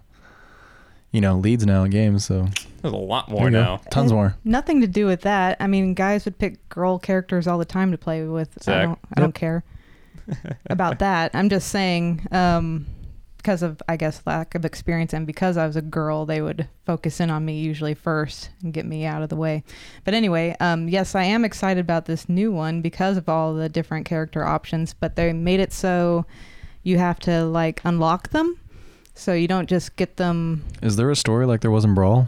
you 1.14 1.22
know, 1.22 1.38
leads 1.38 1.66
now 1.66 1.84
in 1.84 1.92
games. 1.92 2.26
So 2.26 2.50
There's 2.82 2.94
a 2.94 2.98
lot 2.98 3.30
more 3.30 3.50
now. 3.50 3.80
Tons 3.90 4.12
more. 4.12 4.36
Nothing 4.44 4.82
to 4.82 4.88
do 4.88 5.06
with 5.06 5.22
that. 5.22 5.56
I 5.62 5.68
mean, 5.68 5.94
guys 5.94 6.26
would 6.26 6.38
pick 6.38 6.68
girl 6.68 7.00
characters 7.00 7.48
all 7.48 7.58
the 7.58 7.64
time 7.66 7.92
to 7.92 7.98
play 7.98 8.26
with. 8.26 8.68
I 8.68 8.82
don't. 8.82 9.00
I 9.16 9.22
don't 9.22 9.36
care 9.36 9.64
about 10.70 11.00
that. 11.00 11.32
I'm 11.34 11.48
just 11.50 11.70
saying, 11.70 12.28
um, 12.32 12.88
because 13.38 13.62
of 13.62 13.82
I 13.88 13.98
guess 13.98 14.22
lack 14.26 14.56
of 14.56 14.66
experience 14.66 15.14
and 15.14 15.28
because 15.28 15.56
I 15.58 15.68
was 15.68 15.76
a 15.76 15.82
girl, 15.82 16.26
they 16.26 16.42
would 16.42 16.68
focus 16.86 17.20
in 17.20 17.30
on 17.30 17.46
me 17.46 17.60
usually 17.60 17.94
first 17.94 18.50
and 18.64 18.74
get 18.74 18.86
me 18.86 19.06
out 19.06 19.22
of 19.22 19.30
the 19.30 19.36
way. 19.36 19.64
But 20.06 20.16
anyway, 20.16 20.56
um, 20.60 20.90
yes, 20.90 21.14
I 21.14 21.26
am 21.26 21.46
excited 21.46 21.82
about 21.82 22.06
this 22.06 22.28
new 22.28 22.52
one 22.52 22.82
because 22.82 23.18
of 23.18 23.30
all 23.30 23.54
the 23.54 23.70
different 23.70 24.06
character 24.06 24.44
options. 24.44 24.94
But 24.94 25.16
they 25.16 25.32
made 25.34 25.60
it 25.60 25.74
so 25.74 26.26
you 26.84 26.98
have 26.98 27.20
to 27.22 27.46
like 27.46 27.82
unlock 27.84 28.30
them, 28.30 28.58
so 29.16 29.34
you 29.34 29.48
don't 29.48 29.70
just 29.70 29.96
get 29.96 30.18
them. 30.18 30.64
Is 30.82 30.96
there 30.96 31.10
a 31.12 31.16
story 31.16 31.46
like 31.46 31.62
there 31.62 31.72
was 31.72 31.86
in 31.86 31.94
Brawl? 31.94 32.28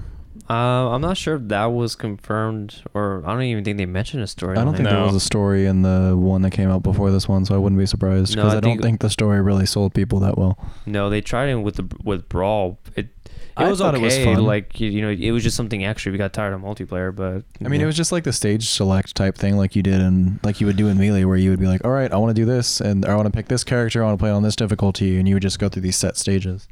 Uh, 0.50 0.54
I'm 0.92 1.02
not 1.02 1.18
sure 1.18 1.36
if 1.36 1.48
that 1.48 1.66
was 1.66 1.96
confirmed, 1.96 2.84
or 2.94 3.24
I 3.26 3.32
don't 3.34 3.44
even 3.44 3.64
think 3.64 3.78
they 3.78 3.86
mentioned 3.86 4.22
a 4.22 4.28
story. 4.28 4.58
I 4.58 4.64
don't 4.64 4.76
think 4.76 4.88
No. 4.88 4.96
there 4.98 5.06
was 5.06 5.16
a 5.16 5.20
story 5.20 5.66
in 5.66 5.82
the 5.82 6.16
one 6.16 6.42
that 6.44 6.52
came 6.52 6.70
out 6.70 6.84
before 6.84 7.10
this 7.10 7.28
one, 7.28 7.46
so 7.46 7.56
I 7.56 7.58
wouldn't 7.58 7.80
be 7.80 7.86
surprised 7.88 8.36
No, 8.36 8.44
because 8.44 8.54
I 8.54 8.58
I, 8.58 8.60
don't 8.60 8.72
think- 8.74 8.84
think 8.84 9.00
the 9.02 9.10
story 9.10 9.42
really 9.42 9.66
sold 9.66 9.94
people 9.94 10.20
that 10.20 10.38
well. 10.38 10.58
No, 10.86 11.10
they 11.10 11.22
tried 11.22 11.50
it 11.50 11.56
with 11.56 11.76
the 11.78 11.88
with 12.04 12.30
Brawl. 12.30 12.78
It 12.96 13.08
it 13.08 13.10
I 13.58 13.70
was 13.70 13.80
thought 13.80 13.96
okay. 13.96 14.04
it 14.04 14.06
was 14.06 14.18
fun. 14.20 14.44
Like 14.44 14.80
you, 14.82 14.90
you 14.92 15.02
know, 15.02 15.10
it 15.10 15.32
was 15.32 15.42
just 15.42 15.56
something 15.56 15.86
extra. 15.86 16.12
We 16.12 16.18
got 16.18 16.34
tired 16.34 16.54
of 16.54 16.60
multiplayer, 16.62 17.16
but 17.16 17.44
I 17.66 17.70
mean, 17.70 17.80
it 17.82 17.86
was 17.86 17.96
just 17.96 18.12
like 18.12 18.26
the 18.26 18.34
stage 18.34 18.70
select 18.70 19.16
type 19.16 19.38
thing, 19.38 19.56
like 19.58 19.76
you 19.76 19.82
did 19.82 20.02
and 20.02 20.40
like 20.44 20.60
you 20.60 20.68
would 20.68 20.76
do 20.76 20.90
in 20.90 20.98
Melee, 21.00 21.24
where 21.24 21.38
you 21.38 21.50
would 21.52 21.60
be 21.62 21.68
like, 21.68 21.84
"All 21.86 21.92
right, 21.92 22.12
I 22.12 22.18
want 22.18 22.36
to 22.36 22.40
do 22.40 22.46
this, 22.46 22.82
and 22.82 23.06
I 23.06 23.16
want 23.16 23.26
to 23.28 23.32
pick 23.32 23.48
this 23.48 23.64
character, 23.64 24.04
I 24.04 24.08
want 24.08 24.20
to 24.20 24.22
play 24.22 24.32
on 24.32 24.44
this 24.44 24.58
difficulty," 24.58 25.18
and 25.18 25.28
you 25.28 25.36
would 25.36 25.42
just 25.44 25.58
go 25.58 25.70
through 25.70 25.84
these 25.84 25.96
set 25.96 26.18
stages. 26.18 26.68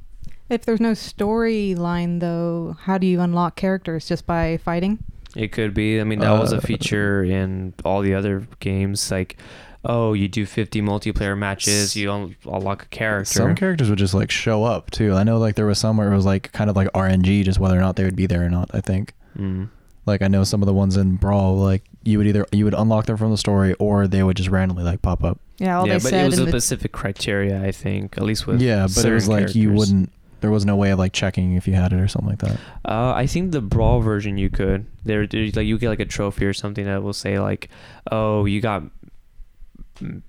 If 0.50 0.66
there's 0.66 0.80
no 0.82 0.92
storyline, 0.92 2.20
though, 2.20 2.76
how 2.82 2.98
do 2.98 3.08
you 3.08 3.20
unlock 3.22 3.56
characters? 3.56 4.08
Just 4.08 4.26
by 4.26 4.58
fighting? 4.58 5.00
It 5.36 5.52
could 5.52 5.74
be. 5.74 6.00
I 6.00 6.04
mean, 6.04 6.20
that 6.20 6.40
was 6.40 6.54
Uh, 6.54 6.58
a 6.58 6.62
feature 6.62 7.24
in 7.24 7.74
all 7.84 8.02
the 8.02 8.14
other 8.14 8.48
games. 8.60 9.10
Like, 9.10 9.38
oh, 9.84 10.14
you 10.14 10.28
do 10.28 10.46
50 10.46 10.82
multiplayer 10.82 11.38
matches, 11.38 11.96
you 11.96 12.12
un- 12.12 12.36
unlock 12.46 12.84
a 12.84 12.88
character. 12.88 13.34
Some 13.34 13.56
characters 13.56 13.90
would 13.90 13.98
just 14.00 14.14
like 14.14 14.30
show 14.30 14.64
up 14.64 14.92
too. 14.92 15.14
I 15.14 15.24
know 15.24 15.40
like 15.40 15.56
there 15.56 15.66
was 15.66 15.80
some 15.80 15.98
where 15.98 16.12
it 16.12 16.16
was 16.16 16.26
like 16.26 16.52
kind 16.52 16.70
of 16.70 16.76
like 16.76 16.88
RNG, 16.94 17.44
just 17.44 17.60
whether 17.60 17.78
or 17.78 17.82
not 17.82 17.96
they 17.96 18.04
would 18.04 18.16
be 18.16 18.28
there 18.28 18.46
or 18.46 18.50
not. 18.50 18.70
I 18.74 18.82
think. 18.82 19.14
Mm. 19.38 19.70
Like 20.06 20.22
I 20.22 20.28
know 20.28 20.44
some 20.44 20.62
of 20.62 20.68
the 20.68 20.74
ones 20.74 20.98
in 20.98 21.16
Brawl, 21.16 21.56
like 21.58 21.84
you 22.04 22.18
would 22.20 22.28
either 22.28 22.46
you 22.52 22.66
would 22.66 22.74
unlock 22.76 23.06
them 23.08 23.18
from 23.18 23.32
the 23.32 23.38
story, 23.38 23.74
or 23.80 24.06
they 24.08 24.22
would 24.22 24.38
just 24.38 24.50
randomly 24.50 24.84
like 24.84 25.02
pop 25.02 25.24
up. 25.24 25.40
Yeah, 25.58 25.80
all 25.80 25.88
yeah, 25.88 25.94
they 25.94 26.04
but 26.04 26.10
said 26.10 26.24
it 26.24 26.26
was 26.30 26.40
a 26.40 26.46
the 26.46 26.52
specific 26.52 26.92
criteria, 26.92 27.64
I 27.64 27.72
think, 27.72 28.18
at 28.18 28.24
least 28.24 28.46
with 28.46 28.62
yeah, 28.62 28.86
but 28.94 29.06
it 29.06 29.14
was 29.14 29.26
certain 29.26 29.46
like 29.46 29.56
you 29.56 29.72
wouldn't. 29.72 30.12
There 30.44 30.52
was 30.52 30.66
no 30.66 30.76
way 30.76 30.92
of 30.92 31.00
like 31.00 31.14
checking 31.14 31.54
if 31.54 31.70
you 31.70 31.74
had 31.74 31.94
it 31.94 32.02
or 32.02 32.10
something 32.10 32.32
like 32.32 32.40
that. 32.40 32.60
Uh, 32.84 33.14
I 33.16 33.28
think 33.28 33.54
the 33.54 33.62
brawl 33.62 34.02
version 34.02 34.38
you 34.38 34.50
could. 34.50 34.86
There, 35.06 35.22
like 35.22 35.56
you 35.56 35.78
get 35.78 35.88
like 35.88 36.02
a 36.02 36.06
trophy 36.06 36.46
or 36.46 36.52
something 36.52 36.84
that 36.84 37.02
will 37.02 37.14
say 37.14 37.40
like, 37.40 37.70
oh, 38.12 38.44
you 38.44 38.60
got, 38.60 38.84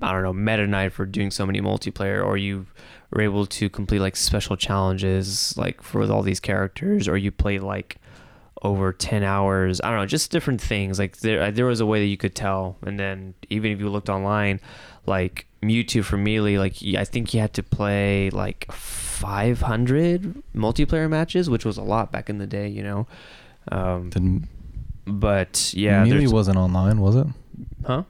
I 0.00 0.12
don't 0.12 0.22
know, 0.22 0.32
Meta 0.32 0.68
Knight 0.68 0.92
for 0.92 1.04
doing 1.04 1.32
so 1.32 1.44
many 1.44 1.60
multiplayer, 1.60 2.24
or 2.24 2.36
you 2.36 2.64
were 3.10 3.22
able 3.22 3.44
to 3.44 3.68
complete 3.68 3.98
like 3.98 4.14
special 4.14 4.56
challenges 4.56 5.58
like 5.58 5.82
for 5.82 6.08
all 6.08 6.22
these 6.22 6.38
characters, 6.38 7.08
or 7.08 7.16
you 7.16 7.32
played 7.32 7.62
like 7.62 7.98
over 8.62 8.94
10 8.94 9.22
hours 9.22 9.78
i 9.82 9.90
don't 9.90 9.98
know 9.98 10.06
just 10.06 10.30
different 10.30 10.58
things 10.58 10.98
like 10.98 11.18
there 11.18 11.50
there 11.50 11.66
was 11.66 11.80
a 11.80 11.86
way 11.86 12.00
that 12.00 12.06
you 12.06 12.16
could 12.16 12.34
tell 12.34 12.78
and 12.86 12.98
then 12.98 13.34
even 13.50 13.70
if 13.70 13.78
you 13.78 13.90
looked 13.90 14.08
online 14.08 14.58
like 15.04 15.46
mewtwo 15.62 16.02
for 16.02 16.16
melee 16.16 16.56
like 16.56 16.76
i 16.96 17.04
think 17.04 17.34
you 17.34 17.40
had 17.40 17.52
to 17.52 17.62
play 17.62 18.30
like 18.30 18.72
500 19.14 20.42
multiplayer 20.54 21.08
matches 21.08 21.48
which 21.48 21.64
was 21.64 21.76
a 21.76 21.82
lot 21.82 22.10
back 22.12 22.28
in 22.28 22.38
the 22.38 22.46
day 22.46 22.68
you 22.68 22.82
know 22.82 23.06
um 23.70 24.10
Didn't 24.10 24.48
but 25.06 25.72
yeah 25.74 26.02
Melee 26.04 26.18
there's- 26.18 26.32
wasn't 26.32 26.56
online, 26.58 27.00
was 27.00 27.16
it? 27.16 27.26
huh 27.86 28.02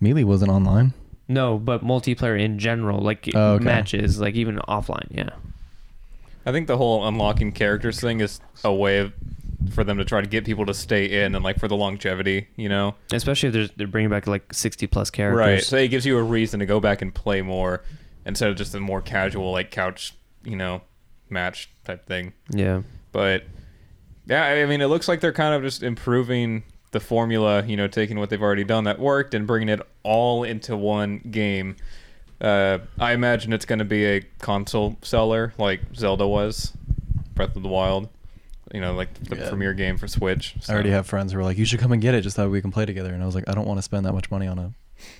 Melee 0.00 0.24
wasn't 0.24 0.50
online. 0.50 0.92
no 1.28 1.58
but 1.58 1.84
multiplayer 1.84 2.38
in 2.40 2.58
general 2.58 3.00
like 3.00 3.28
Oh, 3.34 3.54
okay. 3.54 3.64
matches 3.64 4.20
like 4.20 4.34
even 4.34 4.56
offline 4.68 5.06
yeah 5.10 5.30
I 6.46 6.52
think 6.52 6.66
the 6.68 6.76
whole 6.78 7.06
unlocking 7.06 7.52
characters 7.52 8.00
thing 8.00 8.20
is 8.20 8.40
a 8.64 8.72
way 8.74 8.98
of, 8.98 9.12
for 9.74 9.84
them 9.84 9.98
to 9.98 10.06
try 10.06 10.22
to 10.22 10.26
get 10.26 10.44
people 10.46 10.64
to 10.66 10.72
stay 10.72 11.22
in 11.22 11.34
and 11.34 11.44
like 11.44 11.58
for 11.60 11.68
the 11.68 11.76
longevity, 11.76 12.48
you 12.56 12.66
know? 12.70 12.94
especially 13.12 13.48
if 13.48 13.52
there's, 13.52 13.70
they're 13.72 13.86
bringing 13.86 14.08
back 14.08 14.26
like 14.26 14.50
60 14.52 14.86
plus 14.86 15.10
characters 15.10 15.38
Right. 15.38 15.62
So 15.62 15.76
it 15.76 15.88
gives 15.88 16.06
you 16.06 16.16
a 16.16 16.22
reason 16.22 16.58
to 16.60 16.66
go 16.66 16.80
back 16.80 17.02
and 17.02 17.14
play 17.14 17.42
more 17.42 17.84
instead 18.24 18.48
of 18.48 18.56
just 18.56 18.74
a 18.74 18.80
more 18.80 19.02
casual 19.02 19.52
like 19.52 19.70
couch, 19.70 20.14
you 20.44 20.56
know, 20.56 20.82
match 21.28 21.70
type 21.84 22.06
thing. 22.06 22.32
yeah 22.50 22.82
But 23.12 23.44
yeah, 24.26 24.44
I 24.44 24.66
mean, 24.66 24.80
it 24.80 24.86
looks 24.86 25.08
like 25.08 25.20
they're 25.20 25.32
kind 25.32 25.54
of 25.54 25.62
just 25.62 25.82
improving 25.82 26.62
the 26.92 27.00
formula, 27.00 27.64
you 27.64 27.76
know, 27.76 27.86
taking 27.88 28.18
what 28.18 28.30
they've 28.30 28.42
already 28.42 28.64
done 28.64 28.84
that 28.84 28.98
worked 28.98 29.34
and 29.34 29.46
bringing 29.46 29.68
it 29.68 29.80
all 30.02 30.42
into 30.44 30.76
one 30.76 31.18
game. 31.30 31.76
Uh, 32.40 32.78
I 32.98 33.12
imagine 33.12 33.52
it's 33.52 33.64
going 33.64 33.78
to 33.80 33.84
be 33.84 34.04
a 34.06 34.20
console 34.40 34.96
seller 35.02 35.52
like 35.58 35.80
Zelda 35.94 36.26
was, 36.26 36.72
Breath 37.34 37.54
of 37.56 37.62
the 37.62 37.68
Wild. 37.68 38.08
You 38.72 38.80
know, 38.80 38.94
like 38.94 39.12
the 39.24 39.36
Yeah. 39.36 39.48
premier 39.48 39.74
game 39.74 39.98
for 39.98 40.06
Switch. 40.06 40.54
I 40.68 40.72
already 40.74 40.90
have 40.90 41.04
friends 41.06 41.32
who 41.32 41.40
are 41.40 41.42
like, 41.42 41.58
"You 41.58 41.64
should 41.64 41.80
come 41.80 41.90
and 41.90 42.00
get 42.00 42.14
it, 42.14 42.20
just 42.20 42.36
that 42.36 42.48
we 42.48 42.62
can 42.62 42.70
play 42.70 42.86
together." 42.86 43.12
And 43.12 43.20
I 43.20 43.26
was 43.26 43.34
like, 43.34 43.48
"I 43.48 43.52
don't 43.52 43.66
want 43.66 43.78
to 43.78 43.82
spend 43.82 44.06
that 44.06 44.12
much 44.12 44.30
money 44.30 44.46
on 44.46 44.60
a 44.60 44.72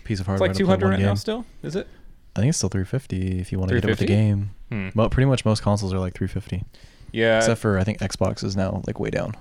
piece 0.04 0.20
of 0.20 0.24
It's 0.24 0.26
hardware." 0.28 0.48
like 0.48 0.52
to 0.54 0.58
two 0.58 0.64
play 0.66 0.72
hundred 0.74 0.84
one 0.86 0.92
right 0.92 1.00
now. 1.02 1.14
Still, 1.14 1.44
is 1.64 1.74
it? 1.74 1.88
I 2.36 2.40
think 2.40 2.50
it's 2.50 2.58
still 2.58 2.68
350 2.68 3.40
if 3.40 3.50
you 3.52 3.58
want 3.58 3.70
to 3.70 3.74
get 3.76 3.84
it 3.84 3.88
with 3.90 3.98
the 3.98 4.06
game. 4.06 4.50
Hmm. 4.70 4.88
Well, 4.94 5.08
pretty 5.10 5.26
much 5.28 5.44
most 5.44 5.62
consoles 5.62 5.92
are 5.92 5.98
like 5.98 6.14
350, 6.14 6.64
Yeah. 7.12 7.38
except 7.38 7.60
for 7.60 7.78
I 7.78 7.84
think 7.84 7.98
Xbox 7.98 8.44
is 8.44 8.56
now 8.56 8.82
like 8.86 9.00
way 9.00 9.10
down. 9.10 9.34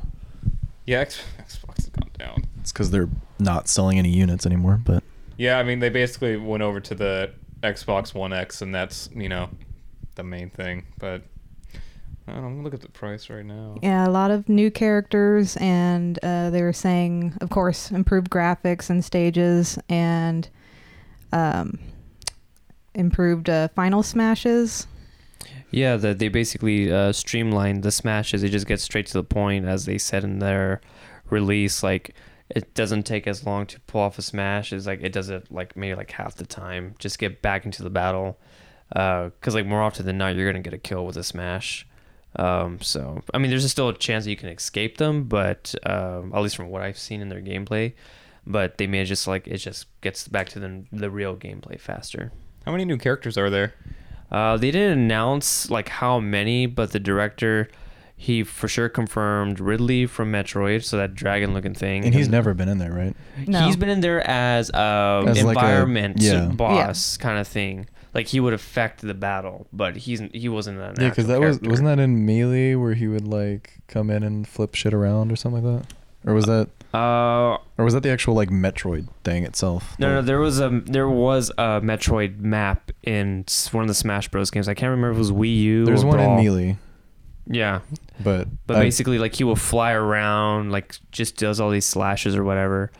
yeah. 0.85 0.99
X- 0.99 1.21
Xbox 1.39 1.75
has 1.77 1.89
gone 1.89 2.09
down. 2.17 2.45
It's 2.61 2.71
because 2.71 2.89
they're 2.91 3.09
not 3.37 3.67
selling 3.67 3.99
any 3.99 4.09
units 4.09 4.45
anymore. 4.45 4.79
But 4.83 5.03
Yeah, 5.37 5.59
I 5.59 5.63
mean, 5.63 5.79
they 5.79 5.89
basically 5.89 6.35
went 6.37 6.63
over 6.63 6.79
to 6.79 6.95
the 6.95 7.31
Xbox 7.61 8.13
One 8.13 8.33
X, 8.33 8.61
and 8.61 8.73
that's 8.73 9.09
you 9.15 9.29
know 9.29 9.49
the 10.15 10.23
main 10.23 10.49
thing. 10.49 10.85
But 10.97 11.21
I 12.27 12.31
don't 12.33 12.41
know, 12.41 12.47
I'm 12.47 12.53
gonna 12.55 12.63
look 12.63 12.73
at 12.73 12.81
the 12.81 12.89
price 12.89 13.29
right 13.29 13.45
now. 13.45 13.77
Yeah, 13.83 14.07
a 14.07 14.09
lot 14.09 14.31
of 14.31 14.49
new 14.49 14.71
characters, 14.71 15.55
and 15.57 16.17
uh, 16.23 16.49
they 16.49 16.61
were 16.63 16.73
saying, 16.73 17.35
of 17.41 17.49
course, 17.51 17.91
improved 17.91 18.29
graphics 18.31 18.89
and 18.89 19.03
stages, 19.05 19.77
and 19.89 20.47
um, 21.31 21.77
improved 22.93 23.49
uh, 23.49 23.67
final 23.69 24.03
smashes. 24.03 24.87
Yeah, 25.71 25.97
that 25.97 26.19
they 26.19 26.29
basically 26.29 26.91
uh, 26.91 27.11
streamlined 27.11 27.83
the 27.83 27.91
smashes. 27.91 28.43
It 28.43 28.49
just 28.49 28.65
gets 28.67 28.83
straight 28.83 29.05
to 29.07 29.13
the 29.13 29.23
point, 29.23 29.65
as 29.65 29.85
they 29.85 29.97
said 29.97 30.23
in 30.23 30.39
their 30.39 30.81
release. 31.29 31.83
Like 31.83 32.15
it 32.49 32.73
doesn't 32.73 33.03
take 33.03 33.27
as 33.27 33.45
long 33.45 33.67
to 33.67 33.79
pull 33.81 34.01
off 34.01 34.17
a 34.17 34.21
smash. 34.23 34.73
It's 34.73 34.87
like 34.87 35.01
it 35.01 35.13
does 35.13 35.29
it 35.29 35.51
like 35.51 35.77
maybe 35.77 35.95
like 35.95 36.11
half 36.11 36.35
the 36.35 36.45
time. 36.45 36.95
Just 36.97 37.19
get 37.19 37.41
back 37.41 37.65
into 37.65 37.83
the 37.83 37.89
battle, 37.91 38.39
because 38.89 39.53
like 39.53 39.67
more 39.67 39.81
often 39.81 40.05
than 40.05 40.17
not, 40.17 40.35
you're 40.35 40.51
gonna 40.51 40.63
get 40.63 40.73
a 40.73 40.79
kill 40.79 41.05
with 41.05 41.17
a 41.17 41.23
smash. 41.23 41.85
Um, 42.35 42.79
so 42.81 43.21
I 43.33 43.37
mean, 43.37 43.51
there's 43.51 43.69
still 43.71 43.89
a 43.89 43.97
chance 43.97 44.23
that 44.25 44.31
you 44.31 44.37
can 44.37 44.49
escape 44.49 44.97
them, 44.97 45.25
but 45.25 45.75
um, 45.85 46.33
at 46.33 46.41
least 46.41 46.55
from 46.55 46.69
what 46.69 46.81
I've 46.81 46.97
seen 46.97 47.21
in 47.21 47.29
their 47.29 47.41
gameplay. 47.41 47.93
But 48.45 48.77
they 48.79 48.87
may 48.87 49.05
just 49.05 49.27
like 49.27 49.47
it 49.47 49.57
just 49.57 49.85
gets 50.01 50.27
back 50.27 50.49
to 50.49 50.59
the 50.59 50.85
the 50.91 51.11
real 51.11 51.35
gameplay 51.37 51.79
faster. 51.79 52.31
How 52.65 52.71
many 52.71 52.85
new 52.85 52.97
characters 52.97 53.37
are 53.37 53.49
there? 53.49 53.73
Uh, 54.31 54.57
they 54.57 54.71
didn't 54.71 54.99
announce 54.99 55.69
like 55.71 55.89
how 55.89 56.19
many, 56.19 56.65
but 56.67 56.91
the 56.91 56.99
director, 56.99 57.67
he 58.15 58.43
for 58.43 58.67
sure 58.67 58.87
confirmed 58.89 59.59
Ridley 59.59 60.05
from 60.05 60.31
Metroid, 60.31 60.83
so 60.83 60.97
that 60.97 61.15
dragon-looking 61.15 61.73
thing. 61.73 62.05
And 62.05 62.13
he's 62.13 62.29
never 62.29 62.53
been 62.53 62.69
in 62.69 62.77
there, 62.77 62.91
right? 62.91 63.15
No. 63.47 63.61
He's 63.65 63.75
been 63.75 63.89
in 63.89 64.01
there 64.01 64.21
as 64.29 64.69
a 64.69 65.23
As 65.25 65.41
like 65.43 65.57
a- 65.57 65.59
environment 65.59 66.17
yeah. 66.21 66.45
boss 66.47 67.17
kind 67.17 67.39
of 67.39 67.47
thing. 67.47 67.87
Like 68.13 68.27
he 68.27 68.39
would 68.39 68.53
affect 68.53 69.01
the 69.01 69.13
battle, 69.13 69.67
but 69.71 69.95
he's 69.95 70.19
he 70.33 70.49
wasn't 70.49 70.79
an 70.79 70.95
Yeah, 70.99 71.09
because 71.09 71.29
actual 71.29 71.41
that 71.41 71.47
was 71.47 71.59
wasn't 71.61 71.87
that 71.87 71.99
in 71.99 72.25
Melee 72.25 72.73
where 72.75 72.95
he 72.95 73.07
would 73.07 73.27
like 73.27 73.79
come 73.87 74.09
in 74.09 74.23
and 74.23 74.47
flip 74.47 74.73
shit 74.75 74.93
around 74.95 75.31
or 75.31 75.35
something 75.35 75.63
like 75.63 75.81
that, 75.83 75.93
or 76.25 76.33
was 76.33 76.45
that 76.45 76.69
Uh, 76.93 77.57
or 77.77 77.85
was 77.85 77.93
that 77.93 78.03
the 78.03 78.09
actual 78.09 78.33
like 78.33 78.49
Metroid 78.49 79.07
thing 79.23 79.43
itself? 79.43 79.95
no, 79.99 80.15
no, 80.15 80.21
there 80.21 80.39
was 80.39 80.59
a 80.59 80.69
there 80.85 81.07
was 81.09 81.49
a 81.57 81.79
Metroid 81.81 82.39
map 82.39 82.91
in 83.03 83.45
one 83.71 83.83
of 83.83 83.87
the 83.87 83.93
Smash 83.93 84.27
Bros 84.29 84.49
games. 84.51 84.67
I 84.67 84.73
can't 84.73 84.89
remember 84.89 85.11
if 85.11 85.15
it 85.15 85.19
was 85.19 85.31
Wii 85.31 85.57
U. 85.61 85.85
There's 85.85 86.03
or 86.03 86.07
one 86.07 86.17
Brawl. 86.17 86.37
in 86.37 86.43
Melee, 86.43 86.77
Yeah, 87.47 87.79
but 88.23 88.47
But 88.67 88.77
I- 88.77 88.81
basically, 88.81 89.17
like 89.19 89.35
he 89.35 89.43
will 89.43 89.55
fly 89.55 89.91
around, 89.93 90.71
like 90.71 90.95
just 91.11 91.37
does 91.37 91.59
all 91.59 91.69
these 91.69 91.85
slashes 91.85 92.35
or 92.35 92.43
whatever. 92.43 92.91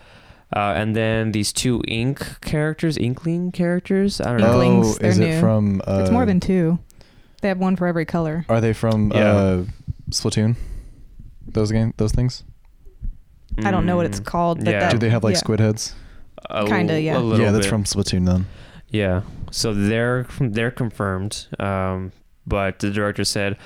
Uh, 0.56 0.74
and 0.76 0.96
then 0.96 1.32
these 1.32 1.54
two 1.54 1.84
ink 1.88 2.42
characters, 2.42 2.98
inkling 2.98 3.52
characters. 3.52 4.20
I 4.20 4.32
don't 4.32 4.38
know. 4.42 4.82
Oh, 4.82 4.94
they're 4.94 5.10
is 5.12 5.20
it 5.20 5.28
new. 5.28 5.40
from? 5.40 5.80
Uh, 5.86 6.00
it's 6.02 6.10
more 6.10 6.26
than 6.26 6.40
two. 6.40 6.80
They 7.42 7.48
have 7.50 7.60
one 7.60 7.76
for 7.76 7.86
every 7.86 8.06
color. 8.06 8.46
Are 8.50 8.60
they 8.60 8.74
from 8.74 9.12
Yeah. 9.14 9.32
uh, 9.36 9.64
Splatoon? 10.10 10.56
Those 11.48 11.72
game, 11.72 11.94
those 11.98 12.12
things. 12.14 12.44
I 13.66 13.72
don't 13.72 13.86
know 13.86 13.96
what 13.96 14.06
it's 14.06 14.20
Mm, 14.20 14.26
called, 14.26 14.60
but 14.64 14.72
yeah. 14.72 14.80
that, 14.82 14.92
Do 14.92 14.98
they 14.98 15.10
have 15.10 15.24
like 15.24 15.34
yeah. 15.34 15.40
squid 15.40 15.60
heads? 15.60 15.94
a 16.50 16.66
Kinda, 16.66 16.94
l- 16.94 17.00
yeah. 17.00 17.18
a 17.18 17.20
little 17.20 17.46
Yeah, 17.46 17.52
that's 17.52 17.66
bit. 17.66 17.70
from 17.70 17.84
Splatoon 17.84 18.26
then. 18.26 18.46
Yeah, 18.90 19.22
so 19.52 19.74
they're 19.74 20.26
they're 20.40 20.72
confirmed. 20.72 21.48
Um, 21.60 22.12
but 22.48 22.80
the 22.80 22.90
director 22.92 23.24
said 23.24 23.58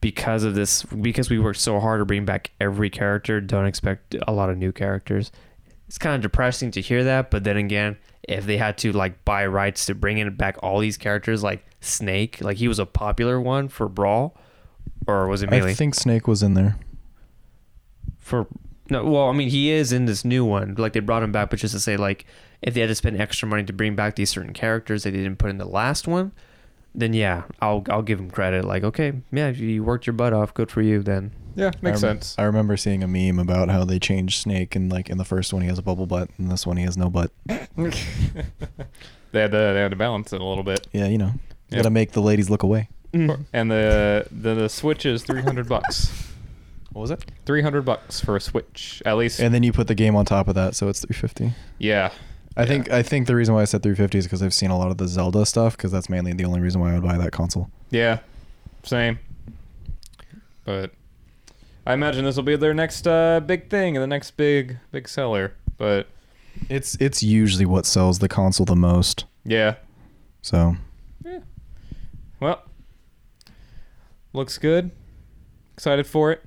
because 0.00 0.44
of 0.44 0.54
this, 0.54 0.82
because 0.82 1.30
we 1.30 1.38
worked 1.38 1.58
so 1.60 1.80
hard 1.80 2.00
to 2.00 2.04
bring 2.04 2.24
back 2.26 2.50
every 2.60 2.90
character, 2.90 3.40
don't 3.40 3.64
expect 3.66 4.14
a 4.26 4.32
lot 4.32 4.50
of 4.50 4.58
new 4.58 4.72
characters. 4.72 5.32
It's 5.88 5.98
kind 5.98 6.14
of 6.14 6.20
depressing 6.20 6.70
to 6.72 6.80
hear 6.80 7.04
that, 7.04 7.30
but 7.30 7.44
then 7.44 7.56
again, 7.56 7.96
if 8.28 8.44
they 8.44 8.58
had 8.58 8.76
to 8.78 8.92
like 8.92 9.24
buy 9.24 9.46
rights 9.46 9.86
to 9.86 9.94
bring 9.94 10.18
in 10.18 10.34
back 10.36 10.56
all 10.62 10.80
these 10.80 10.96
characters, 10.98 11.42
like 11.42 11.64
Snake, 11.80 12.38
like 12.42 12.56
he 12.58 12.68
was 12.68 12.78
a 12.78 12.84
popular 12.86 13.40
one 13.40 13.68
for 13.68 13.88
Brawl, 13.88 14.36
or 15.06 15.28
was 15.28 15.42
it 15.42 15.50
Melee? 15.50 15.70
I 15.70 15.74
think 15.74 15.94
Snake 15.94 16.26
was 16.28 16.42
in 16.42 16.54
there. 16.54 16.76
for 18.18 18.46
no 18.90 19.04
well 19.04 19.28
i 19.28 19.32
mean 19.32 19.48
he 19.48 19.70
is 19.70 19.92
in 19.92 20.04
this 20.06 20.24
new 20.24 20.44
one 20.44 20.74
like 20.78 20.92
they 20.92 21.00
brought 21.00 21.22
him 21.22 21.32
back 21.32 21.50
but 21.50 21.58
just 21.58 21.74
to 21.74 21.80
say 21.80 21.96
like 21.96 22.24
if 22.62 22.74
they 22.74 22.80
had 22.80 22.88
to 22.88 22.94
spend 22.94 23.20
extra 23.20 23.46
money 23.48 23.64
to 23.64 23.72
bring 23.72 23.94
back 23.94 24.16
these 24.16 24.30
certain 24.30 24.52
characters 24.52 25.02
that 25.04 25.10
they 25.12 25.18
didn't 25.18 25.38
put 25.38 25.50
in 25.50 25.58
the 25.58 25.64
last 25.66 26.06
one 26.08 26.32
then 26.94 27.12
yeah 27.12 27.42
i'll 27.60 27.84
i'll 27.90 28.02
give 28.02 28.18
him 28.18 28.30
credit 28.30 28.64
like 28.64 28.82
okay 28.84 29.12
yeah 29.32 29.48
you 29.50 29.82
worked 29.84 30.06
your 30.06 30.14
butt 30.14 30.32
off 30.32 30.54
good 30.54 30.70
for 30.70 30.82
you 30.82 31.02
then 31.02 31.30
Yeah, 31.56 31.70
makes 31.80 32.02
I 32.04 32.08
rem- 32.08 32.16
sense. 32.20 32.34
I 32.38 32.42
remember 32.44 32.76
seeing 32.76 33.02
a 33.02 33.08
meme 33.08 33.38
about 33.38 33.70
how 33.70 33.84
they 33.86 33.98
changed 33.98 34.40
Snake, 34.42 34.76
and 34.76 34.92
like 34.92 35.08
in 35.08 35.16
the 35.16 35.24
first 35.24 35.54
one 35.54 35.62
he 35.62 35.68
has 35.68 35.78
a 35.78 35.82
bubble 35.82 36.04
butt, 36.06 36.28
and 36.36 36.50
this 36.50 36.66
one 36.66 36.76
he 36.76 36.84
has 36.84 36.98
no 36.98 37.08
butt. 37.08 37.30
they 37.46 39.40
had 39.40 39.50
to 39.52 39.56
they 39.56 39.80
had 39.80 39.90
to 39.90 39.96
balance 39.96 40.32
it 40.34 40.40
a 40.40 40.44
little 40.44 40.62
bit. 40.64 40.86
Yeah, 40.92 41.06
you 41.06 41.16
know, 41.18 41.32
Yep. 41.70 41.78
got 41.78 41.82
to 41.84 41.90
make 41.90 42.12
the 42.12 42.20
ladies 42.20 42.48
look 42.50 42.62
away. 42.62 42.88
Mm-hmm. 43.12 43.42
And 43.54 43.70
the 43.70 44.26
the, 44.30 44.54
the 44.54 44.68
Switch 44.68 45.06
is 45.06 45.22
three 45.22 45.42
hundred 45.42 45.68
bucks. 45.68 46.12
What 46.96 47.02
was 47.02 47.10
it? 47.10 47.26
Three 47.44 47.60
hundred 47.60 47.82
bucks 47.84 48.20
for 48.20 48.36
a 48.36 48.40
Switch, 48.40 49.02
at 49.04 49.18
least. 49.18 49.38
And 49.38 49.52
then 49.52 49.62
you 49.62 49.70
put 49.70 49.86
the 49.86 49.94
game 49.94 50.16
on 50.16 50.24
top 50.24 50.48
of 50.48 50.54
that, 50.54 50.74
so 50.74 50.88
it's 50.88 51.00
350. 51.04 51.52
yeah, 51.76 52.10
I 52.56 52.62
Yeah. 52.62 52.66
think 52.66 52.90
I 52.90 53.02
think 53.02 53.26
the 53.26 53.36
reason 53.36 53.54
why 53.54 53.60
I 53.60 53.64
said 53.66 53.82
350 53.82 54.16
is 54.16 54.24
because 54.24 54.42
I've 54.42 54.54
seen 54.54 54.70
a 54.70 54.78
lot 54.78 54.90
of 54.90 54.96
the 54.96 55.06
Zelda 55.06 55.44
stuff, 55.44 55.76
because 55.76 55.92
that's 55.92 56.08
mainly 56.08 56.32
the 56.32 56.46
only 56.46 56.62
reason 56.62 56.80
why 56.80 56.92
I 56.92 56.94
would 56.94 57.02
buy 57.02 57.18
that 57.18 57.32
console. 57.32 57.68
yeah, 57.90 58.20
same. 58.82 59.18
But 60.64 60.92
I 61.86 61.92
imagine 61.92 62.24
this 62.24 62.34
will 62.36 62.44
be 62.44 62.56
their 62.56 62.72
next 62.72 63.06
uh, 63.06 63.40
big 63.40 63.68
thing 63.68 63.94
and 63.94 64.02
the 64.02 64.06
next 64.06 64.30
big 64.38 64.78
big 64.90 65.06
seller. 65.06 65.52
But 65.76 66.08
It's 66.70 66.96
it's 66.98 67.22
usually 67.22 67.66
what 67.66 67.84
sells 67.84 68.20
the 68.20 68.28
console 68.28 68.64
the 68.64 68.74
most. 68.74 69.26
yeah, 69.44 69.74
So 70.40 70.76
Yeah. 71.22 71.40
well, 72.40 72.62
looks 74.32 74.56
good. 74.56 74.92
Excited 75.74 76.06
for 76.06 76.32
it. 76.32 76.42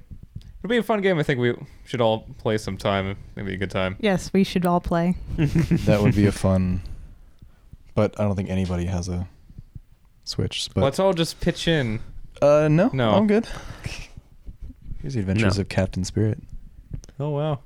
It'll 0.60 0.70
be 0.70 0.78
a 0.78 0.84
fun 0.84 1.02
game. 1.02 1.18
I 1.18 1.24
think 1.24 1.40
we 1.40 1.56
should 1.86 2.02
all 2.02 2.28
play 2.38 2.58
sometime. 2.58 3.16
It'll 3.36 3.48
be 3.48 3.54
a 3.54 3.58
good 3.58 3.72
time. 3.72 3.96
Yes, 4.00 4.32
we 4.34 4.44
should 4.44 4.66
all 4.66 4.82
play. 4.82 5.16
that 5.38 6.02
would 6.02 6.16
be 6.16 6.26
a 6.26 6.32
fun. 6.32 6.82
But 7.96 8.20
I 8.20 8.24
don't 8.24 8.36
think 8.36 8.50
anybody 8.50 8.86
has 8.86 9.08
a 9.08 9.28
Switch. 10.26 10.70
But 10.76 10.84
Let's 10.84 11.00
all 11.00 11.14
just 11.14 11.40
pitch 11.40 11.68
in. 11.68 12.02
uh, 12.42 12.68
no, 12.70 12.90
No. 12.94 13.12
I'm 13.12 13.26
good. 13.28 13.48
Here's 15.02 15.14
the 15.14 15.22
Adventures 15.22 15.58
No. 15.58 15.62
of 15.62 15.70
Captain 15.70 16.04
Spirit. 16.04 16.40
Oh 17.20 17.30
wow. 17.30 17.60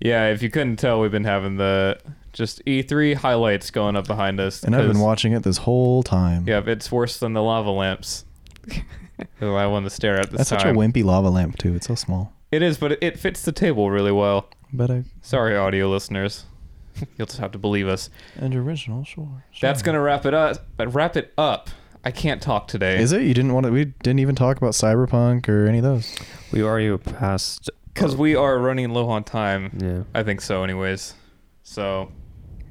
Yeah, 0.00 0.28
if 0.28 0.42
you 0.42 0.50
couldn't 0.50 0.76
tell, 0.76 1.00
we've 1.00 1.10
been 1.10 1.24
having 1.24 1.56
the 1.56 1.98
just 2.32 2.62
E3 2.66 3.14
highlights 3.14 3.70
going 3.70 3.94
up 3.96 4.06
behind 4.06 4.40
us. 4.40 4.62
And 4.62 4.74
I've 4.74 4.88
been 4.88 5.00
watching 5.00 5.32
it 5.32 5.42
this 5.42 5.58
whole 5.58 6.02
time. 6.02 6.44
Yeah, 6.46 6.62
it's 6.66 6.90
worse 6.92 7.18
than 7.18 7.32
the 7.34 7.42
lava 7.42 7.70
lamps. 7.70 8.24
who 9.38 9.54
I 9.54 9.66
want 9.66 9.86
to 9.86 9.90
stare 9.90 10.18
at 10.18 10.30
this 10.30 10.38
That's 10.38 10.50
time. 10.50 10.60
such 10.60 10.68
a 10.68 10.72
wimpy 10.74 11.04
lava 11.04 11.28
lamp 11.30 11.58
too. 11.58 11.74
It's 11.74 11.86
so 11.86 11.94
small. 11.94 12.32
It 12.52 12.62
is, 12.62 12.78
but 12.78 12.92
it, 12.92 12.98
it 13.02 13.18
fits 13.18 13.42
the 13.42 13.52
table 13.52 13.90
really 13.90 14.12
well. 14.12 14.48
But 14.72 14.90
I 14.90 15.04
Sorry, 15.22 15.56
audio 15.56 15.88
listeners. 15.88 16.44
You'll 17.18 17.26
just 17.26 17.38
have 17.38 17.52
to 17.52 17.58
believe 17.58 17.88
us. 17.88 18.08
and 18.36 18.54
original, 18.54 19.04
sure. 19.04 19.44
That's 19.60 19.82
gonna 19.82 20.00
wrap 20.00 20.24
it 20.26 20.34
up. 20.34 20.66
But 20.76 20.94
wrap 20.94 21.16
it 21.16 21.32
up. 21.36 21.68
I 22.04 22.10
can't 22.12 22.40
talk 22.40 22.68
today. 22.68 22.98
Is 23.00 23.10
it? 23.12 23.22
You 23.22 23.34
didn't 23.34 23.52
want 23.52 23.66
to? 23.66 23.72
We 23.72 23.86
didn't 23.86 24.20
even 24.20 24.34
talk 24.36 24.56
about 24.58 24.72
Cyberpunk 24.74 25.48
or 25.48 25.66
any 25.66 25.78
of 25.78 25.84
those. 25.84 26.16
we 26.52 26.62
already 26.62 26.96
passed 26.96 27.68
Because 27.92 28.14
uh, 28.14 28.18
we 28.18 28.36
are 28.36 28.58
running 28.58 28.90
low 28.90 29.08
on 29.08 29.24
time. 29.24 29.76
yeah 29.82 30.02
I 30.14 30.22
think 30.22 30.40
so, 30.40 30.62
anyways. 30.62 31.14
So, 31.64 32.12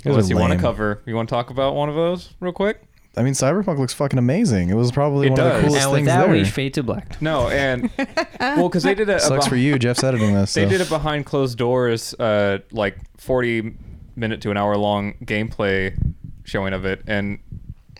Those 0.03 0.13
unless 0.13 0.25
are 0.27 0.29
you 0.29 0.35
want 0.37 0.51
to 0.51 0.55
lame. 0.55 0.61
cover, 0.61 1.01
you 1.05 1.15
want 1.15 1.27
to 1.27 1.35
talk 1.35 1.49
about 1.49 1.75
one 1.75 1.89
of 1.89 1.95
those 1.95 2.33
real 2.39 2.53
quick? 2.53 2.81
I 3.17 3.23
mean, 3.23 3.33
Cyberpunk 3.33 3.77
looks 3.79 3.93
fucking 3.93 4.19
amazing. 4.19 4.69
It 4.69 4.73
was 4.75 4.91
probably 4.91 5.27
It 5.27 5.31
one 5.31 5.39
of 5.39 5.45
the 5.53 5.59
coolest 5.61 5.83
and 5.83 5.91
with 5.91 5.97
things 5.99 6.07
that 6.07 6.25
there. 6.25 6.31
we 6.33 6.43
fade 6.43 6.73
to 6.75 6.83
black 6.83 7.21
No, 7.21 7.47
and 7.49 7.89
well, 8.39 8.67
because 8.69 8.83
they 8.83 8.93
did 8.95 9.09
a, 9.09 9.15
a 9.15 9.19
Sucks 9.19 9.45
beh- 9.45 9.49
for 9.49 9.55
you. 9.55 9.79
Jeff's 9.79 10.03
editing 10.03 10.33
this. 10.33 10.53
They 10.53 10.63
so. 10.65 10.69
did 10.69 10.81
it 10.81 10.89
behind 10.89 11.25
closed 11.25 11.57
doors, 11.57 12.13
uh, 12.15 12.59
like 12.71 12.97
forty 13.17 13.73
minute 14.15 14.41
to 14.41 14.51
an 14.51 14.57
hour 14.57 14.75
long 14.77 15.13
gameplay 15.23 15.95
showing 16.43 16.73
of 16.73 16.85
it, 16.85 17.01
and 17.07 17.39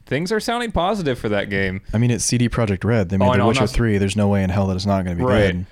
things 0.06 0.32
are 0.32 0.40
sounding 0.40 0.72
positive 0.72 1.18
for 1.18 1.30
that 1.30 1.50
game. 1.50 1.82
I 1.94 1.98
mean, 1.98 2.12
it's 2.12 2.24
CD 2.24 2.48
Projekt 2.50 2.84
Red. 2.84 3.10
They 3.10 3.18
made 3.18 3.28
Oh, 3.28 3.32
The 3.32 3.38
know, 3.38 3.44
I'm 3.44 3.48
Witcher 3.50 3.62
not- 3.62 3.70
3. 3.72 3.98
There's 3.98 4.16
no 4.16 4.28
way 4.28 4.44
in 4.44 4.50
hell 4.50 4.68
that 4.68 4.76
it's 4.76 4.86
not 4.86 5.04
going 5.06 5.18
to 5.18 5.24
be 5.24 5.28
Right. 5.28 5.54
good. 5.54 5.66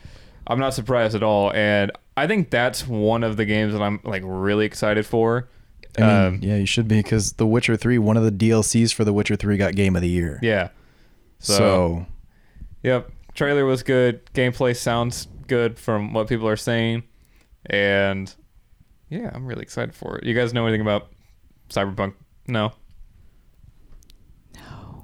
I'm 0.47 0.59
not 0.59 0.73
surprised 0.73 1.15
at 1.15 1.23
all, 1.23 1.51
and 1.53 1.91
I 2.17 2.27
think 2.27 2.49
that's 2.49 2.85
one 2.87 3.23
of 3.23 3.37
the 3.37 3.45
games 3.45 3.73
that 3.73 3.81
I'm 3.81 3.99
like 4.03 4.23
really 4.25 4.65
excited 4.65 5.05
for. 5.05 5.47
I 5.97 6.01
mean, 6.01 6.09
Um, 6.09 6.39
yeah, 6.41 6.55
you 6.55 6.65
should 6.65 6.87
be 6.87 6.97
because 6.97 7.33
The 7.33 7.45
Witcher 7.45 7.75
3, 7.77 7.97
one 7.99 8.17
of 8.17 8.23
the 8.23 8.31
DLCs 8.31 8.93
for 8.93 9.03
The 9.03 9.13
Witcher 9.13 9.35
3 9.35 9.57
got 9.57 9.75
Game 9.75 9.95
of 9.95 10.01
the 10.01 10.09
Year. 10.09 10.39
Yeah. 10.41 10.69
So, 11.39 11.55
So, 11.55 12.05
yep, 12.83 13.11
trailer 13.33 13.65
was 13.65 13.83
good. 13.83 14.25
Gameplay 14.33 14.75
sounds 14.75 15.27
good 15.47 15.77
from 15.77 16.13
what 16.13 16.27
people 16.27 16.47
are 16.47 16.55
saying, 16.57 17.03
and 17.67 18.33
yeah, 19.09 19.29
I'm 19.33 19.45
really 19.45 19.61
excited 19.61 19.93
for 19.93 20.17
it. 20.17 20.23
You 20.23 20.33
guys 20.33 20.53
know 20.53 20.65
anything 20.65 20.81
about 20.81 21.09
Cyberpunk? 21.69 22.13
No. 22.47 22.71
No. 24.55 25.03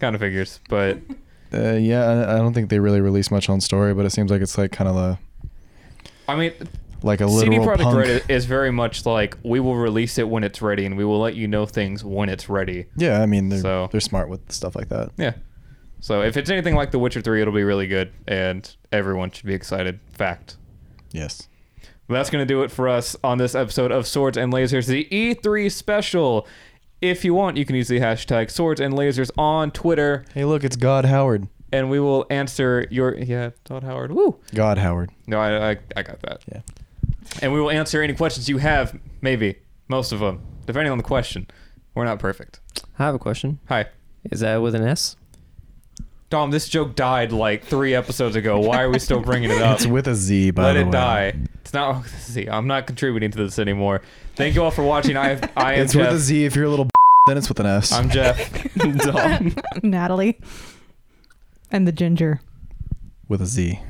Kind 0.00 0.14
of 0.14 0.20
figures, 0.20 0.60
but 0.68 0.98
uh, 1.54 1.72
yeah, 1.74 2.04
I, 2.04 2.34
I 2.34 2.38
don't 2.38 2.52
think 2.52 2.68
they 2.68 2.80
really 2.80 3.00
released 3.00 3.30
much 3.30 3.48
on 3.48 3.60
story, 3.60 3.94
but 3.94 4.04
it 4.04 4.10
seems 4.10 4.30
like 4.30 4.42
it's 4.42 4.58
like 4.58 4.72
kind 4.72 4.88
of 4.88 4.96
a 4.96 5.18
I 6.28 6.34
mean, 6.34 6.52
like 7.06 7.20
a 7.20 7.28
CD 7.28 7.58
literal 7.58 7.78
punk. 7.78 7.96
Red 7.96 8.22
is 8.28 8.44
very 8.44 8.70
much 8.70 9.06
like 9.06 9.36
we 9.42 9.60
will 9.60 9.76
release 9.76 10.18
it 10.18 10.28
when 10.28 10.44
it's 10.44 10.60
ready, 10.60 10.84
and 10.84 10.96
we 10.96 11.04
will 11.04 11.20
let 11.20 11.34
you 11.34 11.48
know 11.48 11.64
things 11.64 12.04
when 12.04 12.28
it's 12.28 12.48
ready. 12.48 12.86
Yeah, 12.96 13.22
I 13.22 13.26
mean 13.26 13.48
they're 13.48 13.60
So- 13.60 13.88
they're 13.90 14.00
smart 14.00 14.28
with 14.28 14.50
stuff 14.52 14.74
like 14.76 14.88
that. 14.90 15.10
Yeah. 15.16 15.32
So 16.00 16.22
if 16.22 16.36
it's 16.36 16.50
anything 16.50 16.74
like 16.74 16.90
The 16.90 16.98
Witcher 16.98 17.20
3, 17.22 17.40
it'll 17.40 17.54
be 17.54 17.64
really 17.64 17.86
good, 17.86 18.12
and 18.28 18.68
everyone 18.92 19.30
should 19.30 19.46
be 19.46 19.54
excited. 19.54 19.98
Fact. 20.12 20.56
Yes. 21.12 21.48
Well, 22.08 22.18
that's 22.18 22.30
going 22.30 22.42
to 22.46 22.46
do 22.46 22.62
it 22.62 22.70
for 22.70 22.88
us 22.88 23.16
on 23.24 23.38
this 23.38 23.54
episode 23.54 23.90
of 23.90 24.06
Swords 24.06 24.36
and 24.36 24.52
Lasers, 24.52 24.86
the 24.86 25.08
E3 25.10 25.72
special. 25.72 26.46
If 27.00 27.24
you 27.24 27.34
want, 27.34 27.56
you 27.56 27.64
can 27.64 27.74
use 27.76 27.88
the 27.88 27.98
hashtag 27.98 28.50
Swords 28.50 28.80
and 28.80 28.94
Lasers 28.94 29.30
on 29.36 29.70
Twitter, 29.70 30.24
Hey, 30.34 30.44
look, 30.44 30.62
it's 30.64 30.76
God 30.76 31.04
Howard. 31.06 31.48
and 31.72 31.90
we 31.90 31.98
will 31.98 32.24
answer 32.30 32.86
your 32.90 33.16
yeah, 33.16 33.50
Todd 33.64 33.82
Howard. 33.82 34.12
Woo. 34.12 34.38
God 34.54 34.78
Howard. 34.78 35.10
No, 35.26 35.38
I, 35.40 35.70
I 35.72 35.76
I 35.96 36.02
got 36.02 36.20
that. 36.22 36.42
Yeah. 36.52 36.60
And 37.42 37.52
we 37.52 37.60
will 37.60 37.70
answer 37.70 38.02
any 38.02 38.14
questions 38.14 38.48
you 38.48 38.58
have. 38.58 38.98
Maybe 39.20 39.56
most 39.88 40.12
of 40.12 40.20
them, 40.20 40.40
depending 40.66 40.90
on 40.92 40.98
the 40.98 41.04
question. 41.04 41.46
We're 41.94 42.04
not 42.04 42.18
perfect. 42.18 42.60
I 42.98 43.04
have 43.04 43.14
a 43.14 43.18
question. 43.18 43.58
Hi, 43.68 43.86
Is 44.30 44.40
that 44.40 44.56
with 44.58 44.74
an 44.74 44.82
S? 44.82 45.16
Dom. 46.28 46.50
This 46.50 46.68
joke 46.68 46.96
died 46.96 47.30
like 47.32 47.62
three 47.64 47.94
episodes 47.94 48.34
ago. 48.36 48.58
Why 48.58 48.82
are 48.82 48.90
we 48.90 48.98
still 48.98 49.20
bringing 49.20 49.50
it 49.50 49.62
up? 49.62 49.76
It's 49.76 49.86
with 49.86 50.08
a 50.08 50.14
Z, 50.14 50.50
by 50.50 50.64
Let 50.64 50.72
the 50.74 50.80
it 50.80 50.84
way. 50.86 50.90
die. 50.90 51.34
It's 51.62 51.72
not. 51.72 51.96
Oh, 51.96 52.06
See, 52.18 52.46
I'm 52.48 52.66
not 52.66 52.86
contributing 52.86 53.30
to 53.30 53.38
this 53.38 53.58
anymore. 53.58 54.02
Thank 54.34 54.54
you 54.54 54.62
all 54.64 54.70
for 54.72 54.82
watching. 54.82 55.16
I 55.16 55.38
I 55.56 55.74
am 55.74 55.82
It's 55.82 55.92
Jeff. 55.92 56.10
with 56.10 56.16
a 56.16 56.18
Z. 56.20 56.44
If 56.44 56.56
you're 56.56 56.64
a 56.64 56.68
little 56.70 56.88
then 57.26 57.36
it's 57.38 57.48
with 57.48 57.58
an 57.60 57.66
S. 57.66 57.92
I'm 57.92 58.08
Jeff. 58.10 58.74
Dom. 58.76 59.54
Natalie. 59.82 60.38
And 61.70 61.86
the 61.86 61.92
ginger. 61.92 62.40
with 63.28 63.40
a 63.42 63.46
Z. 63.46 63.80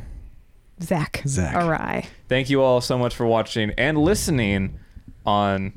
Zach. 0.82 1.22
Zach. 1.26 1.54
All 1.56 1.68
right. 1.70 2.08
Thank 2.28 2.50
you 2.50 2.60
all 2.62 2.80
so 2.80 2.98
much 2.98 3.14
for 3.14 3.26
watching 3.26 3.70
and 3.78 3.98
listening. 3.98 4.78
On 5.24 5.76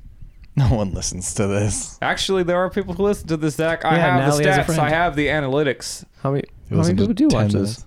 No 0.55 0.65
one 0.67 0.93
listens 0.93 1.33
to 1.35 1.47
this. 1.47 1.97
actually, 2.01 2.43
there 2.43 2.57
are 2.57 2.69
people 2.69 2.93
who 2.93 3.03
listen 3.03 3.27
to 3.29 3.37
this. 3.37 3.55
Zach, 3.55 3.83
I 3.85 3.95
Yeah, 3.95 4.11
have 4.11 4.19
Natalie 4.19 4.43
the 4.43 4.49
has 4.51 4.57
a 4.57 4.61
stats. 4.61 4.65
friend. 4.65 4.81
I 4.81 4.89
have 4.89 5.15
the 5.15 5.27
analytics. 5.27 6.05
How 6.21 6.31
many, 6.31 6.43
how 6.69 6.77
many 6.77 6.93
people 6.95 7.13
do 7.13 7.29
10 7.29 7.41
watch 7.43 7.51
this? 7.53 7.85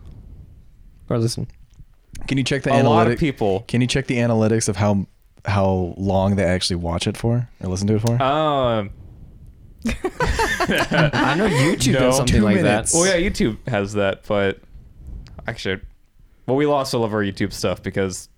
Or 1.08 1.18
listen? 1.18 1.46
Can 2.26 2.38
you 2.38 2.44
check 2.44 2.62
the 2.62 2.70
analytics? 2.70 2.78
A 2.78 2.82
analytics? 2.82 2.88
lot 2.88 3.06
of 3.10 3.18
people. 3.18 3.60
Can 3.68 3.80
you 3.80 3.86
check 3.86 4.06
the 4.06 4.16
analytics 4.16 4.68
of 4.68 4.76
how 4.76 5.06
how 5.44 5.94
long 5.96 6.36
they 6.36 6.44
actually 6.44 6.76
watch 6.76 7.06
it 7.08 7.16
for 7.16 7.48
or 7.60 7.68
listen 7.68 7.86
to 7.88 7.96
it 7.96 8.00
for? 8.00 8.22
Um. 8.22 8.90
I 9.86 11.34
know 11.36 11.48
YouTube 11.48 11.94
No. 11.94 11.98
does 12.00 12.16
something 12.16 12.36
Two 12.36 12.42
like 12.42 12.56
minutes. 12.56 12.92
that. 12.92 12.98
Well, 12.98 13.06
yeah, 13.20 13.28
YouTube 13.28 13.66
has 13.68 13.94
that, 13.94 14.22
but 14.28 14.60
actually, 15.46 15.80
well, 16.46 16.56
we 16.56 16.66
lost 16.66 16.94
all 16.94 17.04
of 17.04 17.12
our 17.12 17.22
YouTube 17.22 17.52
stuff 17.52 17.82
because 17.82 18.28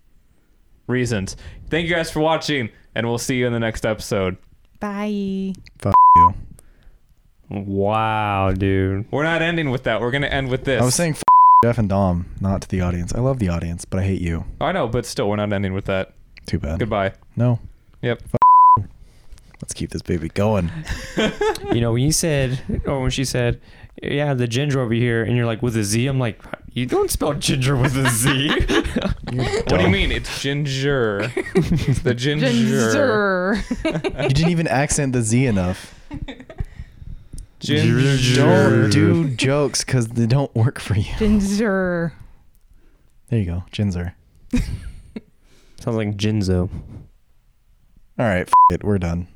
reasons. 0.86 1.36
Thank 1.70 1.88
you 1.88 1.94
guys 1.94 2.10
for 2.10 2.20
watching, 2.20 2.70
and 2.94 3.06
we'll 3.06 3.18
see 3.18 3.36
you 3.36 3.46
in 3.46 3.52
the 3.52 3.60
next 3.60 3.84
episode. 3.86 4.36
Bye. 4.80 5.54
Fuck 5.78 5.94
you. 6.16 6.34
Wow, 7.50 8.52
dude. 8.52 9.10
We're 9.10 9.22
not 9.24 9.42
ending 9.42 9.70
with 9.70 9.84
that. 9.84 10.00
We're 10.00 10.10
gonna 10.10 10.26
end 10.26 10.48
with 10.50 10.64
this. 10.64 10.80
I 10.80 10.84
was 10.84 10.94
saying 10.94 11.12
f- 11.12 11.22
Jeff 11.62 11.78
and 11.78 11.88
Dom, 11.88 12.26
not 12.40 12.62
to 12.62 12.68
the 12.68 12.80
audience. 12.80 13.14
I 13.14 13.20
love 13.20 13.38
the 13.38 13.48
audience, 13.48 13.84
but 13.84 14.00
I 14.00 14.04
hate 14.04 14.20
you. 14.20 14.44
I 14.60 14.72
know, 14.72 14.88
but 14.88 15.06
still, 15.06 15.28
we're 15.28 15.36
not 15.36 15.52
ending 15.52 15.72
with 15.74 15.84
that. 15.86 16.12
Too 16.46 16.58
bad. 16.58 16.78
Goodbye. 16.78 17.12
No. 17.36 17.58
Yep. 18.02 18.22
Let's 19.62 19.72
keep 19.72 19.90
this 19.90 20.02
baby 20.02 20.28
going. 20.28 20.70
You 21.72 21.80
know, 21.80 21.92
when 21.92 22.02
you 22.02 22.12
said, 22.12 22.60
or 22.86 23.00
when 23.00 23.10
she 23.10 23.24
said, 23.24 23.60
yeah, 24.10 24.34
the 24.34 24.46
ginger 24.46 24.80
over 24.80 24.94
here, 24.94 25.22
and 25.22 25.36
you're 25.36 25.46
like, 25.46 25.62
with 25.62 25.76
a 25.76 25.84
Z, 25.84 26.06
I'm 26.06 26.18
like, 26.18 26.40
you 26.72 26.86
don't 26.86 27.10
spell 27.10 27.34
ginger 27.34 27.76
with 27.76 27.96
a 27.96 28.08
Z. 28.10 28.50
What 29.34 29.68
do 29.68 29.80
you 29.80 29.88
mean? 29.88 30.12
It's 30.12 30.40
ginger. 30.40 31.32
It's 31.56 32.00
the 32.02 32.14
ginger. 32.14 32.46
Ginger. 32.46 33.56
You 34.22 34.28
didn't 34.28 34.50
even 34.50 34.68
accent 34.68 35.12
the 35.12 35.22
Z 35.22 35.46
enough. 35.46 35.92
Ginger. 37.58 38.36
Don't 38.36 38.90
do 38.90 39.28
jokes 39.30 39.84
because 39.84 40.08
they 40.08 40.26
don't 40.26 40.54
work 40.54 40.78
for 40.78 40.94
you. 40.94 41.12
Ginger. 41.18 42.12
There 43.28 43.38
you 43.40 43.46
go. 43.46 43.64
Ginger. 43.72 44.14
Sounds 44.52 45.96
like 45.96 46.16
Jinzo. 46.16 46.68
All 48.18 48.26
right. 48.26 48.42
F- 48.46 48.52
it. 48.70 48.84
We're 48.84 48.98
done. 48.98 49.26